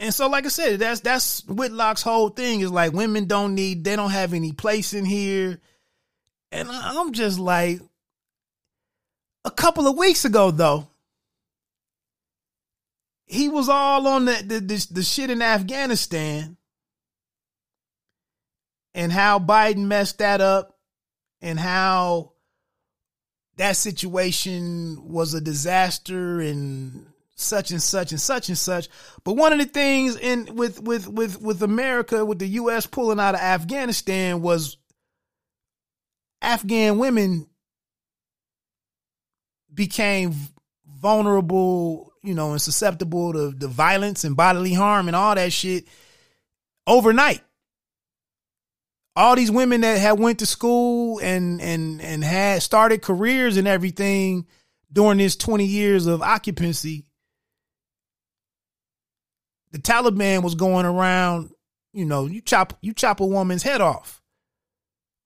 and 0.00 0.12
so, 0.12 0.28
like 0.28 0.44
I 0.44 0.48
said, 0.48 0.80
that's 0.80 1.00
that's 1.02 1.42
Whitlock's 1.42 2.02
whole 2.02 2.30
thing 2.30 2.62
is 2.62 2.72
like 2.72 2.92
women 2.92 3.26
don't 3.26 3.54
need, 3.54 3.84
they 3.84 3.94
don't 3.94 4.10
have 4.10 4.34
any 4.34 4.50
place 4.50 4.92
in 4.92 5.04
here. 5.04 5.60
And 6.50 6.68
I'm 6.68 7.12
just 7.12 7.38
like, 7.38 7.80
a 9.44 9.52
couple 9.52 9.86
of 9.86 9.96
weeks 9.96 10.24
ago 10.24 10.50
though, 10.50 10.88
he 13.28 13.48
was 13.48 13.68
all 13.68 14.06
on 14.06 14.24
the 14.24 14.42
the, 14.44 14.86
the, 14.90 15.02
shit 15.02 15.30
in 15.30 15.42
Afghanistan 15.42 16.56
and 18.94 19.12
how 19.12 19.38
Biden 19.38 19.86
messed 19.86 20.18
that 20.18 20.40
up 20.40 20.78
and 21.40 21.58
how 21.58 22.32
that 23.56 23.76
situation 23.76 24.98
was 25.02 25.34
a 25.34 25.40
disaster 25.40 26.40
and 26.40 27.06
such 27.34 27.70
and 27.70 27.82
such 27.82 28.12
and 28.12 28.20
such 28.20 28.48
and 28.48 28.58
such. 28.58 28.88
But 29.24 29.34
one 29.34 29.52
of 29.52 29.58
the 29.58 29.66
things 29.66 30.16
in 30.16 30.56
with 30.56 30.80
with 30.82 31.06
with 31.06 31.40
with 31.40 31.62
America, 31.62 32.24
with 32.24 32.38
the 32.38 32.48
US 32.48 32.86
pulling 32.86 33.20
out 33.20 33.34
of 33.34 33.40
Afghanistan 33.40 34.42
was 34.42 34.76
Afghan 36.40 36.98
women 36.98 37.46
became 39.72 40.34
vulnerable, 40.86 42.07
you 42.22 42.34
know, 42.34 42.52
and 42.52 42.62
susceptible 42.62 43.32
to 43.32 43.50
the 43.50 43.68
violence 43.68 44.24
and 44.24 44.36
bodily 44.36 44.72
harm 44.72 45.08
and 45.08 45.16
all 45.16 45.34
that 45.34 45.52
shit 45.52 45.86
overnight. 46.86 47.42
All 49.16 49.34
these 49.36 49.50
women 49.50 49.80
that 49.80 49.98
had 49.98 50.18
went 50.18 50.38
to 50.40 50.46
school 50.46 51.18
and 51.20 51.60
and 51.60 52.00
and 52.00 52.22
had 52.22 52.62
started 52.62 53.02
careers 53.02 53.56
and 53.56 53.66
everything 53.66 54.46
during 54.92 55.18
this 55.18 55.36
20 55.36 55.64
years 55.64 56.06
of 56.06 56.22
occupancy 56.22 57.04
the 59.70 59.78
Taliban 59.78 60.42
was 60.42 60.54
going 60.54 60.86
around, 60.86 61.50
you 61.92 62.04
know, 62.04 62.26
you 62.26 62.40
chop 62.40 62.78
you 62.80 62.92
chop 62.94 63.20
a 63.20 63.26
woman's 63.26 63.62
head 63.62 63.80
off. 63.80 64.22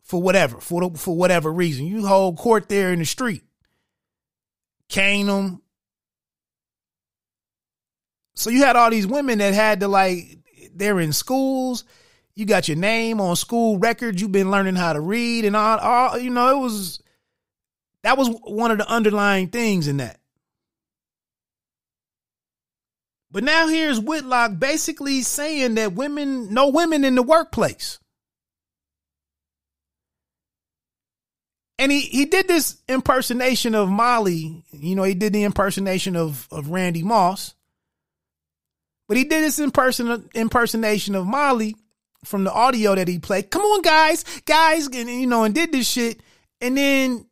for 0.02 0.20
whatever, 0.20 0.60
for 0.60 0.88
the 0.88 0.98
for 0.98 1.16
whatever 1.16 1.52
reason. 1.52 1.86
You 1.86 2.06
hold 2.06 2.36
court 2.36 2.68
there 2.68 2.92
in 2.92 2.98
the 2.98 3.04
street, 3.04 3.44
cane 4.88 5.26
them. 5.26 5.61
So 8.34 8.50
you 8.50 8.64
had 8.64 8.76
all 8.76 8.90
these 8.90 9.06
women 9.06 9.38
that 9.38 9.54
had 9.54 9.80
to 9.80 9.88
like 9.88 10.38
they're 10.74 11.00
in 11.00 11.12
schools. 11.12 11.84
You 12.34 12.46
got 12.46 12.66
your 12.66 12.78
name 12.78 13.20
on 13.20 13.36
school 13.36 13.78
records. 13.78 14.20
You've 14.20 14.32
been 14.32 14.50
learning 14.50 14.76
how 14.76 14.94
to 14.94 15.00
read 15.00 15.44
and 15.44 15.54
all. 15.54 15.78
all 15.78 16.18
you 16.18 16.30
know, 16.30 16.56
it 16.56 16.60
was 16.60 17.02
that 18.02 18.16
was 18.16 18.28
one 18.42 18.70
of 18.70 18.78
the 18.78 18.88
underlying 18.88 19.48
things 19.48 19.86
in 19.88 19.98
that. 19.98 20.18
But 23.30 23.44
now 23.44 23.66
here's 23.68 23.98
Whitlock 23.98 24.58
basically 24.58 25.22
saying 25.22 25.76
that 25.76 25.94
women, 25.94 26.52
no 26.52 26.68
women 26.68 27.02
in 27.02 27.14
the 27.14 27.22
workplace. 27.22 27.98
And 31.78 31.90
he, 31.90 32.02
he 32.02 32.26
did 32.26 32.46
this 32.46 32.76
impersonation 32.88 33.74
of 33.74 33.88
Molly. 33.88 34.64
You 34.70 34.94
know, 34.94 35.02
he 35.02 35.14
did 35.14 35.32
the 35.32 35.44
impersonation 35.44 36.14
of, 36.14 36.46
of 36.50 36.68
Randy 36.68 37.02
Moss. 37.02 37.54
But 39.08 39.16
he 39.16 39.24
did 39.24 39.42
this 39.44 39.58
imperson- 39.58 40.32
impersonation 40.34 41.14
of 41.14 41.26
Molly 41.26 41.76
from 42.24 42.44
the 42.44 42.52
audio 42.52 42.94
that 42.94 43.08
he 43.08 43.18
played. 43.18 43.50
Come 43.50 43.62
on, 43.62 43.82
guys, 43.82 44.24
guys, 44.46 44.86
and 44.86 45.08
you 45.08 45.26
know, 45.26 45.44
and 45.44 45.54
did 45.54 45.72
this 45.72 45.88
shit. 45.88 46.20
And 46.60 46.76
then 46.76 47.26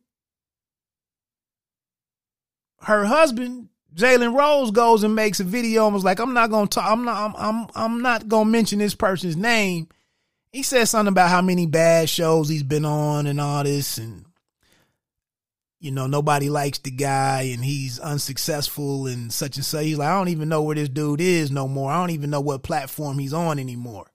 her 2.81 3.05
husband 3.05 3.69
Jalen 3.95 4.37
Rose 4.37 4.71
goes 4.71 5.03
and 5.03 5.15
makes 5.15 5.39
a 5.39 5.43
video 5.43 5.85
and 5.85 5.93
was 5.93 6.03
like, 6.03 6.19
"I'm 6.19 6.33
not 6.33 6.49
gonna 6.49 6.67
talk. 6.67 6.89
I'm 6.89 7.03
not. 7.03 7.17
I'm. 7.17 7.35
I'm. 7.37 7.67
I'm 7.75 8.01
not 8.01 8.27
gonna 8.27 8.49
mention 8.49 8.79
this 8.79 8.95
person's 8.95 9.35
name." 9.35 9.87
He 10.51 10.63
said 10.63 10.87
something 10.87 11.11
about 11.11 11.29
how 11.29 11.41
many 11.41 11.65
bad 11.65 12.09
shows 12.09 12.49
he's 12.49 12.63
been 12.63 12.85
on 12.85 13.27
and 13.27 13.39
all 13.39 13.63
this, 13.63 13.97
and 13.97 14.25
you 15.81 15.91
know 15.91 16.07
nobody 16.07 16.49
likes 16.49 16.79
the 16.79 16.91
guy, 16.91 17.49
and 17.53 17.65
he's 17.65 17.99
unsuccessful 17.99 19.07
and 19.07 19.33
such 19.33 19.57
and 19.57 19.65
such. 19.65 19.83
He's 19.83 19.97
like, 19.97 20.07
I 20.07 20.17
don't 20.17 20.29
even 20.29 20.47
know 20.47 20.61
where 20.61 20.75
this 20.75 20.89
dude 20.89 21.19
is 21.19 21.51
no 21.51 21.67
more. 21.67 21.91
I 21.91 21.99
don't 21.99 22.11
even 22.11 22.29
know 22.29 22.39
what 22.39 22.63
platform 22.63 23.19
he's 23.19 23.33
on 23.33 23.59
anymore. 23.59 24.09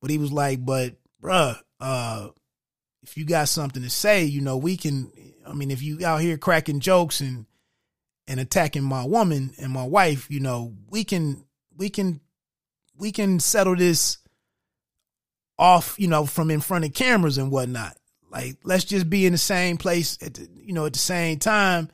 But 0.00 0.10
he 0.10 0.18
was 0.18 0.32
like, 0.32 0.64
"But, 0.64 0.94
bruh, 1.22 1.58
uh, 1.80 2.28
if 3.02 3.16
you 3.18 3.24
got 3.24 3.48
something 3.48 3.82
to 3.82 3.90
say, 3.90 4.24
you 4.24 4.40
know, 4.40 4.56
we 4.56 4.76
can. 4.76 5.12
I 5.46 5.52
mean, 5.52 5.70
if 5.70 5.82
you 5.82 6.06
out 6.06 6.22
here 6.22 6.38
cracking 6.38 6.80
jokes 6.80 7.20
and." 7.20 7.46
and 8.28 8.40
attacking 8.40 8.82
my 8.82 9.04
woman 9.04 9.52
and 9.56 9.72
my 9.72 9.84
wife, 9.84 10.28
you 10.30 10.40
know, 10.40 10.74
we 10.88 11.04
can 11.04 11.44
we 11.76 11.88
can 11.88 12.20
we 12.98 13.12
can 13.12 13.40
settle 13.40 13.76
this 13.76 14.18
off, 15.58 15.98
you 15.98 16.08
know, 16.08 16.26
from 16.26 16.50
in 16.50 16.60
front 16.60 16.84
of 16.84 16.94
cameras 16.94 17.38
and 17.38 17.50
whatnot. 17.50 17.96
Like, 18.30 18.56
let's 18.64 18.84
just 18.84 19.08
be 19.08 19.26
in 19.26 19.32
the 19.32 19.38
same 19.38 19.76
place 19.76 20.18
at 20.20 20.34
the, 20.34 20.48
you 20.66 20.74
know, 20.74 20.84
at 20.84 20.92
the 20.92 20.98
same 20.98 21.38
time, 21.38 21.88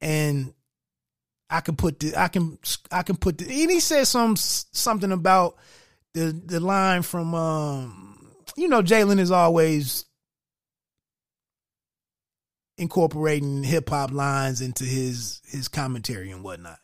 and 0.00 0.52
I 1.50 1.60
can 1.60 1.76
put 1.76 1.98
the 2.00 2.16
I 2.16 2.28
can 2.28 2.58
I 2.90 3.02
can 3.02 3.16
put 3.16 3.38
the 3.38 3.44
and 3.44 3.70
he 3.70 3.80
said 3.80 4.06
some 4.06 4.36
something 4.36 5.12
about 5.12 5.56
the 6.14 6.26
the 6.44 6.60
line 6.60 7.02
from 7.02 7.34
um 7.34 8.32
you 8.56 8.68
know 8.68 8.82
Jalen 8.82 9.18
is 9.18 9.30
always 9.30 10.04
incorporating 12.78 13.62
hip 13.62 13.88
hop 13.90 14.10
lines 14.12 14.60
into 14.60 14.84
his 14.84 15.40
his 15.46 15.68
commentary 15.68 16.30
and 16.30 16.42
whatnot. 16.42 16.78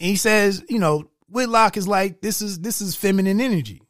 And 0.00 0.10
he 0.10 0.16
says, 0.16 0.64
you 0.68 0.78
know, 0.80 1.08
Whitlock 1.28 1.76
is 1.76 1.86
like, 1.86 2.20
this 2.20 2.42
is 2.42 2.58
this 2.60 2.80
is 2.80 2.96
feminine 2.96 3.40
energy. 3.40 3.82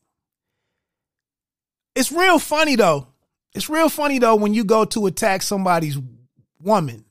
It's 1.95 2.13
real 2.13 2.39
funny 2.39 2.77
though. 2.77 3.09
It's 3.55 3.69
real 3.69 3.89
funny 3.89 4.19
though 4.19 4.37
when 4.37 4.55
you 4.55 4.65
go 4.65 4.85
to 4.87 5.07
attack 5.07 5.43
somebody's 5.43 5.99
woman 6.61 7.05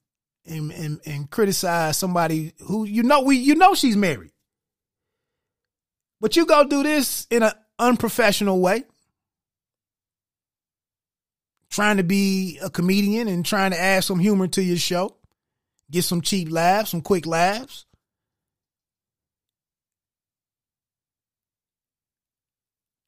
and 0.45 0.71
and, 0.71 1.01
and 1.05 1.29
criticize 1.29 1.97
somebody 1.97 2.53
who 2.59 2.85
you 2.85 3.03
know 3.03 3.21
we 3.21 3.37
you 3.37 3.55
know 3.55 3.73
she's 3.73 3.97
married. 3.97 4.31
But 6.19 6.35
you 6.35 6.45
go 6.45 6.63
do 6.63 6.83
this 6.83 7.27
in 7.29 7.43
an 7.43 7.51
unprofessional 7.79 8.59
way 8.59 8.83
trying 11.71 11.97
to 11.97 12.03
be 12.03 12.59
a 12.61 12.69
comedian 12.69 13.27
and 13.27 13.45
trying 13.45 13.71
to 13.71 13.79
add 13.79 14.03
some 14.03 14.19
humor 14.19 14.45
to 14.45 14.61
your 14.61 14.77
show, 14.77 15.15
get 15.89 16.03
some 16.03 16.21
cheap 16.21 16.51
laughs, 16.51 16.91
some 16.91 17.01
quick 17.01 17.25
laughs. 17.25 17.85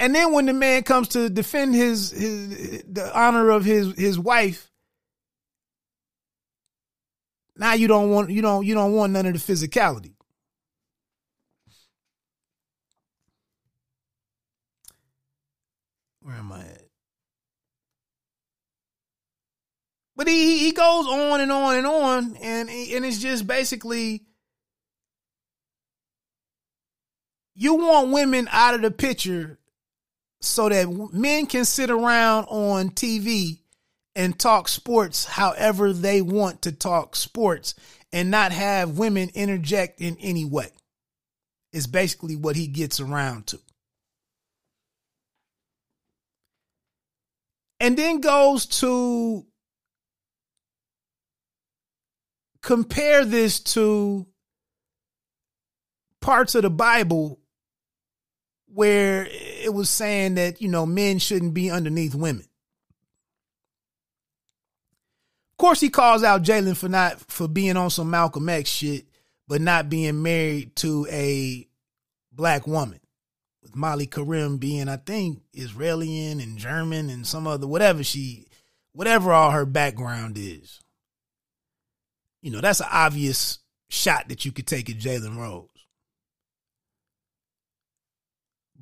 And 0.04 0.14
then 0.14 0.34
when 0.34 0.48
the 0.48 0.54
man 0.54 0.84
comes 0.84 1.08
to 1.10 1.30
defend 1.30 1.76
his 1.76 2.12
his 2.12 2.84
the 2.90 3.10
honor 3.18 3.52
of 3.52 3.64
his 3.64 3.98
his 3.98 4.20
wife, 4.20 4.70
now 7.56 7.72
you 7.72 7.88
don't 7.88 8.10
want 8.10 8.30
you 8.30 8.42
don't 8.42 8.66
you 8.66 8.74
don't 8.74 8.92
want 8.92 9.14
none 9.14 9.26
of 9.28 9.32
the 9.32 9.40
physicality. 9.40 10.16
Where 16.20 16.36
am 16.36 16.52
I 16.52 16.60
at? 16.66 16.82
But 20.18 20.28
he 20.28 20.66
he 20.66 20.74
goes 20.74 21.08
on 21.08 21.40
and 21.40 21.50
on 21.50 21.76
and 21.78 21.88
on, 21.88 22.36
and 22.42 22.70
and 22.70 23.06
it's 23.06 23.20
just 23.20 23.48
basically 23.48 24.26
you 27.56 27.76
want 27.76 28.12
women 28.12 28.50
out 28.52 28.76
of 28.76 28.82
the 28.82 28.92
picture 28.92 29.60
so 30.44 30.70
that 30.70 31.10
men 31.14 31.45
can 31.45 31.65
sit 31.65 31.90
around 31.90 32.45
on 32.45 32.90
TV 32.90 33.60
and 34.15 34.38
talk 34.38 34.68
sports 34.68 35.26
however 35.26 35.94
they 35.94 36.22
want 36.22 36.64
to 36.64 36.72
talk 36.72 37.15
sports 37.15 37.76
and 38.11 38.30
not 38.30 38.52
have 38.52 38.98
women 38.98 39.30
interject 39.34 40.02
in 40.02 40.18
any 40.20 40.45
way. 40.45 40.70
Is 41.72 41.88
basically 41.88 42.36
what 42.36 42.56
he 42.56 42.68
gets 42.68 42.99
around 42.99 43.48
to. 43.48 43.60
And 47.80 47.98
then 47.98 48.22
goes 48.22 48.68
to 48.80 49.45
compare 52.61 53.26
this 53.26 53.60
to 53.60 54.28
parts 56.22 56.56
of 56.56 56.61
the 56.61 56.70
Bible 56.70 57.40
where 58.74 59.28
it 59.30 59.74
was 59.74 59.90
saying 59.90 60.36
that, 60.36 60.62
you 60.62 60.68
know, 60.68 60.86
men 60.86 61.20
shouldn't 61.20 61.54
be 61.54 61.70
underneath 61.70 62.16
women. 62.16 62.45
Of 65.52 65.58
course, 65.58 65.80
he 65.80 65.90
calls 65.90 66.24
out 66.24 66.44
Jalen 66.44 66.76
for 66.76 66.90
not 66.90 67.20
for 67.20 67.48
being 67.48 67.78
on 67.78 67.90
some 67.90 68.10
Malcolm 68.10 68.50
X 68.50 68.70
shit, 68.70 69.06
but 69.48 69.62
not 69.62 69.90
being 69.90 70.24
married 70.24 70.76
to 70.78 71.08
a 71.10 71.68
black 72.32 72.68
woman. 72.68 73.00
With 73.62 73.76
Molly 73.76 74.08
Qerim 74.08 74.60
being, 74.60 74.90
I 74.90 74.98
think, 74.98 75.41
Israeli 75.54 76.26
and 76.26 76.58
German 76.58 77.10
and 77.10 77.26
some 77.26 77.48
other 77.48 77.68
whatever 77.68 78.04
she 78.04 78.48
whatever 78.91 79.32
all 79.32 79.52
her 79.52 79.66
background 79.66 80.38
is. 80.38 80.82
You 82.41 82.52
know, 82.52 82.60
that's 82.60 82.82
an 82.82 82.88
obvious 82.91 83.60
shot 83.90 84.28
that 84.30 84.44
you 84.44 84.52
could 84.52 84.68
take 84.68 84.90
at 84.90 84.98
Jalen 84.98 85.38
Rose. 85.38 85.70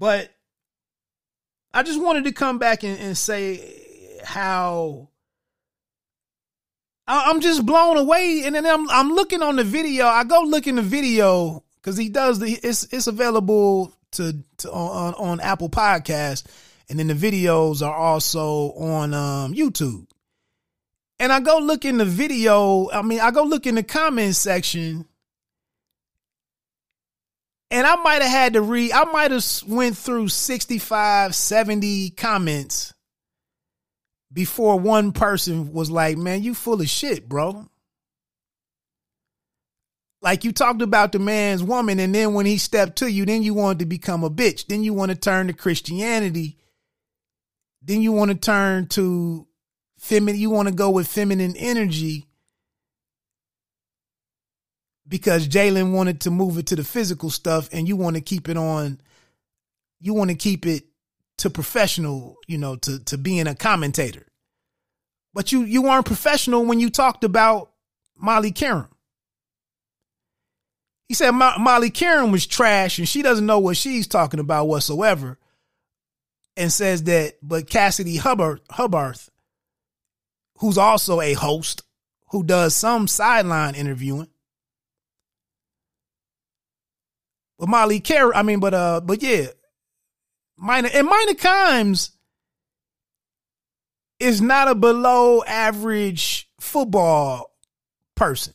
But 0.02 0.32
I 1.76 1.84
just 1.84 2.02
wanted 2.02 2.24
to 2.24 2.32
come 2.32 2.58
back 2.58 2.84
and, 2.84 3.00
and 3.00 3.16
say 3.16 4.20
how 4.24 5.10
I, 7.06 7.30
I'm 7.30 7.40
just 7.40 7.64
blown 7.68 7.98
away. 7.98 8.42
And 8.44 8.56
then 8.56 8.66
I'm 8.66 8.90
I'm 8.90 9.12
looking 9.12 9.44
on 9.44 9.58
the 9.58 9.64
video. 9.64 10.08
I 10.08 10.24
go 10.24 10.42
look 10.42 10.66
in 10.66 10.78
the 10.78 10.82
video 10.82 11.64
because 11.76 11.98
he 11.98 12.10
does 12.10 12.40
the 12.40 12.52
it's 12.52 12.92
it's 12.92 13.06
available 13.06 13.94
to, 14.14 14.44
to 14.58 14.72
on 14.72 15.14
on 15.14 15.40
Apple 15.40 15.70
Podcast, 15.70 16.48
and 16.90 16.98
then 16.98 17.06
the 17.06 17.14
videos 17.14 17.86
are 17.86 17.96
also 17.96 18.72
on 18.72 19.14
um, 19.14 19.54
YouTube. 19.54 20.08
And 21.20 21.32
I 21.32 21.42
go 21.42 21.60
look 21.60 21.86
in 21.86 22.00
the 22.00 22.06
video, 22.06 22.90
I 22.90 23.04
mean, 23.04 23.20
I 23.20 23.30
go 23.30 23.44
look 23.44 23.68
in 23.68 23.76
the 23.76 23.84
comments 23.84 24.40
section. 24.40 25.06
And 27.72 27.88
I 27.88 27.96
might 27.96 28.22
have 28.22 28.32
had 28.32 28.54
to 28.54 28.62
read, 28.62 28.92
I 28.92 29.06
might 29.06 29.32
have 29.32 29.46
went 29.66 29.96
through 29.96 30.28
65, 30.28 31.34
70 31.34 32.10
comments 32.12 32.94
before 34.32 34.78
one 34.78 35.14
person 35.14 35.72
was 35.72 35.90
like, 35.90 36.18
man, 36.18 36.44
you 36.44 36.54
full 36.54 36.82
of 36.82 36.90
shit, 36.90 37.30
bro. 37.30 37.66
Like 40.22 40.44
you 40.44 40.52
talked 40.52 40.82
about 40.82 41.14
the 41.14 41.20
man's 41.20 41.64
woman, 41.64 42.00
and 42.00 42.14
then 42.14 42.34
when 42.34 42.46
he 42.46 42.58
stepped 42.58 42.98
to 42.98 43.10
you, 43.10 43.26
then 43.26 43.42
you 43.42 43.54
wanted 43.54 43.80
to 43.80 43.86
become 43.86 44.26
a 44.26 44.30
bitch. 44.30 44.68
Then 44.68 44.84
you 44.84 44.94
want 44.94 45.10
to 45.10 45.18
turn 45.18 45.48
to 45.48 45.54
Christianity. 45.54 46.58
Then 47.82 48.02
you 48.02 48.12
want 48.12 48.32
to 48.32 48.38
turn 48.38 48.88
to 48.90 49.48
feminine, 49.98 50.40
you 50.40 50.50
want 50.50 50.68
to 50.68 50.74
go 50.74 50.90
with 50.90 51.08
feminine 51.08 51.56
energy 51.56 52.28
because 55.12 55.50
Jalen 55.50 55.92
wanted 55.92 56.22
to 56.22 56.32
move 56.32 56.58
it 56.58 56.68
to 56.68 56.76
the 56.78 56.86
physical 56.86 57.30
stuff 57.30 57.68
and 57.74 57.86
you 57.86 57.98
want 57.98 58.16
to 58.16 58.22
keep 58.22 58.48
it 58.48 58.56
on, 58.56 59.02
you 60.00 60.14
want 60.14 60.30
to 60.30 60.38
keep 60.38 60.66
it 60.66 60.86
to 61.40 61.50
professional, 61.50 62.38
you 62.48 62.58
know, 62.58 62.78
to 62.78 62.98
to 63.04 63.18
being 63.18 63.46
a 63.46 63.54
commentator. 63.54 64.26
But 65.34 65.52
you 65.52 65.64
you 65.64 65.82
weren't 65.82 66.06
professional 66.06 66.66
when 66.66 66.80
you 66.80 66.90
talked 66.90 67.26
about 67.26 67.72
Molly 68.18 68.54
Qerim. 68.54 68.88
He 71.10 71.14
said 71.14 71.32
Molly 71.32 71.92
Qerim 71.92 72.32
was 72.32 72.48
trash 72.48 72.98
and 72.98 73.08
she 73.08 73.22
doesn't 73.22 73.46
know 73.46 73.60
what 73.60 73.76
she's 73.76 74.08
talking 74.08 74.40
about 74.40 74.70
whatsoever. 74.70 75.38
And 76.58 76.72
says 76.72 77.04
that, 77.04 77.36
but 77.42 77.70
Cassidy 77.70 78.18
Hubbard, 78.18 78.60
Hubbarth, 78.72 79.30
who's 80.58 80.78
also 80.78 81.22
a 81.22 81.34
host, 81.34 81.82
who 82.32 82.44
does 82.44 82.76
some 82.76 83.08
sideline 83.08 83.74
interviewing. 83.74 84.28
Molly 87.68 88.00
Qerim, 88.00 88.32
I 88.34 88.44
mean, 88.44 88.60
but 88.60 88.74
uh, 88.74 89.02
but 89.02 89.22
yeah, 89.22 89.48
Mina 90.58 90.90
and 90.94 91.08
Mina 91.08 91.34
Kimes 91.36 92.12
is 94.20 94.42
not 94.42 94.68
a 94.68 94.76
below 94.76 95.44
average 95.44 96.50
football 96.60 97.56
person, 98.16 98.54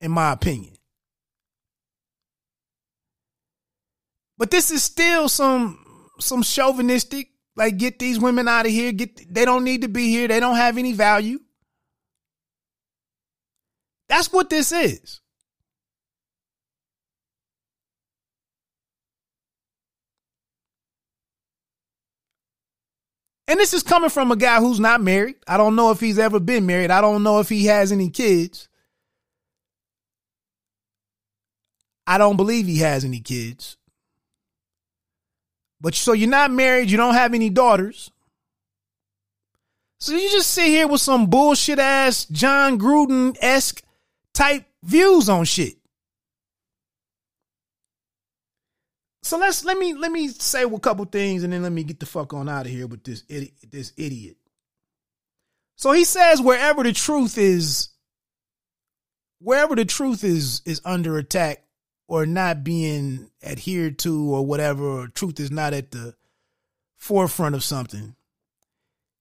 in 0.00 0.10
my 0.10 0.32
opinion. 0.32 0.74
But 4.38 4.52
this 4.52 4.70
is 4.70 4.82
still 4.82 5.28
some 5.28 6.10
some 6.20 6.42
chauvinistic, 6.42 7.30
like 7.56 7.76
get 7.76 7.98
these 7.98 8.20
women 8.20 8.46
out 8.48 8.66
of 8.66 8.72
here. 8.72 8.92
Get 8.92 9.32
they 9.32 9.44
don't 9.44 9.64
need 9.64 9.82
to 9.82 9.88
be 9.88 10.08
here. 10.08 10.28
They 10.28 10.40
don't 10.40 10.56
have 10.56 10.78
any 10.78 10.92
value. 10.92 11.40
That's 14.08 14.32
what 14.32 14.48
this 14.48 14.72
is. 14.72 15.20
And 23.48 23.58
this 23.58 23.72
is 23.72 23.82
coming 23.82 24.10
from 24.10 24.30
a 24.30 24.36
guy 24.36 24.60
who's 24.60 24.78
not 24.78 25.00
married. 25.00 25.36
I 25.48 25.56
don't 25.56 25.74
know 25.74 25.90
if 25.90 26.00
he's 26.00 26.18
ever 26.18 26.38
been 26.38 26.66
married. 26.66 26.90
I 26.90 27.00
don't 27.00 27.22
know 27.22 27.40
if 27.40 27.48
he 27.48 27.64
has 27.64 27.90
any 27.90 28.10
kids. 28.10 28.68
I 32.06 32.18
don't 32.18 32.36
believe 32.36 32.66
he 32.66 32.78
has 32.78 33.06
any 33.06 33.20
kids. 33.20 33.78
But 35.80 35.94
so 35.94 36.12
you're 36.12 36.28
not 36.28 36.50
married, 36.50 36.90
you 36.90 36.98
don't 36.98 37.14
have 37.14 37.32
any 37.32 37.48
daughters. 37.48 38.10
So 39.98 40.12
you 40.12 40.28
just 40.30 40.50
sit 40.50 40.66
here 40.66 40.86
with 40.86 41.00
some 41.00 41.26
bullshit 41.26 41.78
ass 41.78 42.26
Jon 42.26 42.78
Gruden 42.78 43.36
esque 43.40 43.82
type 44.34 44.66
views 44.82 45.28
on 45.28 45.44
shit. 45.44 45.77
So 49.28 49.36
let's 49.36 49.62
let 49.62 49.76
me 49.76 49.92
let 49.92 50.10
me 50.10 50.28
say 50.28 50.62
a 50.62 50.78
couple 50.78 51.04
things 51.04 51.42
and 51.42 51.52
then 51.52 51.62
let 51.62 51.70
me 51.70 51.84
get 51.84 52.00
the 52.00 52.06
fuck 52.06 52.32
on 52.32 52.48
out 52.48 52.64
of 52.64 52.72
here 52.72 52.86
with 52.86 53.04
this 53.04 53.24
idiot, 53.28 53.52
this 53.70 53.92
idiot. 53.98 54.38
So 55.76 55.92
he 55.92 56.04
says 56.04 56.40
wherever 56.40 56.82
the 56.82 56.94
truth 56.94 57.36
is 57.36 57.90
wherever 59.38 59.76
the 59.76 59.84
truth 59.84 60.24
is 60.24 60.62
is 60.64 60.80
under 60.82 61.18
attack, 61.18 61.62
or 62.06 62.24
not 62.24 62.64
being 62.64 63.30
adhered 63.42 63.98
to 63.98 64.34
or 64.34 64.46
whatever, 64.46 65.02
or 65.02 65.08
truth 65.08 65.38
is 65.40 65.50
not 65.50 65.74
at 65.74 65.90
the 65.90 66.14
forefront 66.96 67.54
of 67.54 67.62
something. 67.62 68.16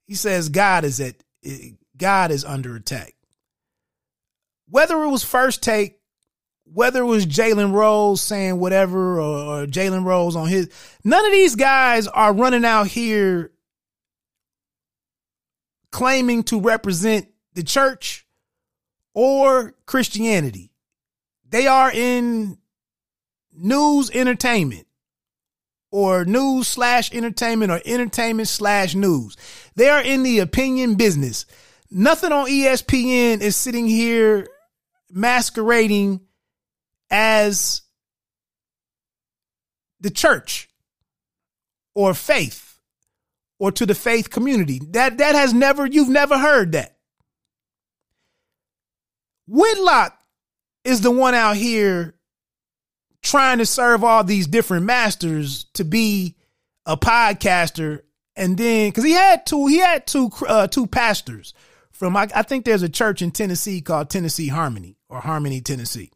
He 0.06 0.16
says 0.16 0.48
God 0.48 0.86
is 0.86 1.02
at 1.02 1.16
eh, 1.44 1.72
God 1.98 2.32
is 2.32 2.46
under 2.46 2.78
attack. 2.78 3.14
Whether 4.70 5.04
it 5.04 5.10
was 5.10 5.26
first 5.26 5.62
take, 5.62 5.97
whether 6.74 7.02
it 7.02 7.06
was 7.06 7.26
Jalen 7.26 7.74
Rose 7.74 8.22
saying 8.22 8.60
whatever 8.60 9.20
or, 9.20 9.62
or 9.62 9.66
Jalen 9.66 10.04
Rose 10.04 10.36
on 10.36 10.48
his, 10.48 10.70
none 11.04 11.26
of 11.26 11.32
these 11.32 11.56
guys 11.56 12.08
are 12.08 12.34
running 12.34 12.66
out 12.66 12.88
here 12.88 13.52
claiming 15.92 16.44
to 16.44 16.60
represent 16.60 17.28
the 17.54 17.64
church 17.64 18.26
or 19.14 19.74
Christianity. 19.86 20.72
They 21.50 21.68
are 21.68 21.92
in 21.92 22.58
news 23.54 24.12
entertainment 24.12 24.86
or 25.92 26.26
news 26.26 26.68
slash 26.68 27.12
entertainment 27.14 27.72
or 27.72 27.82
entertainment 27.86 28.48
slash 28.48 28.94
news. 28.94 29.38
They 29.76 29.90
are 29.90 30.02
in 30.02 30.24
the 30.24 30.40
opinion 30.40 30.96
business. 30.96 31.46
Nothing 31.90 32.32
on 32.32 32.48
ESPN 32.48 33.42
is 33.42 33.56
sitting 33.56 33.88
here 33.88 34.48
masquerading 35.10 36.27
as 37.10 37.82
the 40.00 40.10
church 40.10 40.70
or 41.96 42.14
faith 42.14 42.80
or 43.60 43.72
to 43.72 43.86
the 43.86 43.96
faith 43.96 44.30
community. 44.30 44.80
That 44.92 45.18
that 45.18 45.36
has 45.36 45.54
never 45.54 45.86
you've 45.86 46.10
never 46.10 46.38
heard 46.38 46.74
that. 46.74 46.98
Whitlock 49.48 50.18
is 50.84 51.02
the 51.02 51.12
one 51.12 51.34
out 51.34 51.56
here 51.56 52.16
trying 53.22 53.58
to 53.58 53.66
serve 53.66 54.04
all 54.04 54.24
these 54.24 54.48
different 54.48 54.86
masters 54.86 55.66
to 55.74 55.84
be 55.84 56.36
a 56.86 56.96
podcaster 56.96 58.02
and 58.36 58.58
then 58.58 58.90
because 58.90 59.04
he 59.04 59.12
had 59.12 59.46
two 59.46 59.68
he 59.68 59.80
had 59.80 60.06
two 60.08 60.30
uh, 60.48 60.68
two 60.68 60.88
pastors 60.88 61.54
from 61.92 62.16
I, 62.16 62.28
I, 62.34 62.44
think 62.44 62.64
there's 62.64 62.84
a 62.84 62.90
church 62.90 63.22
in 63.24 63.32
Tennessee 63.32 63.82
called 63.82 64.10
Tennessee 64.10 64.48
Harmony 64.48 64.98
or 65.10 65.20
Harmony 65.20 65.62
Tennessee. 65.62 66.12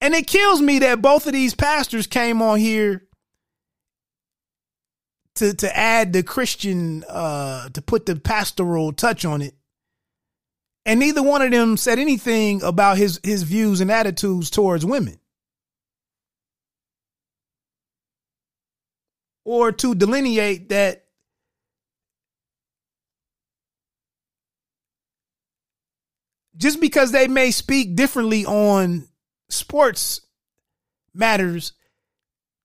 And 0.00 0.14
it 0.14 0.26
kills 0.26 0.60
me 0.60 0.78
that 0.80 1.02
both 1.02 1.26
of 1.26 1.32
these 1.32 1.54
pastors 1.54 2.06
came 2.06 2.40
on 2.40 2.58
here 2.58 3.02
to 5.36 5.54
to 5.54 5.76
add 5.76 6.12
the 6.12 6.22
Christian 6.22 7.04
uh 7.08 7.68
to 7.70 7.82
put 7.82 8.06
the 8.06 8.16
pastoral 8.16 8.92
touch 8.92 9.24
on 9.24 9.42
it 9.42 9.54
and 10.88 11.00
neither 11.00 11.22
one 11.22 11.42
of 11.42 11.50
them 11.50 11.76
said 11.76 11.98
anything 11.98 12.62
about 12.62 12.96
his 12.96 13.20
his 13.22 13.42
views 13.42 13.82
and 13.82 13.90
attitudes 13.90 14.48
towards 14.48 14.86
women. 14.86 15.20
Or 19.44 19.70
to 19.70 19.94
delineate 19.94 20.70
that 20.70 21.04
just 26.56 26.80
because 26.80 27.12
they 27.12 27.28
may 27.28 27.50
speak 27.50 27.94
differently 27.94 28.46
on 28.46 29.07
sports 29.48 30.20
matters, 31.14 31.72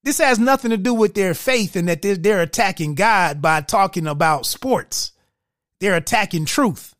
this 0.03 0.17
has 0.17 0.39
nothing 0.39 0.71
to 0.71 0.77
do 0.77 0.93
with 0.93 1.13
their 1.13 1.33
faith 1.33 1.75
and 1.75 1.87
that 1.87 2.01
they're, 2.01 2.15
they're 2.15 2.41
attacking 2.41 2.95
God 2.95 3.41
by 3.41 3.61
talking 3.61 4.07
about 4.07 4.45
sports. 4.45 5.13
They're 5.79 5.95
attacking 5.95 6.45
truth. 6.45 6.93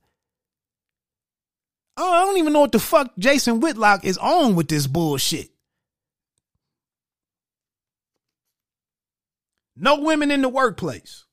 Oh, 1.98 2.12
I 2.12 2.22
don't 2.22 2.38
even 2.38 2.54
know 2.54 2.62
what 2.62 2.72
the 2.72 2.80
fuck 2.80 3.12
Jason 3.20 3.60
Whitlock 3.60 4.04
is 4.04 4.18
on 4.18 4.56
with 4.56 4.68
this 4.68 4.88
bullshit. 4.88 5.50
No 9.76 10.00
women 10.00 10.32
in 10.32 10.42
the 10.42 10.50
workplace. 10.50 11.26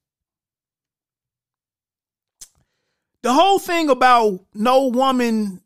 The 3.22 3.32
whole 3.32 3.58
thing 3.58 3.90
about 3.90 4.40
no 4.54 4.88
woman, 4.88 5.60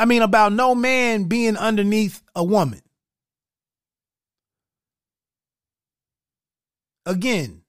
I 0.00 0.06
mean, 0.06 0.22
about 0.22 0.54
no 0.54 0.74
man 0.74 1.24
being 1.24 1.58
underneath 1.58 2.22
a 2.34 2.42
woman. 2.42 2.80
Again, 7.04 7.60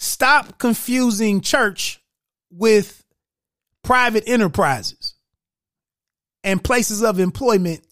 stop 0.00 0.58
confusing 0.58 1.42
church 1.42 2.02
with 2.50 3.04
private 3.84 4.24
enterprises 4.26 5.14
and 6.42 6.62
places 6.62 7.04
of 7.04 7.20
employment 7.20 7.86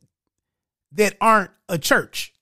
that 0.91 1.15
aren't 1.21 1.53
a 1.69 1.79
church. 1.79 2.35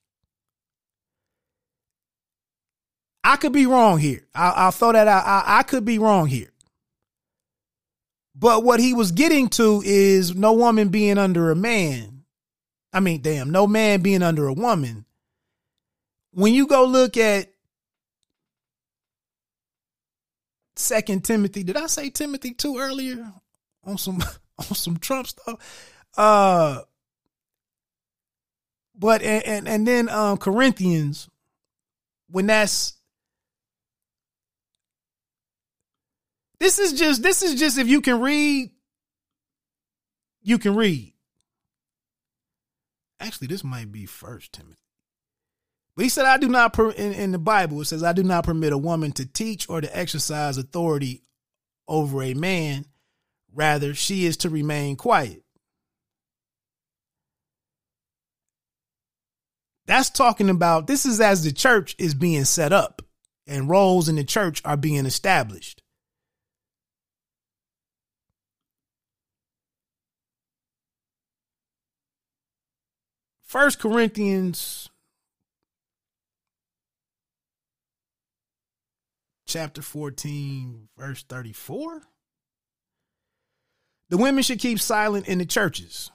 I 3.23 3.35
could 3.35 3.53
be 3.53 3.67
wrong 3.67 3.99
here. 3.99 4.25
I'll, 4.33 4.53
I'll 4.55 4.71
throw 4.71 4.93
that 4.93 5.07
out. 5.07 5.23
I, 5.23 5.59
I 5.59 5.63
could 5.63 5.85
be 5.85 5.99
wrong 5.99 6.25
here. 6.25 6.49
But 8.39 8.63
what 8.63 8.79
he 8.79 8.93
was 8.93 9.11
getting 9.11 9.49
to 9.49 9.81
is 9.83 10.35
no 10.35 10.53
woman 10.53 10.89
being 10.89 11.17
under 11.17 11.49
a 11.49 11.55
man. 11.55 12.23
I 12.93 12.99
mean, 12.99 13.21
damn, 13.21 13.49
no 13.49 13.65
man 13.65 14.01
being 14.01 14.21
under 14.21 14.47
a 14.47 14.53
woman. 14.53 15.05
When 16.31 16.53
you 16.53 16.67
go 16.67 16.85
look 16.85 17.17
at 17.17 17.49
Second 20.79 21.23
Timothy. 21.23 21.63
Did 21.63 21.77
I 21.77 21.87
say 21.87 22.09
Timothy 22.09 22.51
too 22.51 22.77
earlier 22.77 23.33
on 23.83 23.97
some 23.97 24.21
on 24.57 24.75
some 24.75 24.97
Trump 24.97 25.27
stuff? 25.27 26.03
Uh 26.15 26.81
but 28.95 29.21
and 29.21 29.43
and, 29.45 29.67
and 29.67 29.87
then 29.87 30.09
um 30.09 30.37
Corinthians 30.37 31.29
when 32.29 32.47
that's 32.47 32.93
this 36.59 36.79
is 36.79 36.93
just 36.93 37.23
this 37.23 37.43
is 37.43 37.59
just 37.59 37.77
if 37.77 37.87
you 37.87 38.01
can 38.01 38.19
read 38.21 38.71
you 40.47 40.57
can 40.57 40.75
read. 40.75 41.13
Actually, 43.19 43.47
this 43.47 43.65
might 43.65 43.91
be 43.91 44.05
first 44.05 44.53
Timothy. 44.53 44.77
But 45.97 46.03
he 46.03 46.09
said, 46.09 46.25
I 46.25 46.37
do 46.37 46.47
not, 46.47 46.77
in, 46.79 47.13
in 47.13 47.31
the 47.33 47.37
Bible, 47.37 47.81
it 47.81 47.85
says, 47.85 48.01
I 48.01 48.13
do 48.13 48.23
not 48.23 48.45
permit 48.45 48.71
a 48.71 48.77
woman 48.77 49.11
to 49.13 49.25
teach 49.25 49.67
or 49.69 49.81
to 49.81 49.97
exercise 49.97 50.57
authority 50.57 51.23
over 51.85 52.23
a 52.23 52.33
man. 52.33 52.85
Rather, 53.53 53.93
she 53.93 54.25
is 54.25 54.37
to 54.37 54.49
remain 54.49 54.95
quiet. 54.95 55.43
That's 59.85 60.09
talking 60.09 60.49
about 60.49 60.87
this 60.87 61.05
is 61.05 61.19
as 61.19 61.43
the 61.43 61.51
church 61.51 61.93
is 61.97 62.13
being 62.13 62.45
set 62.45 62.71
up 62.71 63.01
and 63.47 63.69
roles 63.69 64.07
in 64.07 64.15
the 64.15 64.23
church 64.23 64.61
are 64.63 64.77
being 64.77 65.05
established. 65.05 65.81
First 73.47 73.79
Corinthians 73.79 74.89
chapter 79.47 79.81
14 79.81 80.89
verse 80.97 81.23
34 81.23 82.01
the 84.09 84.17
women 84.17 84.43
should 84.43 84.59
keep 84.59 84.77
silent 84.77 85.29
in 85.29 85.37
the 85.37 85.45
churches. 85.45 86.11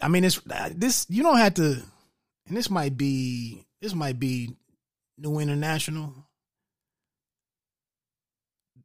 I 0.00 0.08
mean 0.08 0.24
it's 0.24 0.40
this 0.74 1.04
you 1.10 1.22
don't 1.22 1.36
have 1.36 1.52
to 1.54 1.82
and 2.46 2.56
this 2.56 2.70
might 2.70 2.96
be 2.96 3.66
this 3.82 3.94
might 3.94 4.18
be 4.18 4.56
new 5.18 5.38
international. 5.40 6.14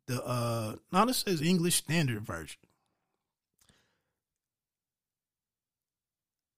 The 0.08 0.22
uh 0.26 0.76
no 0.92 1.06
this 1.06 1.20
says 1.20 1.42
english 1.42 1.76
standard 1.76 2.24
version 2.24 2.60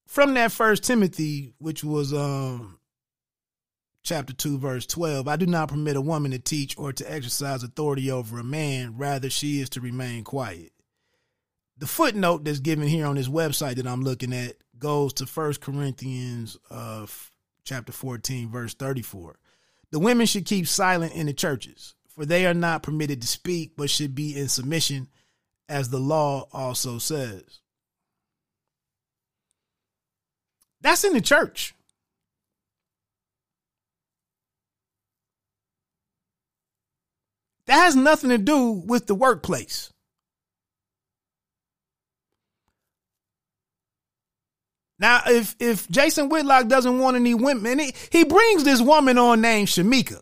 from 0.09 0.33
that 0.33 0.51
first 0.51 0.83
timothy 0.83 1.53
which 1.59 1.83
was 1.83 2.11
um 2.13 2.79
chapter 4.01 4.33
2 4.33 4.57
verse 4.57 4.87
12 4.87 5.27
i 5.27 5.35
do 5.35 5.45
not 5.45 5.69
permit 5.69 5.95
a 5.95 6.01
woman 6.01 6.31
to 6.31 6.39
teach 6.39 6.75
or 6.79 6.91
to 6.91 7.09
exercise 7.09 7.61
authority 7.61 8.09
over 8.09 8.39
a 8.39 8.43
man. 8.43 8.97
Rather 8.97 9.29
she 9.29 9.61
is 9.61 9.69
to 9.69 9.81
remain 9.81 10.23
quiet. 10.23 10.71
The 11.77 11.85
footnote 11.85 12.43
that's 12.43 12.59
given 12.59 12.87
here 12.87 13.05
on 13.05 13.17
this 13.17 13.27
website 13.27 13.75
that 13.75 13.85
i'm 13.85 14.01
looking 14.01 14.33
at 14.33 14.55
goes 14.79 15.13
to 15.13 15.27
First 15.27 15.61
corinthians 15.61 16.57
uh, 16.71 17.05
chapter 17.63 17.91
14 17.91 18.49
verse 18.49 18.73
34 18.73 19.37
the 19.91 19.99
women 19.99 20.25
should 20.25 20.45
keep 20.45 20.67
silent 20.67 21.13
in 21.13 21.27
the 21.27 21.33
churches 21.33 21.93
for 22.07 22.25
they 22.25 22.47
are 22.47 22.55
not 22.55 22.81
permitted 22.81 23.21
to 23.21 23.27
speak 23.27 23.73
but 23.77 23.91
should 23.91 24.15
be 24.15 24.35
in 24.35 24.47
submission 24.47 25.07
as 25.67 25.89
the 25.89 25.99
law 25.99 26.47
also 26.51 26.97
says 26.97 27.59
that's 30.81 31.03
in 31.03 31.13
the 31.13 31.21
church 31.21 31.73
That 37.69 37.83
has 37.83 37.95
nothing 37.95 38.31
to 38.31 38.39
do 38.39 38.71
with 38.71 39.05
the 39.05 39.13
workplace. 39.13 39.93
Now, 44.97 45.21
if 45.27 45.55
if 45.59 45.87
Jason 45.87 46.29
Whitlock 46.29 46.67
doesn't 46.67 46.97
want 46.97 47.15
any 47.15 47.35
women, 47.35 47.77
he, 47.77 47.93
he 48.11 48.23
brings 48.23 48.63
this 48.63 48.81
woman 48.81 49.19
on 49.19 49.41
named 49.41 49.67
Shamika. 49.67 50.19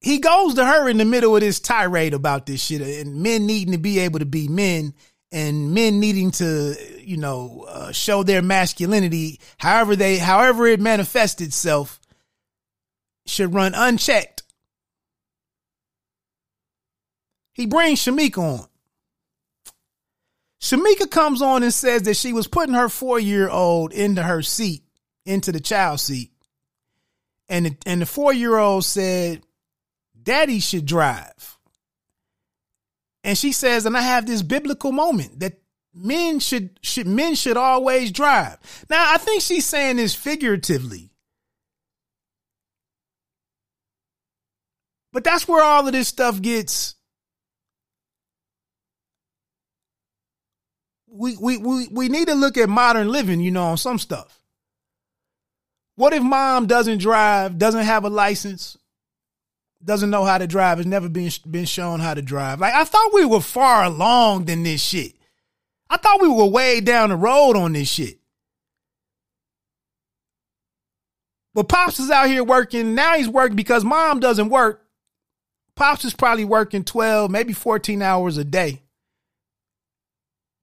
He 0.00 0.18
goes 0.18 0.54
to 0.54 0.64
her 0.64 0.88
in 0.88 0.98
the 0.98 1.04
middle 1.04 1.34
of 1.34 1.40
this 1.40 1.58
tirade 1.58 2.14
about 2.14 2.46
this 2.46 2.62
shit 2.62 2.80
and 2.80 3.20
men 3.20 3.46
needing 3.46 3.72
to 3.72 3.78
be 3.78 3.98
able 3.98 4.20
to 4.20 4.26
be 4.26 4.46
men 4.46 4.94
and 5.34 5.74
men 5.74 6.00
needing 6.00 6.30
to, 6.30 6.76
you 7.00 7.18
know, 7.18 7.66
uh, 7.68 7.92
show 7.92 8.22
their 8.22 8.40
masculinity, 8.40 9.40
however 9.58 9.96
they, 9.96 10.16
however 10.16 10.66
it 10.66 10.80
manifests 10.80 11.42
itself, 11.42 12.00
should 13.26 13.52
run 13.52 13.74
unchecked 13.74 14.44
He 17.54 17.66
brings 17.66 18.00
Shamika 18.00 18.38
on. 18.38 18.66
Shamika 20.60 21.10
comes 21.10 21.40
on 21.40 21.62
and 21.62 21.72
says 21.72 22.02
that 22.02 22.16
she 22.16 22.32
was 22.32 22.48
putting 22.48 22.74
her 22.74 22.88
four 22.88 23.18
year 23.20 23.48
old 23.48 23.92
into 23.92 24.22
her 24.22 24.42
seat, 24.42 24.82
into 25.24 25.52
the 25.52 25.60
child 25.60 26.00
seat. 26.00 26.32
And 27.48 27.66
the, 27.66 27.76
and 27.86 28.02
the 28.02 28.06
four 28.06 28.32
year 28.32 28.56
old 28.56 28.84
said, 28.84 29.42
Daddy 30.20 30.58
should 30.58 30.86
drive. 30.86 31.53
And 33.24 33.36
she 33.36 33.50
says, 33.52 33.86
and 33.86 33.96
I 33.96 34.02
have 34.02 34.26
this 34.26 34.42
biblical 34.42 34.92
moment 34.92 35.40
that 35.40 35.60
men 35.92 36.38
should, 36.38 36.78
should 36.82 37.06
men 37.06 37.34
should 37.34 37.56
always 37.56 38.12
drive. 38.12 38.58
Now 38.90 39.12
I 39.12 39.18
think 39.18 39.42
she's 39.42 39.64
saying 39.64 39.96
this 39.96 40.14
figuratively. 40.14 41.10
But 45.12 45.24
that's 45.24 45.48
where 45.48 45.64
all 45.64 45.86
of 45.86 45.92
this 45.92 46.08
stuff 46.08 46.40
gets 46.42 46.94
we, 51.14 51.36
we, 51.36 51.58
we, 51.58 51.88
we 51.92 52.08
need 52.08 52.26
to 52.26 52.34
look 52.34 52.58
at 52.58 52.68
modern 52.68 53.08
living, 53.08 53.40
you 53.40 53.52
know, 53.52 53.66
on 53.66 53.76
some 53.76 53.98
stuff. 53.98 54.40
What 55.94 56.12
if 56.12 56.22
mom 56.24 56.66
doesn't 56.66 56.98
drive, 56.98 57.56
doesn't 57.56 57.84
have 57.84 58.04
a 58.04 58.10
license, 58.10 58.76
doesn't 59.82 60.10
know 60.10 60.24
how 60.24 60.38
to 60.38 60.46
drive, 60.46 60.78
has 60.78 60.86
never 60.86 61.08
been 61.08 61.30
been 61.48 61.64
shown 61.64 62.00
how 62.00 62.14
to 62.14 62.22
drive? 62.22 62.60
Like 62.60 62.74
I 62.74 62.84
thought 62.84 63.14
we 63.14 63.24
were 63.24 63.40
far 63.40 63.84
along 63.84 64.46
than 64.46 64.62
this 64.62 64.82
shit. 64.82 65.12
I 65.88 65.96
thought 65.96 66.20
we 66.20 66.28
were 66.28 66.46
way 66.46 66.80
down 66.80 67.10
the 67.10 67.16
road 67.16 67.56
on 67.56 67.72
this 67.72 67.88
shit. 67.88 68.18
But 71.54 71.68
Pops 71.68 72.00
is 72.00 72.10
out 72.10 72.28
here 72.28 72.42
working. 72.42 72.94
Now 72.94 73.16
he's 73.16 73.28
working 73.28 73.56
because 73.56 73.84
mom 73.84 74.18
doesn't 74.18 74.48
work. 74.48 74.84
Pops 75.76 76.04
is 76.04 76.14
probably 76.14 76.44
working 76.44 76.84
12, 76.84 77.30
maybe 77.30 77.52
14 77.52 78.02
hours 78.02 78.36
a 78.36 78.44
day 78.44 78.82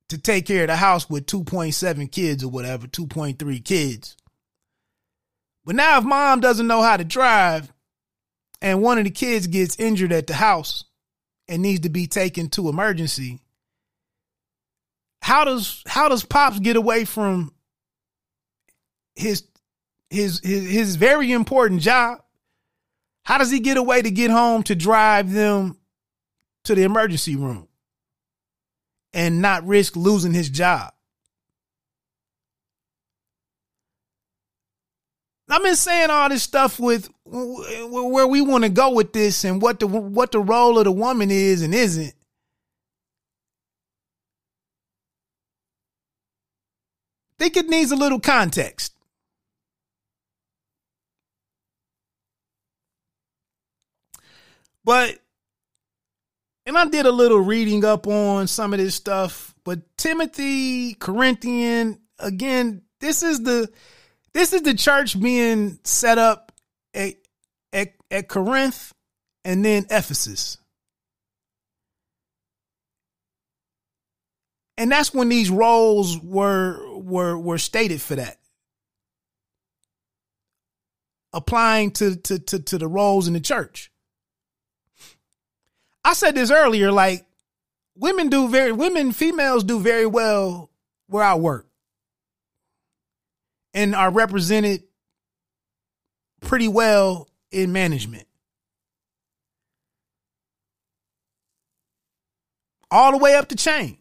to 0.10 0.18
take 0.18 0.46
care 0.46 0.64
of 0.64 0.68
the 0.68 0.76
house 0.76 1.10
with 1.10 1.26
2.7 1.26 2.12
kids 2.12 2.44
or 2.44 2.50
whatever, 2.50 2.88
2.3 2.88 3.64
kids. 3.64 4.18
But 5.66 5.76
now 5.76 6.00
if 6.00 6.04
mom 6.04 6.42
doesn't 6.42 6.68
know 6.68 6.82
how 6.82 6.98
to 6.98 7.04
drive 7.06 7.72
and 8.62 8.82
one 8.82 8.98
of 8.98 9.04
the 9.04 9.12
kids 9.12 9.48
gets 9.48 9.80
injured 9.80 10.12
at 10.12 10.28
the 10.28 10.34
house 10.34 10.86
and 11.48 11.62
needs 11.62 11.82
to 11.82 11.90
be 11.90 12.08
taken 12.08 12.50
to 12.50 12.70
emergency, 12.70 13.40
how 15.22 15.44
does 15.44 15.84
how 15.88 16.10
does 16.10 16.24
Pops 16.24 16.60
get 16.60 16.76
away 16.76 17.06
from 17.06 17.54
his 19.16 19.44
his 20.10 20.40
his, 20.40 20.70
his 20.70 20.96
very 20.96 21.32
important 21.32 21.82
job? 21.82 22.22
How 23.24 23.38
does 23.38 23.52
he 23.52 23.60
get 23.60 23.78
away 23.78 24.02
to 24.02 24.12
get 24.12 24.32
home 24.32 24.64
to 24.64 24.76
drive 24.76 25.32
them 25.32 25.78
to 26.64 26.76
the 26.76 26.84
emergency 26.84 27.36
room? 27.36 27.68
and 29.14 29.42
not 29.42 29.66
risk 29.66 29.96
losing 29.96 30.34
his 30.34 30.50
job. 30.50 30.94
I've 35.50 35.64
been 35.64 35.76
saying 35.76 36.10
all 36.10 36.30
this 36.30 36.44
stuff 36.44 36.80
with 36.80 37.10
where 37.32 38.28
we 38.28 38.42
want 38.42 38.66
to 38.66 38.70
go 38.70 38.92
with 38.92 39.14
this 39.14 39.46
and 39.46 39.62
what 39.62 39.80
the 39.80 39.88
what 39.88 40.32
the 40.32 40.40
role 40.40 40.78
of 40.78 40.84
the 40.84 40.92
woman 40.92 41.32
is 41.32 41.62
and 41.62 41.74
isn't. 41.74 42.14
I 47.40 47.44
think 47.44 47.58
it 47.58 47.70
needs 47.70 47.92
a 47.92 47.96
little 47.96 48.20
context. 48.20 48.94
But 54.84 55.18
and 56.66 56.78
I 56.78 56.86
did 56.86 57.06
a 57.06 57.12
little 57.12 57.40
reading 57.40 57.86
up 57.86 58.08
on 58.08 58.48
some 58.48 58.74
of 58.74 58.80
this 58.80 58.96
stuff, 58.96 59.56
but 59.64 59.80
Timothy, 59.98 60.96
Corinthian, 60.96 62.00
again, 62.20 62.82
this 63.00 63.24
is 63.24 63.42
the 63.44 63.70
this 64.34 64.52
is 64.52 64.64
the 64.64 64.74
church 64.74 65.20
being 65.20 65.80
set 65.86 66.18
up 66.18 66.52
at 68.12 68.28
Corinth 68.28 68.94
and 69.44 69.64
then 69.66 69.86
Ephesus. 69.90 70.58
And 74.78 74.92
that's 74.92 75.14
when 75.14 75.30
these 75.30 75.50
roles 75.50 76.20
were 76.20 76.98
were 76.98 77.38
were 77.38 77.58
stated 77.58 78.02
for 78.02 78.16
that. 78.16 78.38
Applying 81.34 81.92
to 81.92 82.16
to 82.16 82.40
to, 82.40 82.60
to 82.60 82.78
the 82.78 82.88
roles 82.88 83.28
in 83.28 83.34
the 83.34 83.40
church. 83.40 83.92
I 86.04 86.14
said 86.14 86.36
this 86.36 86.52
earlier, 86.52 86.92
like 86.92 87.26
women 87.96 88.30
do 88.30 88.50
very 88.50 88.72
women, 88.72 89.12
females 89.12 89.64
do 89.64 89.80
very 89.80 90.06
well 90.06 90.72
where 91.08 91.24
I 91.24 91.36
work. 91.36 91.68
And 93.74 93.96
are 93.96 94.12
represented 94.12 94.84
pretty 96.42 96.68
well 96.68 97.30
in 97.52 97.72
management. 97.72 98.28
All 102.90 103.12
the 103.12 103.18
way 103.18 103.36
up 103.36 103.48
the 103.48 103.56
chain. 103.56 103.98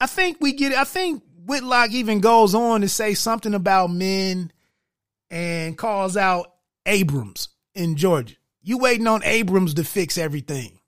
I 0.00 0.06
think 0.06 0.38
we 0.40 0.52
get 0.52 0.74
I 0.74 0.84
think 0.84 1.22
Whitlock 1.46 1.92
even 1.92 2.20
goes 2.20 2.54
on 2.54 2.80
to 2.80 2.88
say 2.88 3.14
something 3.14 3.54
about 3.54 3.90
men 3.90 4.52
and 5.30 5.78
calls 5.78 6.16
out 6.16 6.52
Abrams 6.86 7.48
in 7.74 7.96
Georgia. 7.96 8.34
You 8.62 8.78
waiting 8.78 9.06
on 9.06 9.22
Abrams 9.24 9.74
to 9.74 9.84
fix 9.84 10.18
everything. 10.18 10.78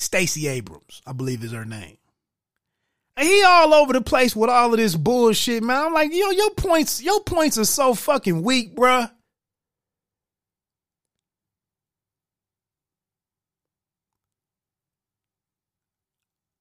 Stacey 0.00 0.48
Abrams, 0.48 1.02
I 1.06 1.12
believe 1.12 1.44
is 1.44 1.52
her 1.52 1.66
name. 1.66 1.98
And 3.16 3.28
he 3.28 3.42
all 3.42 3.74
over 3.74 3.92
the 3.92 4.00
place 4.00 4.34
with 4.34 4.48
all 4.48 4.72
of 4.72 4.78
this 4.78 4.96
bullshit, 4.96 5.62
man. 5.62 5.86
I'm 5.86 5.92
like, 5.92 6.10
yo, 6.10 6.30
your 6.30 6.50
points, 6.50 7.02
your 7.02 7.22
points 7.22 7.58
are 7.58 7.66
so 7.66 7.92
fucking 7.92 8.42
weak, 8.42 8.74
bruh. 8.74 9.10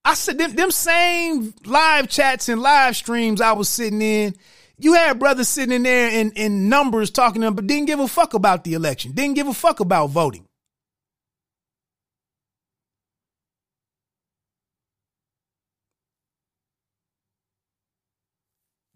I 0.04 0.16
said 0.16 0.38
them, 0.38 0.56
them 0.56 0.72
same 0.72 1.54
live 1.66 2.10
chats 2.10 2.50
and 2.50 2.62
live 2.62 2.98
streams 2.98 3.40
I 3.40 3.54
was 3.54 3.70
sitting 3.70 4.02
in. 4.02 4.36
You 4.78 4.94
had 4.94 5.18
brothers 5.20 5.48
sitting 5.48 5.74
in 5.74 5.84
there 5.84 6.10
in, 6.10 6.32
in 6.32 6.68
numbers 6.68 7.10
talking 7.10 7.42
to 7.42 7.48
them, 7.48 7.56
but 7.56 7.68
didn't 7.68 7.86
give 7.86 8.00
a 8.00 8.08
fuck 8.08 8.34
about 8.34 8.66
the 8.66 8.74
election. 8.74 9.14
Didn't 9.14 9.36
give 9.36 9.48
a 9.48 9.54
fuck 9.54 9.80
about 9.80 10.08
voting. 10.08 10.49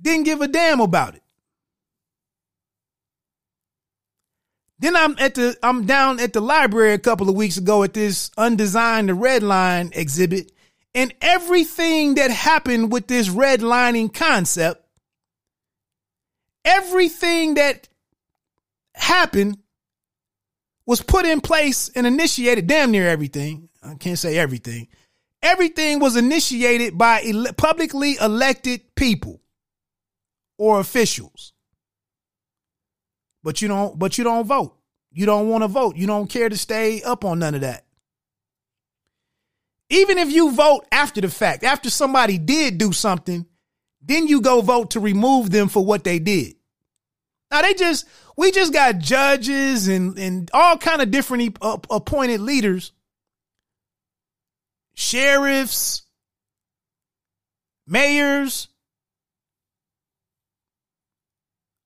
Didn't 0.04 0.26
give 0.26 0.42
a 0.42 0.48
damn 0.48 0.82
about 0.82 1.16
it. 1.16 1.24
Then 4.80 4.98
I'm 4.98 5.16
at 5.18 5.36
the 5.36 5.58
I'm 5.64 5.86
down 5.86 6.20
at 6.20 6.34
the 6.34 6.42
library 6.42 6.94
a 6.94 7.00
couple 7.00 7.30
of 7.30 7.36
weeks 7.36 7.56
ago 7.56 7.84
at 7.84 7.94
this 7.94 8.30
undesigned 8.38 9.08
the 9.08 9.14
red 9.14 9.42
line 9.42 9.92
exhibit 9.94 10.52
and 10.94 11.14
everything 11.22 12.16
that 12.16 12.32
happened 12.32 12.92
with 12.92 13.08
this 13.08 13.30
redlining 13.30 14.14
concept 14.14 14.86
everything 16.66 17.54
that 17.54 17.88
happened 18.94 19.58
was 20.86 21.02
put 21.02 21.26
in 21.26 21.40
place 21.40 21.90
and 21.96 22.06
initiated 22.06 22.68
damn 22.68 22.92
near 22.92 23.08
everything 23.08 23.70
I 23.82 23.94
can't 23.94 24.20
say 24.20 24.38
everything 24.38 24.90
everything 25.42 26.00
was 26.00 26.18
initiated 26.18 26.98
by 26.98 27.24
ele- 27.24 27.54
publicly 27.54 28.18
elected 28.20 28.82
people 28.96 29.40
or 30.58 30.80
officials. 30.80 31.54
But 33.44 33.62
you 33.62 33.68
don't 33.68 33.98
but 34.00 34.18
you 34.18 34.24
don't 34.24 34.46
vote. 34.46 34.78
You 35.12 35.26
don't 35.26 35.50
want 35.50 35.64
to 35.64 35.68
vote. 35.68 35.96
You 35.96 36.08
don't 36.08 36.30
care 36.30 36.50
to 36.50 36.58
stay 36.58 37.02
up 37.04 37.24
on 37.24 37.40
none 37.40 37.56
of 37.56 37.62
that. 37.62 37.86
Even 39.90 40.18
if 40.18 40.32
you 40.32 40.52
vote 40.52 40.88
after 40.92 41.22
the 41.22 41.30
fact, 41.30 41.64
after 41.64 41.90
somebody 41.90 42.38
did 42.38 42.78
do 42.78 42.92
something, 42.92 43.46
then 44.02 44.28
you 44.28 44.42
go 44.42 44.62
vote 44.62 44.92
to 44.92 45.00
remove 45.00 45.52
them 45.52 45.68
for 45.68 45.86
what 45.86 46.04
they 46.04 46.20
did. 46.20 46.56
Now 47.52 47.62
they 47.62 47.76
just 47.76 48.08
we 48.36 48.52
just 48.52 48.74
got 48.74 48.98
judges 48.98 49.88
and 49.88 50.18
and 50.18 50.50
all 50.54 50.78
kind 50.78 51.02
of 51.02 51.12
different 51.12 51.58
uh, 51.62 51.78
appointed 51.92 52.42
leaders, 52.42 52.92
sheriffs, 54.96 56.02
mayors, 57.86 58.70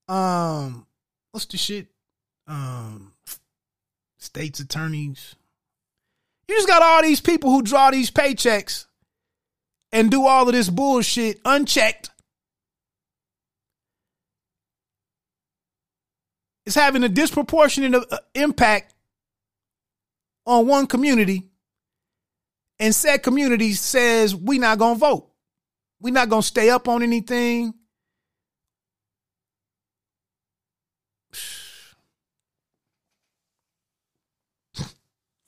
um, 0.07 0.85
what's 1.31 1.45
the 1.45 1.57
shit? 1.57 1.88
Um, 2.47 3.13
states 4.17 4.59
attorneys. 4.59 5.35
You 6.47 6.55
just 6.55 6.67
got 6.67 6.81
all 6.81 7.01
these 7.01 7.19
people 7.19 7.51
who 7.51 7.61
draw 7.61 7.91
these 7.91 8.09
paychecks 8.09 8.85
and 9.91 10.09
do 10.09 10.25
all 10.25 10.47
of 10.47 10.53
this 10.53 10.69
bullshit 10.69 11.39
unchecked. 11.43 12.09
It's 16.65 16.75
having 16.75 17.03
a 17.03 17.09
disproportionate 17.09 17.95
uh, 18.11 18.17
impact 18.34 18.93
on 20.45 20.67
one 20.67 20.88
community, 20.88 21.49
and 22.79 22.93
said 22.93 23.23
community 23.23 23.73
says 23.73 24.35
we 24.35 24.59
not 24.59 24.77
gonna 24.77 24.95
vote. 24.99 25.29
we 25.99 26.11
not 26.11 26.29
gonna 26.29 26.43
stay 26.43 26.69
up 26.69 26.88
on 26.88 27.03
anything. 27.03 27.73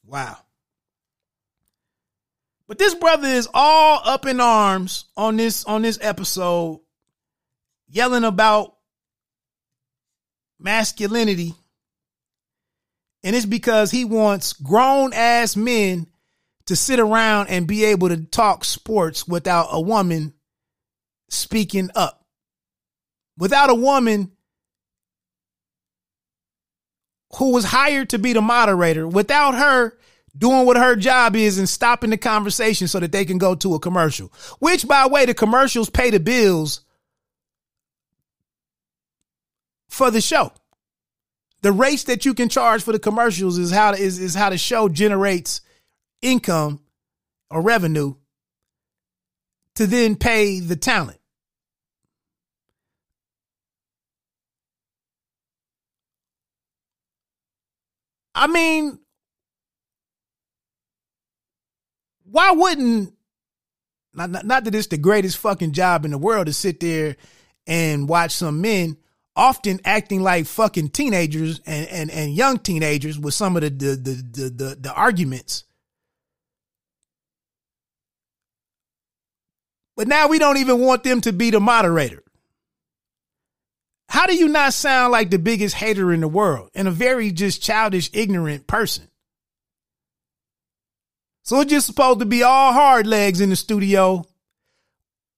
Wow. 0.09 0.37
But 2.67 2.79
this 2.79 2.95
brother 2.95 3.27
is 3.27 3.47
all 3.53 4.01
up 4.03 4.25
in 4.25 4.41
arms 4.41 5.05
on 5.15 5.37
this 5.37 5.65
on 5.65 5.83
this 5.83 5.99
episode, 6.01 6.81
yelling 7.87 8.23
about 8.23 8.75
masculinity. 10.59 11.53
And 13.23 13.35
it's 13.35 13.45
because 13.45 13.91
he 13.91 14.05
wants 14.05 14.53
grown 14.53 15.13
ass 15.13 15.55
men 15.55 16.07
to 16.67 16.75
sit 16.75 16.99
around 16.99 17.49
and 17.49 17.67
be 17.67 17.85
able 17.85 18.09
to 18.09 18.23
talk 18.23 18.63
sports 18.65 19.27
without 19.27 19.67
a 19.71 19.81
woman 19.81 20.33
speaking 21.29 21.89
up. 21.95 22.25
Without 23.37 23.69
a 23.69 23.75
woman 23.75 24.31
who 27.37 27.51
was 27.51 27.65
hired 27.65 28.09
to 28.09 28.19
be 28.19 28.33
the 28.33 28.41
moderator, 28.41 29.07
without 29.07 29.55
her 29.55 29.97
doing 30.37 30.65
what 30.65 30.77
her 30.77 30.95
job 30.95 31.35
is 31.35 31.57
and 31.57 31.67
stopping 31.67 32.09
the 32.09 32.17
conversation 32.17 32.87
so 32.87 32.99
that 32.99 33.11
they 33.11 33.25
can 33.25 33.37
go 33.37 33.55
to 33.55 33.75
a 33.75 33.79
commercial. 33.79 34.31
Which, 34.59 34.87
by 34.87 35.03
the 35.03 35.09
way, 35.09 35.25
the 35.25 35.33
commercials 35.33 35.89
pay 35.89 36.09
the 36.09 36.19
bills 36.19 36.81
for 39.89 40.11
the 40.11 40.21
show. 40.21 40.51
The 41.61 41.71
rates 41.71 42.05
that 42.05 42.25
you 42.25 42.33
can 42.33 42.47
charge 42.47 42.83
for 42.83 42.93
the 42.93 42.99
commercials 42.99 43.57
is 43.57 43.69
how 43.71 43.91
is, 43.93 44.17
is 44.17 44.33
how 44.33 44.49
the 44.49 44.57
show 44.57 44.87
generates 44.87 45.61
income 46.21 46.79
or 47.51 47.61
revenue 47.61 48.15
to 49.75 49.87
then 49.87 50.15
pay 50.15 50.59
the 50.59 50.75
talent. 50.75 51.18
I 58.39 58.47
mean, 58.47 58.97
why 62.23 62.51
wouldn't 62.51 63.13
not, 64.13 64.29
not, 64.29 64.45
not 64.45 64.63
that 64.63 64.73
it's 64.73 64.87
the 64.87 64.97
greatest 64.97 65.37
fucking 65.39 65.73
job 65.73 66.05
in 66.05 66.11
the 66.11 66.17
world 66.17 66.45
to 66.45 66.53
sit 66.53 66.79
there 66.79 67.17
and 67.67 68.07
watch 68.07 68.31
some 68.31 68.61
men 68.61 68.95
often 69.35 69.81
acting 69.83 70.23
like 70.23 70.45
fucking 70.45 70.91
teenagers 70.91 71.59
and, 71.65 71.87
and, 71.89 72.11
and 72.11 72.33
young 72.33 72.59
teenagers 72.59 73.19
with 73.19 73.33
some 73.33 73.57
of 73.57 73.61
the 73.61 73.69
the, 73.71 73.95
the 73.95 74.11
the 74.31 74.49
the 74.49 74.77
the 74.79 74.93
arguments. 74.93 75.65
But 79.97 80.07
now 80.07 80.29
we 80.29 80.39
don't 80.39 80.57
even 80.57 80.79
want 80.79 81.03
them 81.03 81.19
to 81.21 81.33
be 81.33 81.49
the 81.49 81.59
moderator. 81.59 82.23
How 84.09 84.25
do 84.25 84.35
you 84.35 84.47
not 84.47 84.73
sound 84.73 85.11
like 85.11 85.29
the 85.29 85.37
biggest 85.37 85.75
hater 85.75 86.11
in 86.11 86.19
the 86.19 86.27
world 86.27 86.71
and 86.73 86.87
a 86.87 86.91
very 86.91 87.31
just 87.31 87.61
childish, 87.61 88.09
ignorant 88.11 88.65
person? 88.65 89.07
So 91.43 91.61
it's 91.61 91.69
just 91.69 91.85
supposed 91.85 92.19
to 92.19 92.25
be 92.25 92.41
all 92.41 92.73
hard 92.73 93.05
legs 93.05 93.39
in 93.39 93.51
the 93.51 93.55
studio. 93.55 94.25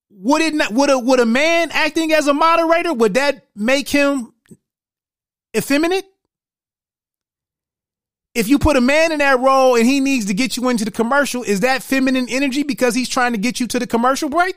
Would 0.10 0.42
it 0.42 0.54
not, 0.54 0.72
would 0.72 0.90
a, 0.90 0.98
would 0.98 1.20
a 1.20 1.26
man 1.26 1.70
acting 1.72 2.14
as 2.14 2.28
a 2.28 2.34
moderator, 2.34 2.94
would 2.94 3.16
that 3.16 3.46
make 3.56 3.90
him 3.90 4.34
effeminate? 5.56 6.06
If 8.34 8.48
you 8.48 8.58
put 8.58 8.78
a 8.78 8.82
man 8.82 9.12
in 9.12 9.20
that 9.20 9.42
role 9.42 9.76
and 9.76 9.86
he 9.86 10.00
needs 10.00 10.28
to 10.28 10.34
get 10.34 10.56
you 10.56 10.70
into 10.70 10.86
the 10.86 10.92
commercial, 10.92 11.44
is 11.44 11.60
that 11.60 11.84
feminine 11.84 12.28
energy 12.30 12.64
because 12.64 12.96
he's 12.96 13.10
trying 13.10 13.34
to 13.34 13.38
get 13.38 13.60
you 13.60 13.68
to 13.68 13.80
the 13.80 13.88
commercial 13.88 14.30
break? 14.30 14.56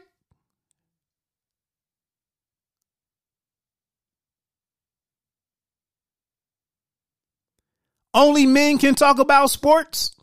Only 8.15 8.47
men 8.47 8.79
can 8.79 8.95
talk 8.95 9.19
about 9.19 9.51
sports? 9.51 10.15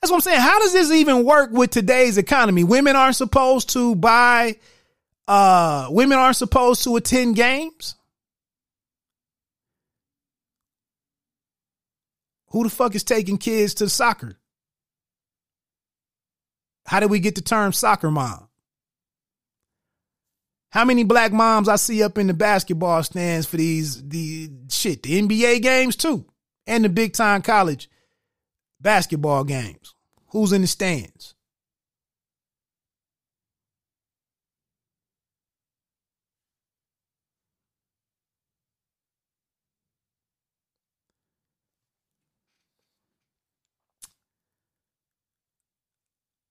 That's 0.00 0.10
what 0.10 0.18
I'm 0.18 0.20
saying. 0.20 0.40
How 0.40 0.58
does 0.60 0.74
this 0.74 0.92
even 0.92 1.24
work 1.24 1.50
with 1.50 1.70
today's 1.70 2.18
economy? 2.18 2.64
Women 2.64 2.96
aren't 2.96 3.16
supposed 3.16 3.70
to 3.70 3.94
buy, 3.94 4.56
uh, 5.26 5.88
women 5.90 6.18
aren't 6.18 6.36
supposed 6.36 6.84
to 6.84 6.96
attend 6.96 7.36
games. 7.36 7.94
Who 12.48 12.64
the 12.64 12.70
fuck 12.70 12.94
is 12.94 13.04
taking 13.04 13.38
kids 13.38 13.74
to 13.74 13.88
soccer? 13.88 14.36
How 16.86 17.00
did 17.00 17.10
we 17.10 17.20
get 17.20 17.36
the 17.36 17.42
term 17.42 17.72
soccer 17.72 18.10
mom? 18.10 18.48
How 20.70 20.84
many 20.84 21.04
black 21.04 21.32
moms 21.32 21.68
I 21.68 21.76
see 21.76 22.02
up 22.02 22.18
in 22.18 22.26
the 22.26 22.34
basketball 22.34 23.02
stands 23.02 23.46
for 23.46 23.56
these 23.56 24.06
the 24.08 24.50
shit, 24.68 25.02
the 25.02 25.20
NBA 25.20 25.62
games 25.62 25.96
too, 25.96 26.24
and 26.70 26.84
the 26.84 26.88
big 26.88 27.12
time 27.12 27.42
college 27.42 27.90
basketball 28.80 29.44
games? 29.44 29.94
Who's 30.28 30.52
in 30.52 30.62
the 30.62 30.68
stands? 30.68 31.34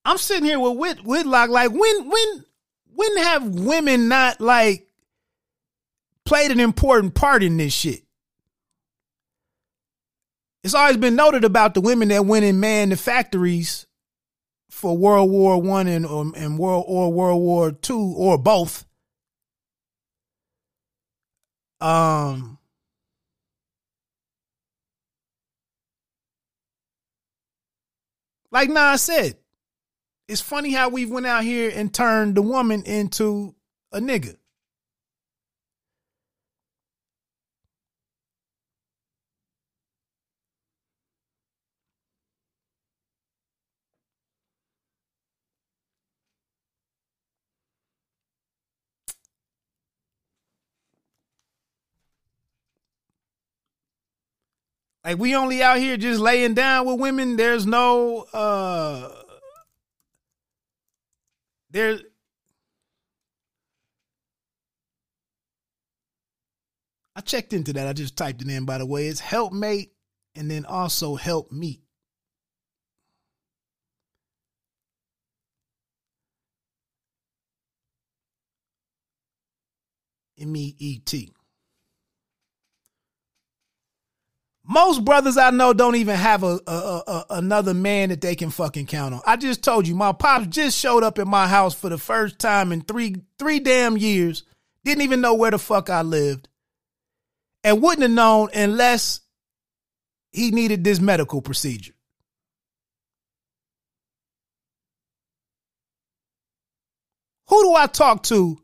I'm 0.04 0.18
sitting 0.18 0.46
here 0.46 0.60
with 0.60 0.78
Whit, 0.78 1.04
Whitlock. 1.04 1.50
Like 1.50 1.72
when 1.72 2.10
when 2.10 2.46
when 2.96 3.18
have 3.18 3.46
women 3.46 4.08
not 4.08 4.41
like 4.41 4.88
played 6.26 6.52
an 6.52 6.60
important 6.60 7.14
part 7.14 7.44
in 7.44 7.58
this 7.58 7.74
shit? 7.74 8.04
It's 10.64 10.73
always 10.73 10.98
been 10.98 11.15
noted 11.15 11.44
about 11.45 11.73
the 11.73 11.81
women 11.81 12.10
that 12.10 12.26
went 12.26 12.45
and 12.45 12.60
manned 12.60 12.91
the 12.91 12.98
factories 12.98 13.88
for 14.69 14.98
World 14.98 15.30
War 15.30 15.61
One 15.61 15.88
and 15.88 16.06
um, 16.06 16.34
and 16.36 16.60
World 16.60 16.86
or 16.88 17.11
World 17.11 17.41
War 17.41 17.72
Two 17.72 18.14
or 18.18 18.38
both. 18.38 18.86
Um. 21.80 22.57
Like 28.52 28.69
Nas 28.69 29.03
said, 29.03 29.38
it's 30.27 30.41
funny 30.41 30.72
how 30.72 30.90
we 30.90 31.06
went 31.06 31.27
out 31.27 31.44
here 31.44 31.72
and 31.73 31.94
turned 31.94 32.36
the 32.36 32.41
woman 32.41 32.81
into 32.84 33.56
a 33.91 33.99
nigga. 33.99 34.36
Like 55.04 55.18
we 55.18 55.36
only 55.36 55.64
out 55.64 55.78
here 55.78 55.98
just 55.98 56.20
laying 56.20 56.54
down 56.54 56.86
with 56.86 57.00
women. 57.00 57.38
There's 57.38 57.66
no 57.66 58.28
uh 58.34 59.14
there 61.72 62.00
I 67.16 67.22
checked 67.22 67.54
into 67.54 67.74
that. 67.74 67.88
I 67.88 67.94
just 67.94 68.16
typed 68.18 68.42
it 68.42 68.50
in 68.50 68.66
by 68.66 68.78
the 68.78 68.86
way. 68.86 69.08
It's 69.08 69.20
helpmate 69.20 69.94
and 70.36 70.50
then 70.50 70.66
also 70.66 71.16
help 71.16 71.52
meet. 71.52 71.82
M 80.38 80.56
E 80.56 80.76
E 80.78 81.00
T. 81.00 81.34
Most 84.72 85.04
brothers 85.04 85.36
I 85.36 85.50
know 85.50 85.74
don't 85.74 85.96
even 85.96 86.16
have 86.16 86.44
a, 86.44 86.60
a, 86.68 86.72
a, 86.72 87.26
another 87.32 87.74
man 87.74 88.10
that 88.10 88.22
they 88.22 88.36
can 88.36 88.52
fucking 88.52 88.86
count 88.86 89.16
on. 89.16 89.22
I 89.26 89.36
just 89.36 89.64
told 89.64 89.88
you, 89.88 89.96
my 89.96 90.12
pops 90.12 90.46
just 90.46 90.78
showed 90.78 91.02
up 91.02 91.18
at 91.18 91.26
my 91.26 91.48
house 91.48 91.74
for 91.74 91.90
the 91.90 91.98
first 91.98 92.38
time 92.38 92.72
in 92.72 92.82
three 92.82 93.16
three 93.40 93.60
damn 93.60 93.98
years. 93.98 94.44
Didn't 94.86 95.02
even 95.02 95.22
know 95.22 95.34
where 95.34 95.50
the 95.50 95.58
fuck 95.58 95.90
I 95.90 96.04
lived, 96.04 96.50
and 97.64 97.82
wouldn't 97.82 98.04
have 98.04 98.12
known 98.12 98.50
unless 98.54 99.22
he 100.32 100.52
needed 100.52 100.84
this 100.84 101.00
medical 101.00 101.41
procedure. 101.41 101.96
Who 107.48 107.64
do 107.64 107.74
I 107.74 107.88
talk 107.88 108.22
to 108.26 108.62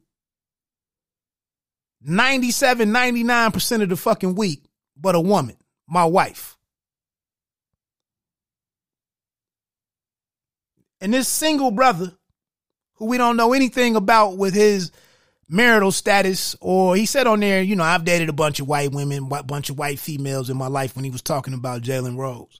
97, 2.03 2.89
99% 2.89 3.81
of 3.81 3.89
the 3.89 3.97
fucking 3.97 4.35
week 4.35 4.65
but 4.95 5.15
a 5.15 5.19
woman? 5.19 5.57
My 5.87 6.05
wife. 6.05 6.57
And 11.01 11.13
this 11.13 11.27
single 11.27 11.71
brother, 11.71 12.13
who 12.95 13.05
we 13.05 13.17
don't 13.17 13.37
know 13.37 13.53
anything 13.53 13.95
about 13.95 14.37
with 14.37 14.53
his 14.53 14.91
marital 15.47 15.91
status, 15.91 16.55
or 16.61 16.95
he 16.95 17.05
said 17.05 17.27
on 17.27 17.41
there, 17.41 17.61
you 17.61 17.75
know, 17.75 17.83
I've 17.83 18.05
dated 18.05 18.29
a 18.29 18.33
bunch 18.33 18.59
of 18.59 18.67
white 18.67 18.91
women, 18.91 19.29
a 19.31 19.43
bunch 19.43 19.69
of 19.69 19.77
white 19.77 19.99
females 19.99 20.49
in 20.49 20.57
my 20.57 20.67
life 20.67 20.95
when 20.95 21.05
he 21.05 21.11
was 21.11 21.21
talking 21.21 21.53
about 21.53 21.81
Jalen 21.81 22.17
Rose. 22.17 22.59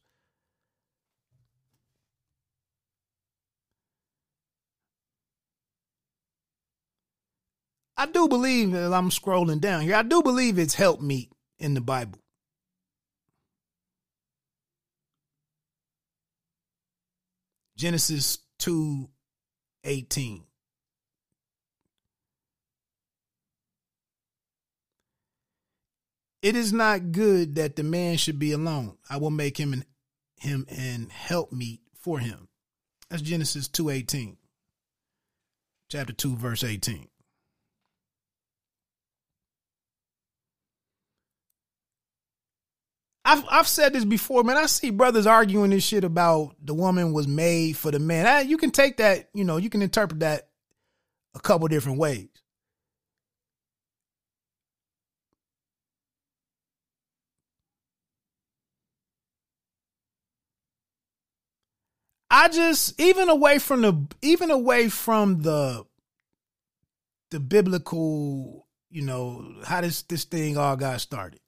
I 7.97 8.06
do 8.06 8.27
believe, 8.27 8.76
as 8.76 8.91
I'm 8.91 9.10
scrolling 9.10 9.61
down 9.61 9.81
here, 9.81 9.95
I 9.95 10.03
do 10.03 10.22
believe 10.22 10.60
it's 10.60 10.76
help 10.76 11.02
me 11.02 11.30
in 11.57 11.73
the 11.76 11.81
Bible. 11.81 12.19
Genesis 17.77 18.39
2 18.60 19.10
18. 19.84 20.43
It 26.41 26.56
is 26.56 26.72
not 26.72 27.11
good 27.11 27.56
that 27.56 27.76
the 27.76 27.84
man 27.84 28.18
should 28.18 28.38
be 28.38 28.52
alone. 28.52 28.97
I 29.10 29.18
will 29.18 29.31
make 29.31 29.57
him 29.57 29.73
and 29.73 29.85
him 30.39 30.65
and 30.69 31.11
help 31.11 31.52
meet 31.52 31.81
for 31.95 32.19
him. 32.19 32.47
That's 33.10 33.22
Genesis 33.22 33.68
2:18. 33.68 34.38
Chapter 35.89 36.14
2 36.14 36.35
verse 36.35 36.64
18. 36.64 37.10
I've 43.26 43.43
I've 43.49 43.68
said 43.68 43.93
this 43.93 44.06
before, 44.06 44.43
man. 44.43 44.56
I 44.56 44.68
see 44.68 44.91
brothers 44.91 45.26
arguing 45.26 45.72
this 45.72 45.84
shit 45.84 46.03
about 46.03 46.56
the 46.64 46.76
woman 46.76 47.11
was 47.11 47.27
made 47.27 47.76
for 47.76 47.89
the 47.89 47.97
man. 47.97 48.27
I, 48.27 48.41
you 48.41 48.57
can 48.57 48.69
take 48.69 48.97
that, 48.97 49.30
you 49.34 49.43
know, 49.43 49.57
you 49.57 49.72
can 49.72 49.81
interpret 49.81 50.19
that 50.19 50.49
a 51.34 51.39
couple 51.39 51.68
different 51.68 51.97
ways. 51.97 52.27
I 62.30 62.47
just 62.49 62.99
even 63.02 63.30
away 63.30 63.57
from 63.57 63.81
the 63.81 64.07
even 64.22 64.52
away 64.52 64.89
from 64.89 65.41
the 65.41 65.84
the 67.31 67.39
biblical, 67.39 68.68
you 68.91 69.02
know, 69.02 69.52
how 69.64 69.81
this 69.81 70.03
this 70.03 70.26
thing 70.26 70.57
all 70.57 70.76
got 70.76 71.02
started 71.02 71.39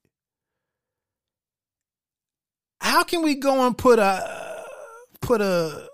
how 2.79 3.03
can 3.03 3.21
we 3.21 3.35
go 3.35 3.65
and 3.65 3.77
put 3.77 3.99
a 3.99 4.65
put 5.21 5.41
a 5.41 5.87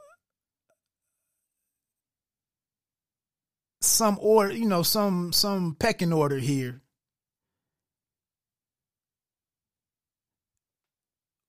some 3.81 4.18
order, 4.22 4.53
you 4.53 4.68
know, 4.68 4.84
some 4.84 5.31
some 5.34 5.76
pecking 5.76 6.14
order 6.14 6.38
here. 6.38 6.81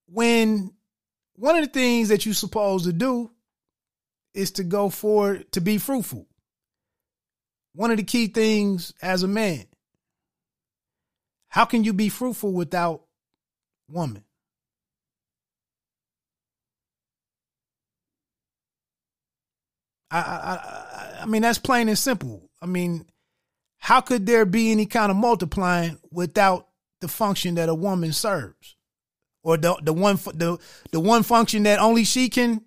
When 0.06 0.72
one 1.36 1.56
of 1.56 1.64
the 1.64 1.70
things 1.70 2.08
that 2.08 2.24
you're 2.24 2.34
supposed 2.34 2.84
to 2.84 2.92
do 2.92 3.30
is 4.34 4.52
to 4.52 4.64
go 4.64 4.88
for 4.88 5.38
to 5.52 5.60
be 5.60 5.78
fruitful. 5.78 6.26
One 7.74 7.90
of 7.90 7.96
the 7.96 8.04
key 8.04 8.28
things 8.28 8.92
as 9.02 9.22
a 9.22 9.28
man. 9.28 9.66
How 11.48 11.64
can 11.64 11.84
you 11.84 11.92
be 11.92 12.08
fruitful 12.08 12.52
without 12.52 13.02
woman? 13.88 14.24
I, 20.18 21.18
I, 21.18 21.22
I 21.22 21.26
mean, 21.26 21.42
that's 21.42 21.58
plain 21.58 21.88
and 21.88 21.98
simple. 21.98 22.48
I 22.62 22.66
mean, 22.66 23.06
how 23.78 24.00
could 24.00 24.26
there 24.26 24.44
be 24.46 24.70
any 24.70 24.86
kind 24.86 25.10
of 25.10 25.16
multiplying 25.16 25.98
without 26.10 26.68
the 27.00 27.08
function 27.08 27.56
that 27.56 27.68
a 27.68 27.74
woman 27.74 28.12
serves, 28.12 28.76
or 29.42 29.56
the 29.56 29.76
the 29.82 29.92
one 29.92 30.16
the 30.16 30.58
the 30.90 31.00
one 31.00 31.22
function 31.22 31.64
that 31.64 31.78
only 31.78 32.04
she 32.04 32.28
can 32.28 32.62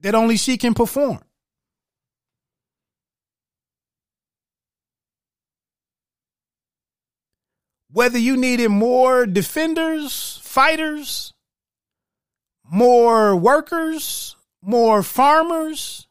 that 0.00 0.14
only 0.14 0.36
she 0.36 0.56
can 0.56 0.74
perform? 0.74 1.20
Whether 7.90 8.18
you 8.18 8.36
needed 8.36 8.68
more 8.68 9.26
defenders, 9.26 10.40
fighters, 10.42 11.32
more 12.70 13.34
workers, 13.36 14.36
more 14.62 15.02
farmers, 15.02 16.06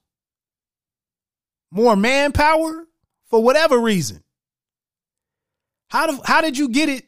more 1.71 1.95
manpower 1.95 2.87
for 3.25 3.43
whatever 3.43 3.77
reason. 3.77 4.23
How 5.89 6.07
do, 6.07 6.19
how 6.23 6.41
did 6.41 6.57
you 6.57 6.69
get 6.69 6.89
it 6.89 7.05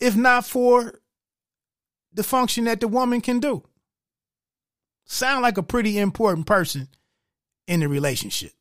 if 0.00 0.16
not 0.16 0.44
for 0.44 1.00
the 2.14 2.22
function 2.22 2.64
that 2.64 2.80
the 2.80 2.88
woman 2.88 3.20
can 3.20 3.40
do. 3.40 3.64
Sound 5.04 5.42
like 5.42 5.58
a 5.58 5.62
pretty 5.62 5.98
important 5.98 6.46
person 6.46 6.88
in 7.66 7.80
the 7.80 7.88
relationship. 7.88 8.52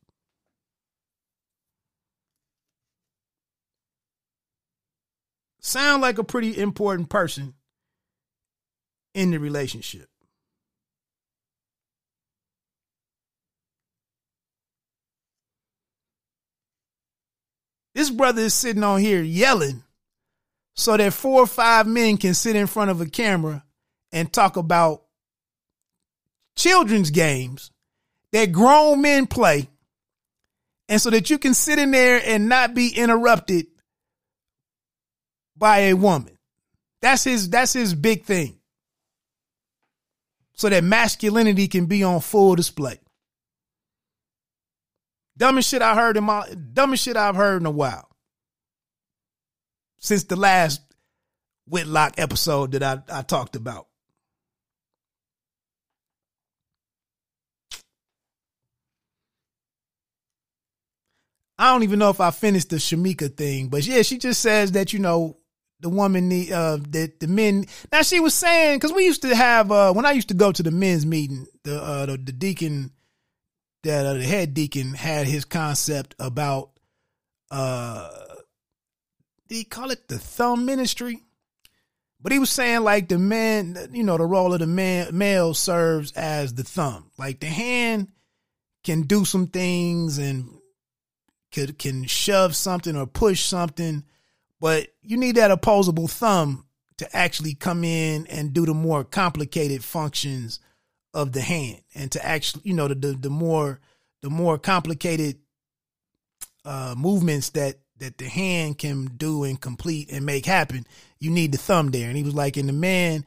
Sound 5.59 6.01
like 6.01 6.17
a 6.17 6.23
pretty 6.23 6.57
important 6.57 7.09
person 7.09 7.53
in 9.13 9.31
the 9.31 9.39
relationship. 9.39 10.09
This 17.93 18.09
brother 18.09 18.41
is 18.41 18.53
sitting 18.53 18.83
on 18.83 18.99
here 18.99 19.21
yelling 19.21 19.83
so 20.75 20.97
that 20.97 21.13
four 21.13 21.41
or 21.41 21.47
five 21.47 21.85
men 21.85 22.17
can 22.17 22.33
sit 22.33 22.55
in 22.55 22.67
front 22.67 22.91
of 22.91 23.01
a 23.01 23.05
camera 23.05 23.63
and 24.11 24.31
talk 24.31 24.57
about 24.57 25.03
children's 26.55 27.11
games 27.11 27.71
that 28.31 28.51
grown 28.51 29.01
men 29.01 29.27
play. 29.27 29.69
And 30.89 31.01
so 31.01 31.09
that 31.11 31.29
you 31.29 31.37
can 31.37 31.53
sit 31.53 31.79
in 31.79 31.91
there 31.91 32.21
and 32.25 32.49
not 32.49 32.73
be 32.73 32.89
interrupted 32.89 33.67
by 35.55 35.79
a 35.79 35.93
woman. 35.93 36.37
That's 37.01 37.23
his 37.23 37.49
that's 37.49 37.73
his 37.73 37.93
big 37.93 38.25
thing. 38.25 38.59
So 40.55 40.69
that 40.69 40.83
masculinity 40.83 41.67
can 41.67 41.85
be 41.85 42.03
on 42.03 42.21
full 42.21 42.55
display. 42.55 42.99
Dumbest 45.37 45.69
shit 45.69 45.81
I 45.81 45.95
heard 45.95 46.17
in 46.17 46.23
my 46.23 46.47
dumbest 46.73 47.03
shit 47.03 47.17
I've 47.17 47.35
heard 47.35 47.61
in 47.61 47.65
a 47.65 47.71
while. 47.71 48.07
Since 49.99 50.25
the 50.25 50.35
last 50.35 50.81
Whitlock 51.67 52.15
episode 52.17 52.73
that 52.73 52.83
I, 52.83 53.01
I 53.19 53.21
talked 53.21 53.55
about. 53.55 53.87
I 61.57 61.71
don't 61.71 61.83
even 61.83 61.99
know 61.99 62.09
if 62.09 62.19
I 62.19 62.31
finished 62.31 62.71
the 62.71 62.77
Shamika 62.77 63.35
thing, 63.37 63.69
but 63.69 63.85
yeah, 63.85 64.01
she 64.01 64.17
just 64.17 64.41
says 64.41 64.73
that, 64.73 64.91
you 64.91 64.99
know, 64.99 65.37
the 65.79 65.89
woman 65.89 66.29
need 66.29 66.51
uh 66.51 66.77
that 66.91 67.19
the 67.19 67.27
men 67.27 67.65
now 67.91 68.01
she 68.01 68.21
was 68.21 68.33
saying 68.33 68.77
because 68.77 68.93
we 68.93 69.03
used 69.03 69.21
to 69.21 69.35
have 69.35 69.69
uh 69.69 69.91
when 69.91 70.05
I 70.05 70.13
used 70.13 70.29
to 70.29 70.33
go 70.33 70.51
to 70.51 70.63
the 70.63 70.71
men's 70.71 71.05
meeting, 71.05 71.45
the 71.63 71.81
uh 71.81 72.05
the, 72.05 72.17
the 72.17 72.31
deacon 72.31 72.91
that 73.83 74.05
uh, 74.05 74.13
the 74.13 74.23
head 74.23 74.53
deacon 74.53 74.93
had 74.93 75.27
his 75.27 75.45
concept 75.45 76.15
about 76.19 76.71
uh 77.51 78.09
did 79.47 79.55
he 79.55 79.63
call 79.65 79.91
it 79.91 80.07
the 80.07 80.17
thumb 80.17 80.65
ministry? 80.65 81.19
But 82.19 82.31
he 82.31 82.39
was 82.39 82.49
saying 82.49 82.81
like 82.81 83.09
the 83.09 83.19
man, 83.19 83.89
you 83.91 84.03
know, 84.03 84.17
the 84.17 84.25
role 84.25 84.53
of 84.53 84.61
the 84.61 84.67
man 84.67 85.15
male 85.15 85.53
serves 85.53 86.13
as 86.13 86.53
the 86.53 86.63
thumb. 86.63 87.11
Like 87.17 87.41
the 87.41 87.47
hand 87.47 88.07
can 88.83 89.03
do 89.03 89.25
some 89.25 89.47
things 89.47 90.17
and 90.17 90.49
could 91.51 91.77
can 91.77 92.05
shove 92.05 92.55
something 92.55 92.95
or 92.95 93.05
push 93.05 93.43
something, 93.43 94.03
but 94.59 94.87
you 95.01 95.17
need 95.17 95.35
that 95.35 95.51
opposable 95.51 96.07
thumb 96.07 96.65
to 96.97 97.15
actually 97.15 97.53
come 97.53 97.83
in 97.83 98.25
and 98.27 98.53
do 98.53 98.65
the 98.65 98.73
more 98.73 99.03
complicated 99.03 99.83
functions 99.83 100.59
of 101.13 101.31
the 101.31 101.41
hand 101.41 101.81
and 101.93 102.11
to 102.11 102.25
actually, 102.25 102.63
you 102.65 102.73
know, 102.73 102.87
the 102.87 102.95
the, 102.95 103.13
the 103.13 103.29
more 103.29 103.79
the 104.21 104.29
more 104.29 104.57
complicated 104.57 105.37
uh, 106.65 106.95
movements 106.97 107.49
that 107.51 107.77
that 107.99 108.17
the 108.17 108.27
hand 108.27 108.77
can 108.77 109.05
do 109.17 109.43
and 109.43 109.61
complete 109.61 110.11
and 110.11 110.25
make 110.25 110.45
happen, 110.45 110.85
you 111.19 111.29
need 111.29 111.51
the 111.51 111.57
thumb 111.57 111.91
there. 111.91 112.07
And 112.07 112.17
he 112.17 112.23
was 112.23 112.33
like, 112.33 112.57
and 112.57 112.67
the 112.67 112.73
man 112.73 113.25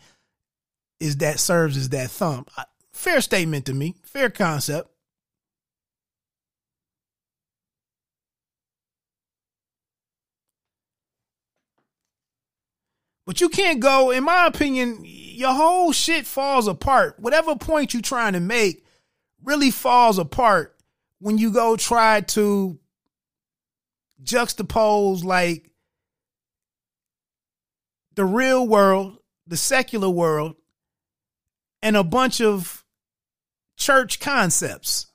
is 1.01 1.19
that 1.19 1.41
serves 1.41 1.77
as 1.77 1.91
that 1.91 2.11
thumb. 2.11 2.47
Fair 2.93 3.21
statement 3.21 3.67
to 3.67 3.75
me. 3.75 3.95
Fair 4.03 4.31
concept. 4.31 4.91
But 13.27 13.41
you 13.41 13.49
can't 13.49 13.81
go, 13.81 14.13
in 14.13 14.25
my 14.25 14.47
opinion, 14.47 15.03
your 15.37 15.53
whole 15.53 15.93
shit 15.93 16.27
falls 16.27 16.67
apart. 16.67 17.19
Whatever 17.19 17.57
point 17.57 17.93
you're 17.93 18.03
trying 18.03 18.33
to 18.33 18.41
make 18.41 18.85
really 19.45 19.71
falls 19.71 20.19
apart 20.19 20.77
when 21.19 21.39
you 21.39 21.53
go 21.53 21.77
try 21.77 22.21
to 22.23 22.79
juxtapose 24.23 25.23
like 25.25 25.71
the 28.15 28.25
real 28.25 28.67
world, 28.67 29.19
the 29.47 29.57
secular 29.57 30.09
world, 30.09 30.57
and 31.83 31.97
a 31.97 32.05
bunch 32.05 32.41
of 32.41 32.85
church 33.77 34.19
concepts. 34.21 35.07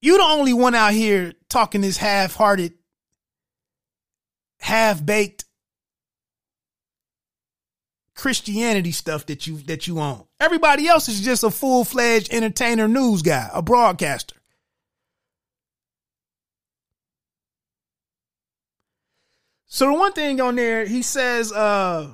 You 0.00 0.16
the 0.16 0.24
only 0.24 0.52
one 0.52 0.74
out 0.74 0.92
here 0.92 1.32
talking 1.48 1.80
this 1.80 1.96
half-hearted, 1.96 2.74
half-baked 4.62 5.44
Christianity 8.14 8.92
stuff 8.92 9.26
that 9.26 9.46
you 9.46 9.58
that 9.62 9.88
you 9.88 9.98
own. 9.98 10.24
Everybody 10.38 10.86
else 10.86 11.08
is 11.08 11.20
just 11.20 11.42
a 11.42 11.50
full-fledged 11.50 12.32
entertainer 12.32 12.86
news 12.86 13.22
guy, 13.22 13.50
a 13.52 13.60
broadcaster. 13.60 14.36
So 19.66 19.86
the 19.86 19.94
one 19.94 20.12
thing 20.12 20.40
on 20.40 20.54
there, 20.54 20.84
he 20.84 21.02
says, 21.02 21.50
uh, 21.50 22.10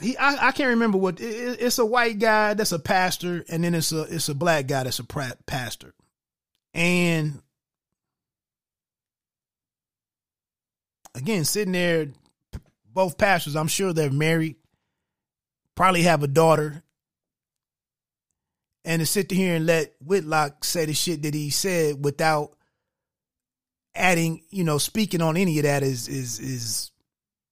he 0.00 0.16
I, 0.18 0.48
I 0.48 0.52
can't 0.52 0.70
remember 0.70 0.98
what 0.98 1.20
it, 1.20 1.58
it's 1.60 1.78
a 1.78 1.86
white 1.86 2.18
guy 2.18 2.52
that's 2.52 2.72
a 2.72 2.78
pastor, 2.78 3.46
and 3.48 3.64
then 3.64 3.74
it's 3.74 3.92
a 3.92 4.02
it's 4.02 4.28
a 4.28 4.34
black 4.34 4.66
guy 4.66 4.82
that's 4.82 4.98
a 4.98 5.04
pastor. 5.04 5.94
And 6.74 7.40
again, 11.18 11.44
sitting 11.44 11.72
there, 11.72 12.08
both 12.92 13.18
pastors, 13.18 13.56
I'm 13.56 13.68
sure 13.68 13.92
they're 13.92 14.10
married, 14.10 14.56
probably 15.74 16.02
have 16.02 16.22
a 16.22 16.28
daughter. 16.28 16.82
And 18.84 19.00
to 19.00 19.06
sit 19.06 19.30
here 19.30 19.56
and 19.56 19.66
let 19.66 19.94
Whitlock 20.00 20.64
say 20.64 20.86
the 20.86 20.94
shit 20.94 21.22
that 21.22 21.34
he 21.34 21.50
said 21.50 22.02
without 22.02 22.56
adding, 23.94 24.42
you 24.50 24.64
know, 24.64 24.78
speaking 24.78 25.20
on 25.20 25.36
any 25.36 25.58
of 25.58 25.64
that 25.64 25.82
is 25.82 26.08
is 26.08 26.38
is, 26.38 26.90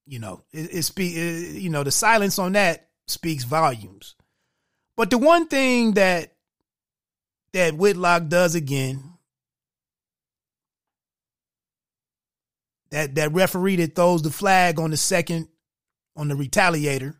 you 0.06 0.18
know, 0.18 0.42
it, 0.52 0.74
it 0.74 0.82
speak, 0.84 1.14
it, 1.14 1.60
you 1.60 1.68
know, 1.68 1.82
the 1.82 1.90
silence 1.90 2.38
on 2.38 2.52
that 2.52 2.88
speaks 3.06 3.44
volumes. 3.44 4.14
But 4.96 5.10
the 5.10 5.18
one 5.18 5.46
thing 5.46 5.92
that 5.92 6.32
that 7.52 7.74
Whitlock 7.74 8.28
does 8.28 8.54
again. 8.54 9.15
That 12.90 13.16
that 13.16 13.32
referee 13.32 13.76
that 13.76 13.94
throws 13.94 14.22
the 14.22 14.30
flag 14.30 14.78
on 14.78 14.90
the 14.90 14.96
second 14.96 15.48
on 16.16 16.28
the 16.28 16.34
retaliator. 16.34 17.16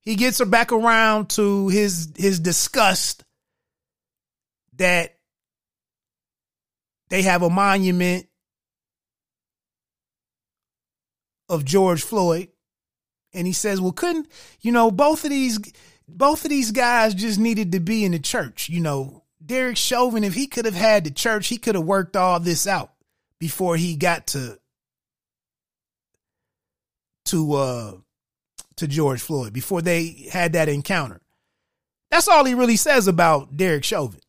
He 0.00 0.16
gets 0.16 0.38
her 0.38 0.44
back 0.44 0.72
around 0.72 1.30
to 1.30 1.68
his 1.68 2.12
his 2.16 2.38
disgust 2.38 3.24
that 4.76 5.16
they 7.08 7.22
have 7.22 7.42
a 7.42 7.50
monument 7.50 8.26
of 11.48 11.64
George 11.64 12.02
Floyd. 12.02 12.48
And 13.34 13.46
he 13.46 13.52
says, 13.52 13.80
well, 13.80 13.92
couldn't, 13.92 14.28
you 14.60 14.72
know, 14.72 14.90
both 14.90 15.24
of 15.24 15.30
these 15.30 15.58
both 16.06 16.44
of 16.44 16.50
these 16.50 16.72
guys 16.72 17.14
just 17.14 17.38
needed 17.38 17.72
to 17.72 17.80
be 17.80 18.04
in 18.04 18.12
the 18.12 18.18
church. 18.18 18.68
You 18.68 18.80
know, 18.80 19.24
Derek 19.44 19.76
Chauvin, 19.76 20.24
if 20.24 20.34
he 20.34 20.46
could 20.46 20.64
have 20.64 20.74
had 20.74 21.04
the 21.04 21.10
church, 21.10 21.48
he 21.48 21.58
could 21.58 21.74
have 21.74 21.84
worked 21.84 22.16
all 22.16 22.40
this 22.40 22.66
out 22.66 22.92
before 23.40 23.76
he 23.76 23.96
got 23.96 24.28
to 24.28 24.58
to 27.26 27.52
uh 27.54 27.92
to 28.76 28.86
George 28.86 29.20
Floyd, 29.20 29.52
before 29.52 29.82
they 29.82 30.28
had 30.30 30.52
that 30.52 30.68
encounter. 30.68 31.20
That's 32.10 32.28
all 32.28 32.44
he 32.44 32.54
really 32.54 32.76
says 32.76 33.08
about 33.08 33.56
Derek 33.56 33.84
Chauvin. 33.84 34.20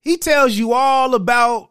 He 0.00 0.16
tells 0.16 0.54
you 0.54 0.72
all 0.72 1.14
about 1.14 1.70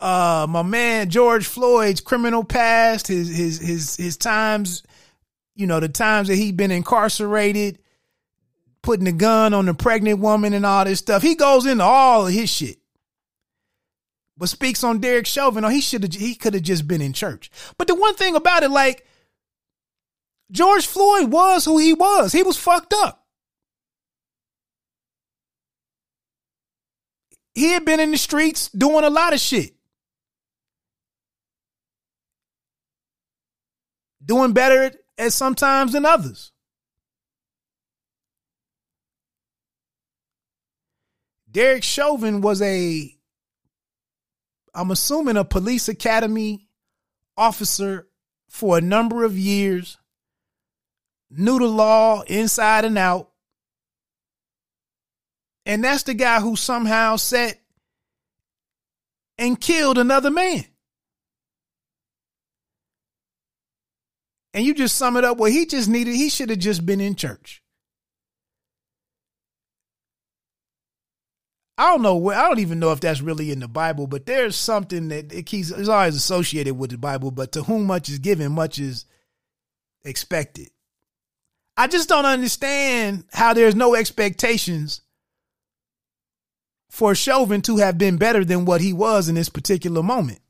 uh 0.00 0.46
my 0.48 0.62
man 0.62 1.10
George 1.10 1.46
Floyd's 1.46 2.00
criminal 2.00 2.44
past, 2.44 3.06
his 3.06 3.28
his 3.28 3.60
his 3.60 3.96
his 3.96 4.16
times 4.16 4.82
you 5.58 5.66
know, 5.66 5.80
the 5.80 5.88
times 5.88 6.28
that 6.28 6.36
he'd 6.36 6.56
been 6.56 6.70
incarcerated, 6.70 7.80
putting 8.80 9.06
the 9.06 9.12
gun 9.12 9.52
on 9.52 9.66
the 9.66 9.74
pregnant 9.74 10.20
woman 10.20 10.54
and 10.54 10.64
all 10.64 10.84
this 10.84 11.00
stuff. 11.00 11.20
He 11.20 11.34
goes 11.34 11.66
into 11.66 11.82
all 11.82 12.28
of 12.28 12.32
his 12.32 12.48
shit. 12.48 12.78
But 14.38 14.48
speaks 14.48 14.84
on 14.84 15.00
Derek 15.00 15.26
Chauvin, 15.26 15.64
oh, 15.64 15.68
he 15.68 15.80
should 15.80 16.04
have 16.04 16.14
he 16.14 16.34
could 16.36 16.54
have 16.54 16.62
just 16.62 16.86
been 16.86 17.02
in 17.02 17.12
church. 17.12 17.50
But 17.76 17.88
the 17.88 17.96
one 17.96 18.14
thing 18.14 18.36
about 18.36 18.62
it, 18.62 18.70
like 18.70 19.04
George 20.50 20.86
Floyd 20.86 21.30
was 21.30 21.64
who 21.64 21.78
he 21.78 21.92
was. 21.92 22.32
He 22.32 22.44
was 22.44 22.56
fucked 22.56 22.94
up. 22.94 23.26
he 27.58 27.70
had 27.70 27.84
been 27.84 28.00
in 28.00 28.12
the 28.12 28.18
streets 28.18 28.68
doing 28.68 29.04
a 29.04 29.10
lot 29.10 29.32
of 29.32 29.40
shit. 29.40 29.74
Doing 34.24 34.52
better 34.52 34.92
at 35.18 35.32
sometimes 35.32 35.92
than 35.92 36.04
others. 36.04 36.52
Derek 41.50 41.82
Chauvin 41.82 42.42
was 42.42 42.62
a, 42.62 43.10
I'm 44.78 44.92
assuming, 44.92 45.36
a 45.36 45.44
police 45.44 45.88
academy 45.88 46.68
officer 47.36 48.06
for 48.48 48.78
a 48.78 48.80
number 48.80 49.24
of 49.24 49.36
years, 49.36 49.98
knew 51.30 51.58
the 51.58 51.66
law 51.66 52.22
inside 52.22 52.84
and 52.84 52.96
out. 52.96 53.28
And 55.66 55.82
that's 55.82 56.04
the 56.04 56.14
guy 56.14 56.38
who 56.38 56.54
somehow 56.54 57.16
set 57.16 57.60
and 59.36 59.60
killed 59.60 59.98
another 59.98 60.30
man. 60.30 60.64
And 64.54 64.64
you 64.64 64.74
just 64.74 64.94
sum 64.94 65.16
it 65.16 65.24
up, 65.24 65.38
well, 65.38 65.50
he 65.50 65.66
just 65.66 65.88
needed, 65.88 66.14
he 66.14 66.28
should 66.28 66.50
have 66.50 66.60
just 66.60 66.86
been 66.86 67.00
in 67.00 67.16
church. 67.16 67.64
I 71.78 71.92
don't 71.92 72.02
know 72.02 72.16
where 72.16 72.36
I 72.36 72.48
don't 72.48 72.58
even 72.58 72.80
know 72.80 72.90
if 72.90 72.98
that's 72.98 73.20
really 73.20 73.52
in 73.52 73.60
the 73.60 73.68
Bible, 73.68 74.08
but 74.08 74.26
there's 74.26 74.56
something 74.56 75.08
that 75.08 75.32
it 75.32 75.46
keeps 75.46 75.70
is 75.70 75.88
always 75.88 76.16
associated 76.16 76.76
with 76.76 76.90
the 76.90 76.98
Bible. 76.98 77.30
But 77.30 77.52
to 77.52 77.62
whom 77.62 77.86
much 77.86 78.08
is 78.08 78.18
given, 78.18 78.50
much 78.50 78.80
is 78.80 79.06
expected. 80.04 80.70
I 81.76 81.86
just 81.86 82.08
don't 82.08 82.26
understand 82.26 83.26
how 83.32 83.54
there's 83.54 83.76
no 83.76 83.94
expectations 83.94 85.02
for 86.90 87.14
Chauvin 87.14 87.62
to 87.62 87.76
have 87.76 87.96
been 87.96 88.16
better 88.16 88.44
than 88.44 88.64
what 88.64 88.80
he 88.80 88.92
was 88.92 89.28
in 89.28 89.36
this 89.36 89.48
particular 89.48 90.02
moment. 90.02 90.40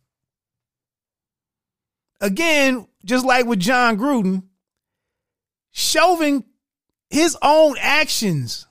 Again, 2.22 2.88
just 3.04 3.26
like 3.26 3.44
with 3.44 3.60
Jon 3.60 3.98
Gruden, 3.98 4.44
Chauvin, 5.72 6.44
his 7.10 7.36
own 7.42 7.76
actions 7.78 8.66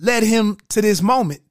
led 0.00 0.22
him 0.22 0.56
to 0.70 0.80
this 0.80 1.02
moment 1.02 1.42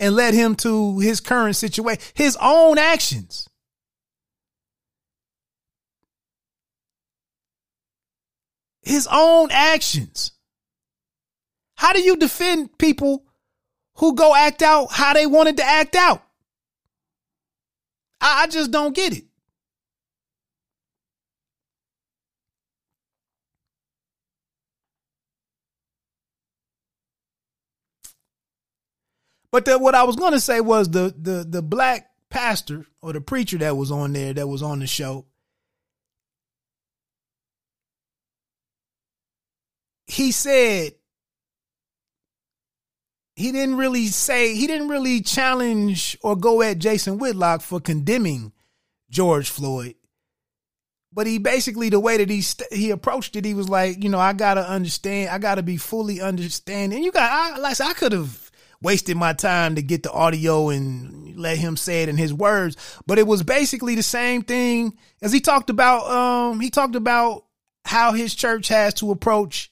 and 0.00 0.16
led 0.16 0.34
him 0.34 0.56
to 0.56 0.98
his 0.98 1.20
current 1.20 1.56
situation, 1.56 2.02
his 2.14 2.36
own 2.40 2.76
actions. 2.78 3.48
His 8.82 9.08
own 9.10 9.50
actions. 9.52 10.32
How 11.76 11.92
do 11.92 12.00
you 12.00 12.16
defend 12.16 12.76
people 12.78 13.24
who 13.96 14.16
go 14.16 14.34
act 14.34 14.62
out 14.62 14.90
how 14.90 15.14
they 15.14 15.26
wanted 15.26 15.58
to 15.58 15.64
act 15.64 15.94
out? 15.94 16.22
I, 18.20 18.46
just 18.46 18.70
don't 18.70 18.94
get 18.94 19.16
it. 19.16 19.24
But 29.52 29.66
the, 29.66 29.78
what 29.78 29.94
I 29.94 30.04
was 30.04 30.16
going 30.16 30.32
to 30.32 30.40
say 30.40 30.60
was 30.60 30.88
the 30.88 31.14
the 31.16 31.46
the 31.48 31.62
black 31.62 32.10
pastor 32.30 32.86
or 33.02 33.12
the 33.12 33.20
preacher 33.20 33.58
that 33.58 33.76
was 33.76 33.92
on 33.92 34.14
there 34.14 34.32
that 34.32 34.48
was 34.48 34.62
on 34.62 34.78
the 34.80 34.86
show. 34.86 35.26
He 40.06 40.32
said 40.32 40.94
he 43.36 43.52
didn't 43.52 43.76
really 43.76 44.06
say 44.06 44.54
he 44.54 44.66
didn't 44.66 44.88
really 44.88 45.20
challenge 45.20 46.16
or 46.22 46.34
go 46.34 46.62
at 46.62 46.78
Jason 46.78 47.18
Whitlock 47.18 47.60
for 47.60 47.78
condemning 47.78 48.52
George 49.10 49.50
Floyd. 49.50 49.96
But 51.12 51.26
he 51.26 51.36
basically 51.36 51.90
the 51.90 52.00
way 52.00 52.16
that 52.16 52.30
he 52.30 52.40
st- 52.40 52.72
he 52.72 52.90
approached 52.90 53.36
it, 53.36 53.44
he 53.44 53.52
was 53.52 53.68
like, 53.68 54.02
you 54.02 54.08
know, 54.08 54.18
I 54.18 54.32
gotta 54.32 54.66
understand, 54.66 55.28
I 55.28 55.36
gotta 55.36 55.62
be 55.62 55.76
fully 55.76 56.22
understanding. 56.22 57.04
You 57.04 57.12
got, 57.12 57.30
I, 57.30 57.58
like 57.58 57.78
I 57.82 57.92
could 57.92 58.12
have 58.12 58.41
wasted 58.82 59.16
my 59.16 59.32
time 59.32 59.76
to 59.76 59.82
get 59.82 60.02
the 60.02 60.12
audio 60.12 60.68
and 60.68 61.36
let 61.36 61.56
him 61.56 61.76
say 61.76 62.02
it 62.02 62.08
in 62.08 62.16
his 62.16 62.34
words. 62.34 62.76
But 63.06 63.18
it 63.18 63.26
was 63.26 63.42
basically 63.42 63.94
the 63.94 64.02
same 64.02 64.42
thing 64.42 64.98
as 65.20 65.32
he 65.32 65.40
talked 65.40 65.70
about. 65.70 66.10
Um, 66.10 66.60
he 66.60 66.70
talked 66.70 66.96
about 66.96 67.44
how 67.84 68.12
his 68.12 68.34
church 68.34 68.68
has 68.68 68.94
to 68.94 69.10
approach 69.10 69.70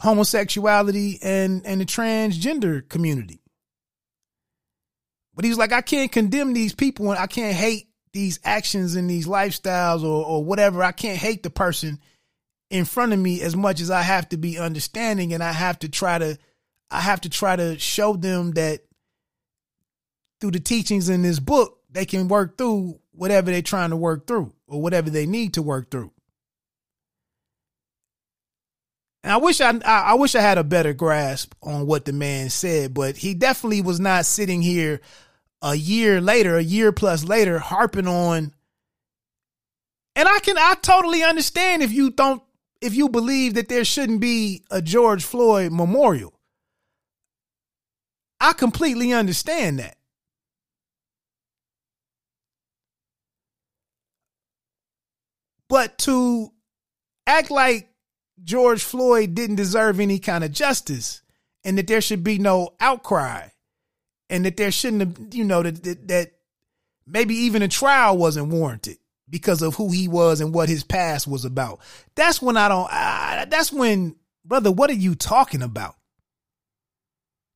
homosexuality 0.00 1.18
and 1.22 1.64
and 1.64 1.80
the 1.80 1.84
transgender 1.84 2.88
community. 2.88 3.40
But 5.34 5.44
he 5.44 5.50
was 5.50 5.58
like, 5.58 5.72
I 5.72 5.80
can't 5.80 6.12
condemn 6.12 6.52
these 6.52 6.74
people 6.74 7.10
and 7.10 7.18
I 7.18 7.26
can't 7.26 7.56
hate 7.56 7.88
these 8.12 8.38
actions 8.44 8.96
and 8.96 9.08
these 9.08 9.26
lifestyles 9.26 10.02
or 10.02 10.24
or 10.24 10.44
whatever. 10.44 10.82
I 10.82 10.92
can't 10.92 11.18
hate 11.18 11.42
the 11.42 11.50
person 11.50 12.00
in 12.70 12.84
front 12.84 13.12
of 13.12 13.18
me 13.18 13.42
as 13.42 13.54
much 13.54 13.80
as 13.80 13.90
I 13.90 14.02
have 14.02 14.28
to 14.30 14.36
be 14.36 14.58
understanding 14.58 15.34
and 15.34 15.42
I 15.42 15.52
have 15.52 15.78
to 15.80 15.88
try 15.88 16.18
to 16.18 16.38
I 16.92 17.00
have 17.00 17.22
to 17.22 17.30
try 17.30 17.56
to 17.56 17.78
show 17.78 18.14
them 18.14 18.52
that 18.52 18.82
through 20.40 20.50
the 20.52 20.60
teachings 20.60 21.08
in 21.08 21.22
this 21.22 21.38
book, 21.38 21.78
they 21.90 22.04
can 22.04 22.28
work 22.28 22.58
through 22.58 23.00
whatever 23.12 23.50
they're 23.50 23.62
trying 23.62 23.90
to 23.90 23.96
work 23.96 24.26
through 24.26 24.52
or 24.66 24.80
whatever 24.80 25.08
they 25.08 25.26
need 25.26 25.54
to 25.54 25.62
work 25.62 25.90
through. 25.90 26.12
And 29.24 29.32
I 29.32 29.36
wish 29.36 29.60
I, 29.60 29.78
I 29.84 30.14
wish 30.14 30.34
I 30.34 30.40
had 30.40 30.58
a 30.58 30.64
better 30.64 30.92
grasp 30.92 31.54
on 31.62 31.86
what 31.86 32.04
the 32.04 32.12
man 32.12 32.50
said, 32.50 32.92
but 32.92 33.16
he 33.16 33.34
definitely 33.34 33.80
was 33.80 34.00
not 34.00 34.26
sitting 34.26 34.62
here 34.62 35.00
a 35.62 35.74
year 35.74 36.20
later, 36.20 36.56
a 36.56 36.62
year 36.62 36.92
plus 36.92 37.24
later, 37.24 37.58
harping 37.58 38.08
on. 38.08 38.52
And 40.16 40.28
I 40.28 40.40
can 40.40 40.58
I 40.58 40.74
totally 40.82 41.22
understand 41.22 41.82
if 41.82 41.92
you 41.92 42.10
don't 42.10 42.42
if 42.80 42.94
you 42.94 43.08
believe 43.08 43.54
that 43.54 43.68
there 43.68 43.84
shouldn't 43.84 44.20
be 44.20 44.64
a 44.70 44.82
George 44.82 45.24
Floyd 45.24 45.72
memorial. 45.72 46.34
I 48.42 48.54
completely 48.54 49.12
understand 49.12 49.78
that. 49.78 49.96
But 55.68 55.96
to 55.98 56.52
act 57.24 57.52
like 57.52 57.88
George 58.42 58.82
Floyd 58.82 59.36
didn't 59.36 59.56
deserve 59.56 60.00
any 60.00 60.18
kind 60.18 60.42
of 60.42 60.50
justice 60.50 61.22
and 61.62 61.78
that 61.78 61.86
there 61.86 62.00
should 62.00 62.24
be 62.24 62.38
no 62.38 62.70
outcry 62.80 63.46
and 64.28 64.44
that 64.44 64.56
there 64.56 64.72
shouldn't 64.72 65.00
have, 65.02 65.34
you 65.34 65.44
know, 65.44 65.62
that, 65.62 65.84
that, 65.84 66.08
that 66.08 66.32
maybe 67.06 67.36
even 67.36 67.62
a 67.62 67.68
trial 67.68 68.18
wasn't 68.18 68.48
warranted 68.48 68.98
because 69.30 69.62
of 69.62 69.76
who 69.76 69.92
he 69.92 70.08
was 70.08 70.40
and 70.40 70.52
what 70.52 70.68
his 70.68 70.82
past 70.82 71.28
was 71.28 71.44
about. 71.44 71.78
That's 72.16 72.42
when 72.42 72.56
I 72.56 72.68
don't, 72.68 72.88
I, 72.90 73.46
that's 73.48 73.72
when, 73.72 74.16
brother, 74.44 74.72
what 74.72 74.90
are 74.90 74.94
you 74.94 75.14
talking 75.14 75.62
about? 75.62 75.94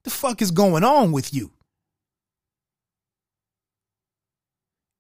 The 0.07 0.11
fuck 0.11 0.41
is 0.41 0.53
going 0.53 0.85
on 0.85 1.11
with 1.11 1.35
you? 1.35 1.51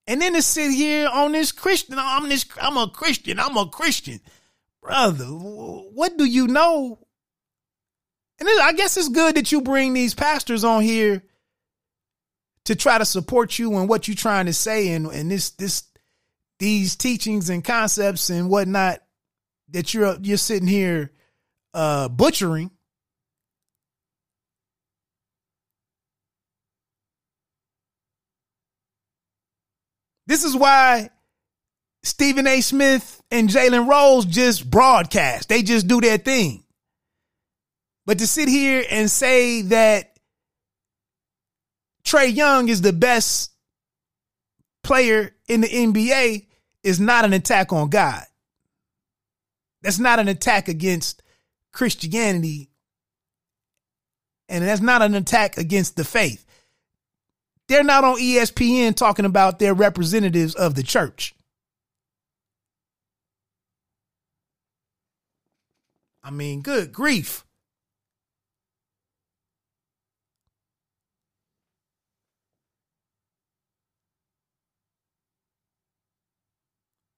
And 0.09 0.20
then 0.20 0.33
to 0.33 0.43
sit 0.43 0.73
here 0.73 1.09
on 1.09 1.31
this 1.31 1.53
Christian, 1.53 1.95
I'm 1.97 2.28
this, 2.28 2.45
I'm 2.61 2.77
a 2.77 2.91
Christian, 2.91 3.39
I'm 3.39 3.57
a 3.57 3.69
Christian. 3.69 4.19
Brother, 4.83 5.27
what 5.27 6.16
do 6.16 6.24
you 6.24 6.49
know? 6.49 6.99
And 8.41 8.49
I 8.61 8.73
guess 8.73 8.97
it's 8.97 9.09
good 9.09 9.37
that 9.37 9.53
you 9.53 9.62
bring 9.62 9.95
these 9.95 10.12
pastors 10.12 10.65
on 10.65 10.83
here 10.83 11.23
to 12.65 12.74
try 12.74 12.99
to 12.99 13.05
support 13.05 13.61
you 13.61 13.77
and 13.77 13.89
what 13.89 14.09
you're 14.09 14.16
trying 14.16 14.47
to 14.47 14.53
say 14.53 14.89
and, 14.89 15.07
and 15.07 15.31
this 15.31 15.51
this 15.51 15.85
these 16.59 16.97
teachings 16.97 17.49
and 17.49 17.62
concepts 17.62 18.28
and 18.28 18.51
whatnot 18.51 18.99
that 19.69 19.95
you're 19.95 20.16
you're 20.20 20.37
sitting 20.37 20.66
here 20.66 21.12
uh 21.74 22.09
butchering 22.09 22.73
This 30.27 30.44
is 30.44 30.57
why 30.57 31.11
Stephen 32.03 32.47
A. 32.47 32.61
Smith 32.61 33.23
and 33.31 33.48
Jalen 33.48 33.89
Rose 33.89 34.24
just 34.24 34.69
broadcast. 34.70 35.48
They 35.48 35.62
just 35.62 35.89
do 35.89 36.01
their 36.01 36.19
thing. 36.19 36.65
But 38.07 38.19
to 38.19 38.27
sit 38.27 38.48
here 38.48 38.85
and 38.90 39.11
say 39.11 39.62
that 39.62 40.16
Trae 42.05 42.35
Young 42.35 42.69
is 42.69 42.81
the 42.81 42.93
best 42.93 43.51
player 44.85 45.35
in 45.48 45.61
the 45.61 45.69
NBA 45.69 46.47
is 46.85 47.01
not 47.01 47.24
an 47.24 47.32
attack 47.32 47.73
on 47.73 47.89
God. 47.89 48.23
That's 49.82 49.98
not 49.98 50.20
an 50.20 50.28
attack 50.28 50.69
against 50.69 51.23
Christianity. 51.73 52.70
And 54.48 54.65
that's 54.65 54.81
not 54.81 55.03
an 55.03 55.15
attack 55.15 55.59
against 55.59 55.97
the 55.97 56.05
faith. 56.05 56.45
They're 57.69 57.85
not 57.85 58.05
on 58.05 58.19
ESPN 58.19 58.95
talking 58.95 59.25
about 59.25 59.59
their 59.59 59.75
representatives 59.75 60.55
of 60.55 60.75
the 60.75 60.83
church. 60.83 61.35
I 66.23 66.31
mean, 66.31 66.63
good 66.63 66.93
grief. 66.93 67.45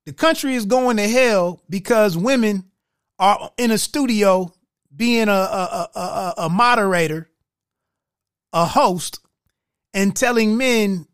The 0.09 0.15
country 0.15 0.55
is 0.55 0.65
going 0.65 0.97
to 0.97 1.07
hell 1.07 1.62
because 1.69 2.16
women 2.16 2.65
are 3.19 3.51
in 3.59 3.70
a 3.70 3.77
studio 3.77 4.55
being 4.95 5.29
a, 5.29 5.33
a, 5.33 5.89
a, 5.95 6.35
a, 6.39 6.49
moderator, 6.49 7.29
a 8.55 8.65
host, 8.65 9.20
and 9.94 10.15
telling 10.15 10.56
men 10.56 11.06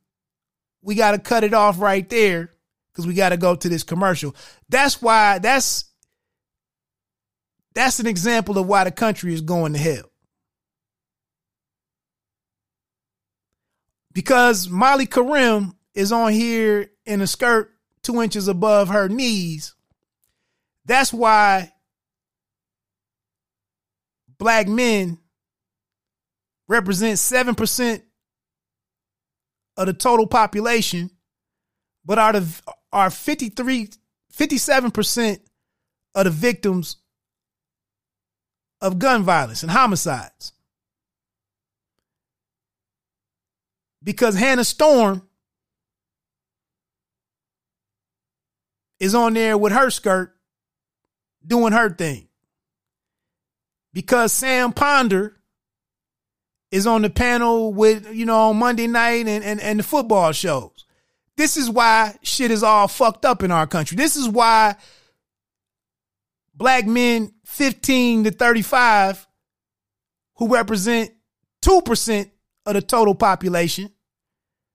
we 0.82 0.94
got 0.94 1.12
to 1.12 1.18
cut 1.18 1.44
it 1.44 1.54
off 1.54 1.80
right 1.80 2.08
there 2.08 2.50
because 2.92 3.06
we 3.06 3.14
got 3.14 3.30
to 3.30 3.36
go 3.36 3.54
to 3.54 3.68
this 3.68 3.82
commercial. 3.82 4.34
That's 4.68 5.00
why 5.00 5.38
that's 5.38 5.86
that's 7.74 7.98
an 7.98 8.06
example 8.06 8.58
of 8.58 8.66
why 8.66 8.84
the 8.84 8.92
country 8.92 9.34
is 9.34 9.40
going 9.40 9.72
to 9.72 9.78
hell. 9.78 10.10
Because 14.12 14.68
Molly 14.68 15.06
Qerim 15.06 15.74
is 15.92 16.12
on 16.12 16.32
here 16.32 16.90
in 17.04 17.20
a 17.20 17.26
skirt 17.26 17.72
two 18.02 18.22
inches 18.22 18.46
above 18.46 18.88
her 18.88 19.08
knees. 19.08 19.74
That's 20.84 21.12
why 21.12 21.72
black 24.38 24.68
men 24.68 25.18
represent 26.68 27.18
7% 27.18 28.02
of 29.76 29.86
the 29.86 29.92
total 29.92 30.26
population, 30.26 31.10
but 32.04 32.18
are 32.18 32.32
the 32.34 32.62
are 32.92 33.10
53 33.10 33.88
57% 34.32 35.40
of 36.14 36.24
the 36.24 36.30
victims 36.30 36.96
of 38.80 38.98
gun 38.98 39.22
violence 39.22 39.62
and 39.62 39.70
homicides. 39.70 40.52
Because 44.02 44.34
Hannah 44.34 44.64
Storm 44.64 45.26
is 49.00 49.14
on 49.14 49.34
there 49.34 49.56
with 49.56 49.72
her 49.72 49.90
skirt 49.90 50.34
doing 51.46 51.72
her 51.72 51.90
thing. 51.90 52.28
Because 53.92 54.32
Sam 54.32 54.72
Ponder 54.72 55.36
is 56.74 56.88
on 56.88 57.02
the 57.02 57.08
panel 57.08 57.72
with, 57.72 58.12
you 58.12 58.26
know, 58.26 58.48
on 58.50 58.56
Monday 58.56 58.88
night 58.88 59.28
and, 59.28 59.44
and, 59.44 59.60
and 59.60 59.78
the 59.78 59.84
football 59.84 60.32
shows. 60.32 60.84
This 61.36 61.56
is 61.56 61.70
why 61.70 62.16
shit 62.22 62.50
is 62.50 62.64
all 62.64 62.88
fucked 62.88 63.24
up 63.24 63.44
in 63.44 63.52
our 63.52 63.68
country. 63.68 63.96
This 63.96 64.16
is 64.16 64.28
why 64.28 64.74
black 66.52 66.84
men 66.84 67.32
15 67.44 68.24
to 68.24 68.32
35 68.32 69.24
who 70.34 70.48
represent 70.48 71.12
2% 71.62 72.30
of 72.66 72.74
the 72.74 72.82
total 72.82 73.14
population 73.14 73.92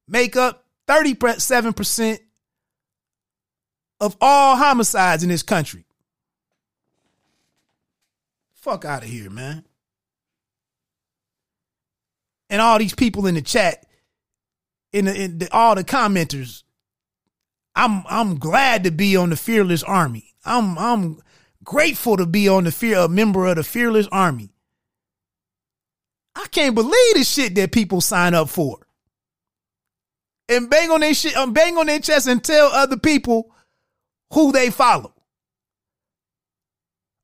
make 0.07 0.37
up 0.37 0.65
37% 0.87 2.17
of 3.99 4.15
all 4.21 4.55
homicides 4.55 5.23
in 5.23 5.27
this 5.27 5.43
country. 5.43 5.83
Fuck 8.53 8.85
out 8.85 9.03
of 9.03 9.09
here, 9.09 9.29
man. 9.29 9.65
And 12.49 12.61
all 12.61 12.79
these 12.79 12.95
people 12.95 13.27
in 13.27 13.35
the 13.35 13.41
chat, 13.41 13.85
in, 14.91 15.05
the, 15.05 15.15
in 15.15 15.37
the, 15.39 15.51
all 15.51 15.75
the 15.75 15.83
commenters, 15.83 16.63
I'm 17.75 18.03
I'm 18.07 18.37
glad 18.37 18.83
to 18.83 18.91
be 18.91 19.15
on 19.15 19.29
the 19.29 19.37
fearless 19.37 19.83
army. 19.83 20.33
I'm 20.43 20.77
I'm 20.77 21.21
grateful 21.63 22.17
to 22.17 22.25
be 22.25 22.49
on 22.49 22.65
the 22.65 22.71
fear 22.71 22.99
a 22.99 23.07
member 23.07 23.45
of 23.45 23.55
the 23.55 23.63
fearless 23.63 24.07
army. 24.11 24.51
I 26.35 26.47
can't 26.51 26.75
believe 26.75 27.15
the 27.15 27.23
shit 27.23 27.55
that 27.55 27.71
people 27.71 28.01
sign 28.01 28.33
up 28.33 28.49
for. 28.49 28.79
And 30.47 30.69
bang 30.69 30.89
on 30.89 31.01
their 31.01 31.13
shit, 31.13 31.37
um, 31.37 31.53
bang 31.53 31.77
on 31.77 31.85
their 31.85 31.99
chest 31.99 32.27
and 32.27 32.43
tell 32.43 32.67
other 32.67 32.97
people 32.97 33.53
who 34.33 34.51
they 34.51 34.71
follow. 34.71 35.13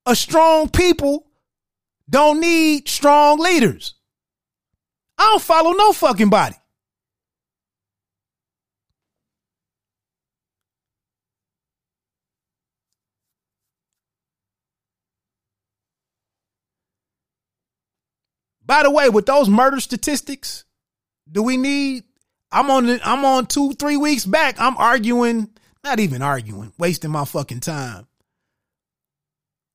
A 0.05 0.15
strong 0.15 0.69
people 0.69 1.25
don't 2.09 2.39
need 2.39 2.87
strong 2.87 3.39
leaders. 3.39 3.94
I 5.17 5.23
don't 5.23 5.41
follow 5.41 5.71
no 5.71 5.93
fucking 5.93 6.29
body. 6.29 6.55
By 18.65 18.83
the 18.83 18.89
way, 18.89 19.09
with 19.09 19.25
those 19.27 19.47
murder 19.47 19.79
statistics, 19.79 20.63
do 21.31 21.43
we 21.43 21.55
need? 21.55 22.03
I'm 22.51 22.69
on. 22.71 22.89
I'm 23.03 23.23
on 23.23 23.45
two, 23.45 23.73
three 23.73 23.97
weeks 23.97 24.25
back. 24.25 24.55
I'm 24.59 24.77
arguing, 24.77 25.49
not 25.83 25.99
even 25.99 26.21
arguing, 26.21 26.73
wasting 26.77 27.11
my 27.11 27.25
fucking 27.25 27.59
time 27.59 28.07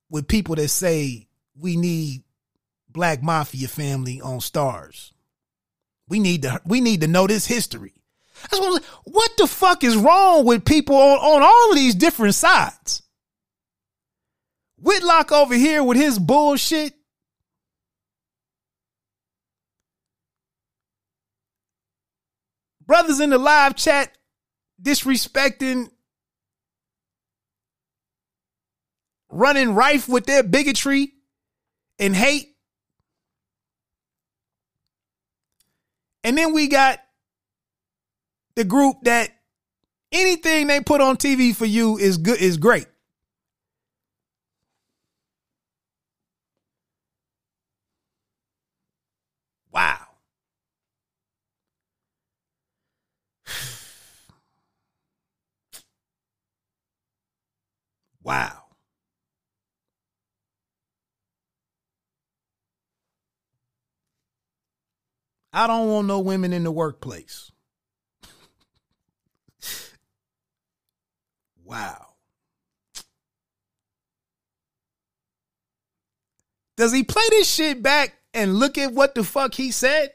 with 0.09 0.27
people 0.27 0.55
that 0.55 0.67
say 0.67 1.27
we 1.57 1.77
need 1.77 2.23
Black 2.89 3.23
Mafia 3.23 3.67
family 3.67 4.19
on 4.19 4.39
Starz. 4.39 5.11
We 6.11 6.19
need 6.19 6.41
to. 6.41 6.59
We 6.65 6.81
need 6.81 6.99
to 7.01 7.07
know 7.07 7.25
this 7.25 7.45
history. 7.45 7.93
That's 8.41 8.59
what. 8.59 8.83
What 9.05 9.31
the 9.37 9.47
fuck 9.47 9.81
is 9.85 9.95
wrong 9.95 10.45
with 10.45 10.65
people 10.65 10.97
on, 10.97 11.17
on 11.17 11.41
all 11.41 11.69
of 11.69 11.77
these 11.77 11.95
different 11.95 12.35
sides? 12.35 13.01
Whitlock 14.77 15.31
over 15.31 15.55
here 15.55 15.81
with 15.81 15.95
his 15.95 16.19
bullshit 16.19 16.93
brothers 22.85 23.21
in 23.21 23.29
the 23.29 23.37
live 23.37 23.77
chat 23.77 24.11
disrespecting, 24.81 25.89
running 29.29 29.73
rife 29.75 30.09
with 30.09 30.25
their 30.25 30.43
bigotry 30.43 31.13
and 31.99 32.13
hate. 32.13 32.49
And 36.23 36.37
then 36.37 36.53
we 36.53 36.67
got 36.67 36.99
the 38.55 38.63
group 38.63 38.97
that 39.03 39.31
anything 40.11 40.67
they 40.67 40.81
put 40.81 41.01
on 41.01 41.17
TV 41.17 41.55
for 41.55 41.65
you 41.65 41.97
is 41.97 42.17
good 42.17 42.39
is 42.39 42.57
great. 42.57 42.87
Wow. 49.71 50.07
Wow. 58.23 58.60
I 65.53 65.67
don't 65.67 65.89
want 65.89 66.07
no 66.07 66.19
women 66.19 66.53
in 66.53 66.63
the 66.63 66.71
workplace. 66.71 67.51
wow. 71.65 72.07
Does 76.77 76.93
he 76.93 77.03
play 77.03 77.23
this 77.29 77.53
shit 77.53 77.83
back 77.83 78.15
and 78.33 78.55
look 78.55 78.77
at 78.77 78.93
what 78.93 79.13
the 79.13 79.23
fuck 79.23 79.53
he 79.53 79.71
said? 79.71 80.11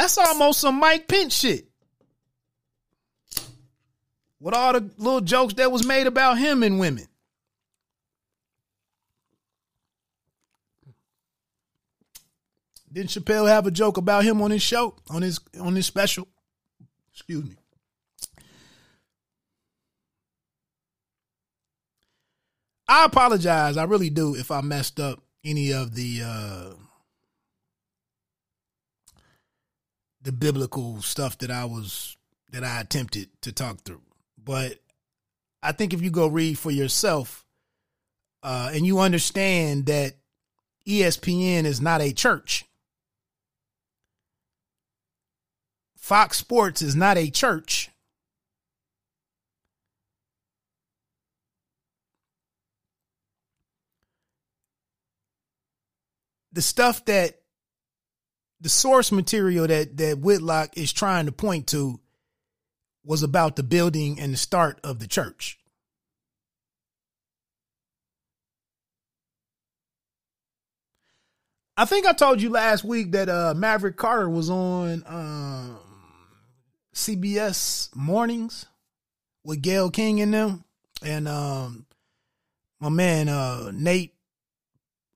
That's 0.00 0.16
almost 0.16 0.60
some 0.60 0.76
Mike 0.76 1.08
Pence 1.08 1.34
shit. 1.34 1.66
With 4.40 4.54
all 4.54 4.72
the 4.72 4.90
little 4.96 5.20
jokes 5.20 5.52
that 5.54 5.70
was 5.70 5.84
made 5.84 6.06
about 6.06 6.38
him 6.38 6.62
and 6.62 6.80
women. 6.80 7.09
Didn't 12.92 13.10
Chappelle 13.10 13.48
have 13.48 13.66
a 13.66 13.70
joke 13.70 13.96
about 13.96 14.24
him 14.24 14.42
on 14.42 14.50
his 14.50 14.62
show, 14.62 14.96
on 15.08 15.22
his 15.22 15.38
on 15.60 15.76
his 15.76 15.86
special? 15.86 16.26
Excuse 17.12 17.44
me. 17.44 17.56
I 22.88 23.04
apologize. 23.04 23.76
I 23.76 23.84
really 23.84 24.10
do 24.10 24.34
if 24.34 24.50
I 24.50 24.60
messed 24.62 24.98
up 24.98 25.22
any 25.44 25.72
of 25.72 25.94
the 25.94 26.22
uh 26.24 26.74
the 30.22 30.32
biblical 30.32 31.00
stuff 31.00 31.38
that 31.38 31.50
I 31.50 31.64
was 31.64 32.16
that 32.50 32.64
I 32.64 32.80
attempted 32.80 33.28
to 33.42 33.52
talk 33.52 33.82
through. 33.82 34.02
But 34.42 34.78
I 35.62 35.72
think 35.72 35.94
if 35.94 36.02
you 36.02 36.10
go 36.10 36.26
read 36.26 36.58
for 36.58 36.70
yourself 36.70 37.46
uh, 38.42 38.70
and 38.72 38.86
you 38.86 38.98
understand 38.98 39.86
that 39.86 40.14
ESPN 40.86 41.64
is 41.64 41.80
not 41.80 42.00
a 42.00 42.12
church, 42.12 42.64
Fox 46.00 46.38
Sports 46.38 46.82
is 46.82 46.96
not 46.96 47.18
a 47.18 47.30
church. 47.30 47.90
The 56.52 56.62
stuff 56.62 57.04
that 57.04 57.36
the 58.60 58.68
source 58.68 59.12
material 59.12 59.68
that 59.68 59.96
that 59.98 60.18
Whitlock 60.18 60.76
is 60.76 60.92
trying 60.92 61.26
to 61.26 61.32
point 61.32 61.68
to 61.68 62.00
was 63.04 63.22
about 63.22 63.54
the 63.54 63.62
building 63.62 64.18
and 64.18 64.32
the 64.32 64.38
start 64.38 64.80
of 64.82 64.98
the 64.98 65.06
church. 65.06 65.58
I 71.76 71.84
think 71.84 72.04
I 72.04 72.12
told 72.12 72.42
you 72.42 72.50
last 72.50 72.84
week 72.84 73.12
that 73.12 73.28
uh, 73.28 73.54
Maverick 73.56 73.96
Carter 73.96 74.28
was 74.28 74.50
on 74.50 75.02
um, 75.06 75.78
CBS 76.94 77.94
Mornings 77.94 78.66
with 79.44 79.62
Gayle 79.62 79.90
King 79.90 80.18
in 80.18 80.30
them, 80.30 80.64
and 81.02 81.28
um, 81.28 81.86
my 82.80 82.88
man 82.88 83.28
uh, 83.28 83.70
Nate 83.72 84.14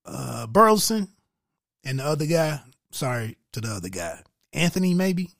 uh, 0.06 0.46
Burleson 0.46 1.08
and 1.84 1.98
the 1.98 2.04
other 2.04 2.26
guy. 2.26 2.60
Sorry 2.90 3.36
to 3.52 3.60
the 3.60 3.68
other 3.68 3.88
guy, 3.88 4.20
Anthony. 4.52 4.94
Maybe 4.94 5.30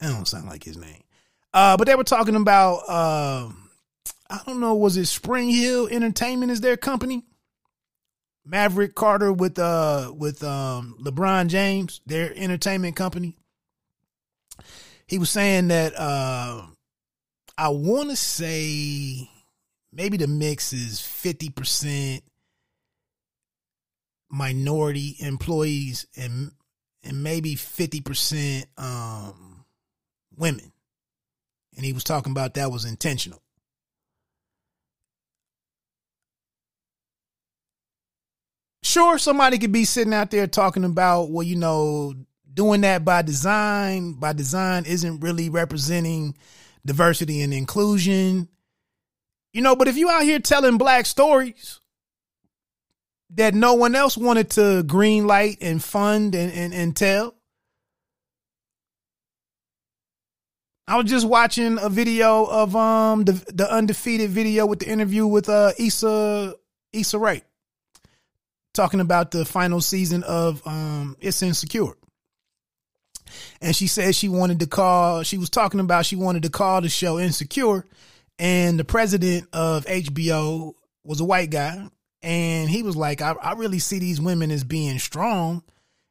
I 0.00 0.08
don't 0.08 0.28
sound 0.28 0.46
like 0.46 0.64
his 0.64 0.76
name. 0.76 1.02
Uh, 1.54 1.76
but 1.76 1.86
they 1.86 1.94
were 1.94 2.04
talking 2.04 2.36
about 2.36 2.82
uh, 2.88 3.48
I 4.28 4.40
don't 4.46 4.60
know, 4.60 4.74
was 4.74 4.96
it 4.96 5.06
Spring 5.06 5.50
Hill 5.50 5.88
Entertainment 5.88 6.52
is 6.52 6.60
their 6.60 6.76
company? 6.76 7.24
Maverick 8.44 8.94
Carter 8.94 9.32
with 9.32 9.58
uh 9.58 10.12
with 10.16 10.44
um 10.44 10.96
LeBron 11.02 11.48
James, 11.48 12.00
their 12.06 12.32
entertainment 12.36 12.94
company. 12.96 13.36
He 15.06 15.18
was 15.18 15.30
saying 15.30 15.68
that 15.68 15.94
uh 15.96 16.66
I 17.58 17.68
want 17.68 18.10
to 18.10 18.16
say 18.16 19.30
maybe 19.92 20.16
the 20.16 20.26
mix 20.26 20.72
is 20.72 21.00
50% 21.00 22.22
minority 24.30 25.16
employees 25.20 26.06
and 26.16 26.52
and 27.02 27.22
maybe 27.22 27.54
50% 27.54 28.66
um 28.76 29.64
women. 30.36 30.72
And 31.76 31.84
he 31.84 31.92
was 31.92 32.04
talking 32.04 32.32
about 32.32 32.54
that 32.54 32.72
was 32.72 32.84
intentional. 32.84 33.40
Sure, 38.82 39.18
somebody 39.18 39.58
could 39.58 39.72
be 39.72 39.84
sitting 39.84 40.14
out 40.14 40.30
there 40.30 40.46
talking 40.46 40.84
about, 40.84 41.30
well, 41.30 41.42
you 41.42 41.56
know, 41.56 42.14
doing 42.56 42.80
that 42.80 43.04
by 43.04 43.22
design, 43.22 44.14
by 44.14 44.32
design 44.32 44.84
isn't 44.86 45.20
really 45.20 45.48
representing 45.50 46.34
diversity 46.84 47.42
and 47.42 47.54
inclusion. 47.54 48.48
You 49.52 49.62
know, 49.62 49.76
but 49.76 49.86
if 49.88 49.96
you 49.96 50.10
out 50.10 50.24
here 50.24 50.40
telling 50.40 50.78
black 50.78 51.06
stories 51.06 51.80
that 53.30 53.54
no 53.54 53.74
one 53.74 53.94
else 53.94 54.16
wanted 54.16 54.50
to 54.50 54.82
green 54.84 55.26
light 55.26 55.58
and 55.60 55.82
fund 55.82 56.34
and, 56.34 56.52
and, 56.52 56.72
and 56.72 56.96
tell. 56.96 57.34
I 60.88 60.96
was 60.96 61.06
just 61.06 61.26
watching 61.26 61.78
a 61.80 61.88
video 61.88 62.44
of 62.44 62.76
um 62.76 63.24
the 63.24 63.32
the 63.52 63.70
undefeated 63.70 64.30
video 64.30 64.66
with 64.66 64.78
the 64.78 64.88
interview 64.88 65.26
with 65.26 65.48
uh 65.48 65.72
Issa 65.78 66.54
Issa 66.92 67.18
Rae 67.18 67.42
talking 68.72 69.00
about 69.00 69.32
the 69.32 69.44
final 69.44 69.80
season 69.80 70.22
of 70.22 70.64
um 70.64 71.16
It's 71.20 71.42
Insecure. 71.42 71.96
And 73.60 73.74
she 73.74 73.86
said 73.86 74.14
she 74.14 74.28
wanted 74.28 74.60
to 74.60 74.66
call, 74.66 75.22
she 75.22 75.38
was 75.38 75.50
talking 75.50 75.80
about 75.80 76.06
she 76.06 76.16
wanted 76.16 76.42
to 76.42 76.50
call 76.50 76.80
the 76.80 76.88
show 76.88 77.18
Insecure. 77.18 77.84
And 78.38 78.78
the 78.78 78.84
president 78.84 79.48
of 79.52 79.86
HBO 79.86 80.74
was 81.04 81.20
a 81.20 81.24
white 81.24 81.50
guy. 81.50 81.88
And 82.22 82.68
he 82.68 82.82
was 82.82 82.96
like, 82.96 83.22
I, 83.22 83.32
I 83.32 83.52
really 83.52 83.78
see 83.78 83.98
these 83.98 84.20
women 84.20 84.50
as 84.50 84.64
being 84.64 84.98
strong 84.98 85.62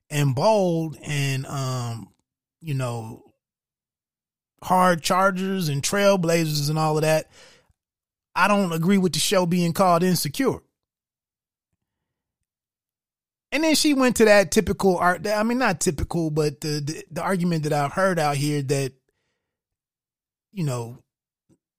and 0.09 0.35
bold 0.35 0.97
and, 1.03 1.45
um, 1.45 2.09
you 2.61 2.73
know, 2.73 3.23
hard 4.63 5.01
chargers 5.01 5.69
and 5.69 5.83
trailblazers 5.83 6.69
and 6.69 6.79
all 6.79 6.97
of 6.97 7.03
that. 7.03 7.29
I 8.35 8.47
don't 8.47 8.73
agree 8.73 8.97
with 8.97 9.13
the 9.13 9.19
show 9.19 9.45
being 9.45 9.73
called 9.73 10.03
Insecure. 10.03 10.59
And 13.55 13.63
then 13.63 13.75
she 13.75 13.93
went 13.93 14.17
to 14.17 14.25
that 14.25 14.51
typical 14.51 14.97
art. 14.97 15.25
I 15.25 15.41
mean, 15.43 15.59
not 15.59 15.79
typical, 15.79 16.29
but 16.29 16.59
the, 16.59 16.81
the, 16.81 17.03
the 17.09 17.21
argument 17.21 17.63
that 17.63 17.71
I've 17.71 17.93
heard 17.93 18.19
out 18.19 18.35
here 18.35 18.61
that, 18.61 18.91
you 20.51 20.65
know, 20.65 20.97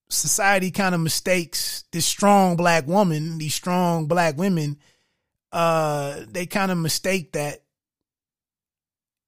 society 0.08 0.70
kind 0.70 0.94
of 0.94 1.02
mistakes 1.02 1.84
this 1.92 2.06
strong 2.06 2.56
black 2.56 2.86
woman, 2.86 3.36
these 3.36 3.54
strong 3.54 4.06
black 4.06 4.38
women. 4.38 4.78
Uh, 5.52 6.20
they 6.26 6.46
kind 6.46 6.72
of 6.72 6.78
mistake 6.78 7.32
that, 7.32 7.62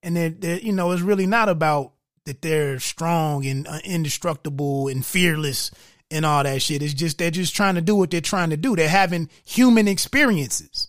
and 0.03 0.17
they're, 0.17 0.31
they're, 0.31 0.59
you 0.59 0.73
know, 0.73 0.91
it's 0.93 1.03
really 1.03 1.27
not 1.27 1.51
about 1.51 1.93
that 2.25 2.41
they're 2.41 2.81
strong 2.81 3.45
and 3.45 3.69
uh, 3.69 3.81
indestructible 3.85 4.89
and 4.89 5.05
fearless 5.05 5.71
and 6.11 6.25
all 6.25 6.43
that 6.45 6.63
shit. 6.63 6.83
It's 6.83 6.95
just 6.95 7.19
they're 7.19 7.31
just 7.31 7.55
trying 7.55 7.75
to 7.75 7.83
do 7.83 7.95
what 7.95 8.11
they're 8.11 8.23
trying 8.23 8.49
to 8.49 8.57
do. 8.57 8.75
They're 8.75 8.89
having 8.89 9.29
human 9.45 9.87
experiences 9.87 10.88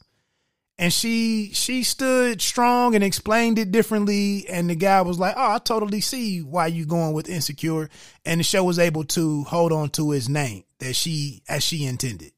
and 0.80 0.94
she 0.94 1.52
she 1.54 1.84
stood 1.84 2.42
strong 2.42 2.96
and 2.96 3.04
explained 3.04 3.60
it 3.60 3.70
differently. 3.70 4.48
And 4.48 4.70
the 4.70 4.76
guy 4.76 5.02
was 5.02 5.20
like 5.20 5.36
oh 5.38 5.52
i 5.52 5.60
totally 5.60 6.00
see 6.00 6.40
why 6.42 6.68
you 6.68 6.86
going 6.86 7.12
with 7.12 7.30
insecure. 7.30 7.90
And 8.26 8.40
the 8.40 8.46
show 8.46 8.64
was 8.64 8.80
able 8.80 9.04
to 9.04 9.44
hold 9.44 9.74
on 9.74 9.90
to 9.92 10.12
his 10.12 10.30
name 10.30 10.64
that 10.80 10.96
she 10.96 11.44
as 11.50 11.64
she 11.64 11.86
intended. 11.86 12.32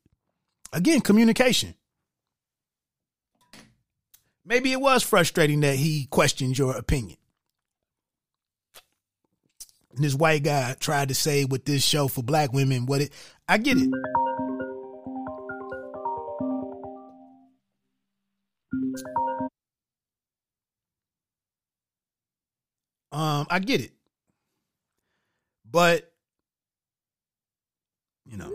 Again 0.73 1.01
communication. 1.01 1.75
Maybe 4.43 4.71
it 4.71 4.81
was 4.81 5.03
frustrating 5.03 5.59
that 5.59 5.75
he 5.75 6.07
questioned 6.09 6.57
your 6.57 6.75
opinion. 6.75 7.19
And 9.93 10.03
this 10.03 10.15
white 10.15 10.41
guy 10.41 10.75
tried 10.79 11.09
to 11.09 11.13
say 11.15 11.45
with 11.45 11.65
this 11.65 11.83
show 11.83 12.07
for 12.07 12.23
black 12.23 12.51
women 12.53 12.87
what 12.87 13.01
it 13.01 13.13
i 13.47 13.59
get 13.59 13.77
it 13.77 13.89
Um, 23.13 23.45
I 23.49 23.59
get 23.59 23.81
it. 23.81 23.91
But 25.69 26.11
you 28.25 28.37
know. 28.37 28.51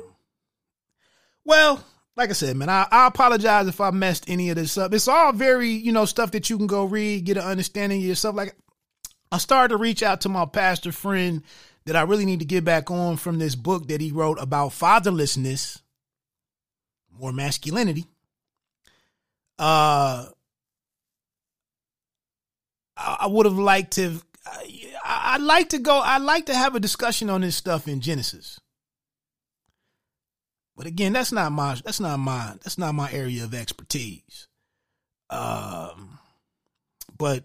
Well, 1.44 1.84
like 2.16 2.30
I 2.30 2.32
said, 2.32 2.56
man, 2.56 2.68
I, 2.68 2.86
I 2.90 3.06
apologize 3.06 3.68
if 3.68 3.80
I 3.80 3.90
messed 3.90 4.28
any 4.28 4.50
of 4.50 4.56
this 4.56 4.78
up. 4.78 4.92
It's 4.94 5.06
all 5.06 5.32
very, 5.32 5.70
you 5.70 5.92
know, 5.92 6.06
stuff 6.06 6.32
that 6.32 6.50
you 6.50 6.56
can 6.56 6.66
go 6.66 6.84
read, 6.84 7.24
get 7.24 7.36
an 7.36 7.44
understanding 7.44 8.00
of 8.00 8.04
yourself. 8.04 8.34
Like 8.34 8.56
I 9.30 9.38
started 9.38 9.68
to 9.68 9.76
reach 9.76 10.02
out 10.02 10.22
to 10.22 10.28
my 10.28 10.46
pastor 10.46 10.92
friend 10.92 11.42
that 11.84 11.94
I 11.94 12.02
really 12.02 12.24
need 12.24 12.40
to 12.40 12.46
get 12.46 12.64
back 12.64 12.90
on 12.90 13.16
from 13.16 13.38
this 13.38 13.54
book 13.54 13.88
that 13.88 14.00
he 14.00 14.10
wrote 14.10 14.38
about 14.40 14.70
fatherlessness, 14.70 15.80
more 17.16 17.32
masculinity. 17.32 18.06
Uh 19.58 20.26
I 22.96 23.26
would 23.26 23.46
have 23.46 23.58
liked 23.58 23.92
to 23.94 24.20
I'd 25.04 25.42
like 25.42 25.70
to 25.70 25.78
go, 25.78 25.98
I'd 25.98 26.22
like 26.22 26.46
to 26.46 26.54
have 26.54 26.74
a 26.74 26.80
discussion 26.80 27.30
on 27.30 27.40
this 27.40 27.56
stuff 27.56 27.88
in 27.88 28.00
Genesis. 28.00 28.60
But 30.76 30.86
again, 30.86 31.12
that's 31.12 31.32
not 31.32 31.52
my 31.52 31.76
that's 31.84 32.00
not 32.00 32.18
my 32.18 32.54
that's 32.62 32.78
not 32.78 32.94
my 32.94 33.10
area 33.10 33.44
of 33.44 33.54
expertise. 33.54 34.48
Um 35.30 36.18
but 37.16 37.44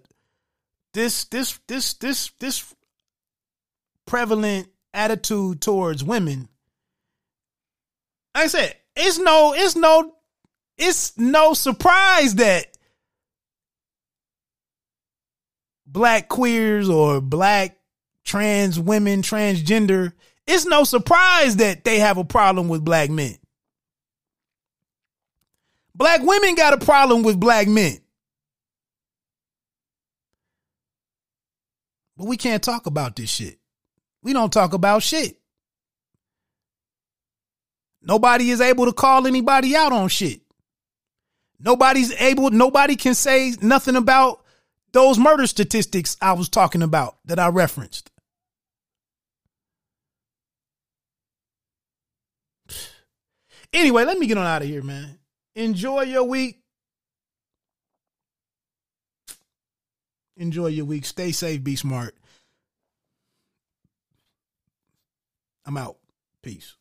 this 0.93 1.25
this 1.25 1.59
this 1.67 1.93
this 1.95 2.31
this 2.39 2.75
prevalent 4.05 4.67
attitude 4.93 5.61
towards 5.61 6.03
women 6.03 6.49
like 8.35 8.45
I 8.45 8.47
said, 8.47 8.75
it's 8.95 9.17
no 9.17 9.53
it's 9.55 9.75
no 9.75 10.15
it's 10.81 11.15
no 11.15 11.53
surprise 11.53 12.35
that 12.35 12.65
black 15.85 16.27
queers 16.27 16.89
or 16.89 17.21
black 17.21 17.77
trans 18.23 18.79
women, 18.79 19.21
transgender, 19.21 20.13
it's 20.47 20.65
no 20.65 20.83
surprise 20.83 21.57
that 21.57 21.83
they 21.83 21.99
have 21.99 22.17
a 22.17 22.23
problem 22.23 22.67
with 22.67 22.83
black 22.83 23.11
men. 23.11 23.37
Black 25.93 26.21
women 26.23 26.55
got 26.55 26.73
a 26.73 26.83
problem 26.83 27.21
with 27.21 27.39
black 27.39 27.67
men. 27.67 27.99
But 32.17 32.25
we 32.25 32.37
can't 32.37 32.63
talk 32.63 32.87
about 32.87 33.15
this 33.15 33.29
shit. 33.29 33.59
We 34.23 34.33
don't 34.33 34.51
talk 34.51 34.73
about 34.73 35.03
shit. 35.03 35.37
Nobody 38.01 38.49
is 38.49 38.61
able 38.61 38.85
to 38.85 38.93
call 38.93 39.27
anybody 39.27 39.75
out 39.75 39.91
on 39.91 40.09
shit. 40.09 40.41
Nobody's 41.63 42.11
able, 42.19 42.49
nobody 42.49 42.95
can 42.95 43.13
say 43.13 43.53
nothing 43.61 43.95
about 43.95 44.43
those 44.93 45.17
murder 45.17 45.47
statistics 45.47 46.17
I 46.21 46.33
was 46.33 46.49
talking 46.49 46.81
about 46.81 47.17
that 47.25 47.39
I 47.39 47.49
referenced. 47.49 48.09
Anyway, 53.73 54.03
let 54.03 54.17
me 54.17 54.27
get 54.27 54.37
on 54.37 54.45
out 54.45 54.61
of 54.61 54.67
here, 54.67 54.83
man. 54.83 55.17
Enjoy 55.55 56.01
your 56.01 56.23
week. 56.23 56.59
Enjoy 60.35 60.67
your 60.67 60.85
week. 60.85 61.05
Stay 61.05 61.31
safe. 61.31 61.63
Be 61.63 61.75
smart. 61.75 62.15
I'm 65.65 65.77
out. 65.77 65.97
Peace. 66.41 66.75